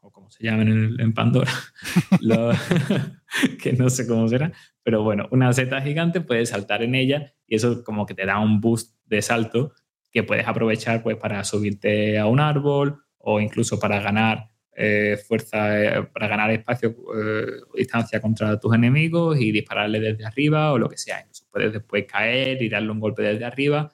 o 0.00 0.10
como 0.10 0.30
se 0.30 0.44
llama 0.44 0.62
en 0.62 1.12
Pandora, 1.14 1.50
lo- 2.20 2.52
que 3.62 3.72
no 3.72 3.90
sé 3.90 4.06
cómo 4.06 4.28
será, 4.28 4.52
pero 4.82 5.02
bueno, 5.02 5.28
una 5.30 5.52
seta 5.52 5.80
gigante 5.80 6.20
puedes 6.20 6.50
saltar 6.50 6.82
en 6.82 6.94
ella 6.94 7.32
y 7.46 7.56
eso 7.56 7.82
como 7.84 8.06
que 8.06 8.14
te 8.14 8.26
da 8.26 8.38
un 8.38 8.60
boost 8.60 8.96
de 9.06 9.22
salto 9.22 9.72
que 10.12 10.22
puedes 10.22 10.46
aprovechar 10.46 11.02
pues 11.02 11.16
para 11.16 11.42
subirte 11.44 12.18
a 12.18 12.26
un 12.26 12.38
árbol 12.40 13.02
o 13.18 13.40
incluso 13.40 13.80
para 13.80 14.00
ganar 14.00 14.50
eh, 14.76 15.16
fuerza, 15.16 15.82
eh, 15.84 16.02
para 16.12 16.26
ganar 16.26 16.50
espacio 16.50 16.96
eh, 17.16 17.46
distancia 17.76 18.20
contra 18.20 18.58
tus 18.58 18.74
enemigos 18.74 19.40
y 19.40 19.52
dispararle 19.52 20.00
desde 20.00 20.24
arriba 20.24 20.72
o 20.72 20.78
lo 20.78 20.88
que 20.88 20.96
sea. 20.96 21.20
Incluso 21.20 21.44
puedes 21.48 21.72
después 21.72 22.04
caer 22.06 22.60
y 22.60 22.68
darle 22.68 22.90
un 22.90 22.98
golpe 22.98 23.22
desde 23.22 23.44
arriba. 23.44 23.92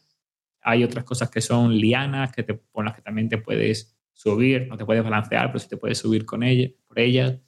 Hay 0.62 0.82
otras 0.82 1.04
cosas 1.04 1.30
que 1.30 1.42
son 1.42 1.76
lianas 1.76 2.32
que 2.32 2.44
te, 2.44 2.58
con 2.72 2.86
las 2.86 2.94
que 2.94 3.02
también 3.02 3.28
te 3.28 3.36
puedes 3.38 3.94
subir, 4.12 4.68
no 4.68 4.78
te 4.78 4.86
puedes 4.86 5.04
balancear, 5.04 5.48
pero 5.48 5.58
sí 5.58 5.68
te 5.68 5.76
puedes 5.76 5.98
subir 5.98 6.24
con 6.24 6.42
ellas, 6.42 6.72
por 6.88 6.98
ellas, 6.98 7.38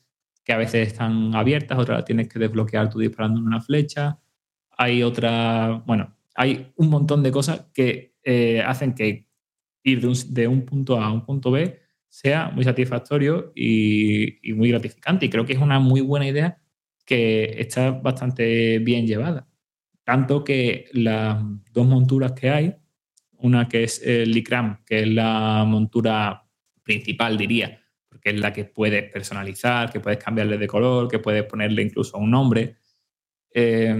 que 0.44 0.52
a 0.52 0.58
veces 0.58 0.88
están 0.88 1.34
abiertas, 1.34 1.78
otras 1.78 1.98
las 1.98 2.04
tienes 2.04 2.28
que 2.28 2.38
desbloquear 2.38 2.90
tú 2.90 2.98
disparando 2.98 3.40
en 3.40 3.46
una 3.46 3.60
flecha. 3.62 4.18
Hay 4.76 5.02
otra, 5.02 5.82
bueno, 5.86 6.16
hay 6.34 6.72
un 6.76 6.88
montón 6.90 7.22
de 7.22 7.30
cosas 7.30 7.66
que 7.72 8.12
hacen 8.66 8.94
que 8.94 9.26
ir 9.84 10.00
de 10.00 10.06
un, 10.06 10.14
de 10.28 10.48
un 10.48 10.64
punto 10.64 11.00
A 11.00 11.06
a 11.06 11.12
un 11.12 11.24
punto 11.24 11.50
B 11.50 11.81
sea 12.12 12.50
muy 12.50 12.62
satisfactorio 12.62 13.52
y, 13.54 14.38
muy 14.52 14.68
gratificante. 14.68 15.24
Y 15.24 15.30
creo 15.30 15.46
que 15.46 15.54
es 15.54 15.58
una 15.58 15.78
muy 15.78 16.02
buena 16.02 16.28
idea 16.28 16.58
que 17.06 17.54
está 17.58 17.90
bastante 17.90 18.78
bien 18.80 19.06
llevada. 19.06 19.48
Tanto 20.04 20.44
que 20.44 20.90
las 20.92 21.42
dos 21.72 21.86
monturas 21.86 22.32
que 22.32 22.50
hay, 22.50 22.76
una 23.38 23.66
que 23.66 23.84
es 23.84 24.02
el 24.02 24.30
Licram, 24.30 24.84
que 24.84 25.00
es 25.00 25.08
la 25.08 25.64
montura 25.66 26.46
principal, 26.82 27.38
diría, 27.38 27.80
porque 28.10 28.28
es 28.28 28.38
la 28.38 28.52
que 28.52 28.66
puedes 28.66 29.10
personalizar, 29.10 29.90
que 29.90 30.00
puedes 30.00 30.22
cambiarle 30.22 30.58
de 30.58 30.66
color, 30.66 31.08
que 31.08 31.18
puedes 31.18 31.44
ponerle 31.44 31.80
incluso 31.80 32.18
un 32.18 32.30
nombre. 32.30 32.76
Eh, 33.54 33.96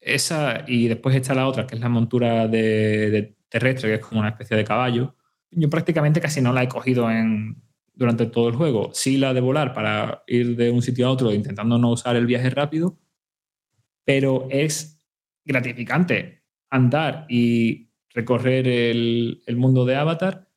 esa, 0.00 0.64
y 0.66 0.88
después 0.88 1.14
está 1.14 1.32
la 1.32 1.46
otra, 1.46 1.64
que 1.64 1.76
es 1.76 1.80
la 1.80 1.88
montura 1.88 2.48
de 2.48 3.36
terrestre, 3.48 3.88
que 3.88 3.94
es 3.94 4.00
como 4.00 4.18
una 4.18 4.30
especie 4.30 4.56
de 4.56 4.64
caballo. 4.64 5.14
Yo 5.52 5.70
prácticamente 5.70 6.20
casi 6.20 6.40
no 6.40 6.52
la 6.52 6.62
he 6.62 6.68
cogido 6.68 7.10
en, 7.10 7.62
durante 7.94 8.26
todo 8.26 8.48
el 8.48 8.56
juego. 8.56 8.90
Sí 8.92 9.16
la 9.16 9.34
de 9.34 9.40
volar 9.40 9.72
para 9.74 10.24
ir 10.26 10.56
de 10.56 10.70
un 10.70 10.82
sitio 10.82 11.06
a 11.06 11.10
otro 11.10 11.32
intentando 11.32 11.78
no 11.78 11.92
usar 11.92 12.16
el 12.16 12.26
viaje 12.26 12.50
rápido, 12.50 12.98
pero 14.04 14.48
es 14.50 15.06
gratificante 15.44 16.42
andar 16.70 17.26
y 17.28 17.90
recorrer 18.14 18.66
el, 18.66 19.42
el 19.46 19.56
mundo 19.56 19.84
de 19.84 19.96
Avatar, 19.96 20.48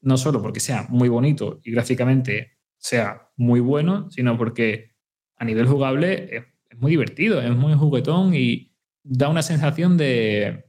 no 0.00 0.16
solo 0.16 0.42
porque 0.42 0.60
sea 0.60 0.86
muy 0.88 1.08
bonito 1.08 1.60
y 1.64 1.72
gráficamente 1.72 2.58
sea 2.78 3.30
muy 3.36 3.60
bueno, 3.60 4.10
sino 4.10 4.36
porque 4.36 4.92
a 5.36 5.44
nivel 5.44 5.66
jugable 5.66 6.36
es, 6.36 6.44
muy 6.78 6.90
divertido, 6.92 7.40
es 7.40 7.54
muy 7.54 7.74
juguetón 7.74 8.34
y 8.34 8.72
da 9.02 9.28
una 9.28 9.42
sensación 9.42 9.96
de, 9.96 10.64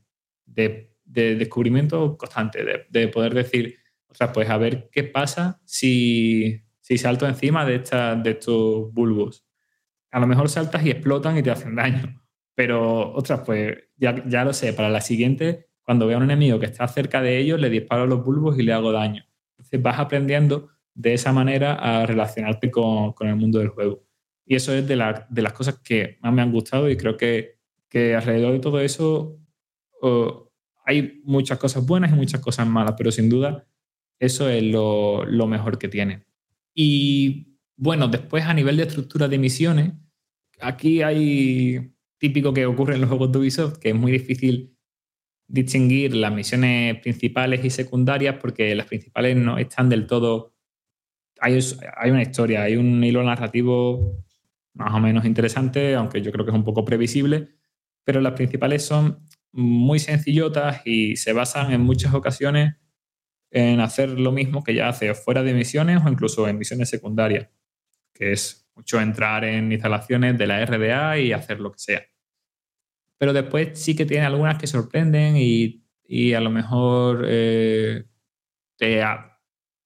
de, 0.46 0.93
de 1.14 1.36
descubrimiento 1.36 2.18
constante, 2.18 2.64
de, 2.64 2.86
de 2.90 3.08
poder 3.08 3.34
decir, 3.34 3.78
o 4.08 4.16
sea, 4.16 4.32
pues 4.32 4.50
a 4.50 4.58
ver 4.58 4.90
qué 4.92 5.04
pasa 5.04 5.62
si, 5.66 6.62
si 6.82 6.98
salto 6.98 7.28
encima 7.28 7.66
de, 7.66 7.76
esta, 7.76 8.16
de 8.16 8.32
estos 8.32 8.94
bulbos. 8.94 9.46
A 10.12 10.20
lo 10.20 10.28
mejor 10.28 10.50
saltas 10.50 10.86
y 10.86 10.92
explotan 10.92 11.38
y 11.38 11.44
te 11.44 11.52
hacen 11.52 11.76
daño. 11.76 12.22
Pero, 12.56 13.12
ostras, 13.14 13.42
pues 13.46 13.76
ya, 13.96 14.24
ya 14.28 14.46
lo 14.46 14.54
sé, 14.54 14.74
para 14.74 14.90
la 14.90 15.02
siguiente, 15.02 15.68
cuando 15.82 16.06
vea 16.06 16.18
a 16.18 16.20
un 16.20 16.26
enemigo 16.26 16.60
que 16.60 16.68
está 16.68 16.88
cerca 16.88 17.22
de 17.22 17.40
ellos, 17.40 17.60
le 17.60 17.70
disparo 17.70 18.06
los 18.06 18.24
bulbos 18.24 18.58
y 18.60 18.64
le 18.64 18.74
hago 18.74 18.92
daño. 18.92 19.26
Entonces 19.52 19.82
vas 19.82 20.00
aprendiendo 20.00 20.70
de 20.94 21.14
esa 21.14 21.32
manera 21.32 21.74
a 21.74 22.06
relacionarte 22.06 22.70
con, 22.70 23.14
con 23.14 23.28
el 23.28 23.36
mundo 23.36 23.60
del 23.60 23.70
juego. 23.70 24.04
Y 24.46 24.56
eso 24.56 24.74
es 24.74 24.88
de, 24.88 24.96
la, 24.96 25.26
de 25.30 25.42
las 25.42 25.54
cosas 25.54 25.80
que 25.80 26.18
más 26.22 26.34
me 26.34 26.42
han 26.42 26.52
gustado 26.52 26.90
y 26.90 26.98
creo 26.98 27.18
que, 27.18 27.58
que 27.90 28.14
alrededor 28.16 28.54
de 28.54 28.60
todo 28.60 28.80
eso 28.80 29.40
hay 30.84 31.22
muchas 31.24 31.58
cosas 31.58 31.86
buenas 31.86 32.12
y 32.12 32.16
muchas 32.16 32.42
cosas 32.42 32.68
malas, 32.68 32.96
pero 32.98 33.12
sin 33.12 33.30
duda 33.30 33.66
eso 34.20 34.50
es 34.50 34.64
lo, 34.64 35.48
mejor 35.48 35.78
que 35.78 35.90
tiene. 35.90 36.26
Y 36.74 37.58
bueno, 37.76 38.08
después 38.08 38.46
a 38.46 38.54
nivel 38.54 38.78
de 38.78 38.84
estructura 38.84 39.28
de 39.28 39.38
misiones, 39.38 39.94
aquí 40.60 41.02
hay 41.02 41.94
típico 42.18 42.54
que 42.54 42.66
ocurre 42.66 42.96
en 42.96 43.02
los 43.02 43.10
juegos 43.10 43.32
de 43.32 43.40
Ubisoft, 43.40 43.78
que 43.80 43.90
es 43.90 43.96
muy 43.96 44.12
difícil 44.12 44.78
distinguir 45.48 46.16
las 46.16 46.34
misiones 46.34 47.00
principales 47.02 47.64
y 47.66 47.70
secundarias 47.70 48.38
porque 48.40 48.74
las 48.76 48.88
principales 48.88 49.36
no 49.36 49.58
están 49.58 49.90
del 49.90 50.08
todo... 50.08 50.54
Hay 51.42 51.60
una 52.10 52.22
historia, 52.22 52.64
hay 52.64 52.78
un 52.78 53.04
hilo 53.04 53.22
narrativo 53.22 54.24
más 54.74 54.94
o 54.94 55.00
menos 55.00 55.26
interesante, 55.26 55.96
aunque 55.96 56.22
yo 56.22 56.32
creo 56.32 56.46
que 56.46 56.52
es 56.52 56.58
un 56.58 56.64
poco 56.64 56.86
previsible, 56.86 57.50
pero 58.06 58.22
las 58.22 58.34
principales 58.34 58.86
son 58.86 59.20
muy 59.54 60.00
sencillotas 60.00 60.82
y 60.86 61.16
se 61.16 61.32
basan 61.32 61.72
en 61.72 61.82
muchas 61.82 62.14
ocasiones 62.14 62.76
en 63.52 63.80
hacer 63.80 64.10
lo 64.20 64.32
mismo 64.32 64.64
que 64.64 64.74
ya 64.74 64.90
hace 64.90 65.14
fuera 65.14 65.44
de 65.44 65.54
misiones 65.54 66.02
o 66.04 66.10
incluso 66.10 66.48
en 66.48 66.58
misiones 66.58 66.90
secundarias, 66.90 67.50
que 68.14 68.32
es 68.32 68.68
mucho 68.76 69.00
entrar 69.00 69.46
en 69.46 69.72
instalaciones 69.72 70.38
de 70.38 70.48
la 70.48 70.66
RDA 70.66 71.20
y 71.20 71.32
hacer 71.34 71.60
lo 71.60 71.72
que 71.72 71.80
sea. 71.80 72.04
Pero 73.20 73.32
después 73.32 73.80
sí 73.80 73.96
que 73.96 74.08
tiene 74.08 74.26
algunas 74.26 74.58
que 74.58 74.66
sorprenden 74.66 75.38
y, 75.38 75.86
y 76.04 76.34
a 76.34 76.42
lo 76.42 76.50
mejor 76.50 77.26
eh, 77.28 78.06
te, 78.76 79.04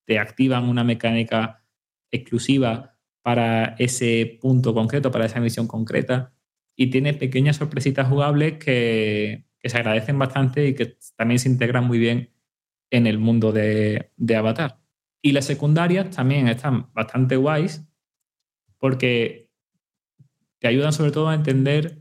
te 0.05 0.17
activan 0.17 0.69
una 0.69 0.85
mecánica 0.85 1.61
exclusiva 2.09 2.97
para 3.21 3.75
ese 3.79 4.37
punto 4.41 4.73
concreto, 4.73 5.11
para 5.11 5.25
esa 5.25 5.41
misión 5.41 5.67
concreta, 5.67 6.33
y 6.73 6.89
tiene 6.89 7.13
pequeñas 7.13 7.57
sorpresitas 7.57 8.07
jugables 8.07 8.59
que, 8.59 9.46
que 9.59 9.69
se 9.69 9.77
agradecen 9.77 10.19
bastante 10.19 10.67
y 10.67 10.75
que 10.75 10.97
también 11.15 11.39
se 11.39 11.49
integran 11.49 11.85
muy 11.85 11.99
bien 11.99 12.33
en 12.89 13.07
el 13.07 13.17
mundo 13.17 13.51
de, 13.51 14.11
Avatar. 14.35 14.79
Y 15.21 15.31
las 15.31 15.45
secundarias 15.45 16.09
también 16.11 16.47
están 16.47 16.91
bastante 16.93 17.35
guays 17.35 17.85
porque 18.77 19.49
te 20.59 20.67
ayudan 20.67 20.93
sobre 20.93 21.11
todo 21.11 21.29
a 21.29 21.35
entender 21.35 21.99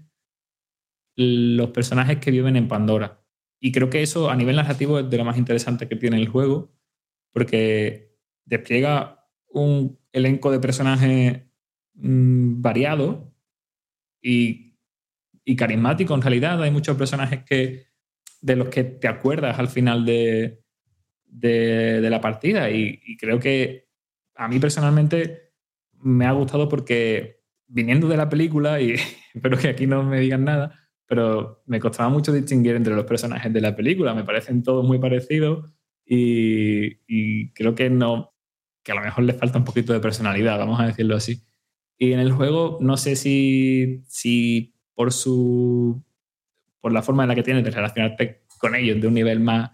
los 1.16 1.70
personajes 1.70 2.18
que 2.18 2.30
viven 2.30 2.56
en 2.56 2.68
Pandora. 2.68 3.22
Y 3.58 3.72
creo 3.72 3.88
que 3.88 4.02
eso 4.02 4.30
a 4.30 4.36
nivel 4.36 4.56
narrativo 4.56 4.98
es 4.98 5.08
de 5.08 5.16
lo 5.16 5.24
más 5.24 5.38
interesante 5.38 5.88
que 5.88 5.96
tiene 5.96 6.18
el 6.18 6.28
juego 6.28 6.72
porque 7.32 8.16
despliega 8.44 9.28
un 9.48 9.98
elenco 10.12 10.50
de 10.50 10.60
personajes 10.60 11.42
mmm, 11.94 12.60
variado 12.60 13.34
y, 14.22 14.65
y 15.46 15.56
carismático 15.56 16.12
en 16.14 16.20
realidad. 16.20 16.62
Hay 16.62 16.70
muchos 16.70 16.98
personajes 16.98 17.44
que, 17.44 17.86
de 18.42 18.56
los 18.56 18.68
que 18.68 18.84
te 18.84 19.08
acuerdas 19.08 19.58
al 19.58 19.68
final 19.68 20.04
de, 20.04 20.60
de, 21.24 22.10
la 22.10 22.20
partida 22.20 22.70
y, 22.70 23.00
y, 23.06 23.16
creo 23.16 23.38
que 23.38 23.86
a 24.34 24.48
mí 24.48 24.58
personalmente 24.58 25.52
me 26.00 26.26
ha 26.26 26.32
gustado 26.32 26.68
porque 26.68 27.40
viniendo 27.68 28.08
de 28.08 28.16
la 28.16 28.28
película, 28.28 28.80
y 28.80 28.96
espero 29.34 29.56
que 29.56 29.68
aquí 29.68 29.86
no 29.86 30.02
me 30.02 30.20
digan 30.20 30.44
nada, 30.44 30.78
pero 31.06 31.62
me 31.66 31.80
costaba 31.80 32.08
mucho 32.08 32.32
distinguir 32.32 32.74
entre 32.74 32.94
los 32.94 33.06
personajes 33.06 33.52
de 33.52 33.60
la 33.60 33.74
película, 33.74 34.14
me 34.14 34.24
parecen 34.24 34.64
todos 34.64 34.84
muy 34.84 34.98
parecidos 34.98 35.70
y, 36.04 36.98
y 37.06 37.52
creo 37.52 37.76
que 37.76 37.88
no, 37.88 38.34
que 38.82 38.90
a 38.90 38.96
lo 38.96 39.02
mejor 39.02 39.24
les 39.24 39.36
falta 39.36 39.58
un 39.58 39.64
poquito 39.64 39.92
de 39.92 40.00
personalidad, 40.00 40.58
vamos 40.58 40.80
a 40.80 40.86
decirlo 40.86 41.14
así. 41.14 41.42
Y 41.98 42.12
en 42.12 42.20
el 42.20 42.32
juego 42.32 42.78
no 42.80 42.96
sé 42.96 43.16
si, 43.16 44.02
si 44.06 44.75
por 44.96 45.12
su 45.12 46.02
por 46.80 46.92
la 46.92 47.02
forma 47.02 47.22
en 47.22 47.28
la 47.28 47.36
que 47.36 47.44
tienes 47.44 47.62
de 47.62 47.70
relacionarte 47.70 48.42
con 48.58 48.74
ellos 48.74 49.00
de 49.00 49.06
un 49.06 49.14
nivel 49.14 49.38
más 49.38 49.70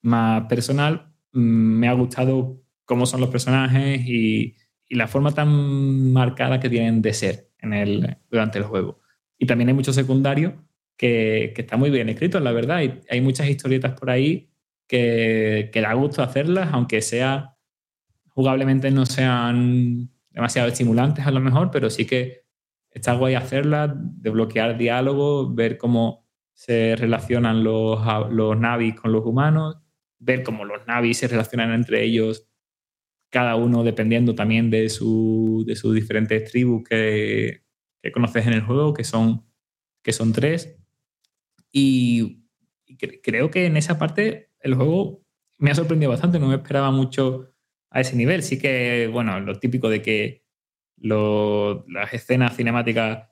más 0.00 0.44
personal, 0.46 1.12
me 1.32 1.88
ha 1.88 1.92
gustado 1.92 2.62
cómo 2.84 3.04
son 3.04 3.20
los 3.20 3.30
personajes 3.30 4.00
y, 4.06 4.54
la 4.90 5.06
forma 5.06 5.32
tan 5.32 6.14
marcada 6.14 6.60
que 6.60 6.70
tienen 6.70 7.02
de 7.02 7.12
ser 7.12 7.50
en 7.58 7.74
el, 7.74 8.16
durante 8.30 8.56
el 8.56 8.64
juego. 8.64 9.00
Y 9.36 9.44
también 9.44 9.68
hay 9.68 9.74
muchos 9.74 9.94
secundarios 9.94 10.54
que, 10.96 11.52
que 11.54 11.60
están 11.60 11.78
muy 11.78 11.90
bien 11.90 12.08
escritos, 12.08 12.40
la 12.40 12.52
verdad. 12.52 12.80
Hay 13.10 13.20
muchas 13.20 13.50
historietas 13.50 13.92
por 14.00 14.08
ahí 14.08 14.48
que, 14.86 15.68
que 15.74 15.82
da 15.82 15.92
gusto 15.92 16.22
hacerlas, 16.22 16.70
aunque 16.72 17.02
sea 17.02 17.58
jugablemente 18.28 18.90
no 18.90 19.04
sean 19.04 20.08
demasiado 20.30 20.68
estimulantes 20.68 21.26
a 21.26 21.32
lo 21.32 21.40
mejor, 21.40 21.70
pero 21.70 21.90
sí 21.90 22.06
que 22.06 22.44
está 22.98 23.14
guay 23.14 23.34
hacerlas, 23.34 23.92
desbloquear 23.96 24.78
diálogo, 24.78 25.52
ver 25.54 25.78
cómo 25.78 26.26
se 26.54 26.96
relacionan 26.96 27.64
los, 27.64 28.00
los 28.30 28.58
navis 28.58 28.94
con 28.96 29.12
los 29.12 29.24
humanos, 29.24 29.78
ver 30.18 30.42
cómo 30.42 30.64
los 30.64 30.86
navis 30.86 31.18
se 31.18 31.28
relacionan 31.28 31.72
entre 31.72 32.04
ellos, 32.04 32.48
cada 33.30 33.56
uno 33.56 33.84
dependiendo 33.84 34.34
también 34.34 34.70
de, 34.70 34.88
su, 34.88 35.64
de 35.66 35.76
sus 35.76 35.94
diferentes 35.94 36.50
tribus 36.50 36.82
que, 36.88 37.62
que 38.02 38.12
conoces 38.12 38.46
en 38.46 38.54
el 38.54 38.62
juego, 38.62 38.94
que 38.94 39.04
son, 39.04 39.44
que 40.02 40.12
son 40.12 40.32
tres. 40.32 40.78
Y, 41.72 42.44
y 42.86 42.96
cre- 42.96 43.20
creo 43.22 43.50
que 43.50 43.66
en 43.66 43.76
esa 43.76 43.98
parte 43.98 44.50
el 44.60 44.74
juego 44.74 45.22
me 45.58 45.70
ha 45.70 45.74
sorprendido 45.74 46.10
bastante, 46.10 46.38
no 46.38 46.48
me 46.48 46.56
esperaba 46.56 46.90
mucho 46.90 47.52
a 47.90 48.00
ese 48.00 48.16
nivel. 48.16 48.42
Sí 48.42 48.58
que, 48.58 49.08
bueno, 49.12 49.38
lo 49.40 49.58
típico 49.58 49.88
de 49.88 50.02
que 50.02 50.44
las 51.00 52.12
escenas 52.12 52.56
cinemáticas 52.56 53.28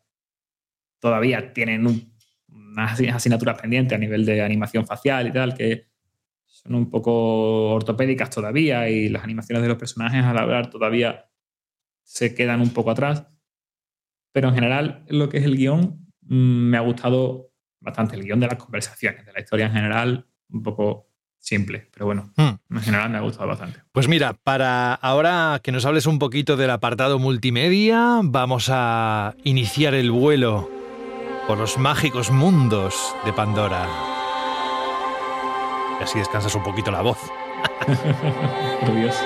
todavía 0.99 1.53
tienen 1.53 1.87
un- 1.87 2.13
unas 2.49 2.93
asi- 2.95 3.09
asignaturas 3.09 3.61
pendientes 3.61 3.97
a 3.97 3.99
nivel 3.99 4.25
de 4.25 4.43
animación 4.43 4.87
facial 4.87 5.27
y 5.29 5.33
tal, 5.33 5.55
que 5.55 5.87
son 6.45 6.75
un 6.75 6.91
poco 6.91 7.73
ortopédicas 7.75 8.31
todavía 8.31 8.89
y 8.89 9.09
las 9.09 9.25
animaciones 9.25 9.63
de 9.63 9.69
los 9.69 9.79
personajes 9.79 10.25
al 10.25 10.39
hablar 10.39 10.71
todavía 10.71 11.27
se 12.03 12.35
quedan 12.35 12.61
un 12.61 12.71
poco 12.71 12.91
atrás. 12.93 13.27
Pero 14.33 14.49
en 14.49 14.55
general, 14.55 15.05
lo 15.09 15.29
que 15.29 15.39
es 15.39 15.45
el 15.45 15.57
guion, 15.57 16.07
mm, 16.23 16.71
me 16.71 16.77
ha 16.77 16.81
gustado 16.81 17.51
bastante 17.81 18.17
el 18.17 18.23
guion 18.25 18.41
de 18.41 18.47
las 18.49 18.57
conversaciones, 18.57 19.25
de 19.27 19.33
la 19.33 19.41
historia 19.41 19.67
en 19.67 19.73
general, 19.73 20.27
un 20.51 20.63
poco 20.63 21.06
simple, 21.47 21.89
pero 21.93 22.07
bueno, 22.07 22.31
Hmm. 22.37 22.59
en 22.75 22.83
general 22.83 23.09
me 23.09 23.19
ha 23.19 23.21
gustado 23.21 23.47
bastante. 23.47 23.79
Pues 23.93 24.09
mira, 24.09 24.33
para 24.35 24.95
ahora 24.95 25.61
que 25.63 25.71
nos 25.71 25.87
hables 25.87 26.07
un 26.07 26.19
poquito 26.19 26.57
del 26.57 26.71
apartado 26.71 27.21
multimedia, 27.21 28.19
vamos 28.25 28.69
a 28.73 29.35
iniciar 29.45 29.95
el 29.95 30.11
vuelo 30.11 30.69
por 31.47 31.57
los 31.57 31.79
mágicos 31.79 32.33
mundos 32.33 33.15
de 33.25 33.33
Pandora. 33.33 33.87
Y 36.01 36.03
así 36.03 36.19
descansas 36.19 36.55
un 36.57 36.65
poquito 36.65 36.91
la 36.91 37.03
voz. 37.03 37.19
Orgulloso. 38.83 39.23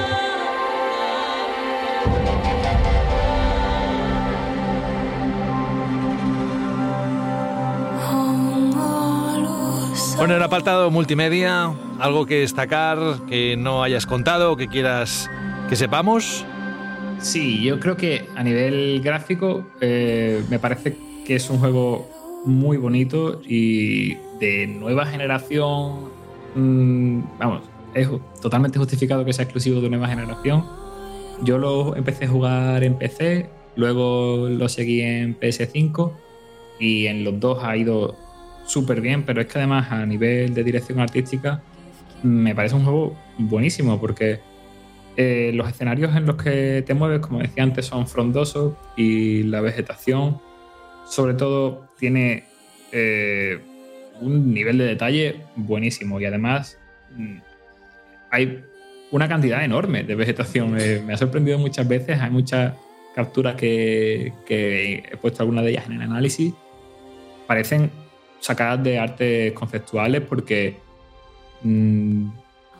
Bueno, 10.20 10.36
el 10.36 10.42
apartado 10.42 10.90
multimedia, 10.90 11.72
algo 11.98 12.26
que 12.26 12.40
destacar, 12.40 12.98
que 13.26 13.56
no 13.56 13.82
hayas 13.82 14.04
contado, 14.04 14.54
que 14.54 14.68
quieras 14.68 15.30
que 15.70 15.76
sepamos. 15.76 16.44
Sí, 17.20 17.62
yo 17.62 17.80
creo 17.80 17.96
que 17.96 18.28
a 18.36 18.42
nivel 18.42 19.00
gráfico 19.02 19.66
eh, 19.80 20.44
me 20.50 20.58
parece 20.58 20.94
que 21.24 21.36
es 21.36 21.48
un 21.48 21.58
juego 21.58 22.06
muy 22.44 22.76
bonito 22.76 23.40
y 23.48 24.16
de 24.38 24.66
nueva 24.66 25.06
generación. 25.06 26.10
mm, 26.54 27.22
vamos, 27.38 27.62
es 27.94 28.06
totalmente 28.42 28.78
justificado 28.78 29.24
que 29.24 29.32
sea 29.32 29.44
exclusivo 29.44 29.80
de 29.80 29.88
nueva 29.88 30.06
generación. 30.06 30.66
Yo 31.44 31.56
lo 31.56 31.96
empecé 31.96 32.26
a 32.26 32.28
jugar 32.28 32.84
en 32.84 32.98
PC, 32.98 33.48
luego 33.74 34.50
lo 34.50 34.68
seguí 34.68 35.00
en 35.00 35.40
PS5 35.40 36.12
y 36.78 37.06
en 37.06 37.24
los 37.24 37.40
dos 37.40 37.64
ha 37.64 37.74
ido 37.74 38.18
súper 38.66 39.00
bien, 39.00 39.24
pero 39.24 39.40
es 39.40 39.46
que 39.46 39.58
además 39.58 39.90
a 39.90 40.04
nivel 40.06 40.54
de 40.54 40.64
dirección 40.64 41.00
artística 41.00 41.62
me 42.22 42.54
parece 42.54 42.74
un 42.74 42.84
juego 42.84 43.16
buenísimo 43.38 44.00
porque 44.00 44.40
eh, 45.16 45.50
los 45.54 45.68
escenarios 45.68 46.14
en 46.16 46.26
los 46.26 46.36
que 46.36 46.82
te 46.86 46.94
mueves, 46.94 47.20
como 47.20 47.40
decía 47.40 47.62
antes, 47.62 47.86
son 47.86 48.06
frondosos 48.06 48.74
y 48.96 49.42
la 49.44 49.60
vegetación, 49.60 50.40
sobre 51.06 51.34
todo, 51.34 51.88
tiene 51.98 52.44
eh, 52.92 53.58
un 54.20 54.54
nivel 54.54 54.78
de 54.78 54.84
detalle 54.84 55.40
buenísimo 55.56 56.20
y 56.20 56.24
además 56.24 56.78
mm, 57.16 57.38
hay 58.30 58.64
una 59.10 59.28
cantidad 59.28 59.64
enorme 59.64 60.04
de 60.04 60.14
vegetación. 60.14 60.72
Me 60.72 61.12
ha 61.12 61.16
sorprendido 61.16 61.58
muchas 61.58 61.88
veces, 61.88 62.20
hay 62.20 62.30
muchas 62.30 62.74
capturas 63.14 63.56
que, 63.56 64.32
que 64.46 65.02
he 65.10 65.16
puesto 65.16 65.42
algunas 65.42 65.64
de 65.64 65.72
ellas 65.72 65.86
en 65.86 65.94
el 65.94 66.02
análisis, 66.02 66.54
parecen 67.46 67.90
sacadas 68.40 68.82
de 68.82 68.98
artes 68.98 69.52
conceptuales 69.52 70.22
porque 70.22 70.78
mm, 71.62 72.28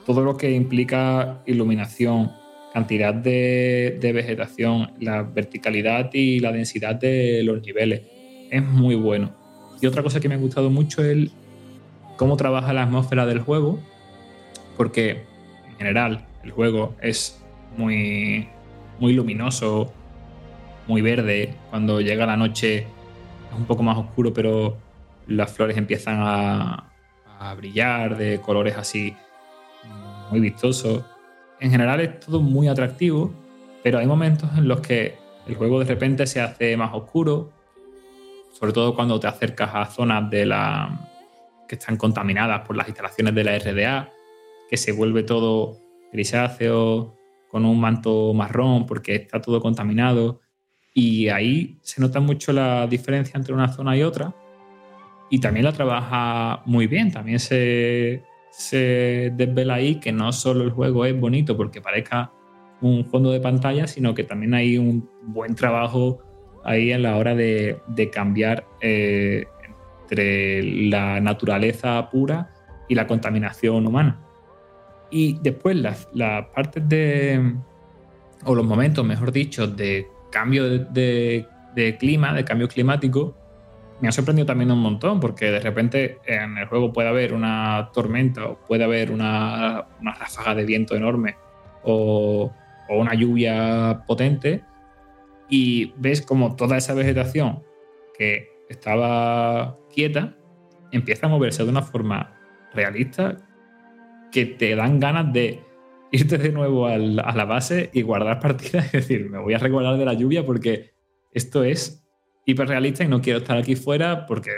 todo 0.07 0.25
lo 0.25 0.37
que 0.37 0.51
implica 0.51 1.43
iluminación, 1.47 2.33
cantidad 2.73 3.15
de, 3.15 3.99
de 4.01 4.13
vegetación, 4.13 4.93
la 5.01 5.23
verticalidad 5.23 6.11
y 6.13 6.41
la 6.41 6.53
densidad 6.53 6.97
de 6.97 7.43
los 7.45 7.63
niveles 7.63 8.03
es 8.51 8.63
muy 8.63 8.95
bueno. 8.95 9.33
Y 9.81 9.87
otra 9.87 10.03
cosa 10.03 10.21
que 10.21 10.29
me 10.29 10.35
ha 10.35 10.39
gustado 10.39 10.71
mucho 10.71 11.03
es 11.03 11.31
cómo 12.17 12.37
trabaja 12.37 12.73
la 12.73 12.83
atmósfera 12.83 13.25
del 13.25 13.41
juego, 13.41 13.79
porque 14.77 15.23
en 15.69 15.77
general 15.79 16.27
el 16.45 16.51
juego 16.51 16.95
es 17.01 17.43
muy, 17.77 18.49
muy 18.99 19.15
luminoso, 19.15 19.93
muy 20.87 21.01
verde. 21.01 21.55
Cuando 21.71 22.01
llega 22.01 22.27
la 22.27 22.37
noche 22.37 22.79
es 22.79 23.57
un 23.57 23.65
poco 23.65 23.83
más 23.83 23.97
oscuro, 23.97 24.35
pero 24.35 24.77
las 25.31 25.53
flores 25.53 25.77
empiezan 25.77 26.19
a, 26.21 26.87
brillar 27.57 28.19
de 28.19 28.39
colores 28.39 28.77
así 28.77 29.17
muy 30.31 30.41
vistosos. 30.41 31.03
En 31.59 31.71
general 31.71 32.01
es 32.01 32.21
todo 32.21 32.43
muy 32.43 32.69
atractivo, 32.69 33.33
pero 33.83 33.99
hay 33.99 34.07
momentos 34.07 34.51
en 34.59 34.69
los 34.69 34.81
que 34.81 35.17
el 35.47 35.55
juego 35.55 35.79
de 35.79 35.87
repente 35.87 36.27
se 36.27 36.43
hace 36.43 36.77
más 36.77 36.93
oscuro, 36.93 37.51
sobre 38.53 38.73
todo 38.73 38.95
cuando 38.95 39.19
te 39.19 39.27
acercas 39.27 39.71
a 39.73 39.87
zonas 39.87 40.29
de 40.29 40.45
la 40.45 41.09
que 41.67 41.77
están 41.77 41.97
contaminadas 41.97 42.67
por 42.67 42.77
las 42.77 42.89
instalaciones 42.89 43.35
de 43.35 43.45
la 43.45 43.59
RDA, 43.59 44.11
que 44.69 44.77
se 44.77 44.93
vuelve 44.93 45.23
todo 45.23 45.79
grisáceo, 46.13 47.17
con 47.49 47.65
un 47.65 47.81
manto 47.81 48.35
marrón, 48.35 48.87
porque 48.87 49.15
está 49.15 49.41
todo 49.41 49.61
contaminado. 49.61 50.41
Y 50.93 51.29
ahí 51.29 51.79
se 51.83 52.01
nota 52.01 52.21
mucho 52.21 52.53
la 52.53 52.87
diferencia 52.87 53.39
entre 53.39 53.55
una 53.55 53.73
zona 53.73 53.97
y 53.97 54.03
otra. 54.03 54.35
Y 55.31 55.39
también 55.39 55.65
la 55.65 55.73
trabaja 55.73 56.63
muy 56.67 56.87
bien. 56.87 57.11
También 57.13 57.39
se, 57.39 58.25
se 58.51 59.33
desvela 59.35 59.75
ahí 59.75 60.01
que 60.01 60.13
no 60.13 60.33
solo 60.33 60.65
el 60.65 60.71
juego 60.71 61.05
es 61.07 61.19
bonito 61.19 61.57
porque 61.57 61.81
parezca 61.81 62.33
un 62.81 63.05
fondo 63.07 63.31
de 63.31 63.41
pantalla, 63.41 63.87
sino 63.87 64.15
que 64.15 64.25
también 64.25 64.55
hay 64.55 64.77
un 64.79 65.09
buen 65.23 65.55
trabajo 65.55 66.19
ahí 66.65 66.93
en 66.93 67.03
la 67.03 67.17
hora 67.17 67.35
de, 67.35 67.79
de 67.87 68.11
cambiar 68.11 68.67
eh, 68.81 69.45
entre 70.03 70.63
la 70.89 71.21
naturaleza 71.21 72.09
pura 72.11 72.51
y 72.89 72.95
la 72.95 73.07
contaminación 73.07 73.87
humana. 73.87 74.21
Y 75.11 75.39
después 75.41 75.77
las, 75.77 76.09
las 76.13 76.47
partes 76.47 76.89
de, 76.89 77.55
o 78.45 78.55
los 78.55 78.65
momentos, 78.67 79.05
mejor 79.05 79.31
dicho, 79.31 79.67
de 79.67 80.07
cambio 80.33 80.65
de, 80.69 80.79
de- 80.91 81.47
de 81.75 81.97
clima, 81.99 82.35
de 82.35 82.45
cambio 82.45 82.67
climático, 82.67 83.37
me 84.01 84.09
ha 84.09 84.13
sorprendido 84.13 84.47
también 84.47 84.71
un 84.71 84.81
montón, 84.81 85.21
porque 85.21 85.51
de 85.51 85.61
repente 85.61 86.19
en 86.25 86.59
el 86.59 86.67
juego 86.67 86.93
puede 86.93 87.09
haber 87.09 87.33
una 87.33 87.91
tormenta 87.93 88.47
o 88.47 88.59
puede 88.61 88.85
haber 88.85 89.11
una, 89.11 89.87
una 90.01 90.15
ráfaga 90.15 90.55
de 90.55 90.65
viento 90.65 90.97
enorme 90.97 91.37
o, 91.83 92.53
o 92.89 92.99
una 92.99 93.15
lluvia 93.15 94.05
potente 94.07 94.63
y 95.49 95.93
ves 95.97 96.23
como 96.23 96.57
toda 96.57 96.77
esa 96.77 96.95
vegetación 96.95 97.63
que 98.17 98.49
estaba 98.69 99.77
quieta 99.93 100.37
empieza 100.93 101.27
a 101.27 101.31
moverse 101.31 101.65
de 101.65 101.71
una 101.71 101.83
forma 101.83 102.37
realista 102.73 103.37
que 104.31 104.47
te 104.47 104.75
dan 104.77 105.01
ganas 105.01 105.33
de 105.33 105.61
irte 106.13 106.39
de 106.39 106.53
nuevo 106.53 106.87
a 106.87 106.99
la 106.99 107.45
base 107.45 107.91
y 107.93 108.03
guardar 108.03 108.41
partidas 108.41 108.89
y 108.95 108.97
decir, 108.99 109.31
me 109.31 109.39
voy 109.39 109.55
a 109.55 109.59
recordar 109.59 109.97
de 109.97 110.05
la 110.05 110.15
lluvia 110.15 110.45
porque 110.45 110.93
esto 111.33 111.65
es 111.65 112.05
hiperrealista 112.45 113.05
y 113.05 113.09
no 113.09 113.21
quiero 113.21 113.41
estar 113.41 113.57
aquí 113.57 113.77
fuera 113.77 114.27
porque 114.27 114.51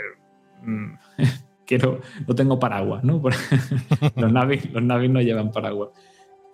mm, 0.63 0.93
quiero, 1.65 2.01
no 2.27 2.35
tengo 2.35 2.59
paraguas, 2.59 3.03
¿no? 3.03 3.21
Los, 4.15 4.31
navis, 4.31 4.71
los 4.71 4.83
navis 4.83 5.09
no 5.09 5.21
llevan 5.21 5.51
paraguas. 5.51 5.89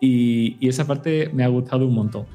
Y, 0.01 0.57
y 0.59 0.69
esa 0.69 0.87
parte 0.87 1.29
me 1.33 1.43
ha 1.43 1.47
gustado 1.47 1.85
un 1.85 1.93
montón. 1.93 2.25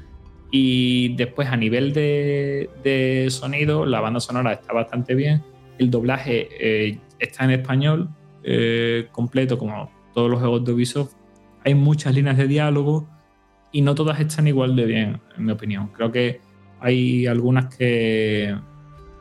Y 0.51 1.15
después 1.15 1.49
a 1.49 1.57
nivel 1.57 1.93
de, 1.93 2.69
de 2.83 3.27
sonido, 3.29 3.85
la 3.85 3.99
banda 4.01 4.19
sonora 4.19 4.53
está 4.53 4.73
bastante 4.73 5.15
bien. 5.15 5.43
El 5.77 5.89
doblaje 5.89 6.47
eh, 6.59 6.99
está 7.19 7.45
en 7.45 7.51
español 7.51 8.09
eh, 8.43 9.07
completo, 9.11 9.57
como 9.57 9.91
todos 10.13 10.29
los 10.29 10.39
juegos 10.39 10.63
de 10.63 10.73
Ubisoft. 10.73 11.13
Hay 11.63 11.73
muchas 11.73 12.13
líneas 12.13 12.37
de 12.37 12.47
diálogo 12.47 13.07
y 13.71 13.81
no 13.81 13.95
todas 13.95 14.19
están 14.19 14.47
igual 14.47 14.75
de 14.75 14.85
bien, 14.85 15.21
en 15.35 15.45
mi 15.45 15.51
opinión. 15.51 15.87
Creo 15.87 16.11
que 16.11 16.39
hay 16.79 17.25
algunas 17.25 17.75
que, 17.75 18.55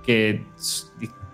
que 0.05 0.45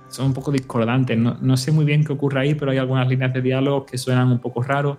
son 0.09 0.27
un 0.27 0.35
poco 0.35 0.53
discordantes. 0.53 1.17
No, 1.17 1.37
no 1.41 1.57
sé 1.57 1.73
muy 1.73 1.85
bien 1.85 2.05
qué 2.05 2.13
ocurre 2.13 2.41
ahí, 2.41 2.55
pero 2.55 2.71
hay 2.71 2.79
algunas 2.79 3.09
líneas 3.09 3.33
de 3.33 3.43
diálogo 3.43 3.87
que 3.87 3.99
suenan 3.99 4.29
un 4.29 4.39
poco 4.39 4.63
raros. 4.63 4.99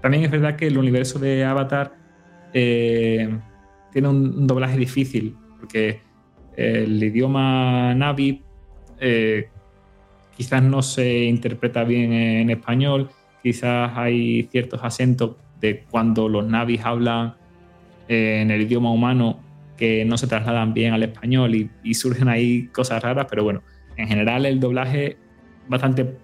También 0.00 0.24
es 0.24 0.30
verdad 0.30 0.56
que 0.56 0.66
el 0.66 0.78
universo 0.78 1.18
de 1.18 1.44
Avatar 1.44 1.94
eh, 2.52 3.38
tiene 3.92 4.08
un, 4.08 4.46
doblaje 4.46 4.76
difícil, 4.76 5.36
porque 5.58 6.00
el 6.56 7.02
idioma 7.02 7.94
Navi 7.94 8.42
eh, 9.00 9.48
quizás 10.36 10.62
no 10.62 10.82
se 10.82 11.24
interpreta 11.24 11.84
bien 11.84 12.12
en 12.12 12.50
español, 12.50 13.10
quizás 13.42 13.92
hay 13.96 14.48
ciertos 14.50 14.80
acentos 14.82 15.36
de 15.60 15.84
cuando 15.90 16.28
los 16.28 16.44
Navis 16.44 16.80
hablan 16.84 17.34
eh, 18.08 18.40
en 18.42 18.50
el 18.50 18.62
idioma 18.62 18.90
humano 18.90 19.40
que 19.82 20.04
no 20.04 20.16
se 20.16 20.28
trasladan 20.28 20.74
bien 20.74 20.92
al 20.92 21.02
español 21.02 21.56
y, 21.56 21.68
y 21.82 21.94
surgen 21.94 22.28
ahí 22.28 22.68
cosas 22.68 23.02
raras, 23.02 23.26
pero 23.28 23.42
bueno, 23.42 23.64
en 23.96 24.06
general 24.06 24.46
el 24.46 24.60
doblaje 24.60 25.16
bastante 25.68 26.16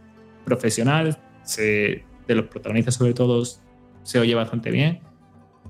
profesional, 0.44 1.16
se- 1.43 2.05
de 2.28 2.35
los 2.36 2.47
protagonistas 2.47 2.94
sobre 2.94 3.14
todo 3.14 3.43
se 4.05 4.18
oye 4.20 4.32
bastante 4.36 4.70
bien 4.70 5.01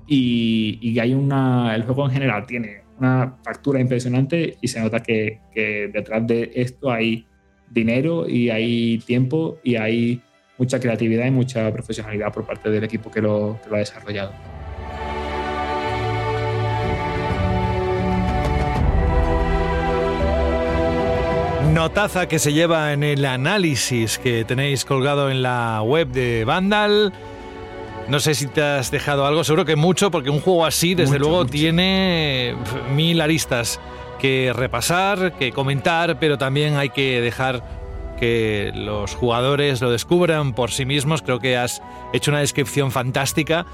y, 0.05 0.77
y 0.83 0.99
hay 0.99 1.15
una, 1.15 1.73
el 1.75 1.81
juego 1.83 2.05
en 2.05 2.11
general 2.11 2.45
tiene 2.45 2.83
una 2.99 3.37
factura 3.43 3.79
impresionante 3.79 4.57
y 4.61 4.67
se 4.67 4.79
nota 4.81 4.99
que, 5.01 5.39
que 5.51 5.89
detrás 5.91 6.27
de 6.27 6.51
esto 6.53 6.91
hay 6.91 7.25
dinero 7.71 8.29
y 8.29 8.51
hay 8.51 8.99
tiempo 8.99 9.57
y 9.63 9.77
hay 9.77 10.21
mucha 10.59 10.79
creatividad 10.79 11.25
y 11.25 11.31
mucha 11.31 11.71
profesionalidad 11.73 12.31
por 12.31 12.45
parte 12.45 12.69
del 12.69 12.83
equipo 12.83 13.09
que 13.09 13.21
lo, 13.21 13.57
que 13.63 13.69
lo 13.71 13.75
ha 13.77 13.79
desarrollado. 13.79 14.31
Notaza 21.79 22.27
que 22.27 22.39
se 22.39 22.51
lleva 22.51 22.91
en 22.91 23.03
el 23.03 23.23
análisis 23.23 24.17
que 24.19 24.43
tenéis 24.43 24.83
colgado 24.83 25.31
en 25.31 25.41
la 25.41 25.81
web 25.81 26.09
de 26.09 26.43
Vandal. 26.43 27.13
No 28.09 28.19
sé 28.19 28.35
si 28.35 28.47
te 28.47 28.61
has 28.61 28.91
dejado 28.91 29.25
algo, 29.25 29.45
seguro 29.45 29.63
que 29.63 29.77
mucho, 29.77 30.11
porque 30.11 30.29
un 30.29 30.41
juego 30.41 30.65
así, 30.65 30.93
desde 30.93 31.13
Mucho, 31.13 31.19
luego, 31.19 31.37
mucho. 31.43 31.51
tiene 31.51 32.53
mil 32.93 33.21
aristas 33.21 33.79
que 34.19 34.51
repasar, 34.53 35.37
que 35.39 35.53
comentar, 35.53 36.19
pero 36.19 36.37
también 36.37 36.75
hay 36.75 36.89
que 36.89 37.21
dejar 37.21 37.63
que 38.19 38.73
los 38.75 39.15
jugadores 39.15 39.79
lo 39.79 39.89
descubran 39.89 40.51
por 40.51 40.71
sí 40.71 40.85
mismos. 40.85 41.21
Creo 41.21 41.39
que 41.39 41.55
has 41.55 41.81
hecho 42.11 42.29
una 42.31 42.41
descripción 42.41 42.91
fantástica. 42.91 43.65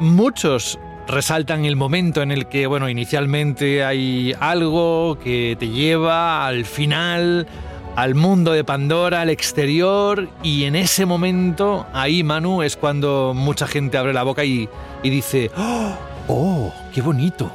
Muchos 0.00 0.78
resaltan 1.08 1.64
el 1.64 1.76
momento 1.76 2.22
en 2.22 2.30
el 2.30 2.46
que, 2.46 2.66
bueno, 2.66 2.88
inicialmente 2.88 3.84
hay 3.84 4.34
algo 4.40 5.18
que 5.22 5.56
te 5.58 5.68
lleva 5.68 6.46
al 6.46 6.64
final, 6.64 7.46
al 7.96 8.14
mundo 8.14 8.52
de 8.52 8.64
Pandora, 8.64 9.22
al 9.22 9.30
exterior, 9.30 10.28
y 10.42 10.64
en 10.64 10.76
ese 10.76 11.06
momento, 11.06 11.86
ahí, 11.92 12.22
Manu, 12.22 12.62
es 12.62 12.76
cuando 12.76 13.32
mucha 13.34 13.66
gente 13.66 13.98
abre 13.98 14.12
la 14.12 14.22
boca 14.22 14.44
y, 14.44 14.68
y 15.02 15.10
dice, 15.10 15.50
¡Oh! 15.56 15.96
¡Oh! 16.28 16.74
¡Qué 16.92 17.02
bonito! 17.02 17.50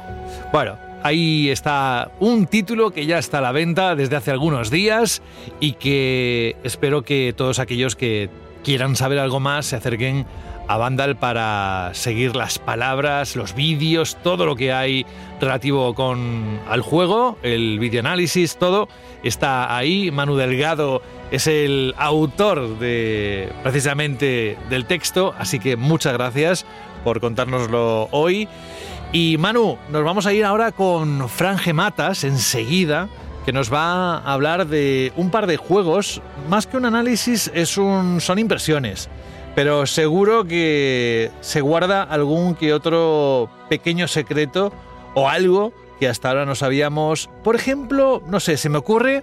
Bueno, 0.52 0.76
ahí 1.02 1.50
está 1.50 2.10
un 2.20 2.46
título 2.46 2.90
que 2.90 3.06
ya 3.06 3.18
está 3.18 3.38
a 3.38 3.42
la 3.42 3.52
venta 3.52 3.94
desde 3.94 4.16
hace 4.16 4.30
algunos 4.30 4.70
días 4.70 5.22
y 5.60 5.72
que 5.72 6.56
espero 6.64 7.02
que 7.02 7.34
todos 7.36 7.58
aquellos 7.58 7.96
que 7.96 8.30
quieran 8.64 8.96
saber 8.96 9.18
algo 9.18 9.40
más 9.40 9.66
se 9.66 9.76
acerquen 9.76 10.26
a 10.70 10.76
Vandal 10.76 11.16
para 11.16 11.90
seguir 11.94 12.36
las 12.36 12.60
palabras, 12.60 13.34
los 13.34 13.56
vídeos, 13.56 14.16
todo 14.22 14.46
lo 14.46 14.54
que 14.54 14.72
hay 14.72 15.04
relativo 15.40 15.96
con 15.96 16.60
al 16.68 16.80
juego, 16.80 17.36
el 17.42 17.80
videoanálisis, 17.80 18.56
todo 18.56 18.88
está 19.24 19.76
ahí. 19.76 20.12
Manu 20.12 20.36
Delgado 20.36 21.02
es 21.32 21.48
el 21.48 21.92
autor 21.98 22.78
de 22.78 23.52
precisamente 23.64 24.56
del 24.68 24.84
texto, 24.84 25.34
así 25.40 25.58
que 25.58 25.74
muchas 25.74 26.12
gracias 26.12 26.64
por 27.02 27.18
contárnoslo 27.18 28.06
hoy. 28.12 28.46
Y 29.12 29.38
Manu, 29.38 29.76
nos 29.90 30.04
vamos 30.04 30.26
a 30.26 30.32
ir 30.32 30.44
ahora 30.44 30.70
con 30.70 31.28
Fran 31.28 31.58
Gematas 31.58 32.22
enseguida, 32.22 33.08
que 33.44 33.52
nos 33.52 33.72
va 33.72 34.18
a 34.18 34.32
hablar 34.32 34.68
de 34.68 35.12
un 35.16 35.30
par 35.30 35.48
de 35.48 35.56
juegos. 35.56 36.22
Más 36.48 36.68
que 36.68 36.76
un 36.76 36.84
análisis, 36.84 37.50
es 37.52 37.76
un, 37.76 38.20
son 38.20 38.38
impresiones. 38.38 39.10
Pero 39.54 39.86
seguro 39.86 40.44
que 40.44 41.30
se 41.40 41.60
guarda 41.60 42.02
algún 42.02 42.54
que 42.54 42.72
otro 42.72 43.50
pequeño 43.68 44.08
secreto 44.08 44.72
o 45.14 45.28
algo 45.28 45.72
que 45.98 46.08
hasta 46.08 46.28
ahora 46.28 46.46
no 46.46 46.54
sabíamos. 46.54 47.28
Por 47.42 47.56
ejemplo, 47.56 48.22
no 48.26 48.40
sé, 48.40 48.56
se 48.56 48.68
me 48.68 48.78
ocurre 48.78 49.22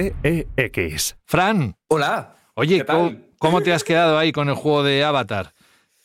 Fran, 1.25 1.75
Hola. 1.87 2.35
oye. 2.55 2.85
¿cómo, 2.85 3.13
cómo 3.39 3.61
te 3.61 3.73
has 3.73 3.83
quedado 3.83 4.17
ahí 4.17 4.31
con 4.31 4.49
el 4.49 4.55
juego 4.55 4.83
de 4.83 5.03
Avatar? 5.03 5.53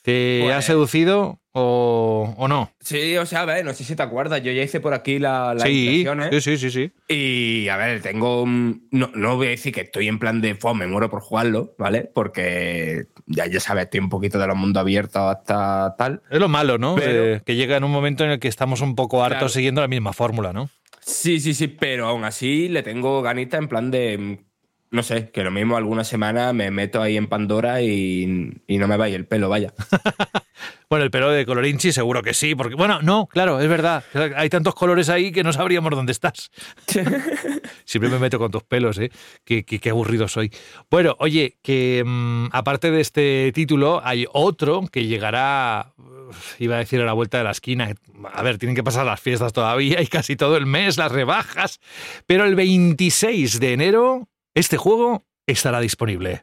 ¿Te 0.03 0.41
Pues- 0.45 0.55
ha 0.55 0.63
seducido 0.63 1.41
o, 1.53 2.33
o 2.39 2.47
no? 2.49 2.71
Sí, 2.81 3.17
o 3.17 3.27
sea, 3.27 3.41
a 3.41 3.45
ver, 3.45 3.65
no 3.65 3.73
sé 3.75 3.83
si 3.83 3.97
te 3.97 4.03
acuerdas, 4.05 4.41
yo 4.43 4.53
ya 4.53 4.63
hice 4.63 4.79
por 4.79 4.95
aquí 4.95 5.19
la, 5.19 5.53
las 5.55 5.65
Sí, 5.65 5.87
impresiones. 6.03 6.45
sí, 6.45 6.57
sí, 6.57 6.71
sí, 6.71 6.93
sí. 7.09 7.13
Y 7.13 7.69
a 7.69 7.77
ver, 7.77 8.01
tengo. 8.03 8.45
No, 8.47 9.11
no 9.15 9.37
voy 9.37 9.49
a 9.49 9.51
decir 9.51 9.73
que 9.75 9.81
estoy 9.81 10.07
en 10.07 10.21
plan 10.21 10.41
de 10.41 10.55
"Fua, 10.55 10.75
me 10.75 10.87
muero 10.87 11.11
por 11.11 11.23
jugarlo, 11.23 11.75
¿vale? 11.77 12.09
Porque 12.15 13.07
ya, 13.27 13.47
ya 13.47 13.59
sabes, 13.59 13.85
estoy 13.87 13.99
un 13.99 14.09
poquito 14.09 14.39
de 14.39 14.47
los 14.47 14.57
mundos 14.57 14.81
abiertos 14.81 15.23
hasta 15.23 15.97
tal. 15.99 16.23
Es 16.31 16.39
lo 16.39 16.49
malo, 16.49 16.79
¿no? 16.79 16.95
Pero- 16.95 17.25
Eh, 17.37 17.43
que 17.45 17.57
llega 17.57 17.77
en 17.77 17.83
un 17.83 17.91
momento 17.91 18.23
en 18.25 18.31
el 18.31 18.39
que 18.39 18.47
estamos 18.49 18.81
un 18.83 18.95
poco 18.95 19.25
hartos 19.25 19.39
Claro. 19.39 19.49
siguiendo 19.49 19.81
la 19.81 19.89
misma 19.89 20.13
fórmula, 20.13 20.53
¿no? 20.53 20.71
Sí, 21.07 21.39
sí, 21.39 21.55
sí, 21.55 21.69
pero 21.69 22.09
aún 22.09 22.25
así 22.25 22.69
le 22.69 22.83
tengo 22.83 23.23
ganita 23.23 23.59
en 23.59 23.69
plan 23.69 23.91
de. 23.91 24.19
mm, 24.19 24.37
No 24.91 25.03
sé, 25.03 25.31
que 25.31 25.45
lo 25.45 25.51
mismo 25.51 25.77
alguna 25.77 26.03
semana 26.05 26.53
me 26.53 26.71
meto 26.71 27.01
ahí 27.03 27.17
en 27.17 27.29
Pandora 27.29 27.81
y, 27.83 28.53
y 28.67 28.79
no 28.79 28.89
me 28.89 28.97
vaya 28.97 29.17
el 29.17 29.27
pelo, 29.27 29.49
vaya. 29.49 29.73
Bueno, 30.89 31.05
el 31.05 31.11
pelo 31.11 31.31
de 31.31 31.45
Colorinchi 31.45 31.91
seguro 31.91 32.23
que 32.23 32.33
sí, 32.33 32.55
porque, 32.55 32.77
bueno, 32.77 33.03
no, 33.03 33.27
claro, 33.27 33.61
es 33.61 33.69
verdad. 33.69 34.05
Hay 34.37 34.49
tantos 34.49 34.77
colores 34.77 35.09
ahí 35.09 35.33
que 35.33 35.43
no 35.43 35.53
sabríamos 35.53 35.91
dónde 35.91 36.13
estás. 36.13 36.53
Siempre 37.85 38.09
me 38.09 38.21
meto 38.21 38.39
con 38.39 38.53
tus 38.53 38.63
pelos, 38.63 38.97
¿eh? 38.99 39.11
Qué, 39.45 39.65
qué- 39.65 39.81
qué 39.81 39.91
aburrido 39.91 40.29
soy. 40.29 40.53
Bueno, 40.89 41.17
oye, 41.19 41.59
que 41.61 42.05
mm, 42.07 42.47
aparte 42.53 42.93
de 42.93 43.01
este 43.01 43.51
título, 43.53 44.01
hay 44.05 44.27
otro 44.33 44.83
que 44.91 45.07
llegará, 45.07 45.93
iba 46.59 46.77
a 46.77 46.79
decir 46.79 47.01
a 47.01 47.05
la 47.05 47.13
vuelta 47.13 47.39
de 47.39 47.45
la 47.45 47.51
esquina. 47.51 47.95
A 48.33 48.43
ver, 48.43 48.59
tienen 48.59 48.77
que 48.77 48.85
pasar 48.85 49.07
las 49.07 49.21
fiestas 49.21 49.53
todavía 49.53 50.01
y 50.01 50.07
casi 50.07 50.37
todo 50.37 50.57
el 50.57 50.67
mes, 50.67 50.97
las 50.97 51.13
rebajas. 51.13 51.81
Pero 52.27 52.45
el 52.45 52.55
26 52.55 53.61
de 53.61 53.73
enero, 53.73 54.29
este 54.55 54.77
juego 54.77 55.25
estará 55.47 55.81
disponible. 55.81 56.43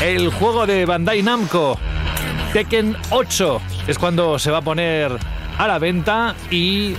El 0.00 0.30
juego 0.30 0.64
de 0.64 0.86
Bandai 0.86 1.22
Namco, 1.22 1.76
Tekken 2.52 2.96
8, 3.10 3.60
es 3.88 3.98
cuando 3.98 4.38
se 4.38 4.50
va 4.50 4.58
a 4.58 4.62
poner 4.62 5.10
a 5.58 5.66
la 5.66 5.78
venta 5.80 6.36
y 6.52 6.94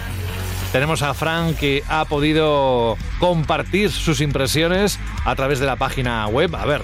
tenemos 0.71 1.01
a 1.01 1.13
Fran 1.13 1.53
que 1.55 1.83
ha 1.87 2.05
podido 2.05 2.97
compartir 3.19 3.91
sus 3.91 4.21
impresiones 4.21 4.99
a 5.25 5.35
través 5.35 5.59
de 5.59 5.65
la 5.65 5.75
página 5.75 6.27
web. 6.27 6.55
A 6.55 6.65
ver, 6.65 6.83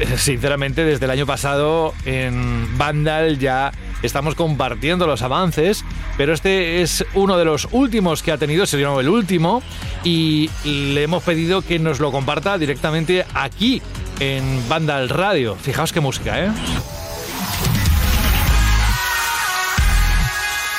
eh, 0.00 0.18
sinceramente 0.18 0.84
desde 0.84 1.04
el 1.06 1.10
año 1.10 1.26
pasado 1.26 1.94
en 2.04 2.76
Vandal 2.76 3.38
ya 3.38 3.72
estamos 4.02 4.34
compartiendo 4.34 5.06
los 5.06 5.22
avances, 5.22 5.84
pero 6.16 6.34
este 6.34 6.82
es 6.82 7.04
uno 7.14 7.38
de 7.38 7.44
los 7.44 7.68
últimos 7.70 8.22
que 8.22 8.32
ha 8.32 8.38
tenido, 8.38 8.66
sería 8.66 8.92
el 8.98 9.08
último, 9.08 9.62
y 10.04 10.50
le 10.64 11.02
hemos 11.02 11.22
pedido 11.22 11.62
que 11.62 11.78
nos 11.78 12.00
lo 12.00 12.12
comparta 12.12 12.58
directamente 12.58 13.24
aquí 13.34 13.80
en 14.20 14.68
Vandal 14.68 15.08
Radio. 15.08 15.56
Fijaos 15.56 15.92
qué 15.92 16.00
música, 16.00 16.44
¿eh? 16.44 16.50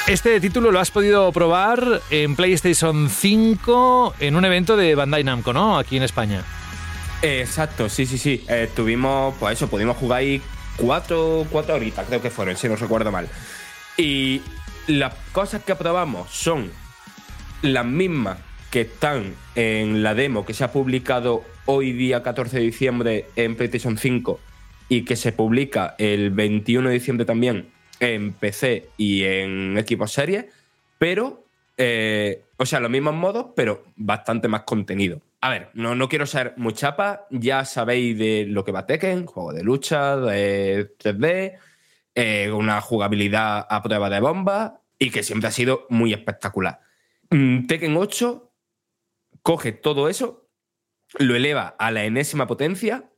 Este 0.07 0.39
título 0.39 0.71
lo 0.71 0.79
has 0.79 0.89
podido 0.89 1.29
probar 1.33 2.01
en 2.11 2.37
PlayStation 2.37 3.09
5 3.09 4.15
en 4.21 4.37
un 4.37 4.45
evento 4.45 4.77
de 4.77 4.95
Bandai 4.95 5.25
Namco, 5.25 5.51
¿no? 5.51 5.77
Aquí 5.77 5.97
en 5.97 6.03
España. 6.03 6.45
Exacto, 7.21 7.89
sí, 7.89 8.05
sí, 8.05 8.17
sí. 8.17 8.45
Eh, 8.47 8.69
tuvimos, 8.73 9.35
pues 9.37 9.57
eso, 9.57 9.67
pudimos 9.69 9.97
jugar 9.97 10.19
ahí 10.19 10.41
cuatro, 10.77 11.45
cuatro 11.51 11.75
horitas, 11.75 12.05
creo 12.07 12.21
que 12.21 12.29
fueron, 12.29 12.55
si 12.55 12.69
no 12.69 12.77
recuerdo 12.77 13.11
mal. 13.11 13.27
Y 13.97 14.41
las 14.87 15.13
cosas 15.33 15.63
que 15.63 15.75
probamos 15.75 16.31
son 16.31 16.71
las 17.61 17.85
mismas 17.85 18.37
que 18.71 18.81
están 18.81 19.33
en 19.55 20.03
la 20.03 20.13
demo 20.13 20.45
que 20.45 20.53
se 20.53 20.63
ha 20.63 20.71
publicado 20.71 21.43
hoy 21.65 21.91
día 21.91 22.23
14 22.23 22.59
de 22.59 22.63
diciembre 22.63 23.25
en 23.35 23.57
PlayStation 23.57 23.97
5 23.97 24.39
y 24.87 25.03
que 25.03 25.17
se 25.17 25.33
publica 25.33 25.95
el 25.97 26.31
21 26.31 26.87
de 26.87 26.93
diciembre 26.93 27.25
también 27.25 27.75
en 27.99 28.33
PC 28.33 28.89
y 28.97 29.23
en 29.23 29.83
Xbox 29.85 30.11
Series, 30.11 30.45
pero, 30.97 31.45
eh, 31.77 32.43
o 32.57 32.65
sea, 32.65 32.79
los 32.79 32.91
mismos 32.91 33.13
modos, 33.13 33.47
pero 33.55 33.83
bastante 33.95 34.47
más 34.47 34.63
contenido. 34.63 35.21
A 35.41 35.49
ver, 35.49 35.69
no, 35.73 35.95
no 35.95 36.09
quiero 36.09 36.25
ser 36.25 36.53
muy 36.57 36.73
chapa, 36.73 37.27
ya 37.29 37.63
sabéis 37.63 38.17
de 38.17 38.45
lo 38.47 38.63
que 38.63 38.71
va 38.71 38.85
Tekken, 38.87 39.25
juego 39.25 39.53
de 39.53 39.63
lucha, 39.63 40.17
de 40.17 40.95
3D, 40.97 41.57
eh, 42.15 42.51
una 42.51 42.81
jugabilidad 42.81 43.67
a 43.69 43.83
prueba 43.83 44.09
de 44.09 44.19
bomba 44.19 44.81
y 44.97 45.11
que 45.11 45.21
siempre 45.21 45.49
ha 45.49 45.51
sido 45.51 45.85
muy 45.89 46.13
espectacular. 46.13 46.79
Mm, 47.29 47.67
Tekken 47.67 47.95
8 47.95 48.51
coge 49.43 49.71
todo 49.71 50.09
eso, 50.09 50.49
lo 51.19 51.35
eleva 51.35 51.75
a 51.77 51.91
la 51.91 52.05
enésima 52.05 52.47
potencia 52.47 53.11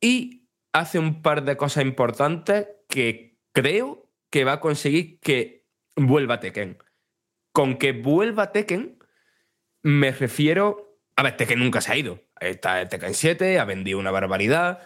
y 0.00 0.48
hace 0.72 0.98
un 0.98 1.22
par 1.22 1.44
de 1.44 1.56
cosas 1.56 1.84
importantes 1.84 2.68
que 2.88 3.38
creo 3.52 4.07
que 4.30 4.44
va 4.44 4.54
a 4.54 4.60
conseguir 4.60 5.20
que 5.20 5.66
vuelva 5.96 6.40
Tekken. 6.40 6.78
Con 7.52 7.76
que 7.76 7.92
vuelva 7.92 8.52
Tekken, 8.52 8.98
me 9.82 10.12
refiero. 10.12 10.98
A 11.16 11.22
ver, 11.22 11.36
Tekken 11.36 11.58
nunca 11.58 11.80
se 11.80 11.92
ha 11.92 11.96
ido. 11.96 12.22
Está 12.40 12.80
el 12.80 12.88
Tekken 12.88 13.14
7, 13.14 13.58
ha 13.58 13.64
vendido 13.64 13.98
una 13.98 14.10
barbaridad, 14.10 14.80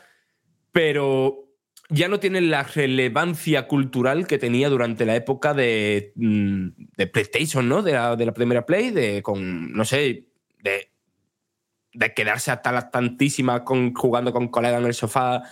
pero 0.70 1.52
ya 1.90 2.08
no 2.08 2.20
tiene 2.20 2.40
la 2.40 2.62
relevancia 2.62 3.66
cultural 3.66 4.26
que 4.26 4.38
tenía 4.38 4.70
durante 4.70 5.04
la 5.04 5.14
época 5.14 5.52
de, 5.52 6.12
mm, 6.16 6.68
de 6.96 7.06
PlayStation, 7.06 7.68
¿no? 7.68 7.82
De 7.82 7.92
la, 7.92 8.16
de 8.16 8.26
la 8.26 8.32
primera 8.32 8.64
Play, 8.64 8.90
de 8.90 9.22
con, 9.22 9.72
no 9.72 9.84
sé, 9.84 10.28
de, 10.62 10.90
de 11.92 12.14
quedarse 12.14 12.50
hasta 12.50 12.72
las 12.72 12.90
tantísimas 12.90 13.62
con, 13.62 13.92
jugando 13.92 14.32
con 14.32 14.48
colegas 14.48 14.80
en 14.80 14.86
el 14.86 14.94
sofá 14.94 15.42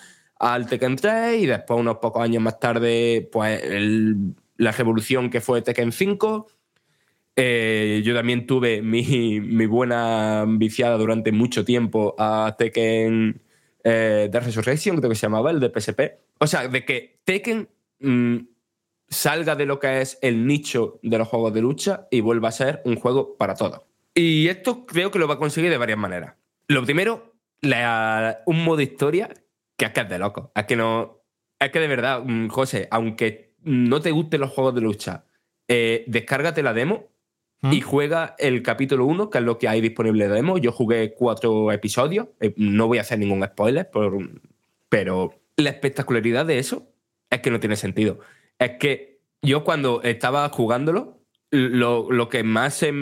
al 0.40 0.66
Tekken 0.66 0.96
3 0.96 1.42
y 1.42 1.46
después, 1.46 1.78
unos 1.78 1.98
pocos 1.98 2.22
años 2.22 2.42
más 2.42 2.58
tarde, 2.58 3.28
pues 3.30 3.62
la 4.56 4.72
revolución 4.72 5.30
que 5.30 5.40
fue 5.40 5.62
Tekken 5.62 5.92
5. 5.92 6.46
Eh, 7.36 8.02
yo 8.04 8.14
también 8.14 8.46
tuve 8.46 8.82
mi, 8.82 9.40
mi 9.40 9.66
buena 9.66 10.46
viciada 10.48 10.96
durante 10.96 11.30
mucho 11.30 11.64
tiempo 11.64 12.14
a 12.18 12.56
Tekken 12.58 13.40
eh, 13.84 14.28
The 14.32 14.40
Resurrection, 14.40 14.96
creo 14.96 15.10
que 15.10 15.14
se 15.14 15.22
llamaba, 15.26 15.50
el 15.50 15.60
de 15.60 15.68
PSP. 15.68 16.00
O 16.38 16.46
sea, 16.46 16.68
de 16.68 16.84
que 16.86 17.20
Tekken 17.24 17.68
mm, 18.00 18.36
salga 19.08 19.54
de 19.56 19.66
lo 19.66 19.78
que 19.78 20.00
es 20.00 20.18
el 20.22 20.46
nicho 20.46 21.00
de 21.02 21.18
los 21.18 21.28
juegos 21.28 21.52
de 21.52 21.60
lucha 21.60 22.08
y 22.10 22.20
vuelva 22.20 22.48
a 22.48 22.52
ser 22.52 22.80
un 22.86 22.96
juego 22.96 23.36
para 23.36 23.54
todos. 23.54 23.82
Y 24.14 24.48
esto 24.48 24.86
creo 24.86 25.10
que 25.10 25.18
lo 25.18 25.28
va 25.28 25.34
a 25.34 25.38
conseguir 25.38 25.70
de 25.70 25.78
varias 25.78 25.98
maneras. 25.98 26.34
Lo 26.66 26.82
primero, 26.84 27.34
un 28.46 28.64
modo 28.64 28.80
historia 28.80 29.28
que 29.80 29.86
es 29.86 29.92
que 29.92 30.00
es 30.00 30.08
de 30.08 30.18
loco. 30.18 30.52
Es 30.54 30.64
que 30.66 30.76
no. 30.76 31.22
Es 31.58 31.70
que 31.70 31.80
de 31.80 31.88
verdad, 31.88 32.22
mm, 32.24 32.48
José, 32.48 32.86
aunque 32.90 33.54
no 33.62 34.00
te 34.00 34.10
gusten 34.10 34.40
los 34.40 34.50
juegos 34.50 34.74
de 34.74 34.80
lucha, 34.82 35.24
eh, 35.68 36.04
descárgate 36.06 36.62
la 36.62 36.72
demo 36.72 37.08
y 37.62 37.80
juega 37.82 38.34
el 38.38 38.62
capítulo 38.62 39.04
1, 39.04 39.28
que 39.28 39.38
es 39.38 39.44
lo 39.44 39.58
que 39.58 39.68
hay 39.68 39.80
disponible 39.82 40.28
de 40.28 40.34
demo. 40.34 40.56
Yo 40.58 40.72
jugué 40.72 41.12
cuatro 41.14 41.70
episodios. 41.72 42.28
eh, 42.40 42.54
no 42.56 42.86
voy 42.86 42.98
a 42.98 43.02
hacer 43.02 43.18
ningún 43.18 43.44
spoiler, 43.44 43.90
por- 43.90 44.18
pero 44.88 45.34
la 45.56 45.70
espectacularidad 45.70 46.46
de 46.46 46.58
eso 46.58 46.88
es 47.30 47.40
que 47.40 47.50
no 47.50 47.60
tiene 47.60 47.76
sentido. 47.76 48.18
Es 48.58 48.72
que 48.78 49.20
yo 49.42 49.62
cuando 49.64 50.02
estaba 50.02 50.48
jugándolo, 50.48 51.18
lo, 51.50 52.10
lo 52.10 52.28
que 52.28 52.42
más 52.44 52.74
se, 52.74 52.92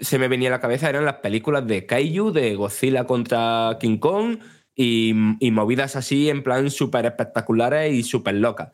se 0.00 0.18
me 0.18 0.28
venía 0.28 0.48
a 0.48 0.52
la 0.52 0.60
cabeza 0.60 0.88
eran 0.88 1.04
las 1.04 1.16
películas 1.16 1.66
de 1.66 1.86
Kaiju, 1.86 2.30
de 2.32 2.54
Godzilla 2.54 3.04
contra 3.04 3.76
King 3.80 3.98
Kong 3.98 4.38
y, 4.76 5.12
movidas 5.50 5.96
así 5.96 6.28
en 6.28 6.42
plan 6.42 6.70
súper 6.70 7.06
espectaculares 7.06 7.92
y 7.94 8.02
súper 8.02 8.34
locas. 8.34 8.70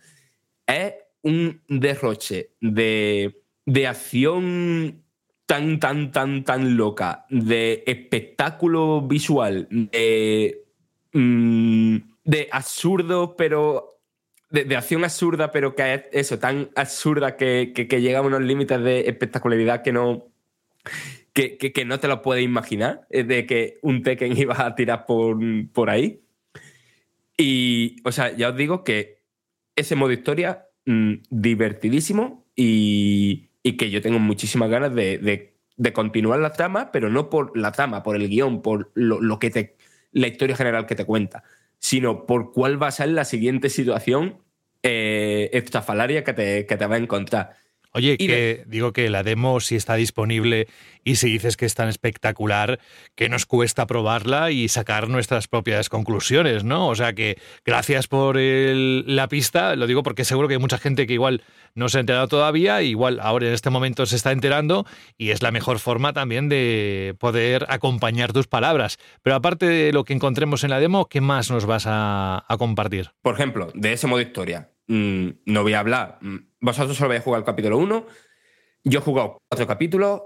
Es 0.67 0.95
un 1.23 1.63
derroche 1.69 2.51
de, 2.61 3.41
de 3.65 3.87
acción 3.87 5.03
tan, 5.47 5.79
tan, 5.79 6.11
tan, 6.11 6.45
tan 6.45 6.77
loca, 6.77 7.25
de 7.31 7.85
espectáculo 7.87 9.03
visual, 9.03 9.69
de, 9.71 10.65
mm, 11.13 11.97
de 12.25 12.49
absurdo, 12.51 13.37
pero 13.37 14.01
de, 14.51 14.65
de 14.65 14.77
acción 14.77 15.05
absurda, 15.05 15.51
pero 15.53 15.75
que 15.77 15.95
es 15.95 16.03
eso, 16.13 16.39
tan 16.39 16.71
absurda 16.75 17.37
que, 17.37 17.73
que- 17.75 17.87
que 17.87 18.01
llega 18.01 18.19
a 18.19 18.23
unos 18.23 18.43
límites 18.43 18.83
de 18.83 19.01
espectacularidad 19.09 19.83
que 19.83 19.93
no, 19.93 20.27
que, 21.33 21.59
que- 21.59 21.85
no 21.85 21.99
te 22.01 22.09
lo 22.09 22.23
puedes 22.23 22.45
imaginar, 22.45 23.07
eh, 23.11 23.25
de 23.25 23.47
que 23.47 23.79
un 23.83 24.03
Tekken 24.03 24.37
iba 24.39 24.65
a 24.67 24.75
tirar 24.75 25.07
por, 25.07 25.39
por 25.73 25.91
ahí. 25.91 26.21
Y, 27.37 27.97
o 28.05 28.13
sea, 28.13 28.35
ya 28.37 28.51
os 28.51 28.57
digo 28.57 28.85
que 28.85 29.23
ese 29.77 29.97
modo 29.97 30.13
historia, 30.13 30.69
mm, 30.87 31.15
divertidísimo 31.31 32.47
y, 32.57 33.51
y 33.63 33.77
que 33.77 33.91
yo 33.91 34.03
tengo 34.03 34.19
muchísimas 34.19 34.71
ganas 34.71 34.95
de, 34.95 35.19
de- 35.19 35.53
continuar 35.93 36.39
la 36.39 36.53
trama, 36.53 36.93
pero 36.93 37.11
no 37.11 37.29
por 37.29 37.57
la 37.59 37.73
trama, 37.73 38.05
por 38.05 38.15
el 38.17 38.29
guion, 38.29 38.63
por 38.63 38.93
lo, 38.95 39.21
lo 39.21 39.39
que 39.41 39.51
te, 39.51 39.77
la 40.13 40.29
historia 40.29 40.55
general 40.57 40.87
que 40.87 40.95
te 40.95 41.05
cuenta, 41.05 41.43
sino 41.81 42.25
por 42.27 42.53
cuál 42.53 42.81
va 42.81 42.87
a 42.89 42.93
ser 42.93 43.09
la 43.09 43.25
siguiente 43.25 43.69
situación 43.69 44.39
eh, 44.85 45.51
estrafalaria 45.53 46.23
que 46.23 46.35
te, 46.35 46.67
que 46.67 46.77
te 46.77 46.87
va 46.87 46.95
a 46.97 46.99
encontrar. 46.99 47.57
Oye, 47.95 48.17
que 48.17 48.65
digo 48.67 48.93
que 48.93 49.11
la 49.11 49.23
demo 49.23 49.61
si 49.61 49.77
está 49.77 49.95
disponible 49.97 50.67
y 51.05 51.17
si 51.17 51.31
dices 51.31 51.57
que 51.57 51.67
es 51.67 51.75
tan 51.75 51.89
espectacular 51.89 52.79
que 53.15 53.29
nos 53.29 53.45
cuesta 53.45 53.87
probarla 53.87 54.51
y 54.51 54.69
sacar 54.69 55.09
nuestras 55.09 55.47
propias 55.49 55.89
conclusiones, 55.89 56.65
¿no? 56.65 56.89
O 56.89 56.95
sea 56.95 57.13
que 57.13 57.37
gracias 57.65 58.09
por 58.09 58.39
el- 58.39 59.05
la 59.07 59.29
pista, 59.29 59.77
lo 59.77 59.87
digo 59.87 60.03
porque 60.03 60.25
seguro 60.25 60.49
que 60.49 60.55
hay 60.55 60.61
mucha 60.61 60.79
gente 60.79 61.07
que 61.07 61.13
igual 61.15 61.43
no 61.75 61.89
se 61.89 61.99
ha 61.99 62.01
enterado 62.01 62.29
todavía, 62.29 62.83
igual 62.83 63.19
ahora 63.21 63.47
en 63.49 63.53
este 63.53 63.71
momento 63.71 64.07
se 64.07 64.17
está 64.17 64.33
enterando 64.33 64.87
y 65.19 65.31
es 65.31 65.43
la 65.43 65.51
mejor 65.51 65.79
forma 65.79 66.13
también 66.13 66.49
de 66.49 67.15
poder 67.19 67.67
acompañar 67.69 68.33
tus 68.33 68.47
palabras. 68.47 68.99
Pero 69.23 69.37
aparte 69.37 69.67
de 69.67 69.93
lo 69.93 70.05
que 70.05 70.13
encontremos 70.15 70.65
en 70.65 70.71
la 70.71 70.81
demo, 70.81 71.09
¿qué 71.09 71.21
más 71.21 71.51
nos 71.51 71.67
vas 71.67 71.85
a, 71.87 72.45
a 72.49 72.57
compartir? 72.57 73.11
Por 73.23 73.35
ejemplo, 73.35 73.71
de 73.75 73.93
ese 73.93 74.07
modo 74.07 74.21
historia, 74.21 74.71
mm, 74.87 75.29
no 75.47 75.63
voy 75.63 75.73
a 75.75 75.81
hablar. 75.81 76.19
Mm, 76.21 76.37
Vosotros 76.63 76.97
solo 76.97 77.09
habéis 77.11 77.25
jugado 77.25 77.41
el 77.41 77.47
capítulo 77.47 77.77
1. 77.79 78.07
Yo 78.85 78.99
he 78.99 79.03
jugado 79.03 79.39
cuatro 79.51 79.67
capítulos. 79.67 80.23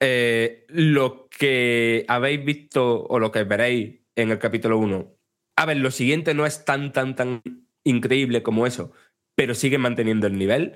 Eh, 0.00 0.64
lo 0.68 1.28
que 1.28 2.04
habéis 2.06 2.44
visto 2.44 3.02
o 3.04 3.18
lo 3.18 3.32
que 3.32 3.42
veréis 3.42 4.00
en 4.14 4.30
el 4.30 4.38
capítulo 4.38 4.78
1. 4.78 5.12
A 5.56 5.66
ver, 5.66 5.78
lo 5.78 5.90
siguiente 5.90 6.34
no 6.34 6.46
es 6.46 6.64
tan, 6.64 6.92
tan, 6.92 7.16
tan 7.16 7.42
increíble 7.82 8.44
como 8.44 8.66
eso, 8.66 8.92
pero 9.34 9.54
sigue 9.54 9.78
manteniendo 9.78 10.28
el 10.28 10.38
nivel. 10.38 10.74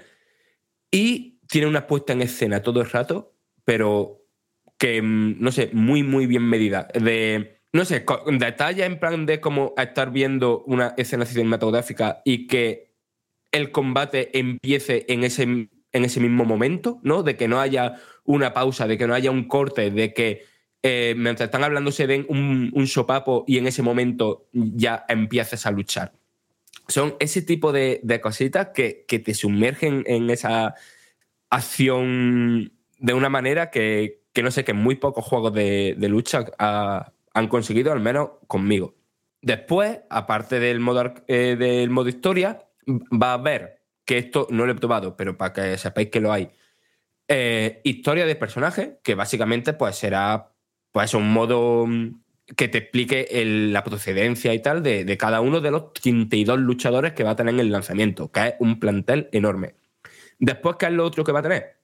Y 0.90 1.40
tiene 1.48 1.66
una 1.66 1.86
puesta 1.86 2.12
en 2.12 2.22
escena 2.22 2.62
todo 2.62 2.80
el 2.80 2.90
rato, 2.90 3.34
pero 3.64 4.24
que, 4.78 5.00
mm, 5.02 5.36
no 5.40 5.52
sé, 5.52 5.70
muy, 5.72 6.02
muy 6.02 6.26
bien 6.26 6.42
medida. 6.44 6.88
De, 6.94 7.60
no 7.72 7.84
sé, 7.84 8.04
co- 8.04 8.24
detalle 8.26 8.84
en 8.84 8.98
plan 8.98 9.26
de 9.26 9.40
como 9.40 9.74
estar 9.76 10.10
viendo 10.10 10.64
una 10.66 10.94
escena 10.96 11.24
cinematográfica 11.26 12.22
y 12.24 12.46
que 12.46 12.91
el 13.52 13.70
combate 13.70 14.36
empiece 14.38 15.04
en 15.08 15.24
ese, 15.24 15.42
en 15.42 15.70
ese 15.92 16.20
mismo 16.20 16.44
momento, 16.44 16.98
¿no? 17.02 17.22
De 17.22 17.36
que 17.36 17.48
no 17.48 17.60
haya 17.60 17.96
una 18.24 18.52
pausa, 18.52 18.86
de 18.86 18.98
que 18.98 19.06
no 19.06 19.14
haya 19.14 19.30
un 19.30 19.46
corte, 19.46 19.90
de 19.90 20.12
que 20.14 20.44
eh, 20.82 21.14
mientras 21.16 21.46
están 21.46 21.62
hablando 21.62 21.92
se 21.92 22.06
den 22.06 22.26
un, 22.28 22.86
sopapo 22.88 23.44
y 23.46 23.58
en 23.58 23.66
ese 23.66 23.82
momento 23.82 24.48
ya 24.52 25.04
empieces 25.08 25.66
a 25.66 25.70
luchar. 25.70 26.12
Son 26.88 27.14
ese 27.20 27.42
tipo 27.42 27.72
de, 27.72 28.00
cositas 28.20 28.68
que, 28.74 29.04
que 29.06 29.18
te 29.18 29.34
sumergen 29.34 30.02
en 30.06 30.30
esa 30.30 30.74
acción 31.50 32.72
de 32.98 33.14
una 33.14 33.28
manera 33.28 33.70
que, 33.70 34.22
que 34.32 34.42
no 34.42 34.50
sé, 34.50 34.64
que 34.64 34.72
muy 34.72 34.96
pocos 34.96 35.24
juegos 35.24 35.52
de, 35.52 35.94
de 35.96 36.08
lucha 36.08 36.46
han 36.58 37.48
conseguido, 37.48 37.92
al 37.92 38.00
menos 38.00 38.30
conmigo. 38.46 38.94
Después, 39.42 40.00
aparte 40.08 40.60
del 40.60 40.80
modo, 40.80 41.14
eh, 41.26 41.56
del 41.58 41.90
modo 41.90 42.08
historia, 42.08 42.64
va 42.86 43.30
a 43.30 43.34
haber, 43.34 43.82
que 44.04 44.18
esto 44.18 44.46
no 44.50 44.66
lo 44.66 44.72
he 44.72 44.76
probado, 44.76 45.16
pero 45.16 45.36
para 45.36 45.52
que 45.52 45.78
sepáis 45.78 46.08
que 46.10 46.20
lo 46.20 46.32
hay, 46.32 46.50
eh, 47.28 47.80
historia 47.84 48.26
de 48.26 48.36
personajes, 48.36 48.90
que 49.02 49.14
básicamente 49.14 49.72
pues 49.72 49.96
será 49.96 50.52
pues 50.90 51.14
un 51.14 51.32
modo 51.32 51.86
mm, 51.86 52.22
que 52.56 52.68
te 52.68 52.78
explique 52.78 53.28
la 53.72 53.84
procedencia 53.84 54.52
y 54.52 54.60
tal 54.60 54.82
de, 54.82 55.04
de 55.04 55.16
cada 55.16 55.40
uno 55.40 55.60
de 55.60 55.70
los 55.70 55.92
32 55.94 56.58
luchadores 56.58 57.12
que 57.12 57.24
va 57.24 57.30
a 57.30 57.36
tener 57.36 57.54
en 57.54 57.60
el 57.60 57.72
lanzamiento, 57.72 58.30
que 58.30 58.48
es 58.48 58.54
un 58.58 58.78
plantel 58.78 59.28
enorme. 59.32 59.74
Después, 60.38 60.76
¿qué 60.78 60.86
es 60.86 60.92
lo 60.92 61.04
otro 61.04 61.24
que 61.24 61.32
va 61.32 61.40
a 61.40 61.44
tener? 61.44 61.78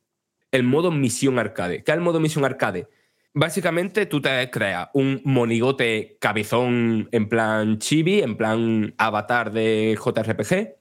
El 0.50 0.64
modo 0.64 0.90
misión 0.90 1.38
arcade. 1.38 1.84
¿Qué 1.84 1.92
es 1.92 1.96
el 1.96 2.02
modo 2.02 2.20
misión 2.20 2.44
arcade? 2.44 2.88
Básicamente 3.34 4.06
tú 4.06 4.20
te 4.20 4.50
creas 4.50 4.88
un 4.94 5.20
monigote 5.24 6.16
cabezón 6.20 7.08
en 7.12 7.28
plan 7.28 7.78
chibi, 7.78 8.20
en 8.20 8.36
plan 8.36 8.94
avatar 8.98 9.52
de 9.52 9.96
JRPG, 9.96 10.77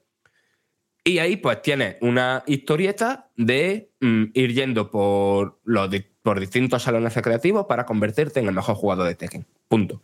y 1.08 1.20
ahí 1.20 1.38
pues 1.38 1.62
tienes 1.62 1.96
una 2.02 2.44
historieta 2.48 3.30
de 3.38 3.92
mm, 4.02 4.26
ir 4.34 4.54
yendo 4.54 4.92
por, 4.92 5.62
los 5.64 5.90
por 6.22 6.38
distintos 6.38 6.84
salones 6.84 7.16
recreativos 7.16 7.66
para 7.66 7.86
convertirte 7.86 8.42
en 8.42 8.48
el 8.48 8.54
mejor 8.54 8.76
jugador 8.76 9.08
de 9.08 9.16
Tekken. 9.16 9.48
Punto. 9.70 10.02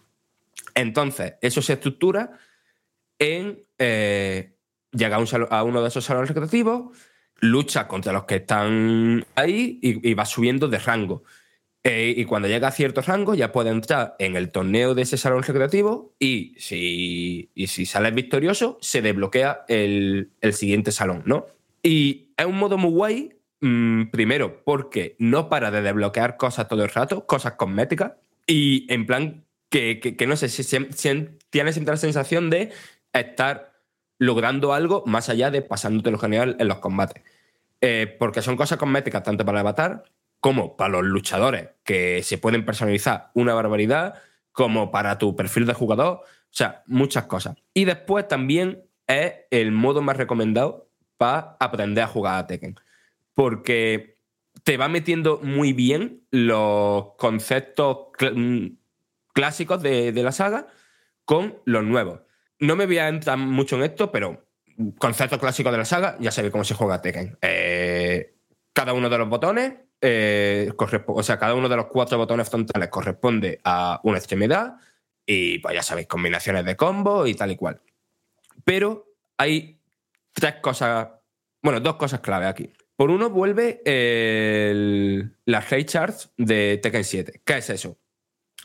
Entonces, 0.76 1.34
eso 1.42 1.62
se 1.62 1.74
estructura 1.74 2.32
en 3.20 3.66
eh, 3.78 4.56
llega 4.94 5.18
a, 5.18 5.20
un 5.20 5.28
a 5.50 5.64
uno 5.64 5.82
de 5.82 5.90
esos 5.90 6.06
salones 6.06 6.30
recreativos, 6.30 6.98
lucha 7.42 7.86
contra 7.86 8.14
los 8.14 8.24
que 8.24 8.38
están 8.38 9.26
ahí 9.36 9.80
y 9.82 10.14
va 10.14 10.26
subiendo 10.26 10.70
de 10.70 10.80
rango. 10.80 11.24
Eh, 11.86 12.14
y 12.16 12.24
cuando 12.24 12.48
llega 12.48 12.70
a 12.70 12.72
cierto 12.72 13.02
rango 13.02 13.36
ya 13.36 13.52
puede 13.52 13.70
entrar 13.70 14.16
en 14.18 14.38
el 14.38 14.52
torneo 14.52 14.96
de 14.96 15.02
ese 15.02 15.18
salón 15.18 15.44
recreativo 15.44 16.14
y 16.18 16.56
si, 16.58 17.50
y 17.56 17.68
si 17.68 17.86
sales 17.86 18.16
victorioso 18.16 18.78
se 18.80 19.02
desbloquea 19.02 19.66
el, 19.68 20.30
el 20.40 20.54
siguiente 20.54 20.94
salón, 20.94 21.24
¿no? 21.26 21.48
Y 21.82 22.30
es 22.38 22.46
un 22.46 22.58
modo 22.58 22.78
muy 22.78 22.92
guay, 22.92 23.34
mm, 23.60 24.06
primero 24.12 24.64
porque 24.64 25.18
no 25.20 25.50
para 25.50 25.72
de 25.72 25.82
desbloquear 25.82 26.38
cosas 26.38 26.70
todo 26.70 26.84
el 26.84 26.90
rato, 26.90 27.26
cosas 27.26 27.54
cosméticas, 27.54 28.14
y 28.48 28.86
en 28.92 29.06
plan 29.06 29.44
que, 29.70 30.00
que- 30.00 30.26
no 30.28 30.38
sé, 30.38 30.48
si, 30.48 30.64
si- 30.64 30.88
si- 30.96 31.28
tienes 31.50 31.76
siempre 31.76 31.94
la 31.94 31.98
sensación 31.98 32.50
de 32.50 32.72
estar 33.12 33.74
logrando 34.20 34.74
algo 34.74 35.04
más 35.06 35.28
allá 35.28 35.52
de 35.52 35.62
pasándote 35.62 36.12
lo 36.12 36.18
general 36.18 36.56
en 36.60 36.68
los 36.70 36.78
combates. 36.80 37.24
Eh, 37.82 38.16
porque 38.20 38.42
son 38.42 38.56
cosas 38.56 38.78
cosméticas 38.78 39.24
tanto 39.24 39.44
para 39.44 39.58
el 39.60 39.68
avatar 39.68 40.04
como 40.44 40.76
para 40.76 40.92
los 40.92 41.06
luchadores, 41.06 41.70
que 41.86 42.22
se 42.22 42.38
pueden 42.38 42.66
personalizar 42.66 43.32
una 43.34 43.54
barbaridad, 43.54 44.16
como 44.52 44.92
para 44.92 45.18
tu 45.18 45.38
perfil 45.38 45.66
de 45.66 45.74
jugador, 45.74 46.18
o 46.18 46.26
sea, 46.50 46.84
muchas 46.86 47.28
cosas. 47.28 47.56
Y 47.74 47.86
después 47.86 48.28
también 48.28 48.84
es 49.08 49.36
el 49.52 49.72
modo 49.72 50.02
más 50.02 50.18
recomendado 50.18 50.90
para 51.16 51.56
aprender 51.62 52.04
a 52.04 52.08
jugar 52.08 52.40
a 52.40 52.46
Tekken, 52.46 52.76
porque 53.34 54.18
te 54.66 54.76
va 54.76 54.90
metiendo 54.90 55.40
muy 55.42 55.72
bien 55.72 56.24
los 56.30 57.14
conceptos 57.16 58.10
mm, 58.36 58.66
clásicos 59.32 59.82
de, 59.82 60.12
la 60.12 60.34
saga 60.34 60.68
con 61.24 61.58
los 61.64 61.86
nuevos. 61.86 62.20
No 62.60 62.76
me 62.76 62.86
voy 62.86 62.98
a 62.98 63.08
entrar 63.08 63.38
mucho 63.38 63.78
en 63.78 63.84
esto, 63.84 64.12
pero 64.12 64.46
conceptos 64.98 65.40
clásicos 65.40 65.72
de 65.72 65.78
la 65.78 65.86
saga, 65.86 66.18
ya 66.20 66.32
sabéis 66.32 66.52
cómo 66.52 66.66
se 66.66 66.74
juega 66.74 67.02
Tekken. 67.02 67.38
Eh, 67.42 67.73
cada 68.74 68.94
uno 68.94 69.10
de 69.10 69.18
los 69.18 69.30
botones, 69.30 69.74
eh, 70.02 70.72
o 71.08 71.24
sea, 71.24 71.38
cada 71.38 71.56
uno 71.56 71.70
de 71.70 71.76
los 71.76 71.86
cuatro 71.88 72.18
botones 72.18 72.50
frontales 72.50 72.90
corresponde 72.90 73.60
a 73.64 74.00
una 74.04 74.18
extremidad 74.18 74.76
y 75.26 75.60
pues 75.60 75.76
ya 75.76 75.84
sabéis, 75.84 76.08
combinaciones 76.08 76.66
de 76.66 76.76
combos 76.76 77.30
y 77.30 77.36
tal 77.36 77.52
y 77.52 77.56
cual. 77.56 77.82
Pero 78.66 79.14
hay 79.38 79.80
tres 80.34 80.56
cosas, 80.56 81.10
bueno, 81.62 81.80
dos 81.80 81.96
cosas 81.96 82.20
clave 82.20 82.48
aquí. 82.48 82.74
Por 82.96 83.10
uno, 83.10 83.30
vuelve 83.30 83.82
el, 83.86 85.36
Hate 85.48 85.86
Charts 85.86 86.32
de 86.38 86.80
Tekken 86.82 87.04
7. 87.04 87.42
¿Qué 87.44 87.58
es 87.58 87.70
eso? 87.70 87.98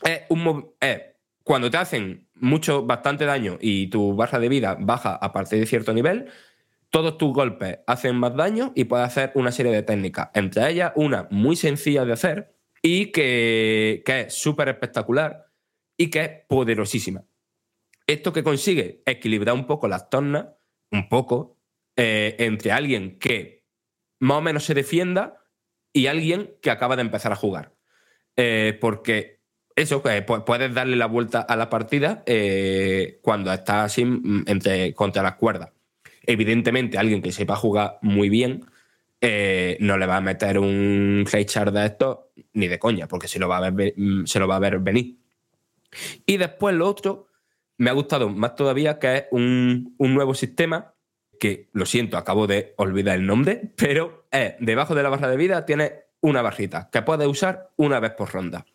Es 0.03 0.21
un 0.29 0.73
es 0.79 1.01
cuando 1.43 1.71
te 1.71 1.77
hacen 1.77 2.27
mucho, 2.35 2.85
bastante 2.85 3.25
daño 3.25 3.57
y 3.59 3.87
tu 3.87 4.15
barra 4.15 4.37
de 4.37 4.49
vida 4.49 4.77
baja 4.79 5.15
a 5.15 5.31
partir 5.31 5.59
de 5.59 5.65
cierto 5.65 5.93
nivel, 5.93 6.29
todos 6.89 7.17
tus 7.17 7.33
golpes 7.33 7.79
hacen 7.87 8.15
más 8.15 8.35
daño 8.35 8.71
y 8.75 8.85
puedes 8.85 9.05
hacer 9.05 9.31
una 9.35 9.51
serie 9.51 9.71
de 9.71 9.83
técnicas. 9.83 10.29
Entre 10.33 10.69
ellas, 10.69 10.91
una 10.95 11.27
muy 11.31 11.55
sencilla 11.55 12.05
de 12.05 12.13
hacer 12.13 12.55
y 12.81 13.07
que, 13.11 14.01
que 14.05 14.21
es 14.21 14.33
súper 14.33 14.69
espectacular 14.69 15.45
y 15.97 16.09
que 16.09 16.21
es 16.21 16.29
poderosísima. 16.47 17.23
Esto 18.07 18.33
que 18.33 18.43
consigue 18.43 19.03
equilibrar 19.05 19.53
un 19.55 19.67
poco 19.67 19.87
las 19.87 20.09
tornas, 20.09 20.47
un 20.91 21.09
poco, 21.09 21.57
eh, 21.95 22.35
entre 22.39 22.71
alguien 22.71 23.19
que 23.19 23.65
más 24.19 24.37
o 24.39 24.41
menos 24.41 24.63
se 24.65 24.73
defienda 24.73 25.43
y 25.93 26.07
alguien 26.07 26.55
que 26.61 26.71
acaba 26.71 26.95
de 26.95 27.01
empezar 27.03 27.31
a 27.31 27.35
jugar. 27.35 27.73
Eh, 28.35 28.77
porque 28.81 29.41
eso, 29.75 30.01
que 30.01 30.25
pu- 30.25 30.43
puedes 30.43 30.73
darle 30.73 30.95
la 30.95 31.05
vuelta 31.05 31.41
a 31.41 31.55
la 31.55 31.69
partida 31.69 32.23
eh, 32.25 33.19
cuando 33.21 33.51
estás 33.53 33.85
así 33.85 34.05
mm, 34.05 34.45
entre, 34.47 34.93
contra 34.93 35.21
las 35.21 35.35
cuerdas. 35.35 35.71
Evidentemente, 36.31 36.99
alguien 36.99 37.23
que 37.23 37.31
sepa 37.31 37.55
jugar 37.55 37.97
muy 38.03 38.29
bien 38.29 38.63
eh, 39.19 39.77
no 39.79 39.97
le 39.97 40.05
va 40.05 40.17
a 40.17 40.21
meter 40.21 40.59
un 40.59 41.25
char 41.47 41.71
de 41.71 41.87
esto 41.87 42.29
ni 42.53 42.67
de 42.67 42.77
coña, 42.77 43.07
porque 43.07 43.27
se 43.27 43.39
lo 43.39 43.47
va 43.47 43.57
a 43.57 43.71
ver, 43.71 43.73
ve- 43.73 43.93
mm, 43.97 44.83
venir. 44.83 45.17
Y 46.27 46.37
después 46.37 46.75
lo 46.75 46.87
otro, 46.87 47.29
me 47.77 47.89
ha 47.89 47.93
gustado 47.93 48.29
más 48.29 48.53
todavía, 48.53 48.99
que 48.99 49.17
es 49.17 49.25
un, 49.31 49.95
nuevo 49.97 50.35
sistema 50.35 50.93
que, 51.39 51.67
lo 51.73 51.87
siento, 51.87 52.15
acabo 52.15 52.45
de 52.45 52.75
olvidar 52.77 53.17
el 53.17 53.25
nombre, 53.25 53.73
pero 53.75 54.27
es, 54.29 54.53
debajo 54.59 54.93
de 54.93 55.01
la 55.01 55.09
barra 55.09 55.31
de 55.31 55.37
vida 55.37 55.65
tiene 55.65 55.93
una 56.21 56.43
barrita 56.43 56.91
que 56.91 57.01
puedes 57.01 57.27
usar 57.27 57.71
una 57.75 57.99
vez 57.99 58.11
por 58.11 58.31
ronda. 58.31 58.67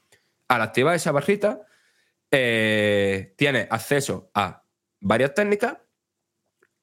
Al 0.48 0.60
activar 0.60 0.96
esa 0.96 1.12
barrita, 1.12 1.60
eh, 2.32 3.32
tienes 3.36 3.68
acceso 3.70 4.32
a 4.34 4.64
varias 4.98 5.34
técnicas 5.34 5.76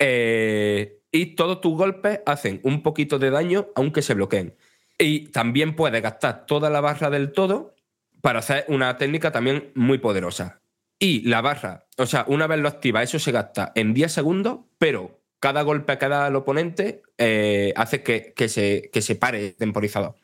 eh, 0.03 0.99
y 1.11 1.35
todos 1.35 1.61
tus 1.61 1.77
golpes 1.77 2.21
hacen 2.25 2.59
un 2.63 2.81
poquito 2.81 3.19
de 3.19 3.29
daño 3.29 3.67
aunque 3.75 4.01
se 4.01 4.15
bloqueen. 4.15 4.55
Y 4.97 5.27
también 5.27 5.75
puedes 5.75 6.01
gastar 6.01 6.45
toda 6.47 6.69
la 6.69 6.81
barra 6.81 7.09
del 7.11 7.31
todo 7.31 7.75
para 8.21 8.39
hacer 8.39 8.65
una 8.67 8.97
técnica 8.97 9.31
también 9.31 9.71
muy 9.75 9.99
poderosa. 9.99 10.61
Y 10.97 11.21
la 11.27 11.41
barra, 11.41 11.85
o 11.97 12.05
sea, 12.05 12.25
una 12.27 12.47
vez 12.47 12.59
lo 12.59 12.67
activa, 12.67 13.03
eso 13.03 13.19
se 13.19 13.31
gasta 13.31 13.71
en 13.75 13.93
10 13.93 14.11
segundos, 14.11 14.59
pero 14.77 15.21
cada 15.39 15.61
golpe 15.61 15.97
que 15.97 16.07
da 16.07 16.25
al 16.27 16.35
oponente 16.35 17.01
eh, 17.17 17.73
hace 17.75 18.03
que, 18.03 18.33
que 18.35 18.49
se, 18.49 18.89
que 18.91 19.01
se 19.01 19.15
pare 19.15 19.47
el 19.47 19.55
temporizador. 19.55 20.15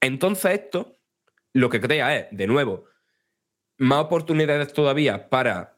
Entonces 0.00 0.52
esto 0.52 0.96
lo 1.52 1.70
que 1.70 1.80
crea 1.80 2.16
es, 2.16 2.26
de 2.30 2.46
nuevo, 2.46 2.84
más 3.78 4.04
oportunidades 4.04 4.72
todavía 4.72 5.28
para 5.28 5.76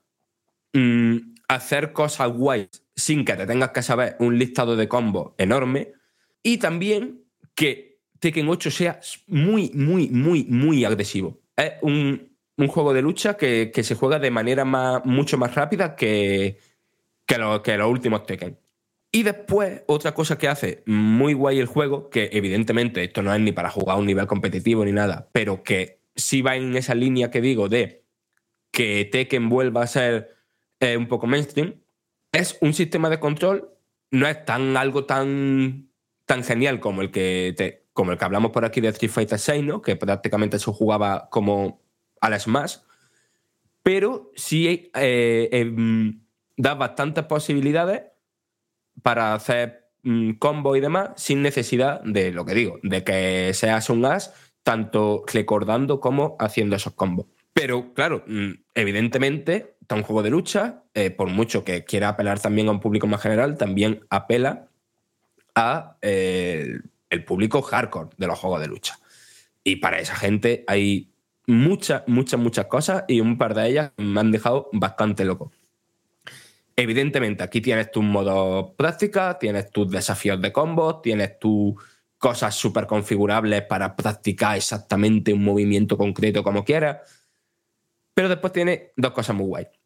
mm, 0.73 1.35
hacer 1.49 1.93
cosas 1.93 2.31
guays 2.33 2.69
sin 2.95 3.25
que 3.25 3.35
te 3.35 3.47
tengas 3.47 3.71
que 3.71 3.83
saber 3.83 4.17
un 4.21 4.39
listado 4.39 4.77
de 4.77 4.89
combos 4.89 5.33
enorme 5.39 5.93
y 6.43 6.59
también 6.59 7.25
que 7.55 7.99
Tekken 8.21 8.49
8 8.49 8.71
sea 8.71 9.01
muy, 9.27 9.71
muy, 9.75 10.09
muy, 10.09 10.45
muy 10.45 10.85
agresivo. 10.85 11.41
Es 11.57 11.73
un, 11.83 12.37
un 12.57 12.69
juego 12.69 12.93
de 12.93 13.03
lucha 13.03 13.37
que, 13.37 13.71
que 13.73 13.83
se 13.85 13.95
juega 13.95 14.19
de 14.19 14.31
manera 14.31 14.65
más, 14.65 15.05
mucho 15.05 15.39
más 15.39 15.55
rápida 15.55 15.95
que, 15.97 16.59
que, 17.27 17.39
lo- 17.39 17.63
que 17.63 17.77
los 17.77 17.89
últimos 17.91 18.27
Tekken. 18.27 18.59
Y 19.11 19.23
después, 19.23 19.83
otra 19.87 20.13
cosa 20.15 20.37
que 20.37 20.49
hace 20.49 20.83
muy 20.87 21.33
guay 21.33 21.59
el 21.61 21.67
juego, 21.67 22.11
que 22.11 22.29
evidentemente 22.33 23.03
esto 23.05 23.23
no 23.23 23.33
es 23.33 23.41
ni 23.41 23.53
para 23.53 23.71
jugar 23.71 23.97
a 23.97 24.01
un 24.01 24.07
nivel 24.07 24.27
competitivo 24.27 24.85
ni 24.85 24.93
nada, 24.93 25.29
pero 25.33 25.63
que 25.63 26.01
sí 26.15 26.43
va 26.43 26.57
en 26.57 26.77
esa 26.77 26.95
línea 26.95 27.31
que 27.31 27.41
digo 27.41 27.69
de 27.69 28.05
que 28.71 29.05
Tekken 29.11 29.49
vuelva 29.49 29.83
a 29.83 29.87
ser 29.87 30.37
eh, 30.81 30.97
un 30.97 31.09
poco 31.09 31.27
mainstream, 31.27 31.75
es 32.33 32.57
un 32.61 32.73
sistema 32.75 33.09
de 33.11 33.19
control, 33.21 33.71
no 34.11 34.27
es 34.27 34.45
tan 34.45 34.77
algo 34.77 35.05
tan, 35.05 35.91
tan 36.27 36.45
genial 36.45 36.81
como 36.81 37.03
el 37.03 37.11
que 37.11 37.55
te- 37.57 37.87
como 37.93 38.13
el 38.13 38.19
que 38.19 38.25
hablamos 38.25 38.53
por 38.53 38.65
aquí 38.65 38.81
de 38.81 38.89
Street 38.89 39.11
Fighter 39.11 39.39
6, 39.39 39.65
¿no? 39.65 39.83
que 39.83 39.97
prácticamente 39.97 40.59
se 40.59 40.71
jugaba 40.71 41.29
como 41.31 41.83
al 42.21 42.39
Smash, 42.39 42.77
pero 43.83 44.31
sí 44.37 44.91
eh, 44.95 45.49
em, 45.53 46.21
da 46.57 46.75
bastantes 46.75 47.25
posibilidades 47.25 48.03
para 49.03 49.35
hacer 49.35 49.91
mm, 50.03 50.33
combo 50.35 50.77
y 50.77 50.81
demás 50.81 51.11
sin 51.17 51.43
necesidad 51.43 52.01
de 52.03 52.31
lo 52.33 52.45
que 52.45 52.55
digo, 52.55 52.79
de 52.83 53.03
que 53.05 53.53
seas 53.55 53.91
un 53.91 54.05
as 54.05 54.35
tanto 54.63 55.25
recordando 55.33 55.99
como 56.01 56.37
haciendo 56.39 56.77
esos 56.77 56.93
combos. 56.95 57.27
Pero 57.53 57.95
claro, 57.95 58.23
mm, 58.27 58.51
evidentemente, 58.75 59.77
está 59.89 59.95
un 59.95 60.03
juego 60.03 60.23
de 60.23 60.29
lucha, 60.29 60.83
eh, 60.93 61.11
por 61.11 61.31
mucho 61.31 61.65
que 61.65 61.83
quiera 61.87 62.11
apelar 62.11 62.39
también 62.39 62.69
a 62.69 62.73
un 62.73 62.79
público 62.79 63.07
más 63.07 63.23
general, 63.23 63.57
también 63.57 64.05
apela 64.11 64.69
a 65.55 65.97
eh, 66.03 66.79
el, 67.09 67.25
público 67.25 67.63
hardcore 67.63 68.11
de 68.19 68.27
los 68.27 68.39
juegos 68.39 68.61
de 68.61 68.67
lucha. 68.67 68.99
Y 69.65 69.77
para 69.77 69.99
esa 69.99 70.15
gente 70.15 70.63
hay 70.67 71.11
muchas, 71.47 72.03
muchas, 72.07 72.39
muchas 72.39 72.67
cosas 72.67 73.05
y 73.09 73.23
un 73.23 73.39
par 73.39 73.55
de 73.55 73.67
ellas 73.67 73.93
me 73.97 74.21
han 74.21 74.31
dejado 74.31 74.69
bastante 74.75 75.25
loco. 75.25 75.53
Evidentemente, 76.77 77.43
aquí 77.43 77.63
tienes 77.63 77.91
tus 77.91 78.05
modos 78.05 78.73
práctica, 78.77 79.39
tienes 79.39 79.71
tus 79.71 79.91
desafíos 79.91 80.39
de 80.43 80.53
combos, 80.53 81.01
tienes 81.01 81.39
tus 81.39 81.77
cosas 82.19 82.55
súper 82.55 82.87
configurables 82.87 83.63
para 83.63 83.97
practicar 83.97 84.59
exactamente 84.59 85.33
un 85.33 85.43
movimiento 85.43 85.97
concreto 85.97 86.43
como 86.43 86.63
quieras. 86.63 86.99
Pero 88.13 88.29
después 88.29 88.53
tiene 88.53 88.93
dos 88.99 89.13
cosas 89.13 89.35
muy 89.35 89.47
guay. 89.47 89.78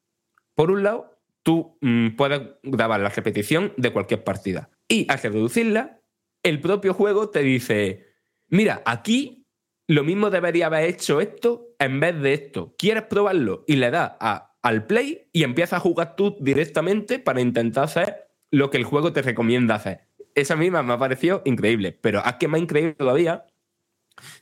Por 0.54 0.70
un 0.70 0.82
lado, 0.82 1.18
tú 1.42 1.76
mm, 1.80 2.10
puedes 2.16 2.40
grabar 2.62 3.00
la 3.00 3.08
repetición 3.08 3.72
de 3.76 3.92
cualquier 3.92 4.24
partida. 4.24 4.70
Y 4.88 5.10
al 5.10 5.18
reducirla, 5.18 6.00
el 6.42 6.60
propio 6.60 6.94
juego 6.94 7.30
te 7.30 7.40
dice, 7.40 8.06
mira, 8.48 8.82
aquí 8.84 9.46
lo 9.88 10.04
mismo 10.04 10.30
debería 10.30 10.66
haber 10.66 10.84
hecho 10.88 11.20
esto 11.20 11.74
en 11.78 12.00
vez 12.00 12.20
de 12.20 12.34
esto. 12.34 12.74
¿Quieres 12.78 13.04
probarlo? 13.04 13.64
Y 13.66 13.76
le 13.76 13.90
das 13.90 14.12
a- 14.20 14.54
al 14.62 14.86
play 14.86 15.28
y 15.32 15.42
empiezas 15.42 15.78
a 15.78 15.80
jugar 15.80 16.14
tú 16.16 16.36
directamente 16.40 17.18
para 17.18 17.40
intentar 17.40 17.84
hacer 17.84 18.28
lo 18.50 18.70
que 18.70 18.76
el 18.78 18.84
juego 18.84 19.12
te 19.12 19.22
recomienda 19.22 19.74
hacer. 19.74 20.06
Esa 20.34 20.56
misma 20.56 20.82
me 20.82 20.92
ha 20.92 20.98
parecido 20.98 21.42
increíble, 21.44 21.92
pero 22.00 22.24
es 22.24 22.34
que 22.34 22.48
más 22.48 22.60
increíble 22.60 22.94
todavía 22.94 23.44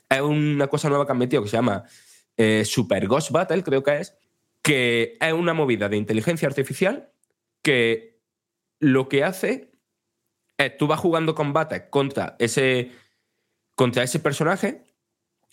es 0.09 0.21
una 0.21 0.67
cosa 0.67 0.89
nueva 0.89 1.05
que 1.05 1.11
han 1.11 1.17
metido 1.17 1.41
que 1.43 1.49
se 1.49 1.57
llama 1.57 1.83
eh, 2.37 2.63
Super 2.65 3.07
Ghost 3.07 3.31
Battle, 3.31 3.63
creo 3.63 3.83
que 3.83 3.97
es, 3.99 4.15
que 4.61 5.17
es 5.19 5.33
una 5.33 5.53
movida 5.53 5.89
de 5.89 5.97
inteligencia 5.97 6.47
artificial 6.47 7.11
que 7.63 8.21
lo 8.79 9.09
que 9.09 9.23
hace 9.23 9.71
es 10.57 10.77
tú 10.77 10.87
vas 10.87 10.99
jugando 10.99 11.35
combates 11.35 11.83
contra 11.89 12.35
ese, 12.39 12.91
contra 13.75 14.03
ese 14.03 14.19
personaje 14.19 14.83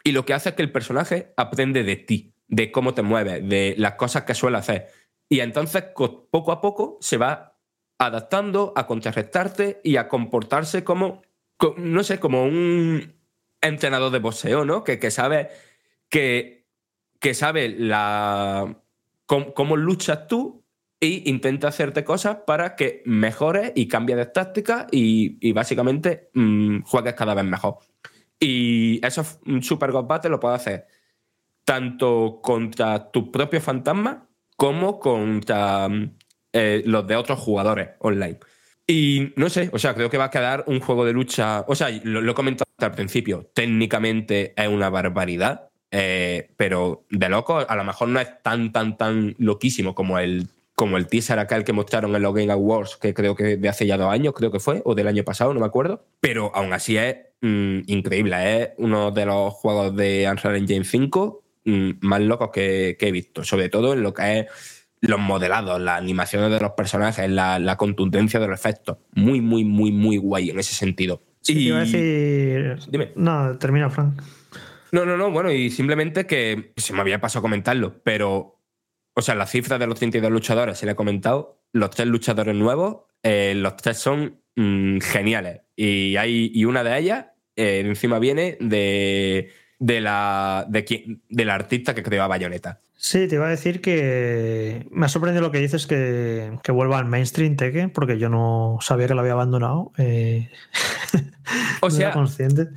y 0.04 0.12
lo 0.12 0.24
que 0.24 0.34
hace 0.34 0.50
es 0.50 0.54
que 0.54 0.62
el 0.62 0.72
personaje 0.72 1.32
aprende 1.36 1.82
de 1.82 1.96
ti, 1.96 2.34
de 2.46 2.70
cómo 2.70 2.94
te 2.94 3.02
mueves, 3.02 3.46
de 3.48 3.74
las 3.78 3.94
cosas 3.94 4.24
que 4.24 4.34
suele 4.34 4.58
hacer. 4.58 4.88
Y 5.28 5.40
entonces 5.40 5.84
co- 5.94 6.28
poco 6.30 6.52
a 6.52 6.60
poco 6.60 6.98
se 7.00 7.16
va 7.16 7.58
adaptando 7.98 8.72
a 8.76 8.86
contrarrestarte 8.86 9.80
y 9.82 9.96
a 9.96 10.08
comportarse 10.08 10.84
como, 10.84 11.22
co- 11.56 11.74
no 11.78 12.02
sé, 12.04 12.20
como 12.20 12.44
un 12.44 13.14
entrenador 13.60 14.12
de 14.12 14.20
boxeo, 14.20 14.64
¿no? 14.64 14.84
Que, 14.84 14.98
que 14.98 15.10
sabe 15.10 15.48
que, 16.08 16.66
que 17.20 17.34
sabe 17.34 17.68
la, 17.70 18.80
cómo, 19.28 19.76
luchas 19.76 20.26
tú 20.26 20.64
e 21.00 21.22
intenta 21.26 21.68
hacerte 21.68 22.02
cosas 22.02 22.38
para 22.46 22.74
que 22.74 23.02
mejores 23.04 23.72
y 23.76 23.86
cambies 23.86 24.18
de 24.18 24.26
táctica 24.26 24.86
y, 24.90 25.52
básicamente 25.52 26.30
mm, 26.34 26.80
juegues 26.82 27.14
cada 27.14 27.34
vez 27.34 27.44
mejor. 27.44 27.78
Y 28.40 29.04
eso 29.06 29.24
mm, 29.44 29.60
Super 29.60 29.92
God 29.92 30.06
Battle 30.06 30.30
lo 30.30 30.40
puede 30.40 30.56
hacer 30.56 30.86
tanto 31.64 32.40
contra 32.42 33.10
tus 33.10 33.28
propios 33.28 33.62
fantasmas 33.62 34.18
como 34.56 34.98
contra 34.98 35.88
mm, 35.88 36.16
eh, 36.54 36.82
los 36.86 37.06
de 37.06 37.16
otros 37.16 37.38
jugadores 37.38 37.90
online. 38.00 38.38
Y 38.86 39.34
no 39.36 39.50
sé, 39.50 39.68
o 39.72 39.78
sea, 39.78 39.94
creo 39.94 40.08
que 40.08 40.16
va 40.16 40.24
a 40.24 40.30
quedar 40.30 40.64
un 40.66 40.80
juego 40.80 41.04
de 41.04 41.12
lucha. 41.12 41.64
O 41.68 41.74
sea, 41.74 41.90
lo, 42.04 42.22
lo 42.22 42.32
he 42.32 42.34
comentado 42.34 42.70
al 42.78 42.92
principio, 42.92 43.50
técnicamente 43.54 44.54
es 44.56 44.68
una 44.68 44.88
barbaridad, 44.88 45.67
eh, 45.90 46.50
pero 46.56 47.06
de 47.10 47.28
loco, 47.28 47.58
a 47.66 47.76
lo 47.76 47.84
mejor 47.84 48.08
no 48.08 48.20
es 48.20 48.42
tan, 48.42 48.72
tan, 48.72 48.96
tan 48.96 49.34
loquísimo 49.38 49.94
como 49.94 50.18
el, 50.18 50.48
como 50.74 50.96
el 50.96 51.06
teaser 51.06 51.38
aquel 51.38 51.64
que 51.64 51.72
mostraron 51.72 52.14
en 52.14 52.22
los 52.22 52.34
Game 52.34 52.52
Awards, 52.52 52.96
que 52.96 53.14
creo 53.14 53.34
que 53.34 53.56
de 53.56 53.68
hace 53.68 53.86
ya 53.86 53.96
dos 53.96 54.12
años, 54.12 54.34
creo 54.34 54.50
que 54.50 54.60
fue, 54.60 54.82
o 54.84 54.94
del 54.94 55.08
año 55.08 55.24
pasado, 55.24 55.54
no 55.54 55.60
me 55.60 55.66
acuerdo. 55.66 56.04
Pero 56.20 56.54
aún 56.54 56.72
así 56.72 56.96
es 56.96 57.16
mm, 57.40 57.80
increíble, 57.86 58.62
es 58.62 58.70
uno 58.78 59.10
de 59.10 59.26
los 59.26 59.54
juegos 59.54 59.96
de 59.96 60.28
Unreal 60.30 60.56
Engine 60.56 60.84
5 60.84 61.44
mm, 61.64 61.90
más 62.00 62.20
locos 62.20 62.50
que, 62.52 62.96
que 62.98 63.08
he 63.08 63.12
visto, 63.12 63.44
sobre 63.44 63.68
todo 63.68 63.94
en 63.94 64.02
lo 64.02 64.12
que 64.12 64.40
es 64.40 64.46
los 65.00 65.20
modelados, 65.20 65.80
las 65.80 65.98
animaciones 65.98 66.50
de 66.50 66.60
los 66.60 66.72
personajes, 66.72 67.30
la, 67.30 67.58
la 67.58 67.76
contundencia 67.76 68.40
de 68.40 68.48
los 68.48 68.58
efectos. 68.58 68.98
Muy, 69.12 69.40
muy, 69.40 69.64
muy, 69.64 69.92
muy 69.92 70.16
guay 70.16 70.50
en 70.50 70.58
ese 70.58 70.74
sentido. 70.74 71.22
Sí, 71.40 71.54
te 71.54 71.60
iba 71.60 71.78
a 71.78 71.80
decir. 71.80 72.78
Dime. 72.90 73.12
No, 73.16 73.56
termina, 73.58 73.88
Frank. 73.90 74.20
No, 74.92 75.04
no, 75.04 75.16
no, 75.16 75.30
bueno, 75.30 75.50
y 75.52 75.70
simplemente 75.70 76.26
que 76.26 76.72
se 76.76 76.92
me 76.92 77.00
había 77.00 77.20
pasado 77.20 77.42
comentarlo, 77.42 78.00
pero, 78.02 78.60
o 79.14 79.22
sea, 79.22 79.34
la 79.34 79.46
cifra 79.46 79.78
de 79.78 79.86
los 79.86 79.98
32 79.98 80.30
luchadores 80.30 80.78
se 80.78 80.86
le 80.86 80.92
he 80.92 80.96
comentado, 80.96 81.60
los 81.72 81.90
tres 81.90 82.08
luchadores 82.08 82.54
nuevos, 82.54 82.98
eh, 83.22 83.52
los 83.56 83.76
tres 83.76 83.98
son 83.98 84.40
mm, 84.56 84.98
geniales. 85.00 85.60
Y, 85.76 86.16
hay, 86.16 86.50
y 86.54 86.64
una 86.64 86.82
de 86.84 86.98
ellas, 86.98 87.26
eh, 87.56 87.80
encima 87.84 88.18
viene 88.18 88.56
de, 88.60 89.50
de, 89.78 90.00
la, 90.00 90.64
de, 90.68 90.84
quien- 90.84 91.22
de 91.28 91.44
la 91.44 91.54
artista 91.54 91.94
que 91.94 92.02
creó 92.02 92.22
a 92.22 92.28
Bayonetta. 92.28 92.80
Sí, 93.00 93.28
te 93.28 93.36
iba 93.36 93.46
a 93.46 93.50
decir 93.50 93.80
que 93.80 94.86
me 94.90 95.06
ha 95.06 95.08
sorprendido 95.08 95.42
lo 95.42 95.52
que 95.52 95.58
dices 95.60 95.86
que, 95.86 96.58
que 96.64 96.72
vuelva 96.72 96.98
al 96.98 97.04
mainstream 97.04 97.54
Tekken, 97.54 97.90
porque 97.90 98.18
yo 98.18 98.28
no 98.28 98.78
sabía 98.80 99.06
que 99.06 99.14
lo 99.14 99.20
había 99.20 99.34
abandonado. 99.34 99.92
eh, 99.98 100.50
O 101.80 101.86
no 101.88 101.90
sea, 101.90 102.06
era 102.08 102.14
consciente. 102.14 102.68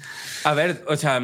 a 0.43 0.53
ver, 0.53 0.83
o 0.87 0.95
sea, 0.95 1.19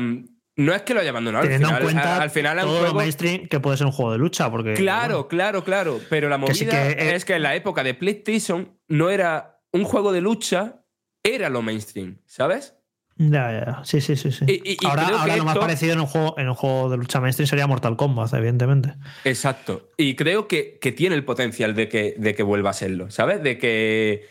no 0.57 0.73
es 0.73 0.81
que 0.81 0.93
lo 0.93 0.99
haya 0.99 1.09
abandonado, 1.11 1.43
al 1.43 1.49
Teniendo 1.49 1.67
final, 1.69 1.81
en 1.81 1.85
cuenta 1.88 2.15
al- 2.17 2.21
al 2.23 2.29
final 2.29 2.57
es 2.59 2.63
un 2.65 2.69
todo 2.71 2.84
lo 2.88 2.93
mainstream 2.93 3.47
que 3.47 3.59
puede 3.59 3.77
ser 3.77 3.85
un 3.88 3.93
juego 3.93 4.11
de 4.11 4.17
lucha, 4.17 4.51
porque 4.51 4.73
Claro, 4.73 5.27
claro, 5.27 5.63
claro. 5.63 5.99
Pero 6.09 6.27
la 6.29 6.38
movida 6.38 6.53
Que 6.53 6.59
sí 6.59 6.65
que, 6.67 6.75
eh, 6.91 7.15
es 7.15 7.23
que 7.25 7.35
en 7.35 7.43
la 7.43 7.55
época 7.55 7.84
de 7.84 7.93
PlayStation 7.93 8.77
no 8.89 9.09
era 9.09 9.59
un 9.71 9.84
juego 9.85 10.11
de 10.11 10.21
lucha, 10.21 10.84
era 11.23 11.49
lo 11.49 11.61
mainstream, 11.61 12.19
¿sabes? 12.25 12.73
Ya, 13.19 13.51
ya. 13.51 13.81
Sí, 13.84 13.99
sí, 13.99 14.15
sí. 14.15 14.31
sí. 14.31 14.45
Y- 14.47 14.61
y- 14.73 14.77
y 14.79 14.85
ahora 14.85 15.07
ahora 15.07 15.35
lo 15.38 15.43
más 15.45 15.57
parecido 15.57 15.93
en 15.93 16.01
un, 16.01 16.05
juego, 16.05 16.35
en 16.38 16.49
un 16.49 16.53
juego 16.53 16.89
de 16.91 16.97
lucha 16.97 17.19
mainstream 17.19 17.47
sería 17.47 17.65
Mortal 17.65 17.95
Kombat, 17.97 18.31
evidentemente. 18.35 18.93
Exacto. 19.23 19.89
Y 19.97 20.15
creo 20.15 20.47
que, 20.47 20.77
que 20.79 20.91
tiene 20.91 21.15
el 21.15 21.25
potencial 21.25 21.73
de 21.73 21.89
que, 21.89 22.13
de 22.17 22.35
que 22.35 22.43
vuelva 22.43 22.69
a 22.69 22.73
serlo, 22.73 23.09
¿sabes? 23.09 23.41
De 23.41 23.57
que. 23.57 24.27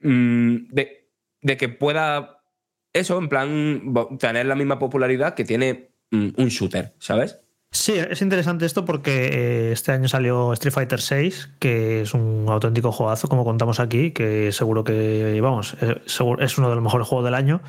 mm, 0.00 0.56
de, 0.70 1.08
de 1.40 1.56
que 1.56 1.68
pueda. 1.70 2.37
Eso, 2.98 3.18
en 3.18 3.28
plan, 3.28 3.94
tener 4.18 4.46
la 4.46 4.54
misma 4.54 4.78
popularidad 4.78 5.34
que 5.34 5.44
tiene 5.44 5.90
mm, 6.10 6.30
un 6.36 6.48
shooter, 6.48 6.94
¿sabes? 6.98 7.40
Sí, 7.70 7.92
es 7.92 8.22
interesante 8.22 8.64
esto 8.64 8.86
porque 8.86 9.26
eh, 9.26 9.72
este 9.72 9.92
año 9.92 10.08
salió 10.08 10.54
Street 10.54 10.72
Fighter 10.72 11.00
VI, 11.00 11.34
que 11.58 12.00
es 12.00 12.14
un 12.14 12.46
auténtico 12.48 12.92
juegazo, 12.92 13.28
como 13.28 13.44
contamos 13.44 13.78
aquí, 13.78 14.12
que 14.12 14.52
seguro 14.52 14.84
que, 14.84 15.38
vamos, 15.42 15.76
eh, 15.82 16.00
es 16.06 16.20
uno 16.58 16.68
de 16.70 16.74
los 16.74 16.82
mejores 16.82 17.06
juegos 17.06 17.26
del 17.26 17.34
año. 17.34 17.60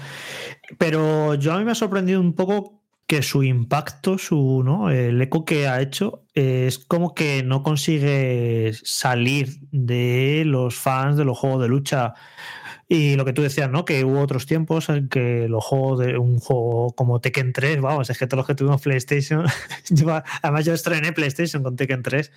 Pero 0.77 1.35
yo 1.35 1.51
a 1.53 1.57
mí 1.57 1.65
me 1.65 1.71
ha 1.71 1.75
sorprendido 1.75 2.21
un 2.21 2.33
poco 2.33 2.79
que 3.09 3.23
su 3.23 3.41
impacto, 3.41 4.19
su, 4.19 4.61
¿no? 4.63 4.91
el 4.91 5.19
eco 5.19 5.43
que 5.43 5.67
ha 5.67 5.81
hecho, 5.81 6.25
eh, 6.35 6.65
es 6.67 6.77
como 6.77 7.15
que 7.15 7.41
no 7.41 7.63
consigue 7.63 8.71
salir 8.83 9.57
de 9.71 10.43
los 10.45 10.75
fans 10.75 11.17
de 11.17 11.25
los 11.25 11.35
juegos 11.35 11.59
de 11.63 11.67
lucha. 11.67 12.13
Y 12.91 13.15
lo 13.17 13.23
que 13.23 13.33
tú 13.33 13.43
decías, 13.43 13.69
¿no? 13.69 13.85
Que 13.85 14.03
hubo 14.03 14.19
otros 14.19 14.47
tiempos 14.47 14.89
en 14.89 15.09
que 15.09 15.47
los 15.47 15.63
juegos 15.63 15.99
de 15.99 16.17
un 16.17 16.39
juego 16.39 16.91
como 16.95 17.21
Tekken 17.21 17.53
3, 17.53 17.81
vamos, 17.81 18.09
es 18.09 18.17
que 18.17 18.25
todos 18.25 18.39
los 18.39 18.47
que 18.47 18.55
tuvimos 18.55 18.81
PlayStation, 18.81 19.45
además 20.41 20.65
yo 20.65 20.73
estrené 20.73 21.13
PlayStation 21.13 21.61
con 21.61 21.75
Tekken 21.75 22.01
3, 22.01 22.31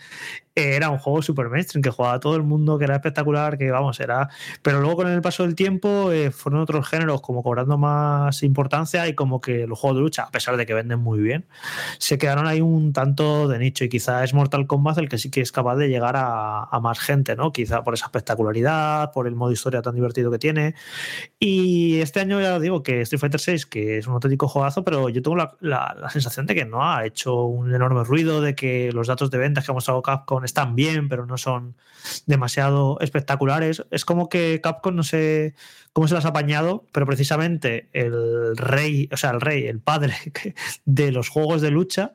eh, 0.54 0.74
era 0.76 0.90
un 0.90 0.98
juego 0.98 1.22
super 1.22 1.48
mainstream, 1.48 1.82
que 1.82 1.88
jugaba 1.88 2.20
todo 2.20 2.36
el 2.36 2.42
mundo, 2.42 2.76
que 2.76 2.84
era 2.84 2.96
espectacular, 2.96 3.56
que 3.56 3.70
vamos, 3.70 3.98
era... 4.00 4.28
Pero 4.60 4.82
luego 4.82 4.96
con 4.96 5.08
el 5.08 5.22
paso 5.22 5.44
del 5.44 5.54
tiempo 5.54 6.12
eh, 6.12 6.30
fueron 6.30 6.60
otros 6.60 6.86
géneros 6.86 7.22
como 7.22 7.42
cobrando 7.42 7.78
más 7.78 8.42
importancia 8.42 9.08
y 9.08 9.14
como 9.14 9.40
que 9.40 9.66
los 9.66 9.78
juegos 9.78 9.96
de 9.96 10.02
lucha, 10.02 10.24
a 10.24 10.30
pesar 10.30 10.58
de 10.58 10.66
que 10.66 10.74
venden 10.74 10.98
muy 10.98 11.20
bien, 11.20 11.46
se 11.96 12.18
quedaron 12.18 12.46
ahí 12.46 12.60
un 12.60 12.92
tanto 12.92 13.48
de 13.48 13.58
nicho 13.58 13.84
y 13.84 13.88
quizá 13.88 14.22
es 14.22 14.34
Mortal 14.34 14.66
Kombat 14.66 14.98
el 14.98 15.08
que 15.08 15.16
sí 15.16 15.30
que 15.30 15.40
es 15.40 15.50
capaz 15.50 15.76
de 15.76 15.88
llegar 15.88 16.16
a 16.16 16.78
más 16.82 16.98
gente, 16.98 17.36
¿no? 17.36 17.52
Quizá 17.52 17.82
por 17.82 17.94
esa 17.94 18.04
espectacularidad, 18.04 19.12
por 19.12 19.26
el 19.26 19.34
modo 19.34 19.50
historia 19.50 19.80
tan 19.80 19.94
divertido 19.94 20.30
que 20.30 20.41
tiene. 20.42 20.74
Y 21.38 22.00
este 22.00 22.20
año 22.20 22.40
ya 22.40 22.58
digo 22.58 22.82
que 22.82 23.00
Street 23.02 23.20
Fighter 23.20 23.40
VI, 23.44 23.62
que 23.70 23.98
es 23.98 24.06
un 24.06 24.14
auténtico 24.14 24.48
juegazo, 24.48 24.84
pero 24.84 25.08
yo 25.08 25.22
tengo 25.22 25.36
la, 25.36 25.56
la- 25.60 25.96
la 25.98 26.10
sensación 26.10 26.46
de 26.46 26.54
que 26.54 26.64
no 26.64 26.84
ha 26.84 27.06
hecho 27.06 27.44
un 27.44 27.74
enorme 27.74 28.04
ruido, 28.04 28.40
de 28.40 28.54
que 28.54 28.92
los 28.92 29.06
datos 29.06 29.30
de 29.30 29.38
ventas 29.38 29.64
que 29.64 29.70
ha 29.70 29.74
mostrado 29.74 30.02
Capcom 30.02 30.44
están 30.44 30.74
bien, 30.74 31.08
pero 31.08 31.24
no 31.26 31.38
son 31.38 31.76
demasiado 32.26 32.98
espectaculares. 33.00 33.84
Es 33.90 34.04
como 34.04 34.28
que 34.28 34.60
Capcom 34.62 34.94
no 34.94 35.02
sé 35.02 35.54
cómo 35.92 36.08
se 36.08 36.14
las 36.14 36.24
ha 36.24 36.28
apañado, 36.28 36.84
pero 36.92 37.06
precisamente 37.06 37.88
el 37.92 38.56
rey, 38.56 39.08
o 39.12 39.16
sea, 39.16 39.30
el 39.30 39.40
rey, 39.40 39.66
el 39.66 39.80
padre 39.80 40.14
de 40.84 41.12
los 41.12 41.28
juegos 41.28 41.60
de 41.62 41.70
lucha, 41.70 42.14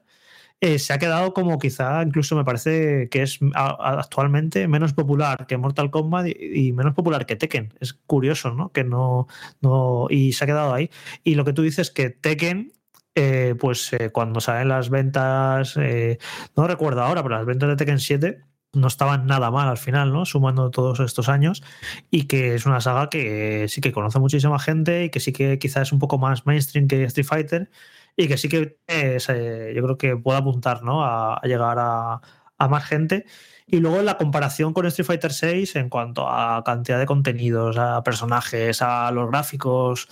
eh, 0.60 0.80
se 0.80 0.94
ha 0.94 0.98
quedado 0.98 1.34
como 1.34 1.60
quizá 1.60 2.02
incluso 2.02 2.36
me 2.36 2.44
parece 2.44 3.10
que 3.10 3.22
es 3.22 3.40
actualmente 3.54 4.68
menos 4.68 4.94
popular 4.94 5.46
que 5.48 5.58
Mortal 5.58 5.92
Kombat 5.92 6.28
y, 6.28 6.68
y 6.70 6.74
menos 6.74 6.94
popular 6.96 7.26
que 7.26 7.36
Tekken. 7.36 7.74
Es 7.80 7.94
curioso, 7.94 8.54
¿no? 8.54 8.72
Que 8.72 8.84
no, 8.84 9.28
no. 9.62 10.08
Y 10.10 10.34
se 10.34 10.44
ha 10.46 10.48
quedado 10.48 10.74
ahí. 10.74 10.90
Y 11.24 11.36
lo 11.36 11.46
que 11.46 11.54
tú 11.54 11.62
dices 11.62 11.92
que 11.92 12.10
Tekken. 12.10 12.74
eh, 13.16 13.56
pues 13.60 13.92
eh, 13.94 14.12
cuando 14.12 14.40
salen 14.42 14.70
las 14.70 14.90
ventas, 14.90 15.76
eh, 15.78 16.20
no 16.56 16.68
recuerdo 16.68 17.02
ahora, 17.04 17.24
pero 17.24 17.36
las 17.38 17.46
ventas 17.46 17.70
de 17.70 17.76
Tekken 17.76 18.00
7 18.00 18.42
no 18.74 18.88
estaban 18.88 19.26
nada 19.26 19.50
mal 19.50 19.68
al 19.70 19.78
final, 19.78 20.14
¿no? 20.14 20.26
Sumando 20.26 20.70
todos 20.72 21.00
estos 21.00 21.30
años 21.30 21.64
y 22.12 22.24
que 22.28 22.54
es 22.56 22.66
una 22.68 22.80
saga 22.82 23.10
que 23.10 23.68
sí 23.70 23.82
que 23.82 23.92
conoce 23.92 24.20
muchísima 24.20 24.60
gente 24.60 25.06
y 25.06 25.10
que 25.10 25.20
sí 25.20 25.34
que 25.34 25.58
quizás 25.60 25.88
es 25.88 25.92
un 25.94 26.00
poco 26.00 26.20
más 26.20 26.46
mainstream 26.46 26.88
que 26.88 27.04
Street 27.06 27.26
Fighter 27.28 27.70
y 28.18 28.28
que 28.28 28.38
sí 28.38 28.50
que 28.50 28.80
eh, 28.88 29.74
yo 29.76 29.84
creo 29.84 29.98
que 29.98 30.18
puede 30.18 30.40
apuntar 30.40 30.84
¿no? 30.84 31.06
a, 31.06 31.40
llegar 31.44 31.78
a, 31.80 32.20
a 32.58 32.68
más 32.68 32.84
gente. 32.84 33.26
Y 33.70 33.80
luego 33.80 34.02
la 34.02 34.18
comparación 34.18 34.72
con 34.74 34.86
Street 34.86 35.06
Fighter 35.06 35.32
VI 35.40 35.72
en 35.76 35.90
cuanto 35.90 36.28
a 36.28 36.64
cantidad 36.64 36.98
de 36.98 37.06
contenidos, 37.06 37.78
a 37.78 38.02
personajes, 38.02 38.82
a 38.82 39.12
los 39.12 39.30
gráficos, 39.30 40.08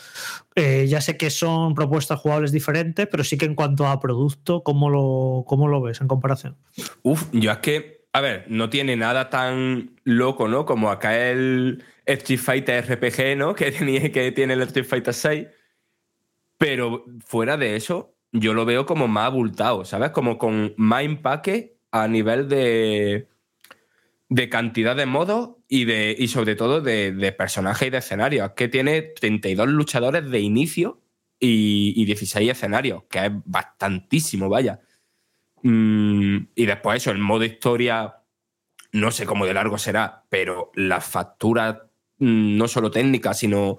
eh, 0.55 0.85
ya 0.89 0.99
sé 0.99 1.15
que 1.15 1.29
son 1.29 1.73
propuestas 1.73 2.19
jugables 2.19 2.51
diferentes, 2.51 3.07
pero 3.07 3.23
sí 3.23 3.37
que 3.37 3.45
en 3.45 3.55
cuanto 3.55 3.87
a 3.87 3.99
producto, 4.01 4.61
¿cómo 4.61 4.89
lo, 4.89 5.45
cómo 5.47 5.69
lo 5.69 5.81
ves 5.81 6.01
en 6.01 6.09
comparación? 6.09 6.57
Uf, 7.01 7.29
yo 7.31 7.49
es 7.49 7.57
que, 7.59 8.07
a 8.11 8.19
ver, 8.19 8.45
no 8.49 8.69
tiene 8.69 8.97
nada 8.97 9.29
tan 9.29 9.95
loco, 10.03 10.49
¿no? 10.49 10.65
Como 10.65 10.91
acá 10.91 11.17
el 11.17 11.81
Street 12.05 12.39
Fighter 12.41 12.85
RPG, 12.85 13.37
¿no? 13.37 13.55
Que, 13.55 13.71
tenía, 13.71 14.11
que 14.11 14.33
tiene 14.33 14.53
el 14.53 14.63
Street 14.63 14.85
Fighter 14.85 15.13
6. 15.13 15.47
Pero 16.65 17.05
fuera 17.23 17.57
de 17.57 17.75
eso, 17.75 18.15
yo 18.31 18.55
lo 18.55 18.65
veo 18.65 18.87
como 18.87 19.07
más 19.07 19.27
abultado, 19.27 19.85
¿sabes? 19.85 20.09
Como 20.09 20.39
con 20.39 20.73
más 20.77 21.03
empaque 21.03 21.77
a 21.91 22.07
nivel 22.07 22.49
de, 22.49 23.27
de 24.29 24.49
cantidad 24.49 24.95
de 24.95 25.05
modos 25.05 25.57
y, 25.67 25.87
y 25.91 26.27
sobre 26.27 26.55
todo 26.55 26.81
de, 26.81 27.11
de 27.11 27.31
personajes 27.33 27.87
y 27.87 27.91
de 27.91 27.99
escenarios. 27.99 28.47
Es 28.47 28.53
que 28.55 28.67
tiene 28.67 29.03
32 29.03 29.67
luchadores 29.67 30.27
de 30.31 30.39
inicio 30.39 31.03
y, 31.39 31.93
y 32.01 32.05
16 32.05 32.49
escenarios, 32.49 33.03
que 33.11 33.27
es 33.27 33.31
bastantísimo, 33.45 34.49
vaya. 34.49 34.79
Mm, 35.61 36.47
y 36.55 36.65
después 36.65 36.97
eso, 36.97 37.11
el 37.11 37.19
modo 37.19 37.43
historia, 37.43 38.23
no 38.91 39.11
sé 39.11 39.27
cómo 39.27 39.45
de 39.45 39.53
largo 39.53 39.77
será, 39.77 40.23
pero 40.29 40.71
la 40.73 40.99
factura 40.99 41.91
mm, 42.17 42.57
no 42.57 42.67
solo 42.67 42.89
técnica, 42.89 43.35
sino... 43.35 43.77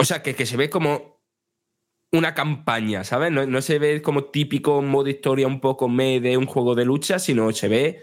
O 0.00 0.04
sea, 0.04 0.22
que, 0.22 0.36
que 0.36 0.46
se 0.46 0.56
ve 0.56 0.70
como 0.70 1.17
una 2.12 2.34
campaña, 2.34 3.04
¿sabes? 3.04 3.30
No, 3.32 3.60
se 3.62 3.78
ve 3.78 4.02
como 4.02 4.24
típico 4.26 4.80
modo 4.82 5.08
historia 5.08 5.46
un 5.46 5.60
poco 5.60 5.88
me 5.88 6.20
de 6.20 6.36
un 6.36 6.46
juego 6.46 6.74
de 6.74 6.84
lucha, 6.84 7.18
sino 7.18 7.52
se 7.52 7.68
ve 7.68 8.02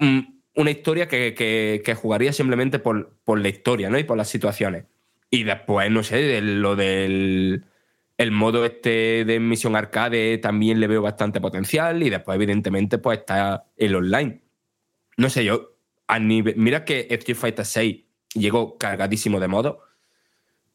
un- 0.00 0.42
una 0.54 0.70
historia 0.70 1.06
que, 1.08 1.34
que- 1.34 1.82
que 1.84 1.94
jugaría 1.94 2.32
simplemente 2.32 2.78
por, 2.78 3.16
por 3.24 3.38
la 3.40 3.48
historia, 3.48 3.90
¿no? 3.90 3.98
Y 3.98 4.04
por 4.04 4.16
las 4.16 4.28
situaciones. 4.28 4.84
Y 5.30 5.42
después, 5.44 5.90
no 5.90 6.02
sé, 6.02 6.16
de 6.16 6.40
lo 6.40 6.76
del 6.76 7.64
el 8.18 8.30
modo 8.30 8.64
este 8.64 9.26
de 9.26 9.38
misión 9.40 9.76
arcade 9.76 10.38
también 10.38 10.80
le 10.80 10.86
veo 10.86 11.02
bastante 11.02 11.38
potencial. 11.40 12.02
Y 12.02 12.08
después, 12.10 12.36
evidentemente, 12.36 12.96
pues 12.98 13.18
está 13.18 13.66
el 13.76 13.94
online. 13.94 14.40
No 15.18 15.30
sé, 15.30 15.44
yo. 15.44 15.72
A 16.08 16.18
mira 16.20 16.84
que 16.84 17.08
Street 17.10 17.36
Fighter 17.38 17.64
6 17.66 18.04
llegó 18.34 18.78
cargadísimo 18.78 19.40
de 19.40 19.48
modo. 19.48 19.80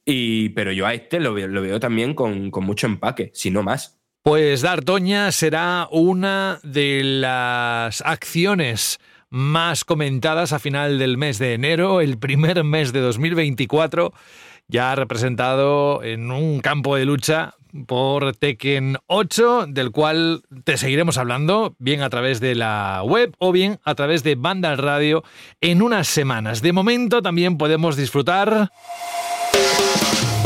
Y, 0.06 0.49
pero 0.49 0.72
yo 0.72 0.88
a 0.88 0.94
este 0.94 1.19
lo 1.19 1.34
veo, 1.34 1.80
también 1.80 2.14
con, 2.14 2.52
mucho 2.52 2.88
empaque, 2.88 3.32
si 3.34 3.52
no 3.52 3.64
más. 3.64 3.99
Pues 4.23 4.61
Dartoña 4.61 5.32
será 5.32 5.88
una 5.91 6.60
de 6.64 7.02
las 7.03 8.02
acciones 8.02 8.99
más 9.30 9.86
comentadas 9.86 10.53
a 10.53 10.60
final 10.60 10.99
del 10.99 11.18
mes 11.18 11.40
de 11.40 11.53
enero, 11.53 12.02
el 12.02 12.18
primer 12.18 12.64
mes 12.64 12.94
de 12.94 12.99
2024, 12.99 14.14
ya 14.68 14.94
representado 14.95 16.03
en 16.03 16.32
un 16.32 16.60
campo 16.60 16.95
de 16.95 17.06
lucha 17.06 17.56
por 17.88 18.36
Tekken 18.36 18.98
8, 19.07 19.68
del 19.69 19.91
cual 19.91 20.44
te 20.64 20.78
seguiremos 20.78 21.18
hablando, 21.18 21.76
bien 21.80 22.02
a 22.02 22.10
través 22.10 22.40
de 22.40 22.56
la 22.56 23.02
web 23.03 23.34
o 23.40 23.52
bien 23.52 23.80
a 23.84 23.95
través 23.95 24.23
de 24.23 24.36
Banda 24.36 24.76
Radio 24.76 25.23
en 25.61 25.82
unas 25.82 26.07
semanas. 26.07 26.61
De 26.61 26.73
momento 26.73 27.22
también 27.22 27.57
podemos 27.57 27.95
disfrutar 27.95 28.72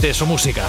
de 0.01 0.13
su 0.13 0.26
música. 0.26 0.65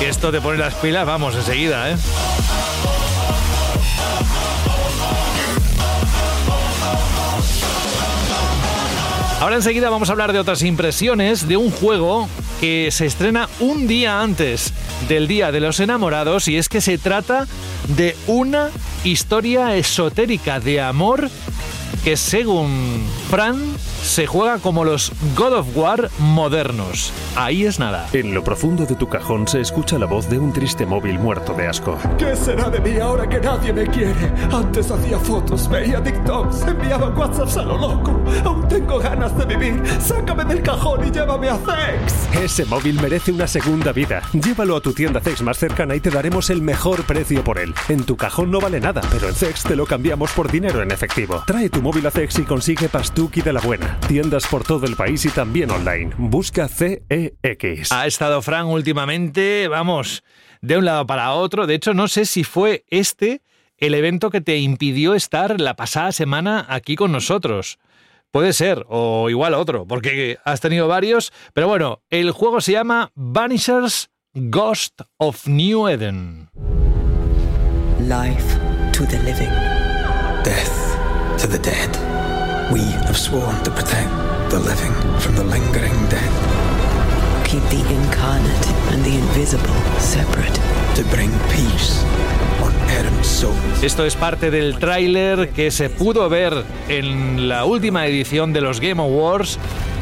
Esto 0.00 0.30
te 0.30 0.40
pone 0.40 0.58
las 0.58 0.74
pilas, 0.74 1.06
vamos, 1.06 1.34
enseguida, 1.34 1.90
¿eh? 1.90 1.96
Ahora 9.40 9.56
enseguida 9.56 9.90
vamos 9.90 10.08
a 10.08 10.12
hablar 10.12 10.32
de 10.32 10.38
otras 10.38 10.62
impresiones 10.62 11.48
de 11.48 11.56
un 11.56 11.70
juego 11.70 12.28
que 12.60 12.90
se 12.92 13.06
estrena 13.06 13.48
un 13.58 13.88
día 13.88 14.20
antes 14.20 14.72
del 15.08 15.26
Día 15.26 15.50
de 15.50 15.58
los 15.58 15.80
Enamorados 15.80 16.46
y 16.46 16.56
es 16.56 16.68
que 16.68 16.80
se 16.80 16.96
trata 16.96 17.48
de 17.96 18.16
una 18.28 18.70
historia 19.02 19.74
esotérica 19.74 20.60
de 20.60 20.80
amor 20.80 21.28
que 22.04 22.16
según 22.16 23.04
Fran 23.30 23.56
se 24.02 24.26
juega 24.26 24.58
como 24.58 24.84
los 24.84 25.12
God 25.36 25.52
of 25.54 25.76
War 25.76 26.10
modernos. 26.18 27.12
Ahí 27.36 27.64
es 27.64 27.78
nada. 27.78 28.08
En 28.12 28.34
lo 28.34 28.42
profundo 28.42 28.84
de 28.84 28.96
tu 28.96 29.08
cajón 29.08 29.46
se 29.46 29.60
escucha 29.60 29.98
la 29.98 30.06
voz 30.06 30.28
de 30.28 30.38
un 30.38 30.52
triste 30.52 30.84
móvil 30.84 31.18
muerto 31.18 31.54
de 31.54 31.68
asco. 31.68 31.96
¿Qué 32.18 32.34
será 32.34 32.68
de 32.68 32.80
mí 32.80 32.98
ahora 32.98 33.28
que 33.28 33.40
nadie 33.40 33.72
me 33.72 33.86
quiere? 33.86 34.32
Antes 34.52 34.90
hacía 34.90 35.18
fotos, 35.18 35.68
veía 35.68 36.02
TikToks, 36.02 36.62
enviaba 36.62 37.08
WhatsApps 37.10 37.56
a 37.58 37.62
lo 37.62 37.78
loco. 37.78 38.20
Aún 38.44 38.66
tengo 38.68 38.98
ganas 38.98 39.36
de 39.38 39.44
vivir. 39.46 39.82
Sácame 40.00 40.44
del 40.44 40.62
cajón 40.62 41.06
y 41.06 41.10
llévame 41.10 41.48
a 41.48 41.56
Zex. 41.56 42.36
Ese 42.42 42.64
móvil 42.64 43.00
merece 43.00 43.30
una 43.30 43.46
segunda 43.46 43.92
vida. 43.92 44.22
Llévalo 44.32 44.76
a 44.76 44.80
tu 44.80 44.92
tienda 44.92 45.20
Zex 45.20 45.42
más 45.42 45.58
cercana 45.58 45.94
y 45.94 46.00
te 46.00 46.10
daremos 46.10 46.50
el 46.50 46.60
mejor 46.60 47.04
precio 47.04 47.44
por 47.44 47.58
él. 47.58 47.74
En 47.88 48.04
tu 48.04 48.16
cajón 48.16 48.50
no 48.50 48.60
vale 48.60 48.80
nada, 48.80 49.00
pero 49.12 49.28
en 49.28 49.34
Zex 49.34 49.62
te 49.62 49.76
lo 49.76 49.86
cambiamos 49.86 50.32
por 50.32 50.50
dinero 50.50 50.82
en 50.82 50.90
efectivo. 50.90 51.44
Trae 51.46 51.70
tu 51.70 51.81
móvil 51.82 52.06
a 52.06 52.10
Zex 52.12 52.38
y 52.38 52.44
consigue 52.44 52.88
Pastuki 52.88 53.42
de 53.42 53.52
la 53.52 53.60
buena. 53.60 53.98
Tiendas 54.06 54.46
por 54.46 54.62
todo 54.62 54.86
el 54.86 54.94
país 54.94 55.24
y 55.26 55.30
también 55.30 55.70
online. 55.70 56.12
Busca 56.16 56.68
CEX. 56.68 57.90
Ha 57.90 58.06
estado 58.06 58.40
Fran 58.40 58.66
últimamente, 58.66 59.66
vamos, 59.68 60.22
de 60.60 60.78
un 60.78 60.84
lado 60.84 61.06
para 61.06 61.32
otro. 61.32 61.66
De 61.66 61.74
hecho, 61.74 61.92
no 61.92 62.06
sé 62.06 62.24
si 62.24 62.44
fue 62.44 62.84
este 62.88 63.42
el 63.76 63.94
evento 63.94 64.30
que 64.30 64.40
te 64.40 64.58
impidió 64.58 65.14
estar 65.14 65.60
la 65.60 65.74
pasada 65.74 66.12
semana 66.12 66.64
aquí 66.68 66.94
con 66.94 67.10
nosotros. 67.10 67.80
Puede 68.30 68.52
ser, 68.52 68.86
o 68.88 69.28
igual 69.28 69.52
otro, 69.52 69.84
porque 69.84 70.38
has 70.44 70.60
tenido 70.60 70.86
varios. 70.86 71.32
Pero 71.52 71.66
bueno, 71.66 72.00
el 72.08 72.30
juego 72.30 72.60
se 72.60 72.72
llama 72.72 73.10
Vanishers 73.16 74.08
Ghost 74.34 75.00
of 75.18 75.48
New 75.48 75.88
Eden. 75.88 76.48
Life 77.98 78.56
to 78.92 79.04
the 79.04 79.18
living, 79.24 79.50
death 80.44 80.81
to 81.42 81.48
the 81.48 81.58
dead. 81.58 81.90
We 82.72 82.82
have 83.06 83.18
sworn 83.18 83.60
to 83.64 83.70
protect 83.72 84.10
the 84.50 84.60
living 84.60 84.92
from 85.18 85.34
the 85.34 85.42
lingering 85.42 85.92
dead. 86.08 86.32
Keep 87.44 87.64
the 87.64 87.82
incarnate 87.92 88.66
and 88.92 89.04
the 89.04 89.16
invisible 89.16 89.74
separate. 89.98 90.54
To 90.94 91.02
bring 91.10 91.30
peace. 91.50 92.00
Esto 93.82 94.04
es 94.04 94.14
parte 94.14 94.50
del 94.50 94.78
tráiler 94.78 95.48
que 95.50 95.70
se 95.70 95.90
pudo 95.90 96.28
ver 96.28 96.64
en 96.88 97.48
la 97.48 97.64
última 97.64 98.06
edición 98.06 98.52
de 98.52 98.60
los 98.60 98.78
Game 98.78 99.02
Awards, 99.02 99.58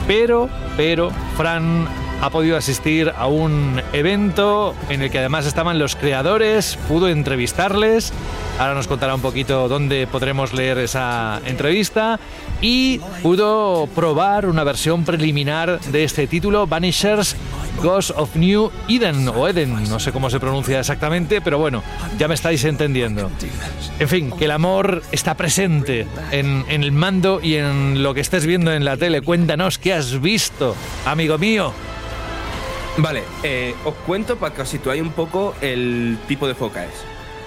pero, 0.06 0.50
pero, 0.76 1.10
Fran 1.36 1.88
ha 2.20 2.30
podido 2.30 2.56
asistir 2.56 3.12
a 3.16 3.26
un 3.26 3.80
evento 3.92 4.74
en 4.88 5.02
el 5.02 5.10
que 5.10 5.18
además 5.18 5.46
estaban 5.46 5.78
los 5.78 5.96
creadores, 5.96 6.78
pudo 6.88 7.08
entrevistarles, 7.08 8.12
ahora 8.58 8.74
nos 8.74 8.86
contará 8.86 9.14
un 9.14 9.22
poquito 9.22 9.68
dónde 9.68 10.06
podremos 10.06 10.52
leer 10.52 10.78
esa 10.78 11.40
entrevista 11.46 12.20
y 12.60 13.00
pudo 13.22 13.88
probar 13.94 14.46
una 14.46 14.64
versión 14.64 15.04
preliminar 15.04 15.80
de 15.80 16.04
este 16.04 16.26
título, 16.26 16.66
Vanishers 16.66 17.36
Ghost 17.82 18.10
of 18.16 18.36
New 18.36 18.70
Eden 18.88 19.26
o 19.28 19.48
Eden, 19.48 19.88
no 19.88 19.98
sé 19.98 20.12
cómo 20.12 20.28
se 20.28 20.38
pronuncia 20.38 20.78
exactamente, 20.80 21.40
pero 21.40 21.58
bueno, 21.58 21.82
ya 22.18 22.28
me 22.28 22.34
estáis 22.34 22.62
entendiendo. 22.64 23.30
En 23.98 24.08
fin, 24.08 24.30
que 24.32 24.44
el 24.44 24.50
amor 24.50 25.02
está 25.12 25.34
presente 25.34 26.06
en, 26.30 26.64
en 26.68 26.84
el 26.84 26.92
mando 26.92 27.40
y 27.42 27.54
en 27.54 28.02
lo 28.02 28.12
que 28.12 28.20
estés 28.20 28.44
viendo 28.44 28.72
en 28.72 28.84
la 28.84 28.98
tele. 28.98 29.22
Cuéntanos 29.22 29.78
qué 29.78 29.94
has 29.94 30.20
visto, 30.20 30.76
amigo 31.06 31.38
mío. 31.38 31.72
Vale, 33.02 33.22
eh, 33.42 33.74
os 33.86 33.94
cuento 34.04 34.36
para 34.36 34.54
que 34.54 34.60
os 34.60 34.68
situáis 34.68 35.00
un 35.00 35.12
poco 35.12 35.54
el 35.62 36.18
tipo 36.28 36.46
de 36.46 36.52
juego 36.52 36.74
que 36.74 36.84
es. 36.84 37.04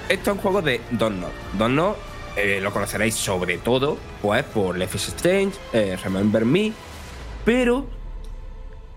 Esto 0.09 0.31
es 0.31 0.37
un 0.37 0.41
juego 0.41 0.63
de 0.63 0.81
Don't 0.89 1.23
Don't 1.59 1.95
eh, 2.35 2.59
lo 2.59 2.73
conoceréis 2.73 3.13
sobre 3.13 3.59
todo 3.59 3.99
pues, 4.23 4.43
por 4.45 4.75
Life 4.75 4.97
is 4.97 5.09
Strange, 5.09 5.53
eh, 5.71 5.95
Remember 6.03 6.43
Me, 6.43 6.73
pero 7.45 7.87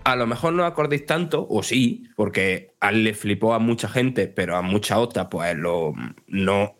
a 0.03 0.15
lo 0.15 0.25
mejor 0.25 0.53
no 0.53 0.65
acordéis 0.65 1.05
tanto, 1.05 1.45
o 1.47 1.61
sí, 1.61 2.09
porque 2.15 2.73
le 2.91 3.13
flipó 3.13 3.53
a 3.53 3.59
mucha 3.59 3.87
gente, 3.87 4.27
pero 4.27 4.55
a 4.55 4.63
mucha 4.63 4.97
otra 4.97 5.29
pues 5.29 5.55
lo, 5.55 5.93
no, 6.25 6.75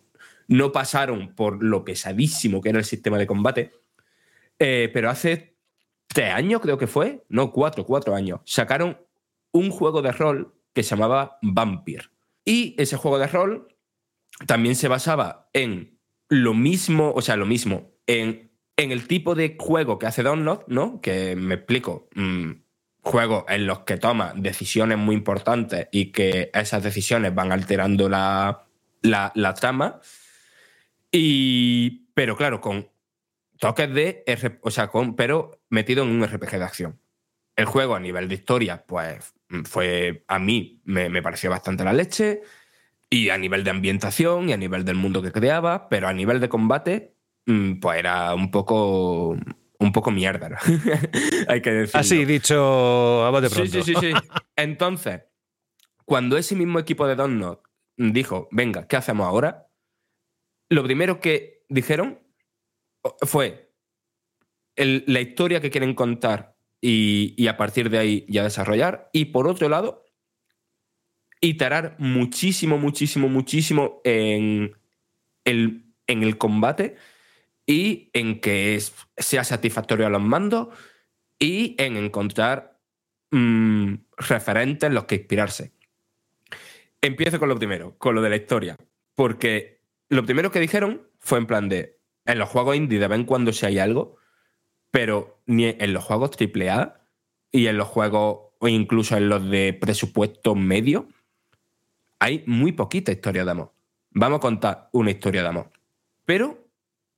no 0.48 0.72
pasaron 0.72 1.36
por 1.36 1.64
lo 1.64 1.86
pesadísimo 1.86 2.62
que 2.62 2.70
era 2.70 2.80
el 2.80 2.86
sistema 2.86 3.20
de 3.20 3.28
combate. 3.28 3.74
Eh, 4.58 4.90
pero 4.91 5.12
hace 5.12 5.56
tres 6.08 6.34
años 6.34 6.62
creo 6.62 6.80
que 6.80 6.88
fue, 6.88 7.24
no, 7.30 7.52
cuatro, 7.52 7.86
cuatro 7.86 8.16
años, 8.16 8.40
sacaron 8.44 8.98
un 9.52 9.69
juego 9.69 10.02
de 10.02 10.11
rol 10.11 10.53
que 10.74 10.84
se 10.84 10.91
llamaba 10.91 11.38
Vampire. 11.41 12.10
Y 12.45 12.76
ese 12.78 12.98
juego 12.98 13.19
de 13.19 13.28
rol 13.28 13.68
también 14.45 14.76
se 14.76 14.88
basaba 14.88 15.49
en 15.53 15.99
lo 16.30 16.53
mismo, 16.53 17.11
o 17.15 17.22
sea, 17.22 17.36
lo 17.36 17.45
mismo, 17.45 17.91
en, 18.06 18.52
en 18.76 18.91
el 18.91 19.07
tipo 19.07 19.36
de 19.36 19.56
juego 19.60 19.98
que 19.98 20.06
hace 20.06 20.24
Download, 20.24 20.64
¿no? 20.68 21.02
Que 21.02 21.36
me 21.36 21.56
explico. 21.56 22.10
mm, 22.15 22.52
juegos 23.07 23.45
en 23.48 23.65
los 23.65 23.80
que 23.80 23.98
toma 23.98 24.34
decisiones 24.36 24.98
muy 24.98 25.15
importantes 25.15 25.88
y 25.91 26.11
que 26.11 26.52
esas 26.53 26.84
decisiones 26.84 27.34
van 27.34 27.52
alterando 27.52 28.10
la, 28.10 28.68
la, 29.02 29.53
trama. 29.53 30.02
Y, 31.11 32.10
pero 32.14 32.36
claro, 32.36 32.60
con 32.61 32.90
toques 33.60 33.94
de, 33.94 34.24
o 34.61 34.72
sea, 34.72 34.90
con, 34.90 35.15
pero 35.15 35.61
metido 35.69 36.03
en 36.03 36.10
un 36.10 36.28
RPG 36.28 36.52
de 36.52 36.64
acción. 36.64 36.99
El 37.56 37.65
juego 37.65 37.95
a 37.95 37.99
nivel 37.99 38.28
de 38.28 38.36
historia, 38.36 38.86
pues 38.86 39.34
fue, 39.65 40.24
a 40.28 40.40
mí 40.40 40.82
me, 40.86 41.10
me 41.10 41.22
pareció 41.22 41.49
bastante 41.49 41.84
la 41.84 41.94
leche, 41.94 42.41
y 43.10 43.30
a 43.30 43.38
nivel 43.38 43.64
de 43.64 43.69
ambientación 43.72 44.49
y 44.49 44.53
a 44.53 44.57
nivel 44.57 44.84
del 44.84 44.95
mundo 44.95 45.22
que 45.22 45.32
creaba, 45.32 45.88
pero 45.88 46.07
a 46.10 46.14
nivel 46.14 46.40
de 46.41 46.49
combate, 46.49 47.15
mm, 47.45 47.80
pues 47.80 47.99
era 47.99 48.34
un 48.36 48.52
poco, 48.52 49.30
un 49.80 49.91
poco 49.94 50.11
mierda, 50.11 50.49
¿no? 50.49 50.57
hay 51.48 51.61
que 51.61 51.72
decirlo. 51.72 51.99
Así 52.02 52.26
dicho 52.26 53.26
a 53.26 53.41
Sí, 53.48 53.56
pronto. 53.56 53.82
sí, 53.84 53.95
sí, 53.95 54.02
sí. 54.02 54.14
Entonces, 54.57 55.22
cuando 56.03 56.38
ese 56.38 56.56
mismo 56.56 56.80
equipo 56.80 57.07
de 57.07 57.15
Donut 57.15 57.60
dijo, 57.95 58.49
venga, 58.52 58.88
¿qué 58.88 58.98
hacemos 58.98 59.26
ahora? 59.26 59.69
Lo 60.69 60.84
primero 60.84 61.22
que 61.22 61.64
dijeron 61.69 62.19
fue 63.22 63.74
el- 64.76 65.06
la 65.07 65.22
historia 65.22 65.61
que 65.61 65.72
quieren 65.72 65.94
contar 65.95 66.56
y, 66.89 67.47
a 67.47 67.57
partir 67.57 67.89
de 67.89 67.97
ahí 67.97 68.26
ya 68.30 68.43
desarrollar. 68.43 69.09
Y 69.11 69.26
por 69.26 69.47
otro 69.47 69.68
lado, 69.68 70.05
iterar 71.41 71.95
muchísimo, 71.99 72.77
muchísimo, 72.77 73.27
muchísimo 73.27 74.01
en 74.05 74.73
el, 75.43 75.93
en 76.07 76.23
el 76.23 76.38
combate 76.38 76.95
y 77.65 78.09
en 78.14 78.39
que 78.39 78.81
sea 79.18 79.43
satisfactorio 79.43 80.07
a 80.07 80.09
los 80.09 80.22
mandos 80.22 80.69
y 81.38 81.76
en 81.77 81.97
encontrar 81.97 82.80
mm, 83.31 83.95
referentes 84.18 84.88
en 84.88 84.93
los 84.93 85.05
que 85.05 85.15
inspirarse. 85.15 85.73
Empiezo 87.01 87.38
con 87.38 87.49
lo 87.49 87.57
primero, 87.57 87.97
con 87.97 88.15
lo 88.15 88.22
de 88.22 88.30
la 88.30 88.38
historia, 88.38 88.77
porque 89.14 89.81
lo 90.07 90.26
primero 90.26 90.51
que 90.51 90.61
dijeron 90.61 91.05
fue 91.19 91.38
en 91.38 91.47
plan 91.47 91.68
de, 91.68 91.99
en 92.26 92.39
los 92.39 92.47
juegos 92.47 92.77
indie 92.77 92.97
de 92.97 93.09
vez 93.09 93.19
en 93.19 93.26
cuando 93.26 93.51
si 93.51 93.65
hay 93.65 93.77
algo, 93.77 94.16
pero 94.91 95.39
ni 95.45 95.65
en 95.65 95.93
los 95.93 96.03
juegos 96.03 96.31
AAA 96.39 96.99
y 97.51 97.68
en 97.68 97.77
los 97.77 97.88
juegos, 97.88 98.51
o 98.59 98.68
incluso 98.68 99.18
en 99.18 99.30
los 99.30 99.49
de 99.49 99.73
presupuesto 99.73 100.55
medio, 100.55 101.07
hay 102.19 102.43
muy 102.47 102.72
poquita 102.72 103.11
historia 103.11 103.45
de 103.45 103.51
amor. 103.51 103.73
Vamos 104.11 104.38
a 104.38 104.41
contar 104.41 104.89
una 104.93 105.11
historia 105.11 105.43
de 105.43 105.49
amor. 105.49 105.72
Pero 106.26 106.68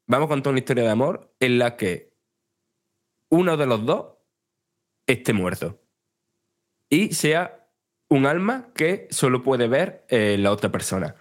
vamos 0.05 0.27
a 0.27 0.29
contar 0.29 0.51
una 0.51 0.59
historia 0.59 0.83
de 0.83 0.89
amor 0.89 1.33
en 1.39 1.57
la 1.57 1.75
que 1.77 2.13
uno 3.29 3.57
de 3.57 3.65
los 3.65 3.85
dos 3.85 4.05
esté 5.07 5.33
muerto. 5.33 5.79
Y 6.89 7.13
sea 7.13 7.67
un 8.09 8.25
alma 8.25 8.69
que 8.75 9.07
solo 9.11 9.43
puede 9.43 9.67
ver 9.67 10.05
eh, 10.09 10.37
la 10.37 10.51
otra 10.51 10.71
persona. 10.71 11.15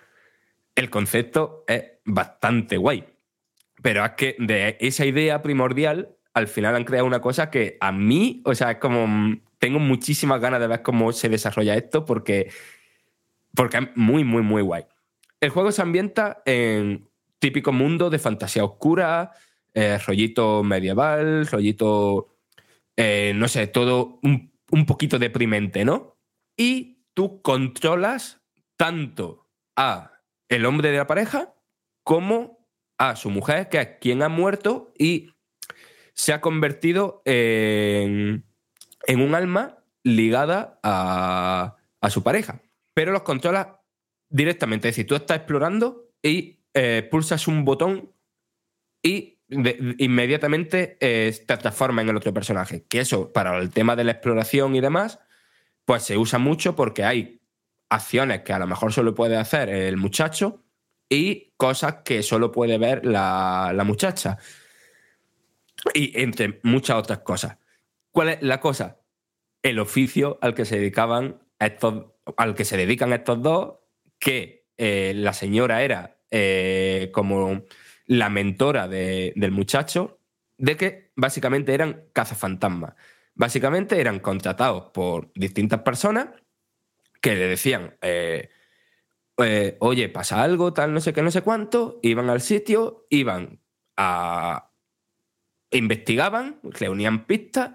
El 0.74 0.90
concepto 0.90 1.64
es 1.66 1.84
bastante 2.04 2.76
guay. 2.76 3.04
Pero 3.82 4.04
es 4.04 4.12
que 4.12 4.36
de 4.38 4.76
esa 4.80 5.04
idea 5.04 5.42
primordial, 5.42 6.16
al 6.38 6.48
final 6.48 6.74
han 6.76 6.84
creado 6.84 7.06
una 7.06 7.20
cosa 7.20 7.50
que 7.50 7.76
a 7.80 7.92
mí, 7.92 8.42
o 8.44 8.54
sea, 8.54 8.72
es 8.72 8.78
como. 8.78 9.06
mm, 9.06 9.42
Tengo 9.58 9.78
muchísimas 9.80 10.40
ganas 10.40 10.60
de 10.60 10.68
ver 10.68 10.82
cómo 10.82 11.12
se 11.12 11.28
desarrolla 11.28 11.74
esto 11.76 12.04
porque, 12.04 12.50
porque 13.54 13.78
es 13.78 13.88
muy, 13.96 14.24
muy, 14.24 14.42
muy 14.42 14.62
guay. 14.62 14.84
El 15.40 15.50
juego 15.50 15.72
se 15.72 15.82
ambienta 15.82 16.42
en 16.46 17.08
típico 17.38 17.72
mundo 17.72 18.10
de 18.10 18.18
fantasía 18.18 18.64
oscura, 18.64 19.32
eh, 19.74 19.98
rollito 19.98 20.62
medieval, 20.62 21.46
rollito. 21.46 22.36
eh, 22.96 23.32
no 23.34 23.48
sé, 23.48 23.66
todo 23.68 24.18
un, 24.22 24.52
un 24.70 24.86
poquito 24.86 25.18
deprimente, 25.18 25.84
¿no? 25.84 26.16
Y 26.56 27.04
tú 27.14 27.42
controlas 27.42 28.40
tanto 28.76 29.48
a 29.76 30.12
el 30.48 30.66
hombre 30.66 30.90
de 30.90 30.98
la 30.98 31.06
pareja 31.06 31.54
como 32.04 32.58
a 32.98 33.16
su 33.16 33.30
mujer, 33.30 33.68
que 33.68 33.80
es 33.80 33.88
quien 34.00 34.22
ha 34.22 34.28
muerto 34.28 34.92
y 34.98 35.30
se 36.18 36.32
ha 36.32 36.40
convertido 36.40 37.22
en, 37.24 38.44
un 39.08 39.34
alma 39.36 39.78
ligada 40.02 40.80
a, 40.82 41.76
su 42.10 42.24
pareja. 42.24 42.60
Pero 42.92 43.12
los 43.12 43.22
controlas 43.22 43.68
directamente. 44.28 44.88
Es 44.88 44.96
decir, 44.96 45.06
tú 45.06 45.14
estás 45.14 45.36
explorando 45.36 46.10
y 46.20 46.58
eh, 46.74 47.06
pulsas 47.08 47.46
un 47.46 47.64
botón 47.64 48.10
y 49.00 49.38
inmediatamente 49.48 50.98
eh, 51.00 51.32
te 51.46 51.56
transforma 51.56 52.02
en 52.02 52.08
el 52.08 52.16
otro 52.16 52.34
personaje. 52.34 52.84
Que 52.88 52.98
eso, 52.98 53.32
para 53.32 53.56
el 53.56 53.70
tema 53.70 53.94
de 53.94 54.02
la 54.02 54.12
exploración 54.12 54.74
y 54.74 54.80
demás, 54.80 55.20
pues 55.84 56.02
se 56.02 56.18
usa 56.18 56.40
mucho 56.40 56.74
porque 56.74 57.04
hay 57.04 57.42
acciones 57.90 58.42
que 58.42 58.52
a 58.52 58.58
lo 58.58 58.66
mejor 58.66 58.92
solo 58.92 59.14
puede 59.14 59.36
hacer 59.36 59.68
el 59.68 59.96
muchacho 59.96 60.64
y 61.08 61.52
cosas 61.56 61.98
que 62.04 62.24
solo 62.24 62.50
puede 62.50 62.76
ver 62.76 63.06
la 63.06 63.84
muchacha. 63.86 64.38
Y 65.94 66.20
entre 66.20 66.60
muchas 66.62 66.96
otras 66.96 67.20
cosas. 67.20 67.58
¿Cuál 68.10 68.28
es 68.30 68.42
la 68.42 68.60
cosa? 68.60 69.00
El 69.62 69.78
oficio 69.78 70.38
al 70.42 70.54
que 70.54 70.64
se 70.64 70.76
dedicaban 70.78 71.42
estos, 71.58 72.06
al 72.36 72.54
que 72.54 72.64
se 72.64 72.76
dedican 72.76 73.12
estos 73.12 73.42
dos, 73.42 73.74
que 74.18 74.66
eh, 74.76 75.12
la 75.16 75.32
señora 75.32 75.82
era 75.82 76.18
eh, 76.30 77.10
como 77.12 77.64
la 78.06 78.28
mentora 78.28 78.88
de- 78.88 79.32
del 79.36 79.50
muchacho, 79.50 80.20
de 80.56 80.76
que 80.76 81.12
básicamente 81.16 81.74
eran 81.74 82.04
cazafantasmas. 82.12 82.94
Básicamente 83.34 84.00
eran 84.00 84.18
contratados 84.20 84.90
por 84.92 85.30
distintas 85.34 85.82
personas 85.82 86.28
que 87.20 87.34
le 87.34 87.46
decían, 87.46 87.96
eh, 88.02 88.48
oye, 89.80 90.08
pasa 90.08 90.42
algo, 90.42 90.72
tal, 90.72 90.92
no 90.92 91.00
sé 91.00 91.12
qué, 91.12 91.22
no 91.22 91.30
sé 91.30 91.42
cuánto, 91.42 91.98
iban 92.02 92.30
al 92.30 92.40
sitio, 92.40 93.06
iban 93.10 93.60
a... 93.96 94.67
investigaban, 95.70 96.60
reunían 96.62 97.26
pistas 97.26 97.72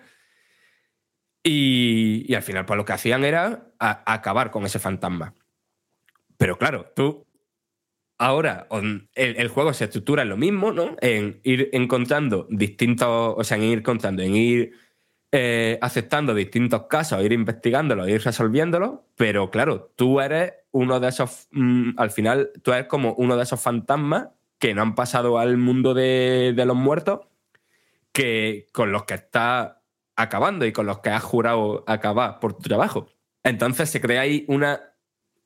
y, 1.44 2.26
y 2.28 2.36
al 2.36 2.44
final 2.44 2.66
pues 2.66 2.78
lo 2.78 2.86
que 2.86 2.94
hacían 2.94 3.24
era 3.24 3.72
acabar 3.80 4.52
con 4.52 4.66
ese 4.66 4.80
fantasma. 4.80 5.34
Pero 6.38 6.58
claro, 6.58 6.92
tú 6.96 7.26
ahora 8.18 8.68
el, 9.16 9.48
juego 9.50 9.74
se 9.74 9.86
estructura 9.86 10.24
en 10.24 10.30
lo 10.30 10.38
mismo, 10.38 10.72
¿no? 10.72 10.96
En 11.02 11.40
ir 11.44 11.70
encontrando 11.74 12.48
distintos, 12.50 13.36
o 13.38 13.44
sea, 13.44 13.58
en 13.58 13.64
ir 13.64 13.80
encontrando, 13.80 14.24
en 14.24 14.36
ir 14.36 14.74
eh, 15.32 15.78
aceptando 15.82 16.34
distintos 16.34 16.84
casos, 16.88 17.24
ir 17.24 17.34
investigándolos, 17.34 18.08
ir 18.08 18.22
resolviéndolos, 18.24 19.00
pero 19.16 19.50
claro, 19.52 19.92
tú 19.96 20.22
eres 20.22 20.54
uno 20.72 21.00
de 21.00 21.10
esos, 21.10 21.48
mm, 21.52 21.92
al 21.98 22.12
final, 22.12 22.52
tú 22.64 22.72
eres 22.72 22.88
como 22.88 23.14
uno 23.16 23.36
de 23.36 23.44
esos 23.44 23.62
fantasmas 23.62 24.30
que 24.60 24.74
no 24.74 24.82
han 24.82 24.96
pasado 24.96 25.40
al 25.40 25.58
mundo 25.58 25.94
de 25.94 26.54
los 26.66 26.76
muertos, 26.76 27.22
que 28.14 28.70
con 28.72 28.92
los 28.92 29.04
que 29.04 29.16
estás 29.16 29.74
acabando 30.16 30.66
y 30.66 30.72
con 30.72 30.86
los 30.86 31.00
que 31.00 31.10
has 31.10 31.24
jurado 31.24 31.84
acabar 31.88 32.40
por 32.40 32.54
tu 32.54 32.62
trabajo. 32.62 33.08
Entonces 33.44 33.90
se 33.90 34.00
crea 34.00 34.22
ahí 34.22 34.46
una, 34.48 34.96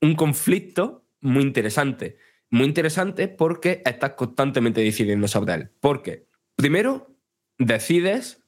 un 0.01 0.15
conflicto 0.15 1.05
muy 1.21 1.43
interesante. 1.43 2.17
Muy 2.49 2.65
interesante 2.65 3.27
porque 3.27 3.81
estás 3.85 4.11
constantemente 4.11 4.81
decidiendo 4.81 5.27
sobre 5.27 5.53
él. 5.53 5.71
Porque, 5.79 6.27
primero, 6.55 7.15
decides 7.57 8.43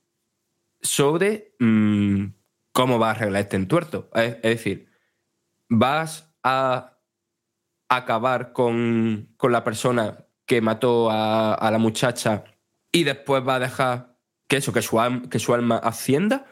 sobre 0.82 1.56
mm, 1.60 2.26
cómo 2.72 3.00
vas 3.00 3.10
a 3.10 3.12
arreglar 3.22 3.42
este 3.42 3.58
entuerto. 3.58 4.10
Es, 4.14 4.36
es 4.36 4.42
decir, 4.42 4.90
vas 5.68 6.34
a 6.44 6.98
acabar 7.90 8.54
con, 8.54 9.34
con 9.36 9.52
la 9.52 9.64
persona 9.64 10.26
que 10.46 10.62
mató 10.62 11.10
a, 11.10 11.54
a 11.54 11.72
la 11.72 11.78
muchacha 11.78 12.44
y 12.92 13.04
después 13.04 13.46
va 13.48 13.56
a 13.56 13.60
dejar 13.60 14.09
que 14.50 14.58
eso, 14.58 14.74
que 14.74 14.82
su, 14.82 15.00
alma, 15.00 15.30
que 15.30 15.40
su 15.40 15.54
alma 15.54 15.78
ascienda, 15.78 16.46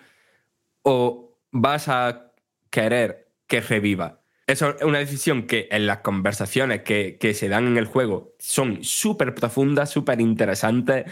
o 0.84 1.38
vas 1.52 1.90
a 1.90 2.32
querer 2.70 3.28
que 3.48 3.60
reviva. 3.60 4.22
Eso 4.46 4.78
es 4.78 4.84
una 4.84 5.00
decisión 5.00 5.48
que 5.48 5.68
en 5.72 5.88
las 5.88 5.98
conversaciones 5.98 6.84
que, 6.84 7.18
que 7.20 7.34
se 7.34 7.50
dan 7.50 7.68
en 7.68 7.78
el 7.78 7.86
juego 7.86 8.34
son 8.40 8.84
súper 8.84 9.36
profundas, 9.36 9.90
súper 9.90 10.22
interesantes, 10.22 11.12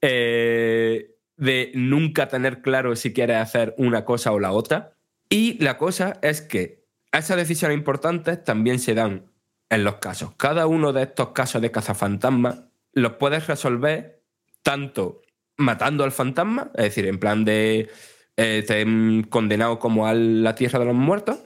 eh, 0.00 1.14
de 1.36 1.70
nunca 1.74 2.28
tener 2.28 2.62
claro 2.62 2.96
si 2.96 3.12
quieres 3.12 3.36
hacer 3.36 3.74
una 3.78 4.04
cosa 4.04 4.32
o 4.32 4.40
la 4.40 4.52
otra. 4.52 4.94
Y 5.28 5.62
la 5.62 5.78
cosa 5.78 6.18
es 6.22 6.40
que 6.40 6.84
esas 7.12 7.36
decisiones 7.36 7.76
importantes 7.76 8.42
también 8.42 8.78
se 8.78 8.94
dan 8.94 9.26
en 9.68 9.84
los 9.84 9.96
casos. 9.96 10.34
Cada 10.36 10.66
uno 10.66 10.92
de 10.92 11.02
estos 11.02 11.28
casos 11.30 11.62
de 11.62 11.70
cazafantasmas 11.70 12.62
los 12.92 13.12
puedes 13.12 13.46
resolver 13.46 14.22
tanto 14.62 15.22
matando 15.56 16.04
al 16.04 16.12
fantasma, 16.12 16.70
es 16.74 16.84
decir, 16.84 17.06
en 17.06 17.18
plan 17.18 17.44
de 17.44 17.90
eh, 18.36 18.64
te 18.66 18.84
condenado 19.28 19.78
como 19.78 20.06
a 20.06 20.14
la 20.14 20.54
tierra 20.54 20.78
de 20.78 20.86
los 20.86 20.94
muertos, 20.94 21.38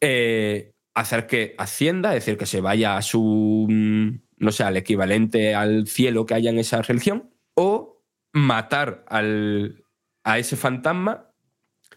eh, 0.00 0.72
hacer 0.94 1.26
que 1.26 1.54
ascienda, 1.58 2.10
es 2.10 2.24
decir, 2.24 2.38
que 2.38 2.46
se 2.46 2.60
vaya 2.60 2.96
a 2.96 3.02
su, 3.02 3.66
mm, 3.68 4.08
no 4.38 4.52
sé, 4.52 4.64
al 4.64 4.76
equivalente 4.76 5.54
al 5.54 5.86
cielo 5.86 6.26
que 6.26 6.34
haya 6.34 6.50
en 6.50 6.58
esa 6.58 6.82
religión, 6.82 7.30
o 7.54 8.02
matar 8.32 9.04
al, 9.08 9.84
a 10.24 10.38
ese 10.38 10.56
fantasma 10.56 11.30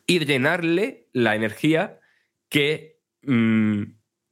y 0.05 0.19
llenarle 0.25 1.09
la 1.13 1.35
energía 1.35 1.99
que 2.49 2.99
mm, 3.23 3.83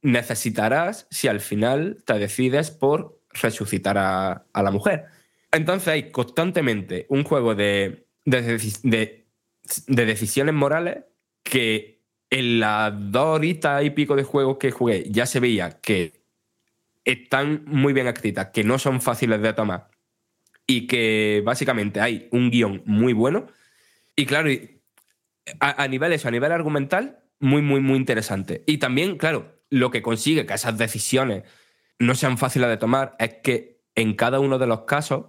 necesitarás 0.02 1.06
si 1.10 1.28
al 1.28 1.40
final 1.40 2.02
te 2.04 2.14
decides 2.18 2.70
por 2.70 3.20
resucitar 3.30 3.98
a, 3.98 4.46
a 4.52 4.62
la 4.62 4.70
mujer. 4.70 5.06
Entonces 5.54 5.88
hay 5.88 6.10
constantemente 6.10 7.06
un 7.08 7.24
juego 7.24 7.54
de, 7.54 8.08
de, 8.24 8.56
deci- 8.58 8.80
de- 8.82 9.26
de 9.86 10.06
decisiones 10.06 10.54
morales 10.54 11.04
que 11.42 12.02
en 12.30 12.60
las 12.60 12.92
dos 13.12 13.36
horitas 13.36 13.84
y 13.84 13.90
pico 13.90 14.16
de 14.16 14.24
juegos 14.24 14.58
que 14.58 14.70
jugué 14.72 15.04
ya 15.10 15.26
se 15.26 15.40
veía 15.40 15.80
que 15.80 16.24
están 17.04 17.64
muy 17.66 17.92
bien 17.92 18.06
escritas, 18.08 18.48
que 18.52 18.64
no 18.64 18.78
son 18.78 19.00
fáciles 19.00 19.40
de 19.42 19.52
tomar 19.52 19.90
y 20.66 20.86
que 20.86 21.42
básicamente 21.44 22.00
hay 22.00 22.28
un 22.32 22.50
guion 22.50 22.82
muy 22.86 23.12
bueno. 23.12 23.46
Y 24.16 24.26
claro, 24.26 24.48
a 25.60 25.88
nivel 25.88 26.12
eso, 26.12 26.28
a 26.28 26.30
nivel 26.30 26.52
argumental, 26.52 27.20
muy, 27.38 27.60
muy, 27.62 27.80
muy 27.80 27.96
interesante. 27.96 28.64
Y 28.66 28.78
también, 28.78 29.18
claro, 29.18 29.60
lo 29.70 29.90
que 29.90 30.02
consigue 30.02 30.46
que 30.46 30.54
esas 30.54 30.78
decisiones 30.78 31.44
no 31.98 32.14
sean 32.14 32.38
fáciles 32.38 32.68
de 32.68 32.76
tomar 32.78 33.14
es 33.18 33.34
que 33.42 33.82
en 33.94 34.14
cada 34.14 34.40
uno 34.40 34.58
de 34.58 34.66
los 34.66 34.82
casos 34.82 35.26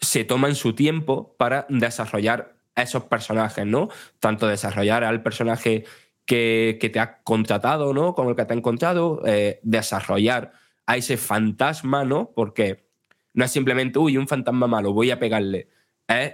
se 0.00 0.24
toman 0.24 0.54
su 0.54 0.74
tiempo 0.74 1.34
para 1.38 1.66
desarrollar 1.68 2.56
esos 2.76 3.04
personajes, 3.04 3.66
¿no? 3.66 3.88
Tanto 4.20 4.46
desarrollar 4.46 5.02
al 5.04 5.22
personaje 5.22 5.84
que, 6.24 6.78
que 6.80 6.90
te 6.90 7.00
ha 7.00 7.22
contratado, 7.22 7.92
¿no? 7.92 8.14
Con 8.14 8.28
el 8.28 8.36
que 8.36 8.44
te 8.44 8.52
ha 8.54 8.56
encontrado, 8.56 9.22
eh, 9.26 9.60
desarrollar 9.62 10.52
a 10.86 10.96
ese 10.96 11.16
fantasma, 11.16 12.04
¿no? 12.04 12.32
Porque 12.34 12.86
no 13.34 13.44
es 13.44 13.50
simplemente, 13.50 13.98
uy, 13.98 14.16
un 14.16 14.28
fantasma 14.28 14.66
malo, 14.66 14.92
voy 14.92 15.10
a 15.10 15.18
pegarle. 15.18 15.68
Es 16.06 16.32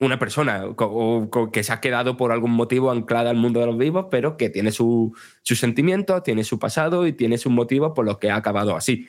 una 0.00 0.18
persona 0.18 0.64
que 1.52 1.64
se 1.64 1.72
ha 1.72 1.80
quedado 1.80 2.16
por 2.16 2.30
algún 2.30 2.52
motivo 2.52 2.90
anclada 2.92 3.30
al 3.30 3.36
mundo 3.36 3.58
de 3.60 3.66
los 3.66 3.76
vivos, 3.76 4.06
pero 4.10 4.36
que 4.36 4.48
tiene 4.48 4.70
su- 4.70 5.12
sus 5.42 5.58
sentimientos, 5.58 6.22
tiene 6.22 6.44
su 6.44 6.58
pasado 6.60 7.06
y 7.06 7.12
tiene 7.12 7.36
sus 7.36 7.50
motivos 7.52 7.92
por 7.96 8.04
los 8.04 8.18
que 8.18 8.30
ha 8.30 8.36
acabado 8.36 8.76
así. 8.76 9.08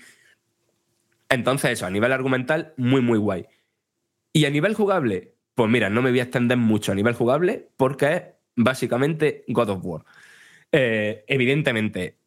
Entonces, 1.29 1.71
eso, 1.71 1.85
a 1.85 1.89
nivel 1.91 2.11
argumental, 2.11 2.73
muy, 2.77 3.01
muy 3.01 3.19
guay. 3.19 3.45
Y 4.33 4.45
a 4.45 4.49
nivel 4.49 4.73
jugable, 4.73 5.35
pues 5.55 5.69
mira, 5.69 5.89
no 5.89 6.01
me 6.01 6.09
voy 6.09 6.19
a 6.19 6.23
extender 6.23 6.57
mucho 6.57 6.91
a 6.91 6.95
nivel 6.95 7.13
jugable 7.13 7.69
porque 7.77 8.13
es 8.13 8.23
básicamente 8.55 9.43
God 9.47 9.69
of 9.69 9.79
War. 9.83 10.05
Eh, 10.71 11.23
evidentemente, 11.27 12.17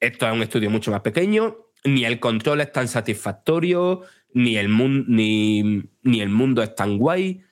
esto 0.00 0.26
es 0.26 0.32
un 0.32 0.42
estudio 0.42 0.70
mucho 0.70 0.90
más 0.90 1.00
pequeño, 1.00 1.56
ni 1.84 2.04
el 2.04 2.18
control 2.20 2.60
es 2.60 2.72
tan 2.72 2.88
satisfactorio, 2.88 4.02
ni 4.32 4.56
el, 4.56 4.68
mun- 4.68 5.04
ni, 5.08 5.62
ni 6.02 6.20
el 6.20 6.28
mundo 6.28 6.62
es 6.62 6.74
tan 6.74 6.98
guay, 6.98 7.42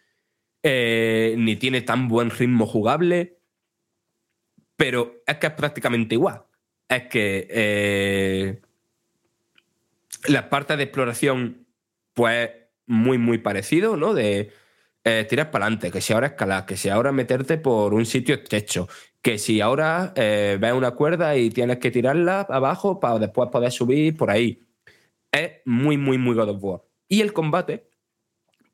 eh, 0.62 1.34
ni 1.38 1.56
tiene 1.56 1.82
tan 1.82 2.08
buen 2.08 2.30
ritmo 2.30 2.66
jugable, 2.66 3.38
pero 4.76 5.22
es 5.26 5.36
que 5.36 5.46
es 5.46 5.52
prácticamente 5.52 6.14
igual. 6.14 6.42
Es 6.88 7.04
que 7.04 7.46
eh, 7.50 8.60
las 10.28 10.44
partes 10.44 10.76
de 10.76 10.84
exploración, 10.84 11.66
pues 12.14 12.50
muy, 12.86 13.18
muy 13.18 13.38
parecido, 13.38 13.96
¿no? 13.96 14.14
De 14.14 14.52
eh, 15.04 15.26
tirar 15.28 15.50
para 15.50 15.66
adelante, 15.66 15.90
que 15.90 16.00
si 16.00 16.12
ahora 16.12 16.28
escalar, 16.28 16.66
que 16.66 16.76
si 16.76 16.88
ahora 16.88 17.12
meterte 17.12 17.58
por 17.58 17.94
un 17.94 18.06
sitio 18.06 18.34
estrecho, 18.36 18.88
que 19.20 19.38
si 19.38 19.60
ahora 19.60 20.12
eh, 20.16 20.58
ves 20.60 20.72
una 20.72 20.92
cuerda 20.92 21.36
y 21.36 21.50
tienes 21.50 21.78
que 21.78 21.90
tirarla 21.90 22.40
abajo 22.48 23.00
para 23.00 23.18
después 23.18 23.50
poder 23.50 23.72
subir 23.72 24.16
por 24.16 24.30
ahí. 24.30 24.66
Es 25.30 25.60
muy, 25.64 25.96
muy, 25.96 26.18
muy 26.18 26.34
God 26.34 26.50
of 26.50 26.58
War. 26.62 26.82
Y 27.08 27.20
el 27.20 27.32
combate, 27.32 27.88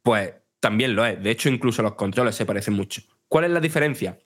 pues 0.03 0.35
también 0.61 0.97
lo 0.97 1.05
es. 1.07 1.23
De 1.23 1.31
hecho, 1.31 1.49
incluso 1.49 1.83
los 1.83 1.95
controles 1.95 2.35
se 2.35 2.47
parecen 2.47 2.75
mucho. 2.75 3.03
¿Cuál 3.29 3.45
es 3.45 3.51
la 3.51 3.61
diferencia? 3.61 4.19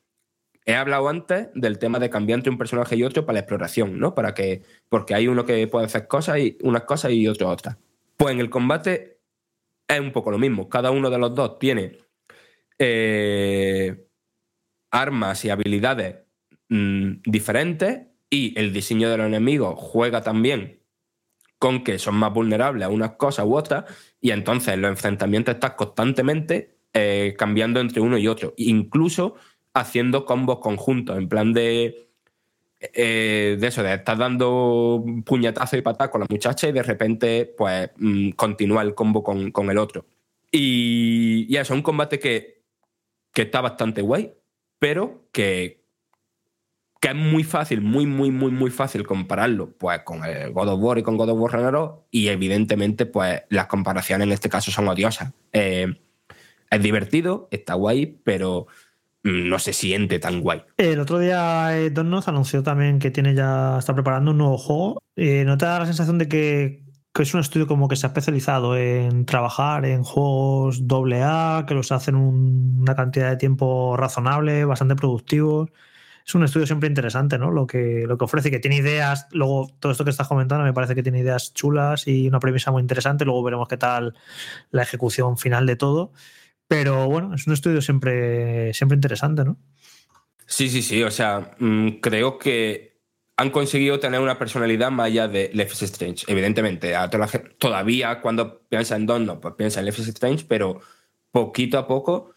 He 0.64 0.74
hablado 0.74 1.09
antes 1.09 1.48
del 1.55 1.78
tema 1.78 1.98
de 1.98 2.09
cambiar 2.09 2.39
entre 2.39 2.51
un 2.51 2.59
personaje 2.59 2.94
y 2.97 3.02
otro 3.02 3.26
para 3.26 3.34
la 3.34 3.40
exploración, 3.40 3.98
¿no? 3.98 4.14
Para 4.14 4.32
que, 4.34 4.62
porque 4.89 5.14
hay 5.14 5.26
uno 5.26 5.44
que 5.44 5.66
puede 5.66 5.86
hacer 5.86 6.06
cosas 6.06 6.39
y 6.39 6.56
unas 6.62 6.82
cosas 6.82 7.12
y 7.12 7.26
otro 7.26 7.48
otras. 7.48 7.76
Pues 8.16 8.32
en 8.32 8.40
el 8.40 8.51
combate 8.51 9.18
es 9.89 10.01
un 10.01 10.12
poco 10.12 10.30
lo 10.30 10.39
mismo. 10.39 10.68
Cada 10.68 10.90
uno 10.90 11.10
de 11.10 11.18
los 11.18 11.34
dos 11.34 11.59
tiene 11.59 11.98
eh, 12.78 14.06
armas 14.93 15.44
y 15.44 15.51
habilidades 15.51 16.16
mm, 16.68 17.22
diferentes 17.24 18.06
y 18.30 18.59
el 18.59 18.72
diseño 18.72 19.10
de 19.10 19.16
los 19.16 19.26
enemigos 19.26 19.74
juega 19.76 20.22
también 20.22 20.80
con 21.59 21.84
que 21.84 21.98
son 21.98 22.16
más 22.16 22.32
vulnerables 22.32 22.84
a 22.84 22.89
unas 22.89 23.12
cosas 23.12 23.47
u 23.47 23.55
otras 23.55 23.84
y 24.20 24.30
entonces 24.30 24.74
en 24.74 24.82
los 24.82 24.90
enfrentamientos 24.90 25.55
estás 25.55 25.72
constantemente 25.72 26.78
eh, 26.93 27.34
cambiando 27.39 27.80
entre 27.80 28.01
uno 28.01 28.18
y 28.18 28.28
otro, 28.28 28.52
incluso 28.56 29.36
haciendo 29.74 30.24
combos 30.24 30.58
conjuntos, 30.58 31.16
en 31.16 31.28
plan 31.28 31.52
de, 31.52 32.08
eh, 32.80 33.56
de 33.58 33.66
eso, 33.66 33.82
de 33.82 33.94
estar 33.94 34.18
dando 34.18 35.04
puñetazo 35.24 35.76
y 35.76 35.82
patada 35.82 36.10
con 36.10 36.20
la 36.20 36.26
muchacha 36.28 36.68
y 36.68 36.72
de 36.72 36.82
repente 36.82 37.54
pues 37.56 37.90
mm, 37.96 38.30
continúa 38.30 38.82
el 38.82 38.94
combo 38.94 39.22
con, 39.22 39.50
con 39.50 39.70
el 39.70 39.78
otro. 39.78 40.06
Y, 40.50 41.46
y 41.48 41.56
eso, 41.56 41.74
un 41.74 41.82
combate 41.82 42.18
que, 42.18 42.62
que 43.32 43.42
está 43.42 43.60
bastante 43.60 44.02
guay, 44.02 44.34
pero 44.78 45.28
que, 45.32 45.82
que 47.00 47.08
es 47.08 47.14
muy 47.14 47.42
fácil, 47.42 47.80
muy, 47.80 48.06
muy, 48.06 48.30
muy, 48.30 48.52
muy 48.52 48.70
fácil 48.70 49.06
compararlo 49.06 49.72
pues 49.72 50.00
con 50.04 50.24
el 50.24 50.52
God 50.52 50.68
of 50.68 50.80
War 50.80 50.98
y 50.98 51.02
con 51.02 51.16
God 51.16 51.30
of 51.30 51.38
War 51.38 51.52
Ragnarok 51.52 52.04
y 52.10 52.28
evidentemente 52.28 53.06
pues 53.06 53.42
las 53.48 53.66
comparaciones 53.66 54.26
en 54.26 54.32
este 54.32 54.48
caso 54.48 54.70
son 54.70 54.88
odiosas. 54.88 55.32
Eh, 55.52 55.86
es 56.70 56.82
divertido, 56.82 57.48
está 57.50 57.74
guay, 57.74 58.06
pero 58.06 58.66
no 59.22 59.58
se 59.58 59.72
siente 59.72 60.18
tan 60.18 60.40
guay. 60.40 60.62
El 60.76 61.00
otro 61.00 61.18
día 61.18 61.78
eh, 61.78 61.92
anunció 62.26 62.62
también 62.62 62.98
que 62.98 63.10
tiene 63.10 63.34
ya 63.34 63.78
está 63.78 63.94
preparando 63.94 64.32
un 64.32 64.38
nuevo 64.38 64.58
juego. 64.58 65.02
Eh, 65.16 65.44
¿No 65.44 65.56
te 65.58 65.66
da 65.66 65.78
la 65.80 65.86
sensación 65.86 66.18
de 66.18 66.28
que, 66.28 66.82
que 67.12 67.22
es 67.22 67.34
un 67.34 67.40
estudio 67.40 67.66
como 67.66 67.88
que 67.88 67.96
se 67.96 68.06
ha 68.06 68.08
especializado 68.08 68.76
en 68.76 69.24
trabajar 69.26 69.84
en 69.84 70.02
juegos 70.02 70.82
AA, 70.88 71.66
que 71.66 71.74
los 71.74 71.92
hacen 71.92 72.16
un- 72.16 72.78
una 72.80 72.94
cantidad 72.96 73.30
de 73.30 73.36
tiempo 73.36 73.96
razonable, 73.96 74.64
bastante 74.64 74.96
productivos? 74.96 75.70
Es 76.24 76.34
un 76.36 76.44
estudio 76.44 76.66
siempre 76.66 76.88
interesante, 76.88 77.36
¿no? 77.36 77.50
Lo 77.50 77.66
que, 77.66 78.04
lo 78.06 78.16
que 78.16 78.24
ofrece, 78.24 78.50
que 78.50 78.60
tiene 78.60 78.76
ideas. 78.76 79.26
Luego, 79.32 79.68
todo 79.80 79.90
esto 79.90 80.04
que 80.04 80.10
estás 80.10 80.28
comentando 80.28 80.64
me 80.64 80.72
parece 80.72 80.94
que 80.94 81.02
tiene 81.02 81.18
ideas 81.18 81.52
chulas 81.52 82.06
y 82.06 82.28
una 82.28 82.38
premisa 82.38 82.70
muy 82.70 82.80
interesante. 82.80 83.24
Luego 83.24 83.42
veremos 83.42 83.66
qué 83.68 83.76
tal 83.76 84.14
la 84.70 84.82
ejecución 84.82 85.36
final 85.36 85.66
de 85.66 85.74
todo. 85.76 86.12
Pero 86.72 87.06
bueno, 87.06 87.34
es 87.34 87.46
un 87.46 87.52
estudio 87.52 87.82
siempre, 87.82 88.72
siempre 88.72 88.94
interesante, 88.96 89.44
¿no? 89.44 89.58
Sí, 90.46 90.70
sí, 90.70 90.80
sí. 90.80 91.02
O 91.02 91.10
sea, 91.10 91.54
mm, 91.58 92.00
creo 92.00 92.38
que 92.38 92.98
han 93.36 93.50
conseguido 93.50 94.00
tener 94.00 94.20
una 94.20 94.38
personalidad 94.38 94.90
más 94.90 95.06
allá 95.06 95.28
de 95.28 95.50
Life 95.52 95.72
is 95.74 95.82
Strange. 95.82 96.24
Evidentemente, 96.28 96.96
a 96.96 97.10
toda 97.10 97.26
la 97.26 97.28
gen- 97.28 97.54
todavía 97.58 98.20
cuando 98.22 98.60
piensa 98.70 98.96
en 98.96 99.04
Don, 99.04 99.26
no, 99.26 99.38
pues 99.40 99.54
piensa 99.54 99.80
en 99.80 99.86
Life 99.86 100.00
is 100.00 100.08
Strange, 100.08 100.46
pero 100.48 100.80
poquito 101.30 101.76
a 101.78 101.86
poco, 101.86 102.32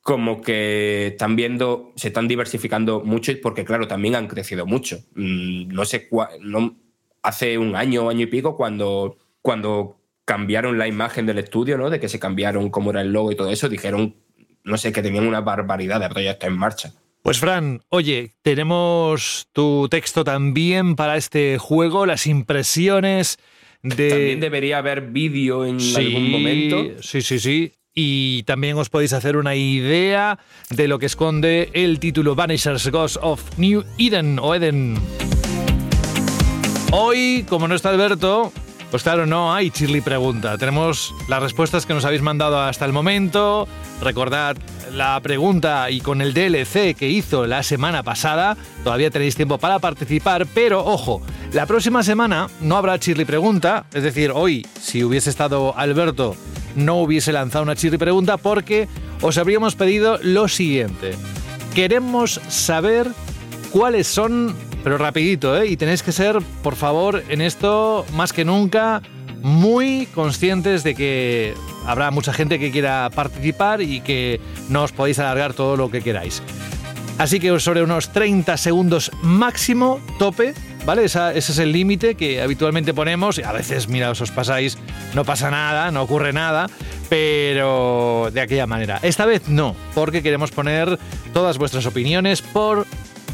como 0.00 0.40
que 0.40 1.08
están 1.08 1.36
viendo, 1.36 1.92
se 1.96 2.08
están 2.08 2.26
diversificando 2.26 3.02
mucho, 3.02 3.32
porque 3.42 3.64
claro, 3.66 3.86
también 3.86 4.14
han 4.14 4.28
crecido 4.28 4.64
mucho. 4.66 4.98
Mm, 5.14 5.68
No 5.68 5.84
sé, 5.84 6.08
no, 6.40 6.74
hace 7.22 7.58
un 7.58 7.76
año, 7.76 8.08
año 8.08 8.22
y 8.22 8.26
pico, 8.26 8.56
cuando, 8.56 9.16
cuando 9.42 10.00
cambiaron 10.24 10.78
la 10.78 10.88
imagen 10.88 11.26
del 11.26 11.38
estudio, 11.38 11.76
¿no? 11.78 11.90
De 11.90 12.00
que 12.00 12.08
se 12.08 12.18
cambiaron 12.18 12.70
cómo 12.70 12.90
era 12.90 13.02
el 13.02 13.12
logo 13.12 13.32
y 13.32 13.36
todo 13.36 13.50
eso, 13.50 13.68
dijeron, 13.68 14.16
no 14.64 14.76
sé, 14.78 14.92
que 14.92 15.02
tenían 15.02 15.26
una 15.26 15.40
barbaridad 15.40 16.00
de 16.00 16.08
proyectos 16.08 16.48
en 16.48 16.56
marcha. 16.56 16.92
Pues 17.22 17.38
Fran, 17.38 17.80
oye, 17.88 18.34
tenemos 18.42 19.48
tu 19.52 19.88
texto 19.88 20.24
también 20.24 20.94
para 20.94 21.16
este 21.16 21.56
juego, 21.58 22.04
las 22.04 22.26
impresiones 22.26 23.38
de... 23.82 24.10
También 24.10 24.40
debería 24.40 24.78
haber 24.78 25.02
vídeo 25.02 25.64
en 25.64 25.78
algún 25.96 26.30
momento. 26.30 27.02
Sí, 27.02 27.22
sí, 27.22 27.38
sí. 27.38 27.72
Y 27.94 28.42
también 28.42 28.76
os 28.76 28.90
podéis 28.90 29.12
hacer 29.12 29.36
una 29.36 29.54
idea 29.54 30.38
de 30.68 30.88
lo 30.88 30.98
que 30.98 31.06
esconde 31.06 31.70
el 31.74 32.00
título 32.00 32.34
Vanishers 32.34 32.90
Ghost 32.90 33.18
of 33.22 33.56
New 33.56 33.84
Eden 33.98 34.38
o 34.38 34.54
Eden. 34.54 34.96
Hoy, 36.92 37.46
como 37.48 37.68
no 37.68 37.74
está 37.74 37.90
Alberto, 37.90 38.52
pues 38.90 39.02
claro, 39.02 39.26
no 39.26 39.52
hay 39.52 39.70
Chirly 39.70 40.00
Pregunta. 40.00 40.56
Tenemos 40.58 41.14
las 41.28 41.42
respuestas 41.42 41.86
que 41.86 41.94
nos 41.94 42.04
habéis 42.04 42.22
mandado 42.22 42.60
hasta 42.60 42.84
el 42.84 42.92
momento. 42.92 43.66
Recordad 44.00 44.56
la 44.92 45.18
pregunta 45.20 45.90
y 45.90 46.00
con 46.00 46.20
el 46.20 46.34
DLC 46.34 46.94
que 46.96 47.08
hizo 47.08 47.46
la 47.46 47.62
semana 47.62 48.02
pasada, 48.02 48.56
todavía 48.84 49.10
tenéis 49.10 49.34
tiempo 49.34 49.58
para 49.58 49.78
participar, 49.78 50.46
pero 50.54 50.84
ojo, 50.84 51.20
la 51.52 51.66
próxima 51.66 52.02
semana 52.02 52.48
no 52.60 52.76
habrá 52.76 52.98
Chirly 52.98 53.24
Pregunta, 53.24 53.86
es 53.92 54.02
decir, 54.02 54.30
hoy, 54.32 54.66
si 54.80 55.02
hubiese 55.02 55.30
estado 55.30 55.76
Alberto, 55.76 56.36
no 56.76 56.96
hubiese 56.96 57.32
lanzado 57.32 57.64
una 57.64 57.76
Chirly 57.76 57.98
Pregunta 57.98 58.36
porque 58.36 58.88
os 59.20 59.38
habríamos 59.38 59.74
pedido 59.74 60.18
lo 60.22 60.48
siguiente. 60.48 61.14
Queremos 61.74 62.40
saber 62.48 63.08
cuáles 63.70 64.06
son, 64.06 64.54
pero 64.84 64.98
rapidito, 64.98 65.60
¿eh? 65.60 65.66
Y 65.66 65.78
tenéis 65.78 66.02
que 66.02 66.12
ser, 66.12 66.38
por 66.62 66.76
favor, 66.76 67.24
en 67.30 67.40
esto 67.40 68.04
más 68.12 68.34
que 68.34 68.44
nunca 68.44 69.02
muy 69.40 70.06
conscientes 70.14 70.84
de 70.84 70.94
que 70.94 71.54
habrá 71.86 72.10
mucha 72.10 72.32
gente 72.32 72.58
que 72.58 72.70
quiera 72.70 73.10
participar 73.14 73.80
y 73.80 74.02
que 74.02 74.40
no 74.68 74.82
os 74.82 74.92
podéis 74.92 75.18
alargar 75.18 75.54
todo 75.54 75.76
lo 75.76 75.90
que 75.90 76.02
queráis. 76.02 76.42
Así 77.16 77.40
que 77.40 77.58
sobre 77.60 77.82
unos 77.82 78.10
30 78.12 78.56
segundos 78.56 79.10
máximo, 79.22 80.00
tope, 80.18 80.52
¿vale? 80.84 81.04
Ese 81.04 81.38
es 81.38 81.58
el 81.58 81.72
límite 81.72 82.14
que 82.14 82.42
habitualmente 82.42 82.92
ponemos. 82.92 83.38
A 83.38 83.52
veces, 83.52 83.88
mira, 83.88 84.10
os 84.10 84.20
os 84.20 84.32
pasáis, 84.32 84.76
no 85.14 85.24
pasa 85.24 85.50
nada, 85.50 85.90
no 85.92 86.02
ocurre 86.02 86.32
nada, 86.32 86.68
pero 87.08 88.30
de 88.32 88.40
aquella 88.40 88.66
manera. 88.66 88.98
Esta 89.02 89.26
vez 89.26 89.48
no, 89.48 89.76
porque 89.94 90.22
queremos 90.22 90.50
poner 90.50 90.98
todas 91.32 91.56
vuestras 91.56 91.86
opiniones 91.86 92.42
por 92.42 92.86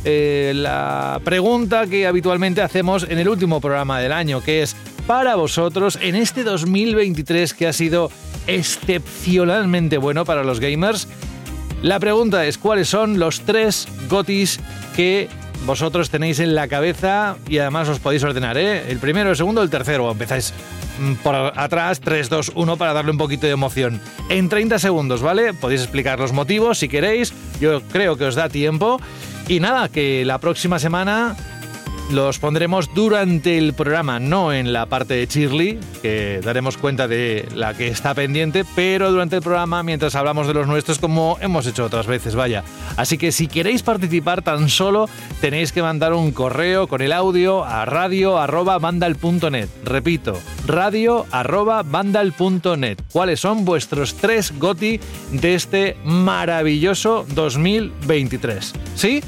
eh, 0.05 0.53
la 0.55 1.21
pregunta 1.25 1.87
que 1.87 2.07
habitualmente 2.07 2.63
hacemos 2.63 3.07
en 3.09 3.19
el 3.19 3.29
último 3.29 3.61
programa 3.61 4.01
del 4.01 4.13
año, 4.13 4.43
que 4.43 4.63
es 4.63 4.75
para 5.07 5.35
vosotros 5.35 5.99
en 6.01 6.15
este 6.15 6.45
2023 6.45 7.55
que 7.55 7.67
ha 7.67 7.73
sido 7.73 8.11
excepcionalmente 8.47 9.99
bueno 9.99 10.25
para 10.25 10.45
los 10.45 10.61
gamers. 10.61 11.09
La 11.83 11.99
pregunta 11.99 12.47
es 12.47 12.59
cuáles 12.59 12.89
son 12.89 13.19
los 13.19 13.41
tres 13.41 13.89
gotis 14.09 14.61
que 14.95 15.29
vosotros 15.65 16.11
tenéis 16.11 16.39
en 16.41 16.55
la 16.55 16.69
cabeza 16.69 17.37
y 17.49 17.59
además 17.59 17.89
os 17.89 17.99
podéis 17.99 18.23
ordenar, 18.25 18.57
¿eh? 18.57 18.91
El 18.91 18.99
primero, 18.99 19.31
el 19.31 19.37
segundo, 19.37 19.63
el 19.63 19.71
tercero. 19.71 20.11
Empezáis 20.11 20.55
mm, 20.99 21.15
por 21.17 21.35
atrás, 21.35 22.01
3, 22.01 22.29
2, 22.29 22.53
1 22.55 22.77
para 22.77 22.93
darle 22.93 23.11
un 23.11 23.19
poquito 23.19 23.47
de 23.47 23.53
emoción. 23.53 24.01
En 24.29 24.49
30 24.49 24.79
segundos, 24.79 25.23
¿vale? 25.23 25.53
Podéis 25.55 25.83
explicar 25.83 26.19
los 26.19 26.33
motivos 26.33 26.79
si 26.79 26.89
queréis. 26.89 27.33
Yo 27.61 27.83
creo 27.93 28.17
que 28.17 28.25
os 28.25 28.35
da 28.35 28.49
tiempo. 28.49 29.01
Y 29.51 29.59
nada, 29.59 29.89
que 29.89 30.25
la 30.25 30.39
próxima 30.39 30.79
semana 30.79 31.35
los 32.13 32.39
pondremos 32.39 32.95
durante 32.95 33.59
el 33.59 33.75
programa, 33.75 34.21
no 34.21 34.53
en 34.53 34.73
la 34.73 34.87
parte 34.87 35.15
de 35.15 35.27
Shirley, 35.27 35.81
que 36.03 36.41
daremos 36.45 36.77
cuenta 36.77 37.09
de 37.09 37.49
la 37.55 37.75
que 37.75 37.89
está 37.89 38.15
pendiente, 38.15 38.65
pero 38.75 39.11
durante 39.11 39.37
el 39.37 39.43
programa 39.43 39.83
mientras 39.83 40.15
hablamos 40.15 40.47
de 40.47 40.55
los 40.55 40.67
nuestros 40.67 40.99
como 40.99 41.39
hemos 41.41 41.67
hecho 41.67 41.85
otras 41.85 42.07
veces, 42.07 42.35
vaya. 42.35 42.65
Así 42.97 43.19
que 43.19 43.33
si 43.33 43.47
queréis 43.47 43.83
participar 43.83 44.41
tan 44.43 44.69
solo 44.69 45.09
tenéis 45.41 45.73
que 45.73 45.83
mandar 45.83 46.13
un 46.13 46.33
correo 46.33 46.89
con 46.89 47.03
el 47.03 47.13
audio 47.13 47.65
a 47.65 47.85
radio@vandal.net. 47.85 49.69
Repito, 49.85 50.39
radio@vandal.net. 50.67 52.99
¿Cuáles 53.13 53.41
son 53.41 53.65
vuestros 53.65 54.17
tres 54.17 54.53
goti 54.59 55.01
de 55.33 55.55
este 55.55 55.97
maravilloso 56.05 57.25
2023? 57.35 58.73
¿Sí? 58.95 59.23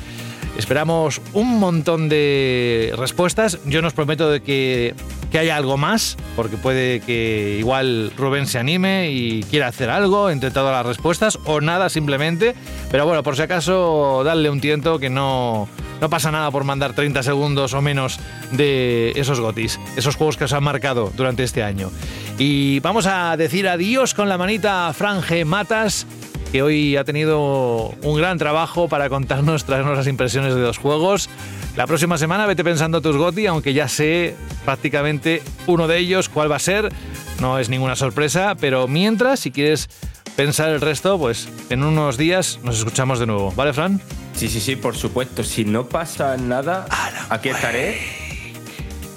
Esperamos 0.56 1.20
un 1.32 1.58
montón 1.58 2.08
de 2.08 2.92
respuestas. 2.96 3.58
Yo 3.64 3.80
no 3.80 3.88
os 3.88 3.94
prometo 3.94 4.30
de 4.30 4.42
que, 4.42 4.94
que 5.30 5.38
haya 5.38 5.56
algo 5.56 5.76
más, 5.76 6.16
porque 6.36 6.56
puede 6.56 7.00
que 7.00 7.56
igual 7.58 8.12
Rubén 8.16 8.46
se 8.46 8.58
anime 8.58 9.10
y 9.10 9.42
quiera 9.44 9.68
hacer 9.68 9.88
algo 9.88 10.30
entre 10.30 10.50
todas 10.50 10.72
las 10.72 10.84
respuestas, 10.84 11.38
o 11.46 11.60
nada 11.60 11.88
simplemente. 11.88 12.54
Pero 12.90 13.06
bueno, 13.06 13.22
por 13.22 13.36
si 13.36 13.42
acaso, 13.42 14.22
darle 14.24 14.50
un 14.50 14.60
tiento 14.60 14.98
que 14.98 15.08
no, 15.08 15.68
no 16.02 16.10
pasa 16.10 16.30
nada 16.30 16.50
por 16.50 16.64
mandar 16.64 16.94
30 16.94 17.22
segundos 17.22 17.72
o 17.74 17.80
menos 17.80 18.18
de 18.50 19.12
esos 19.16 19.40
gotis, 19.40 19.80
esos 19.96 20.16
juegos 20.16 20.36
que 20.36 20.44
os 20.44 20.52
han 20.52 20.64
marcado 20.64 21.12
durante 21.16 21.44
este 21.44 21.62
año. 21.62 21.90
Y 22.38 22.80
vamos 22.80 23.06
a 23.06 23.36
decir 23.36 23.68
adiós 23.68 24.12
con 24.12 24.28
la 24.28 24.36
manita 24.36 24.92
Franje 24.92 25.44
Matas 25.44 26.06
que 26.52 26.62
hoy 26.62 26.96
ha 26.98 27.04
tenido 27.04 27.94
un 28.02 28.16
gran 28.18 28.36
trabajo 28.36 28.86
para 28.86 29.08
contarnos, 29.08 29.64
traernos 29.66 29.96
las 29.96 30.06
impresiones 30.06 30.54
de 30.54 30.60
los 30.60 30.76
juegos. 30.76 31.30
La 31.76 31.86
próxima 31.86 32.18
semana 32.18 32.44
vete 32.44 32.62
pensando 32.62 33.00
tus 33.00 33.16
GOTI, 33.16 33.46
aunque 33.46 33.72
ya 33.72 33.88
sé 33.88 34.36
prácticamente 34.66 35.42
uno 35.66 35.88
de 35.88 35.96
ellos 35.96 36.28
cuál 36.28 36.52
va 36.52 36.56
a 36.56 36.60
ser. 36.60 36.92
No 37.40 37.58
es 37.58 37.70
ninguna 37.70 37.96
sorpresa, 37.96 38.54
pero 38.60 38.86
mientras, 38.86 39.40
si 39.40 39.50
quieres 39.50 39.88
pensar 40.36 40.68
el 40.68 40.82
resto, 40.82 41.18
pues 41.18 41.48
en 41.70 41.82
unos 41.82 42.18
días 42.18 42.60
nos 42.62 42.78
escuchamos 42.78 43.18
de 43.18 43.26
nuevo. 43.26 43.52
¿Vale, 43.56 43.72
Fran? 43.72 44.02
Sí, 44.34 44.48
sí, 44.48 44.60
sí, 44.60 44.76
por 44.76 44.94
supuesto. 44.94 45.42
Si 45.42 45.64
no 45.64 45.86
pasa 45.86 46.36
nada, 46.36 46.86
aquí 47.30 47.48
estaré. 47.48 48.21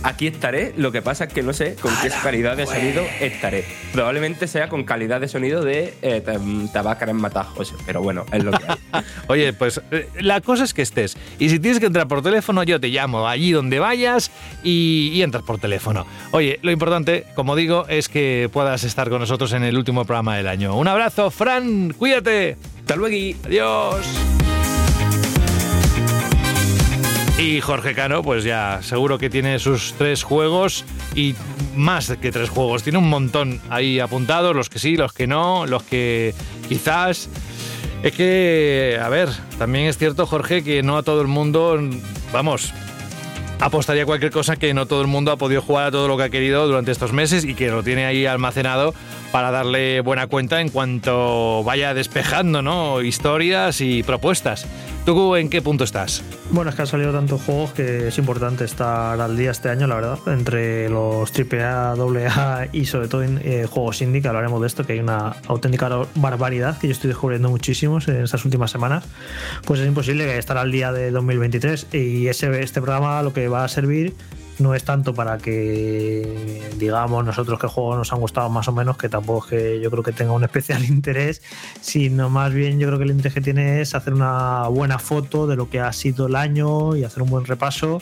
Aquí 0.05 0.27
estaré. 0.27 0.71
Lo 0.77 0.91
que 0.91 1.01
pasa 1.01 1.23
es 1.23 1.33
que 1.33 1.41
no 1.41 1.51
sé 1.51 1.75
con 1.81 1.91
qué 2.03 2.09
calidad 2.21 2.55
de 2.55 2.67
sonido 2.67 3.03
estaré. 3.19 3.65
Probablemente 3.91 4.47
sea 4.47 4.69
con 4.69 4.83
calidad 4.83 5.19
de 5.19 5.27
sonido 5.27 5.63
de 5.63 5.95
eh, 6.03 6.21
Tab- 6.23 6.71
Tabácara 6.71 7.09
en 7.11 7.17
Matajos. 7.17 7.73
Pero 7.87 8.01
bueno, 8.03 8.23
es 8.31 8.43
lo 8.43 8.51
que 8.51 8.63
hay. 8.67 9.03
Oye, 9.27 9.53
pues 9.53 9.81
eh, 9.91 10.07
la 10.19 10.41
cosa 10.41 10.63
es 10.63 10.75
que 10.75 10.83
estés. 10.83 11.17
Y 11.39 11.49
si 11.49 11.59
tienes 11.59 11.79
que 11.79 11.87
entrar 11.87 12.07
por 12.07 12.21
teléfono, 12.21 12.61
yo 12.63 12.79
te 12.79 12.89
llamo 12.89 13.27
allí 13.27 13.51
donde 13.51 13.79
vayas 13.79 14.29
y, 14.63 15.09
y 15.13 15.23
entras 15.23 15.43
por 15.43 15.57
teléfono. 15.57 16.05
Oye, 16.31 16.59
lo 16.61 16.69
importante, 16.71 17.25
como 17.33 17.55
digo, 17.55 17.85
es 17.87 18.07
que 18.07 18.47
puedas 18.53 18.83
estar 18.83 19.09
con 19.09 19.19
nosotros 19.21 19.53
en 19.53 19.63
el 19.63 19.75
último 19.75 20.05
programa 20.05 20.37
del 20.37 20.47
año. 20.47 20.75
Un 20.77 20.87
abrazo, 20.87 21.31
Fran, 21.31 21.93
cuídate. 21.97 22.57
Hasta 22.81 22.95
luego. 22.95 23.37
Adiós. 23.45 24.05
Y 27.37 27.59
Jorge 27.59 27.93
Cano, 27.93 28.23
pues 28.23 28.45
ya 28.45 28.79
seguro 28.81 29.17
que 29.17 29.29
tiene 29.29 29.59
sus 29.59 29.93
tres 29.97 30.23
juegos 30.23 30.85
y 31.15 31.35
más 31.75 32.13
que 32.21 32.31
tres 32.31 32.49
juegos. 32.49 32.81
Tiene 32.81 32.97
un 32.97 33.09
montón 33.09 33.59
ahí 33.69 33.99
apuntados, 33.99 34.55
los 34.55 34.69
que 34.69 34.79
sí, 34.79 34.95
los 34.95 35.11
que 35.11 35.27
no, 35.27 35.65
los 35.65 35.83
que 35.83 36.33
quizás... 36.69 37.29
Es 38.03 38.13
que, 38.13 38.99
a 39.01 39.09
ver, 39.09 39.29
también 39.57 39.87
es 39.87 39.97
cierto, 39.97 40.25
Jorge, 40.27 40.63
que 40.63 40.83
no 40.83 40.97
a 40.97 41.03
todo 41.03 41.21
el 41.21 41.27
mundo, 41.27 41.79
vamos, 42.31 42.71
apostaría 43.59 44.05
cualquier 44.05 44.31
cosa 44.31 44.57
que 44.57 44.73
no 44.73 44.85
todo 44.85 45.01
el 45.01 45.07
mundo 45.07 45.31
ha 45.31 45.37
podido 45.37 45.61
jugar 45.61 45.87
a 45.87 45.91
todo 45.91 46.07
lo 46.07 46.15
que 46.15 46.23
ha 46.23 46.29
querido 46.29 46.67
durante 46.67 46.91
estos 46.91 47.13
meses 47.13 47.45
y 47.45 47.55
que 47.55 47.69
lo 47.69 47.83
tiene 47.83 48.05
ahí 48.05 48.25
almacenado 48.25 48.93
para 49.35 49.51
darle 49.51 49.99
buena 49.99 50.27
cuenta 50.27 50.61
en 50.61 50.69
cuanto 50.69 51.61
vaya 51.65 51.93
despejando, 51.93 52.61
¿no? 52.61 53.01
Historias 53.01 53.81
y 53.81 54.01
propuestas. 54.01 54.65
¿Tú 55.05 55.35
en 55.35 55.49
qué 55.49 55.61
punto 55.61 55.83
estás? 55.83 56.23
Bueno, 56.51 56.69
es 56.69 56.75
que 56.77 56.83
han 56.83 56.87
salido 56.87 57.11
tantos 57.11 57.41
juegos 57.41 57.73
que 57.73 58.07
es 58.07 58.17
importante 58.17 58.63
estar 58.63 59.19
al 59.19 59.35
día 59.35 59.51
este 59.51 59.67
año, 59.67 59.87
la 59.87 59.95
verdad, 59.95 60.19
entre 60.27 60.87
los 60.87 61.33
AAA, 61.37 61.95
AA 61.95 62.67
y 62.71 62.85
sobre 62.85 63.09
todo 63.09 63.23
en 63.23 63.41
eh, 63.43 63.67
juegos 63.69 64.01
indie, 64.01 64.21
que 64.21 64.29
hablaremos 64.29 64.61
de 64.61 64.67
esto, 64.67 64.85
que 64.85 64.93
hay 64.93 64.99
una 64.99 65.35
auténtica 65.47 65.89
barbaridad 66.15 66.77
que 66.77 66.87
yo 66.87 66.93
estoy 66.93 67.09
descubriendo 67.09 67.49
muchísimos 67.49 68.07
en 68.07 68.23
estas 68.23 68.45
últimas 68.45 68.71
semanas. 68.71 69.03
Pues 69.65 69.81
es 69.81 69.87
imposible 69.87 70.37
estar 70.37 70.57
al 70.57 70.71
día 70.71 70.93
de 70.93 71.11
2023 71.11 71.87
y 71.91 72.27
ese, 72.27 72.61
este 72.61 72.81
programa 72.81 73.21
lo 73.21 73.33
que 73.33 73.49
va 73.49 73.65
a 73.65 73.67
servir 73.67 74.13
no 74.59 74.75
es 74.75 74.83
tanto 74.83 75.13
para 75.13 75.37
que 75.37 76.61
digamos 76.77 77.25
nosotros 77.25 77.59
qué 77.59 77.67
juegos 77.67 77.97
nos 77.97 78.13
han 78.13 78.19
gustado 78.19 78.49
más 78.49 78.67
o 78.67 78.71
menos, 78.71 78.97
que 78.97 79.09
tampoco 79.09 79.45
es 79.45 79.49
que 79.49 79.81
yo 79.81 79.91
creo 79.91 80.03
que 80.03 80.11
tenga 80.11 80.31
un 80.31 80.43
especial 80.43 80.83
interés, 80.89 81.41
sino 81.81 82.29
más 82.29 82.53
bien 82.53 82.79
yo 82.79 82.87
creo 82.87 82.99
que 82.99 83.05
el 83.05 83.11
interés 83.11 83.33
que 83.33 83.41
tiene 83.41 83.81
es 83.81 83.95
hacer 83.95 84.13
una 84.13 84.67
buena 84.67 84.99
foto 84.99 85.47
de 85.47 85.55
lo 85.55 85.69
que 85.69 85.79
ha 85.79 85.91
sido 85.93 86.27
el 86.27 86.35
año 86.35 86.95
y 86.95 87.03
hacer 87.03 87.23
un 87.23 87.29
buen 87.29 87.45
repaso 87.45 88.01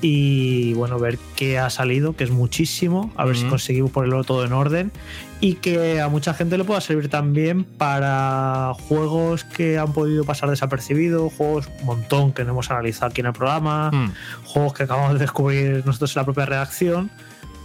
y 0.00 0.74
bueno, 0.74 0.98
ver 0.98 1.18
qué 1.34 1.58
ha 1.58 1.70
salido, 1.70 2.14
que 2.14 2.24
es 2.24 2.30
muchísimo, 2.30 3.12
a 3.16 3.24
ver 3.24 3.34
si 3.36 3.42
Ujú. 3.42 3.50
conseguimos 3.50 3.90
ponerlo 3.90 4.22
todo 4.24 4.44
en 4.44 4.52
orden 4.52 4.92
y 5.40 5.54
que 5.54 6.00
a 6.00 6.08
mucha 6.08 6.34
gente 6.34 6.56
le 6.58 6.64
pueda 6.64 6.80
servir 6.80 7.08
también 7.08 7.64
para 7.64 8.72
juegos 8.88 9.44
que 9.44 9.78
han 9.78 9.92
podido 9.92 10.24
pasar 10.24 10.50
desapercibidos, 10.50 11.32
juegos 11.32 11.68
un 11.80 11.86
montón 11.86 12.32
que 12.32 12.44
no 12.44 12.50
hemos 12.52 12.70
analizado 12.70 13.06
aquí 13.10 13.20
en 13.22 13.26
el 13.28 13.32
programa, 13.32 13.90
Mm. 13.92 14.12
juegos 14.44 14.72
que 14.74 14.82
acabamos 14.84 15.14
de 15.14 15.18
descubrir 15.20 15.82
nosotros 15.84 16.14
en 16.16 16.20
la 16.20 16.24
propia 16.24 16.46
redacción. 16.46 17.10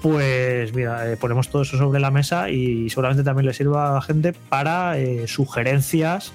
Pues 0.02 0.74
mira, 0.74 1.10
eh, 1.12 1.16
ponemos 1.18 1.50
todo 1.50 1.62
eso 1.62 1.78
sobre 1.78 2.00
la 2.02 2.12
mesa 2.12 2.50
y 2.50 2.90
seguramente 2.90 3.24
también 3.24 3.46
le 3.46 3.54
sirva 3.54 3.92
a 3.92 3.94
la 3.96 4.02
gente 4.02 4.34
para 4.34 4.98
eh, 4.98 5.28
sugerencias 5.28 6.34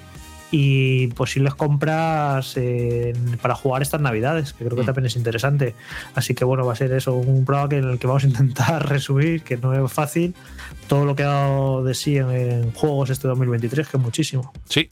y 0.51 1.09
posibles 1.09 1.55
compras 1.55 2.57
en- 2.57 3.37
para 3.43 3.55
jugar 3.55 3.83
estas 3.83 4.01
navidades, 4.01 4.53
que 4.55 4.65
creo 4.65 4.77
que 4.77 4.83
Mm. 4.83 4.87
también 4.87 5.07
es 5.07 5.17
interesante. 5.17 5.75
Así 6.15 6.35
que 6.35 6.45
bueno, 6.45 6.65
va 6.65 6.73
a 6.73 6.77
ser 6.77 6.93
eso, 6.93 7.15
un 7.15 7.45
programa 7.45 7.69
que- 7.69 7.79
en 7.79 7.85
el 7.91 7.99
que 7.99 8.07
vamos 8.07 8.25
a 8.25 8.29
intentar 8.29 8.89
resumir, 8.89 9.43
que 9.43 9.57
no 9.57 9.73
es 9.87 9.93
fácil, 9.93 10.35
todo 10.87 11.05
lo 11.05 11.15
que 11.15 11.23
ha 11.25 11.29
dado 11.29 11.85
de 11.85 11.95
sí 11.95 12.17
en, 12.17 12.31
en 12.31 12.73
juegos 12.73 13.11
este 13.11 13.29
2023, 13.29 13.89
que 13.89 13.97
es 13.99 14.03
muchísimo. 14.03 14.53
Sí. 14.69 14.89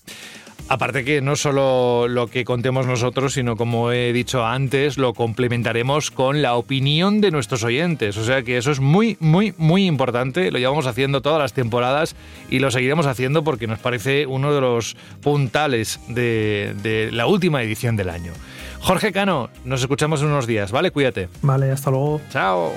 Aparte 0.69 1.05
que 1.05 1.21
no 1.21 1.37
solo 1.37 2.09
lo 2.09 2.27
que 2.27 2.45
contemos 2.45 2.87
nosotros, 2.87 3.35
sino 3.35 3.57
como 3.57 3.93
he 3.93 4.13
dicho 4.13 4.45
antes, 4.45 4.99
lo 4.99 5.15
complementaremos 5.15 6.11
con 6.11 6.43
la 6.43 6.55
opinión 6.55 7.21
de 7.21 7.31
nuestros 7.31 7.63
oyentes. 7.63 8.17
O 8.17 8.25
sea 8.25 8.43
que 8.43 8.57
eso 8.57 8.73
es 8.73 8.81
muy, 8.81 9.17
muy, 9.21 9.55
muy 9.59 9.87
importante. 9.87 10.51
Lo 10.51 10.59
llevamos 10.59 10.87
haciendo 10.87 11.23
todas 11.23 11.39
las 11.39 11.53
temporadas 11.53 12.17
y 12.51 12.59
lo 12.59 12.73
seguiremos 12.73 13.07
haciendo 13.07 13.45
porque 13.45 13.69
nos 13.69 13.79
parece 13.79 14.27
uno 14.27 14.53
de 14.53 14.61
los 14.61 14.97
puntales 15.23 16.01
de, 16.09 16.75
de 16.83 17.13
la 17.13 17.27
última 17.27 17.63
edición 17.63 17.95
del 17.97 18.11
año. 18.11 18.33
Jorge 18.81 19.13
Cano, 19.13 19.51
nos 19.65 19.83
escuchamos 19.83 20.21
en 20.23 20.29
unos 20.29 20.49
días, 20.49 20.73
¿vale? 20.73 20.91
Cuídate. 20.91 21.29
Vale, 21.43 21.71
hasta 21.71 21.91
luego. 21.91 22.21
Chao. 22.31 22.73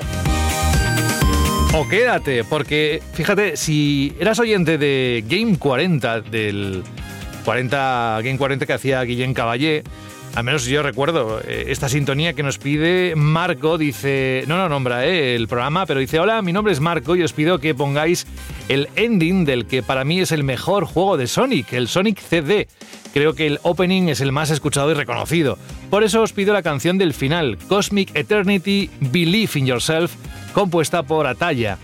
O 1.74 1.88
quédate, 1.88 2.44
porque 2.44 3.02
fíjate, 3.14 3.56
si 3.56 4.16
eras 4.20 4.40
oyente 4.40 4.78
de 4.80 5.24
Game 5.28 5.58
40, 5.58 6.22
del 6.22 6.84
40 7.50 8.22
Game 8.22 8.38
40 8.38 8.68
que 8.68 8.74
hacía 8.74 9.02
Guillén 9.02 9.34
Caballé, 9.34 9.82
al 10.36 10.44
menos 10.44 10.66
yo 10.66 10.84
recuerdo 10.84 11.42
eh, 11.42 11.66
esta 11.70 11.90
sintonía 11.90 12.34
que 12.34 12.44
nos 12.44 12.60
pide 12.60 13.16
Marco, 13.16 13.80
dice, 13.80 14.44
no, 14.46 14.56
no 14.56 14.70
nombra 14.70 15.04
eh, 15.08 15.34
el 15.36 15.48
programa, 15.48 15.88
pero 15.88 16.00
dice, 16.00 16.20
hola, 16.20 16.44
mi 16.44 16.54
nombre 16.54 16.74
es 16.74 16.80
Marco 16.80 17.16
y 17.16 17.24
os 17.24 17.34
pido 17.34 17.58
que 17.58 17.74
pongáis 17.74 18.28
el 18.68 18.88
ending 18.96 19.46
del 19.46 19.66
que 19.66 19.82
para 19.82 20.04
mí 20.04 20.20
es 20.20 20.32
el 20.32 20.44
mejor 20.44 20.86
juego 20.86 21.18
de 21.18 21.26
Sonic, 21.26 21.74
el 21.74 21.88
Sonic 21.88 22.20
CD. 22.20 22.68
Creo 23.14 23.34
que 23.34 23.48
el 23.48 23.60
opening 23.64 24.10
es 24.10 24.22
el 24.22 24.32
más 24.32 24.52
escuchado 24.52 24.92
y 24.92 24.94
reconocido. 24.94 25.58
Por 25.90 26.04
eso 26.04 26.22
os 26.22 26.34
pido 26.34 26.54
la 26.54 26.62
canción 26.62 27.00
del 27.00 27.16
final, 27.16 27.58
Cosmic 27.68 28.16
Eternity 28.16 28.92
Believe 29.00 29.54
in 29.56 29.66
Yourself, 29.66 30.14
compuesta 30.54 31.02
por 31.02 31.26
Ataya. 31.26 31.80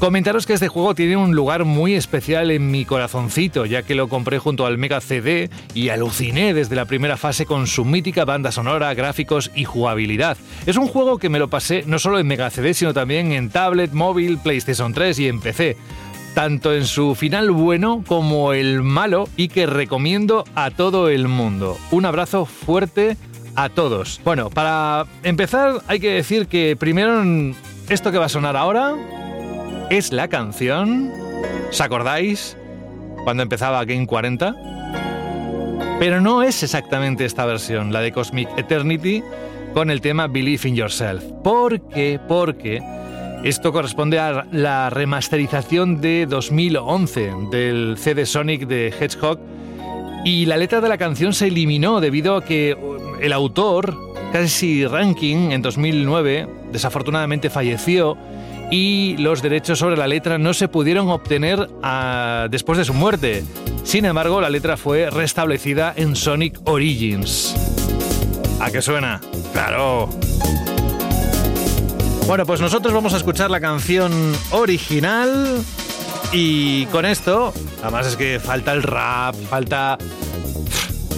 Comentaros 0.00 0.46
que 0.46 0.54
este 0.54 0.68
juego 0.68 0.94
tiene 0.94 1.18
un 1.18 1.34
lugar 1.36 1.66
muy 1.66 1.92
especial 1.92 2.50
en 2.50 2.70
mi 2.70 2.86
corazoncito, 2.86 3.66
ya 3.66 3.82
que 3.82 3.94
lo 3.94 4.08
compré 4.08 4.38
junto 4.38 4.64
al 4.64 4.78
Mega 4.78 4.98
CD 5.02 5.50
y 5.74 5.90
aluciné 5.90 6.54
desde 6.54 6.74
la 6.74 6.86
primera 6.86 7.18
fase 7.18 7.44
con 7.44 7.66
su 7.66 7.84
mítica 7.84 8.24
banda 8.24 8.50
sonora, 8.50 8.94
gráficos 8.94 9.50
y 9.54 9.64
jugabilidad. 9.64 10.38
Es 10.64 10.78
un 10.78 10.88
juego 10.88 11.18
que 11.18 11.28
me 11.28 11.38
lo 11.38 11.48
pasé 11.48 11.84
no 11.86 11.98
solo 11.98 12.18
en 12.18 12.26
Mega 12.26 12.48
CD, 12.48 12.72
sino 12.72 12.94
también 12.94 13.32
en 13.32 13.50
tablet, 13.50 13.92
móvil, 13.92 14.38
PlayStation 14.38 14.94
3 14.94 15.18
y 15.18 15.28
en 15.28 15.38
PC. 15.38 15.76
Tanto 16.34 16.72
en 16.72 16.86
su 16.86 17.14
final 17.14 17.50
bueno 17.50 18.02
como 18.06 18.54
el 18.54 18.82
malo 18.82 19.28
y 19.36 19.48
que 19.48 19.66
recomiendo 19.66 20.44
a 20.54 20.70
todo 20.70 21.10
el 21.10 21.28
mundo. 21.28 21.76
Un 21.90 22.06
abrazo 22.06 22.46
fuerte 22.46 23.18
a 23.54 23.68
todos. 23.68 24.18
Bueno, 24.24 24.48
para 24.48 25.04
empezar 25.24 25.82
hay 25.88 26.00
que 26.00 26.12
decir 26.12 26.46
que 26.46 26.74
primero 26.74 27.22
esto 27.90 28.10
que 28.10 28.18
va 28.18 28.26
a 28.26 28.30
sonar 28.30 28.56
ahora 28.56 28.96
es 29.90 30.12
la 30.12 30.28
canción. 30.28 31.12
¿Os 31.68 31.80
acordáis? 31.80 32.56
Cuando 33.24 33.42
empezaba 33.42 33.84
Game 33.84 34.06
40. 34.06 34.54
Pero 35.98 36.20
no 36.20 36.42
es 36.42 36.62
exactamente 36.62 37.24
esta 37.24 37.44
versión, 37.44 37.92
la 37.92 38.00
de 38.00 38.12
Cosmic 38.12 38.48
Eternity, 38.56 39.22
con 39.74 39.90
el 39.90 40.00
tema 40.00 40.28
Believe 40.28 40.68
in 40.68 40.76
Yourself. 40.76 41.22
¿Por 41.44 41.80
qué? 41.88 42.18
Porque 42.26 42.80
esto 43.44 43.72
corresponde 43.72 44.18
a 44.18 44.46
la 44.52 44.90
remasterización 44.90 46.00
de 46.00 46.26
2011 46.26 47.32
del 47.50 47.96
CD 47.98 48.24
Sonic 48.24 48.66
de 48.66 48.88
Hedgehog 48.88 49.40
y 50.24 50.46
la 50.46 50.56
letra 50.56 50.80
de 50.80 50.88
la 50.88 50.98
canción 50.98 51.32
se 51.34 51.48
eliminó 51.48 52.00
debido 52.00 52.36
a 52.36 52.44
que 52.44 52.76
el 53.20 53.32
autor, 53.32 53.96
Casey 54.32 54.86
Rankin, 54.86 55.52
en 55.52 55.62
2009, 55.62 56.48
desafortunadamente 56.72 57.50
falleció 57.50 58.16
y 58.70 59.16
los 59.18 59.42
derechos 59.42 59.78
sobre 59.78 59.96
la 59.96 60.06
letra 60.06 60.38
no 60.38 60.54
se 60.54 60.68
pudieron 60.68 61.08
obtener 61.08 61.68
ah, 61.82 62.46
después 62.50 62.78
de 62.78 62.84
su 62.84 62.94
muerte. 62.94 63.44
Sin 63.82 64.04
embargo, 64.04 64.40
la 64.40 64.50
letra 64.50 64.76
fue 64.76 65.10
restablecida 65.10 65.92
en 65.96 66.14
Sonic 66.14 66.60
Origins. 66.64 67.56
¿A 68.60 68.70
qué 68.70 68.80
suena? 68.80 69.20
Claro. 69.52 70.08
Bueno, 72.26 72.46
pues 72.46 72.60
nosotros 72.60 72.94
vamos 72.94 73.12
a 73.14 73.16
escuchar 73.16 73.50
la 73.50 73.60
canción 73.60 74.12
original 74.52 75.64
y 76.32 76.86
con 76.86 77.04
esto, 77.04 77.52
además 77.82 78.06
es 78.06 78.16
que 78.16 78.38
falta 78.38 78.72
el 78.72 78.84
rap, 78.84 79.34
falta 79.48 79.98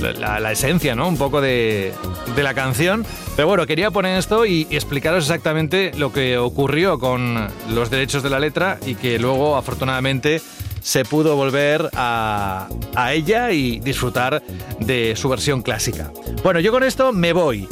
la, 0.03 0.53
esencia, 0.53 0.95
¿no? 0.95 1.09
Un 1.09 1.17
poco 1.17 1.41
de, 1.41 1.93
de 2.35 2.43
la 2.43 2.55
canción. 2.55 3.07
Pero 3.37 3.49
bueno, 3.49 3.67
quería 3.67 3.91
poner 3.91 4.19
esto 4.19 4.45
y, 4.45 4.67
y 4.71 4.75
explicaros 4.75 5.25
exactamente 5.25 5.93
lo 5.97 6.13
que 6.13 6.39
ocurrió 6.39 6.99
con 6.99 7.49
los 7.71 7.91
derechos 7.91 8.23
de 8.23 8.31
la 8.31 8.39
letra 8.39 8.79
y 8.85 8.95
que 8.95 9.19
luego, 9.19 9.57
afortunadamente, 9.57 10.43
se 10.83 11.05
pudo 11.05 11.37
volver 11.37 11.89
a, 11.95 12.69
a 12.95 13.13
ella 13.13 13.53
y 13.53 13.81
disfrutar 13.81 14.43
de 14.81 15.15
su 15.17 15.29
versión 15.29 15.63
clásica. 15.63 16.13
Bueno, 16.43 16.61
yo 16.61 16.73
con 16.73 16.83
esto 16.83 17.13
me 17.13 17.33
voy. 17.33 17.69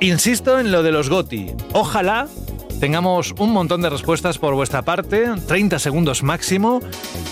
Insisto 0.00 0.58
en 0.58 0.72
lo 0.72 0.82
de 0.82 0.92
los 0.92 1.10
GOTI. 1.10 1.52
Ojalá 1.72 2.28
tengamos 2.80 3.34
un 3.38 3.52
montón 3.52 3.82
de 3.82 3.90
respuestas 3.90 4.38
por 4.38 4.54
vuestra 4.54 4.82
parte, 4.82 5.26
30 5.46 5.78
segundos 5.78 6.22
máximo, 6.22 6.80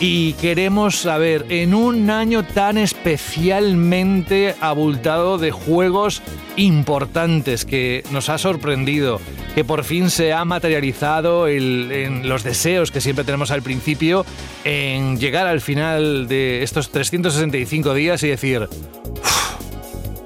y 0.00 0.32
queremos 0.34 0.96
saber, 0.96 1.46
en 1.48 1.74
un 1.74 2.10
año 2.10 2.44
tan 2.44 2.78
especialmente 2.78 4.54
abultado 4.60 5.38
de 5.38 5.50
juegos 5.52 6.22
importantes 6.56 7.64
que 7.64 8.02
nos 8.10 8.28
ha 8.28 8.38
sorprendido, 8.38 9.20
que 9.54 9.64
por 9.64 9.84
fin 9.84 10.10
se 10.10 10.32
ha 10.32 10.44
materializado 10.44 11.46
el- 11.46 11.90
en 11.92 12.28
los 12.28 12.42
deseos 12.42 12.90
que 12.90 13.00
siempre 13.00 13.24
tenemos 13.24 13.50
al 13.50 13.62
principio, 13.62 14.24
en 14.64 15.18
llegar 15.18 15.46
al 15.46 15.60
final 15.60 16.28
de 16.28 16.62
estos 16.62 16.90
365 16.90 17.94
días 17.94 18.22
y 18.22 18.28
decir, 18.28 18.68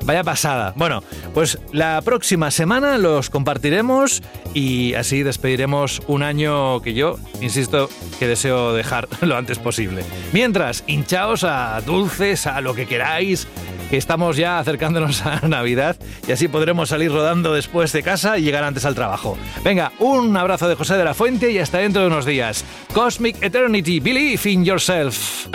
Vaya 0.05 0.25
pasada. 0.25 0.73
Bueno, 0.77 1.03
pues 1.35 1.59
la 1.73 2.01
próxima 2.03 2.51
semana 2.51 2.99
los 2.99 3.31
compartiremos 3.31 4.23
y 4.55 4.95
así 4.95 5.23
despediremos 5.23 6.03
un 6.07 6.23
año 6.23 6.81
que 6.81 6.95
yo, 6.95 7.19
insisto, 7.41 7.89
que 8.19 8.27
deseo 8.27 8.73
dejar 8.73 9.09
lo 9.21 9.37
antes 9.37 9.59
posible. 9.59 10.05
Mientras, 10.33 10.85
hinchaos 10.87 11.45
a 11.45 11.81
dulces, 11.83 12.47
a 12.47 12.61
lo 12.61 12.75
que 12.75 12.87
queráis, 12.87 13.47
que 13.91 13.97
estamos 13.97 14.37
ya 14.37 14.59
acercándonos 14.59 15.27
a 15.27 15.47
Navidad 15.47 15.97
y 16.27 16.33
así 16.33 16.49
podremos 16.49 16.89
salir 16.89 17.13
rodando 17.13 17.53
después 17.53 17.93
de 17.93 18.03
casa 18.03 18.39
y 18.39 18.43
llegar 18.43 18.65
antes 18.65 18.85
al 18.85 18.95
trabajo. 18.95 19.37
Venga, 19.65 19.93
un 19.99 20.37
abrazo 20.37 20.69
de 20.69 20.77
José 20.77 20.97
de 20.97 21.05
la 21.05 21.15
Fuente 21.15 21.51
y 21.51 21.59
hasta 21.59 21.79
dentro 21.79 22.03
de 22.03 22.09
unos 22.09 22.25
días. 22.25 22.65
Cosmic 22.95 23.43
Eternity, 23.43 24.01
believe 24.01 24.49
in 24.49 24.65
yourself. 24.65 25.49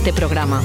Este 0.00 0.14
programa. 0.14 0.62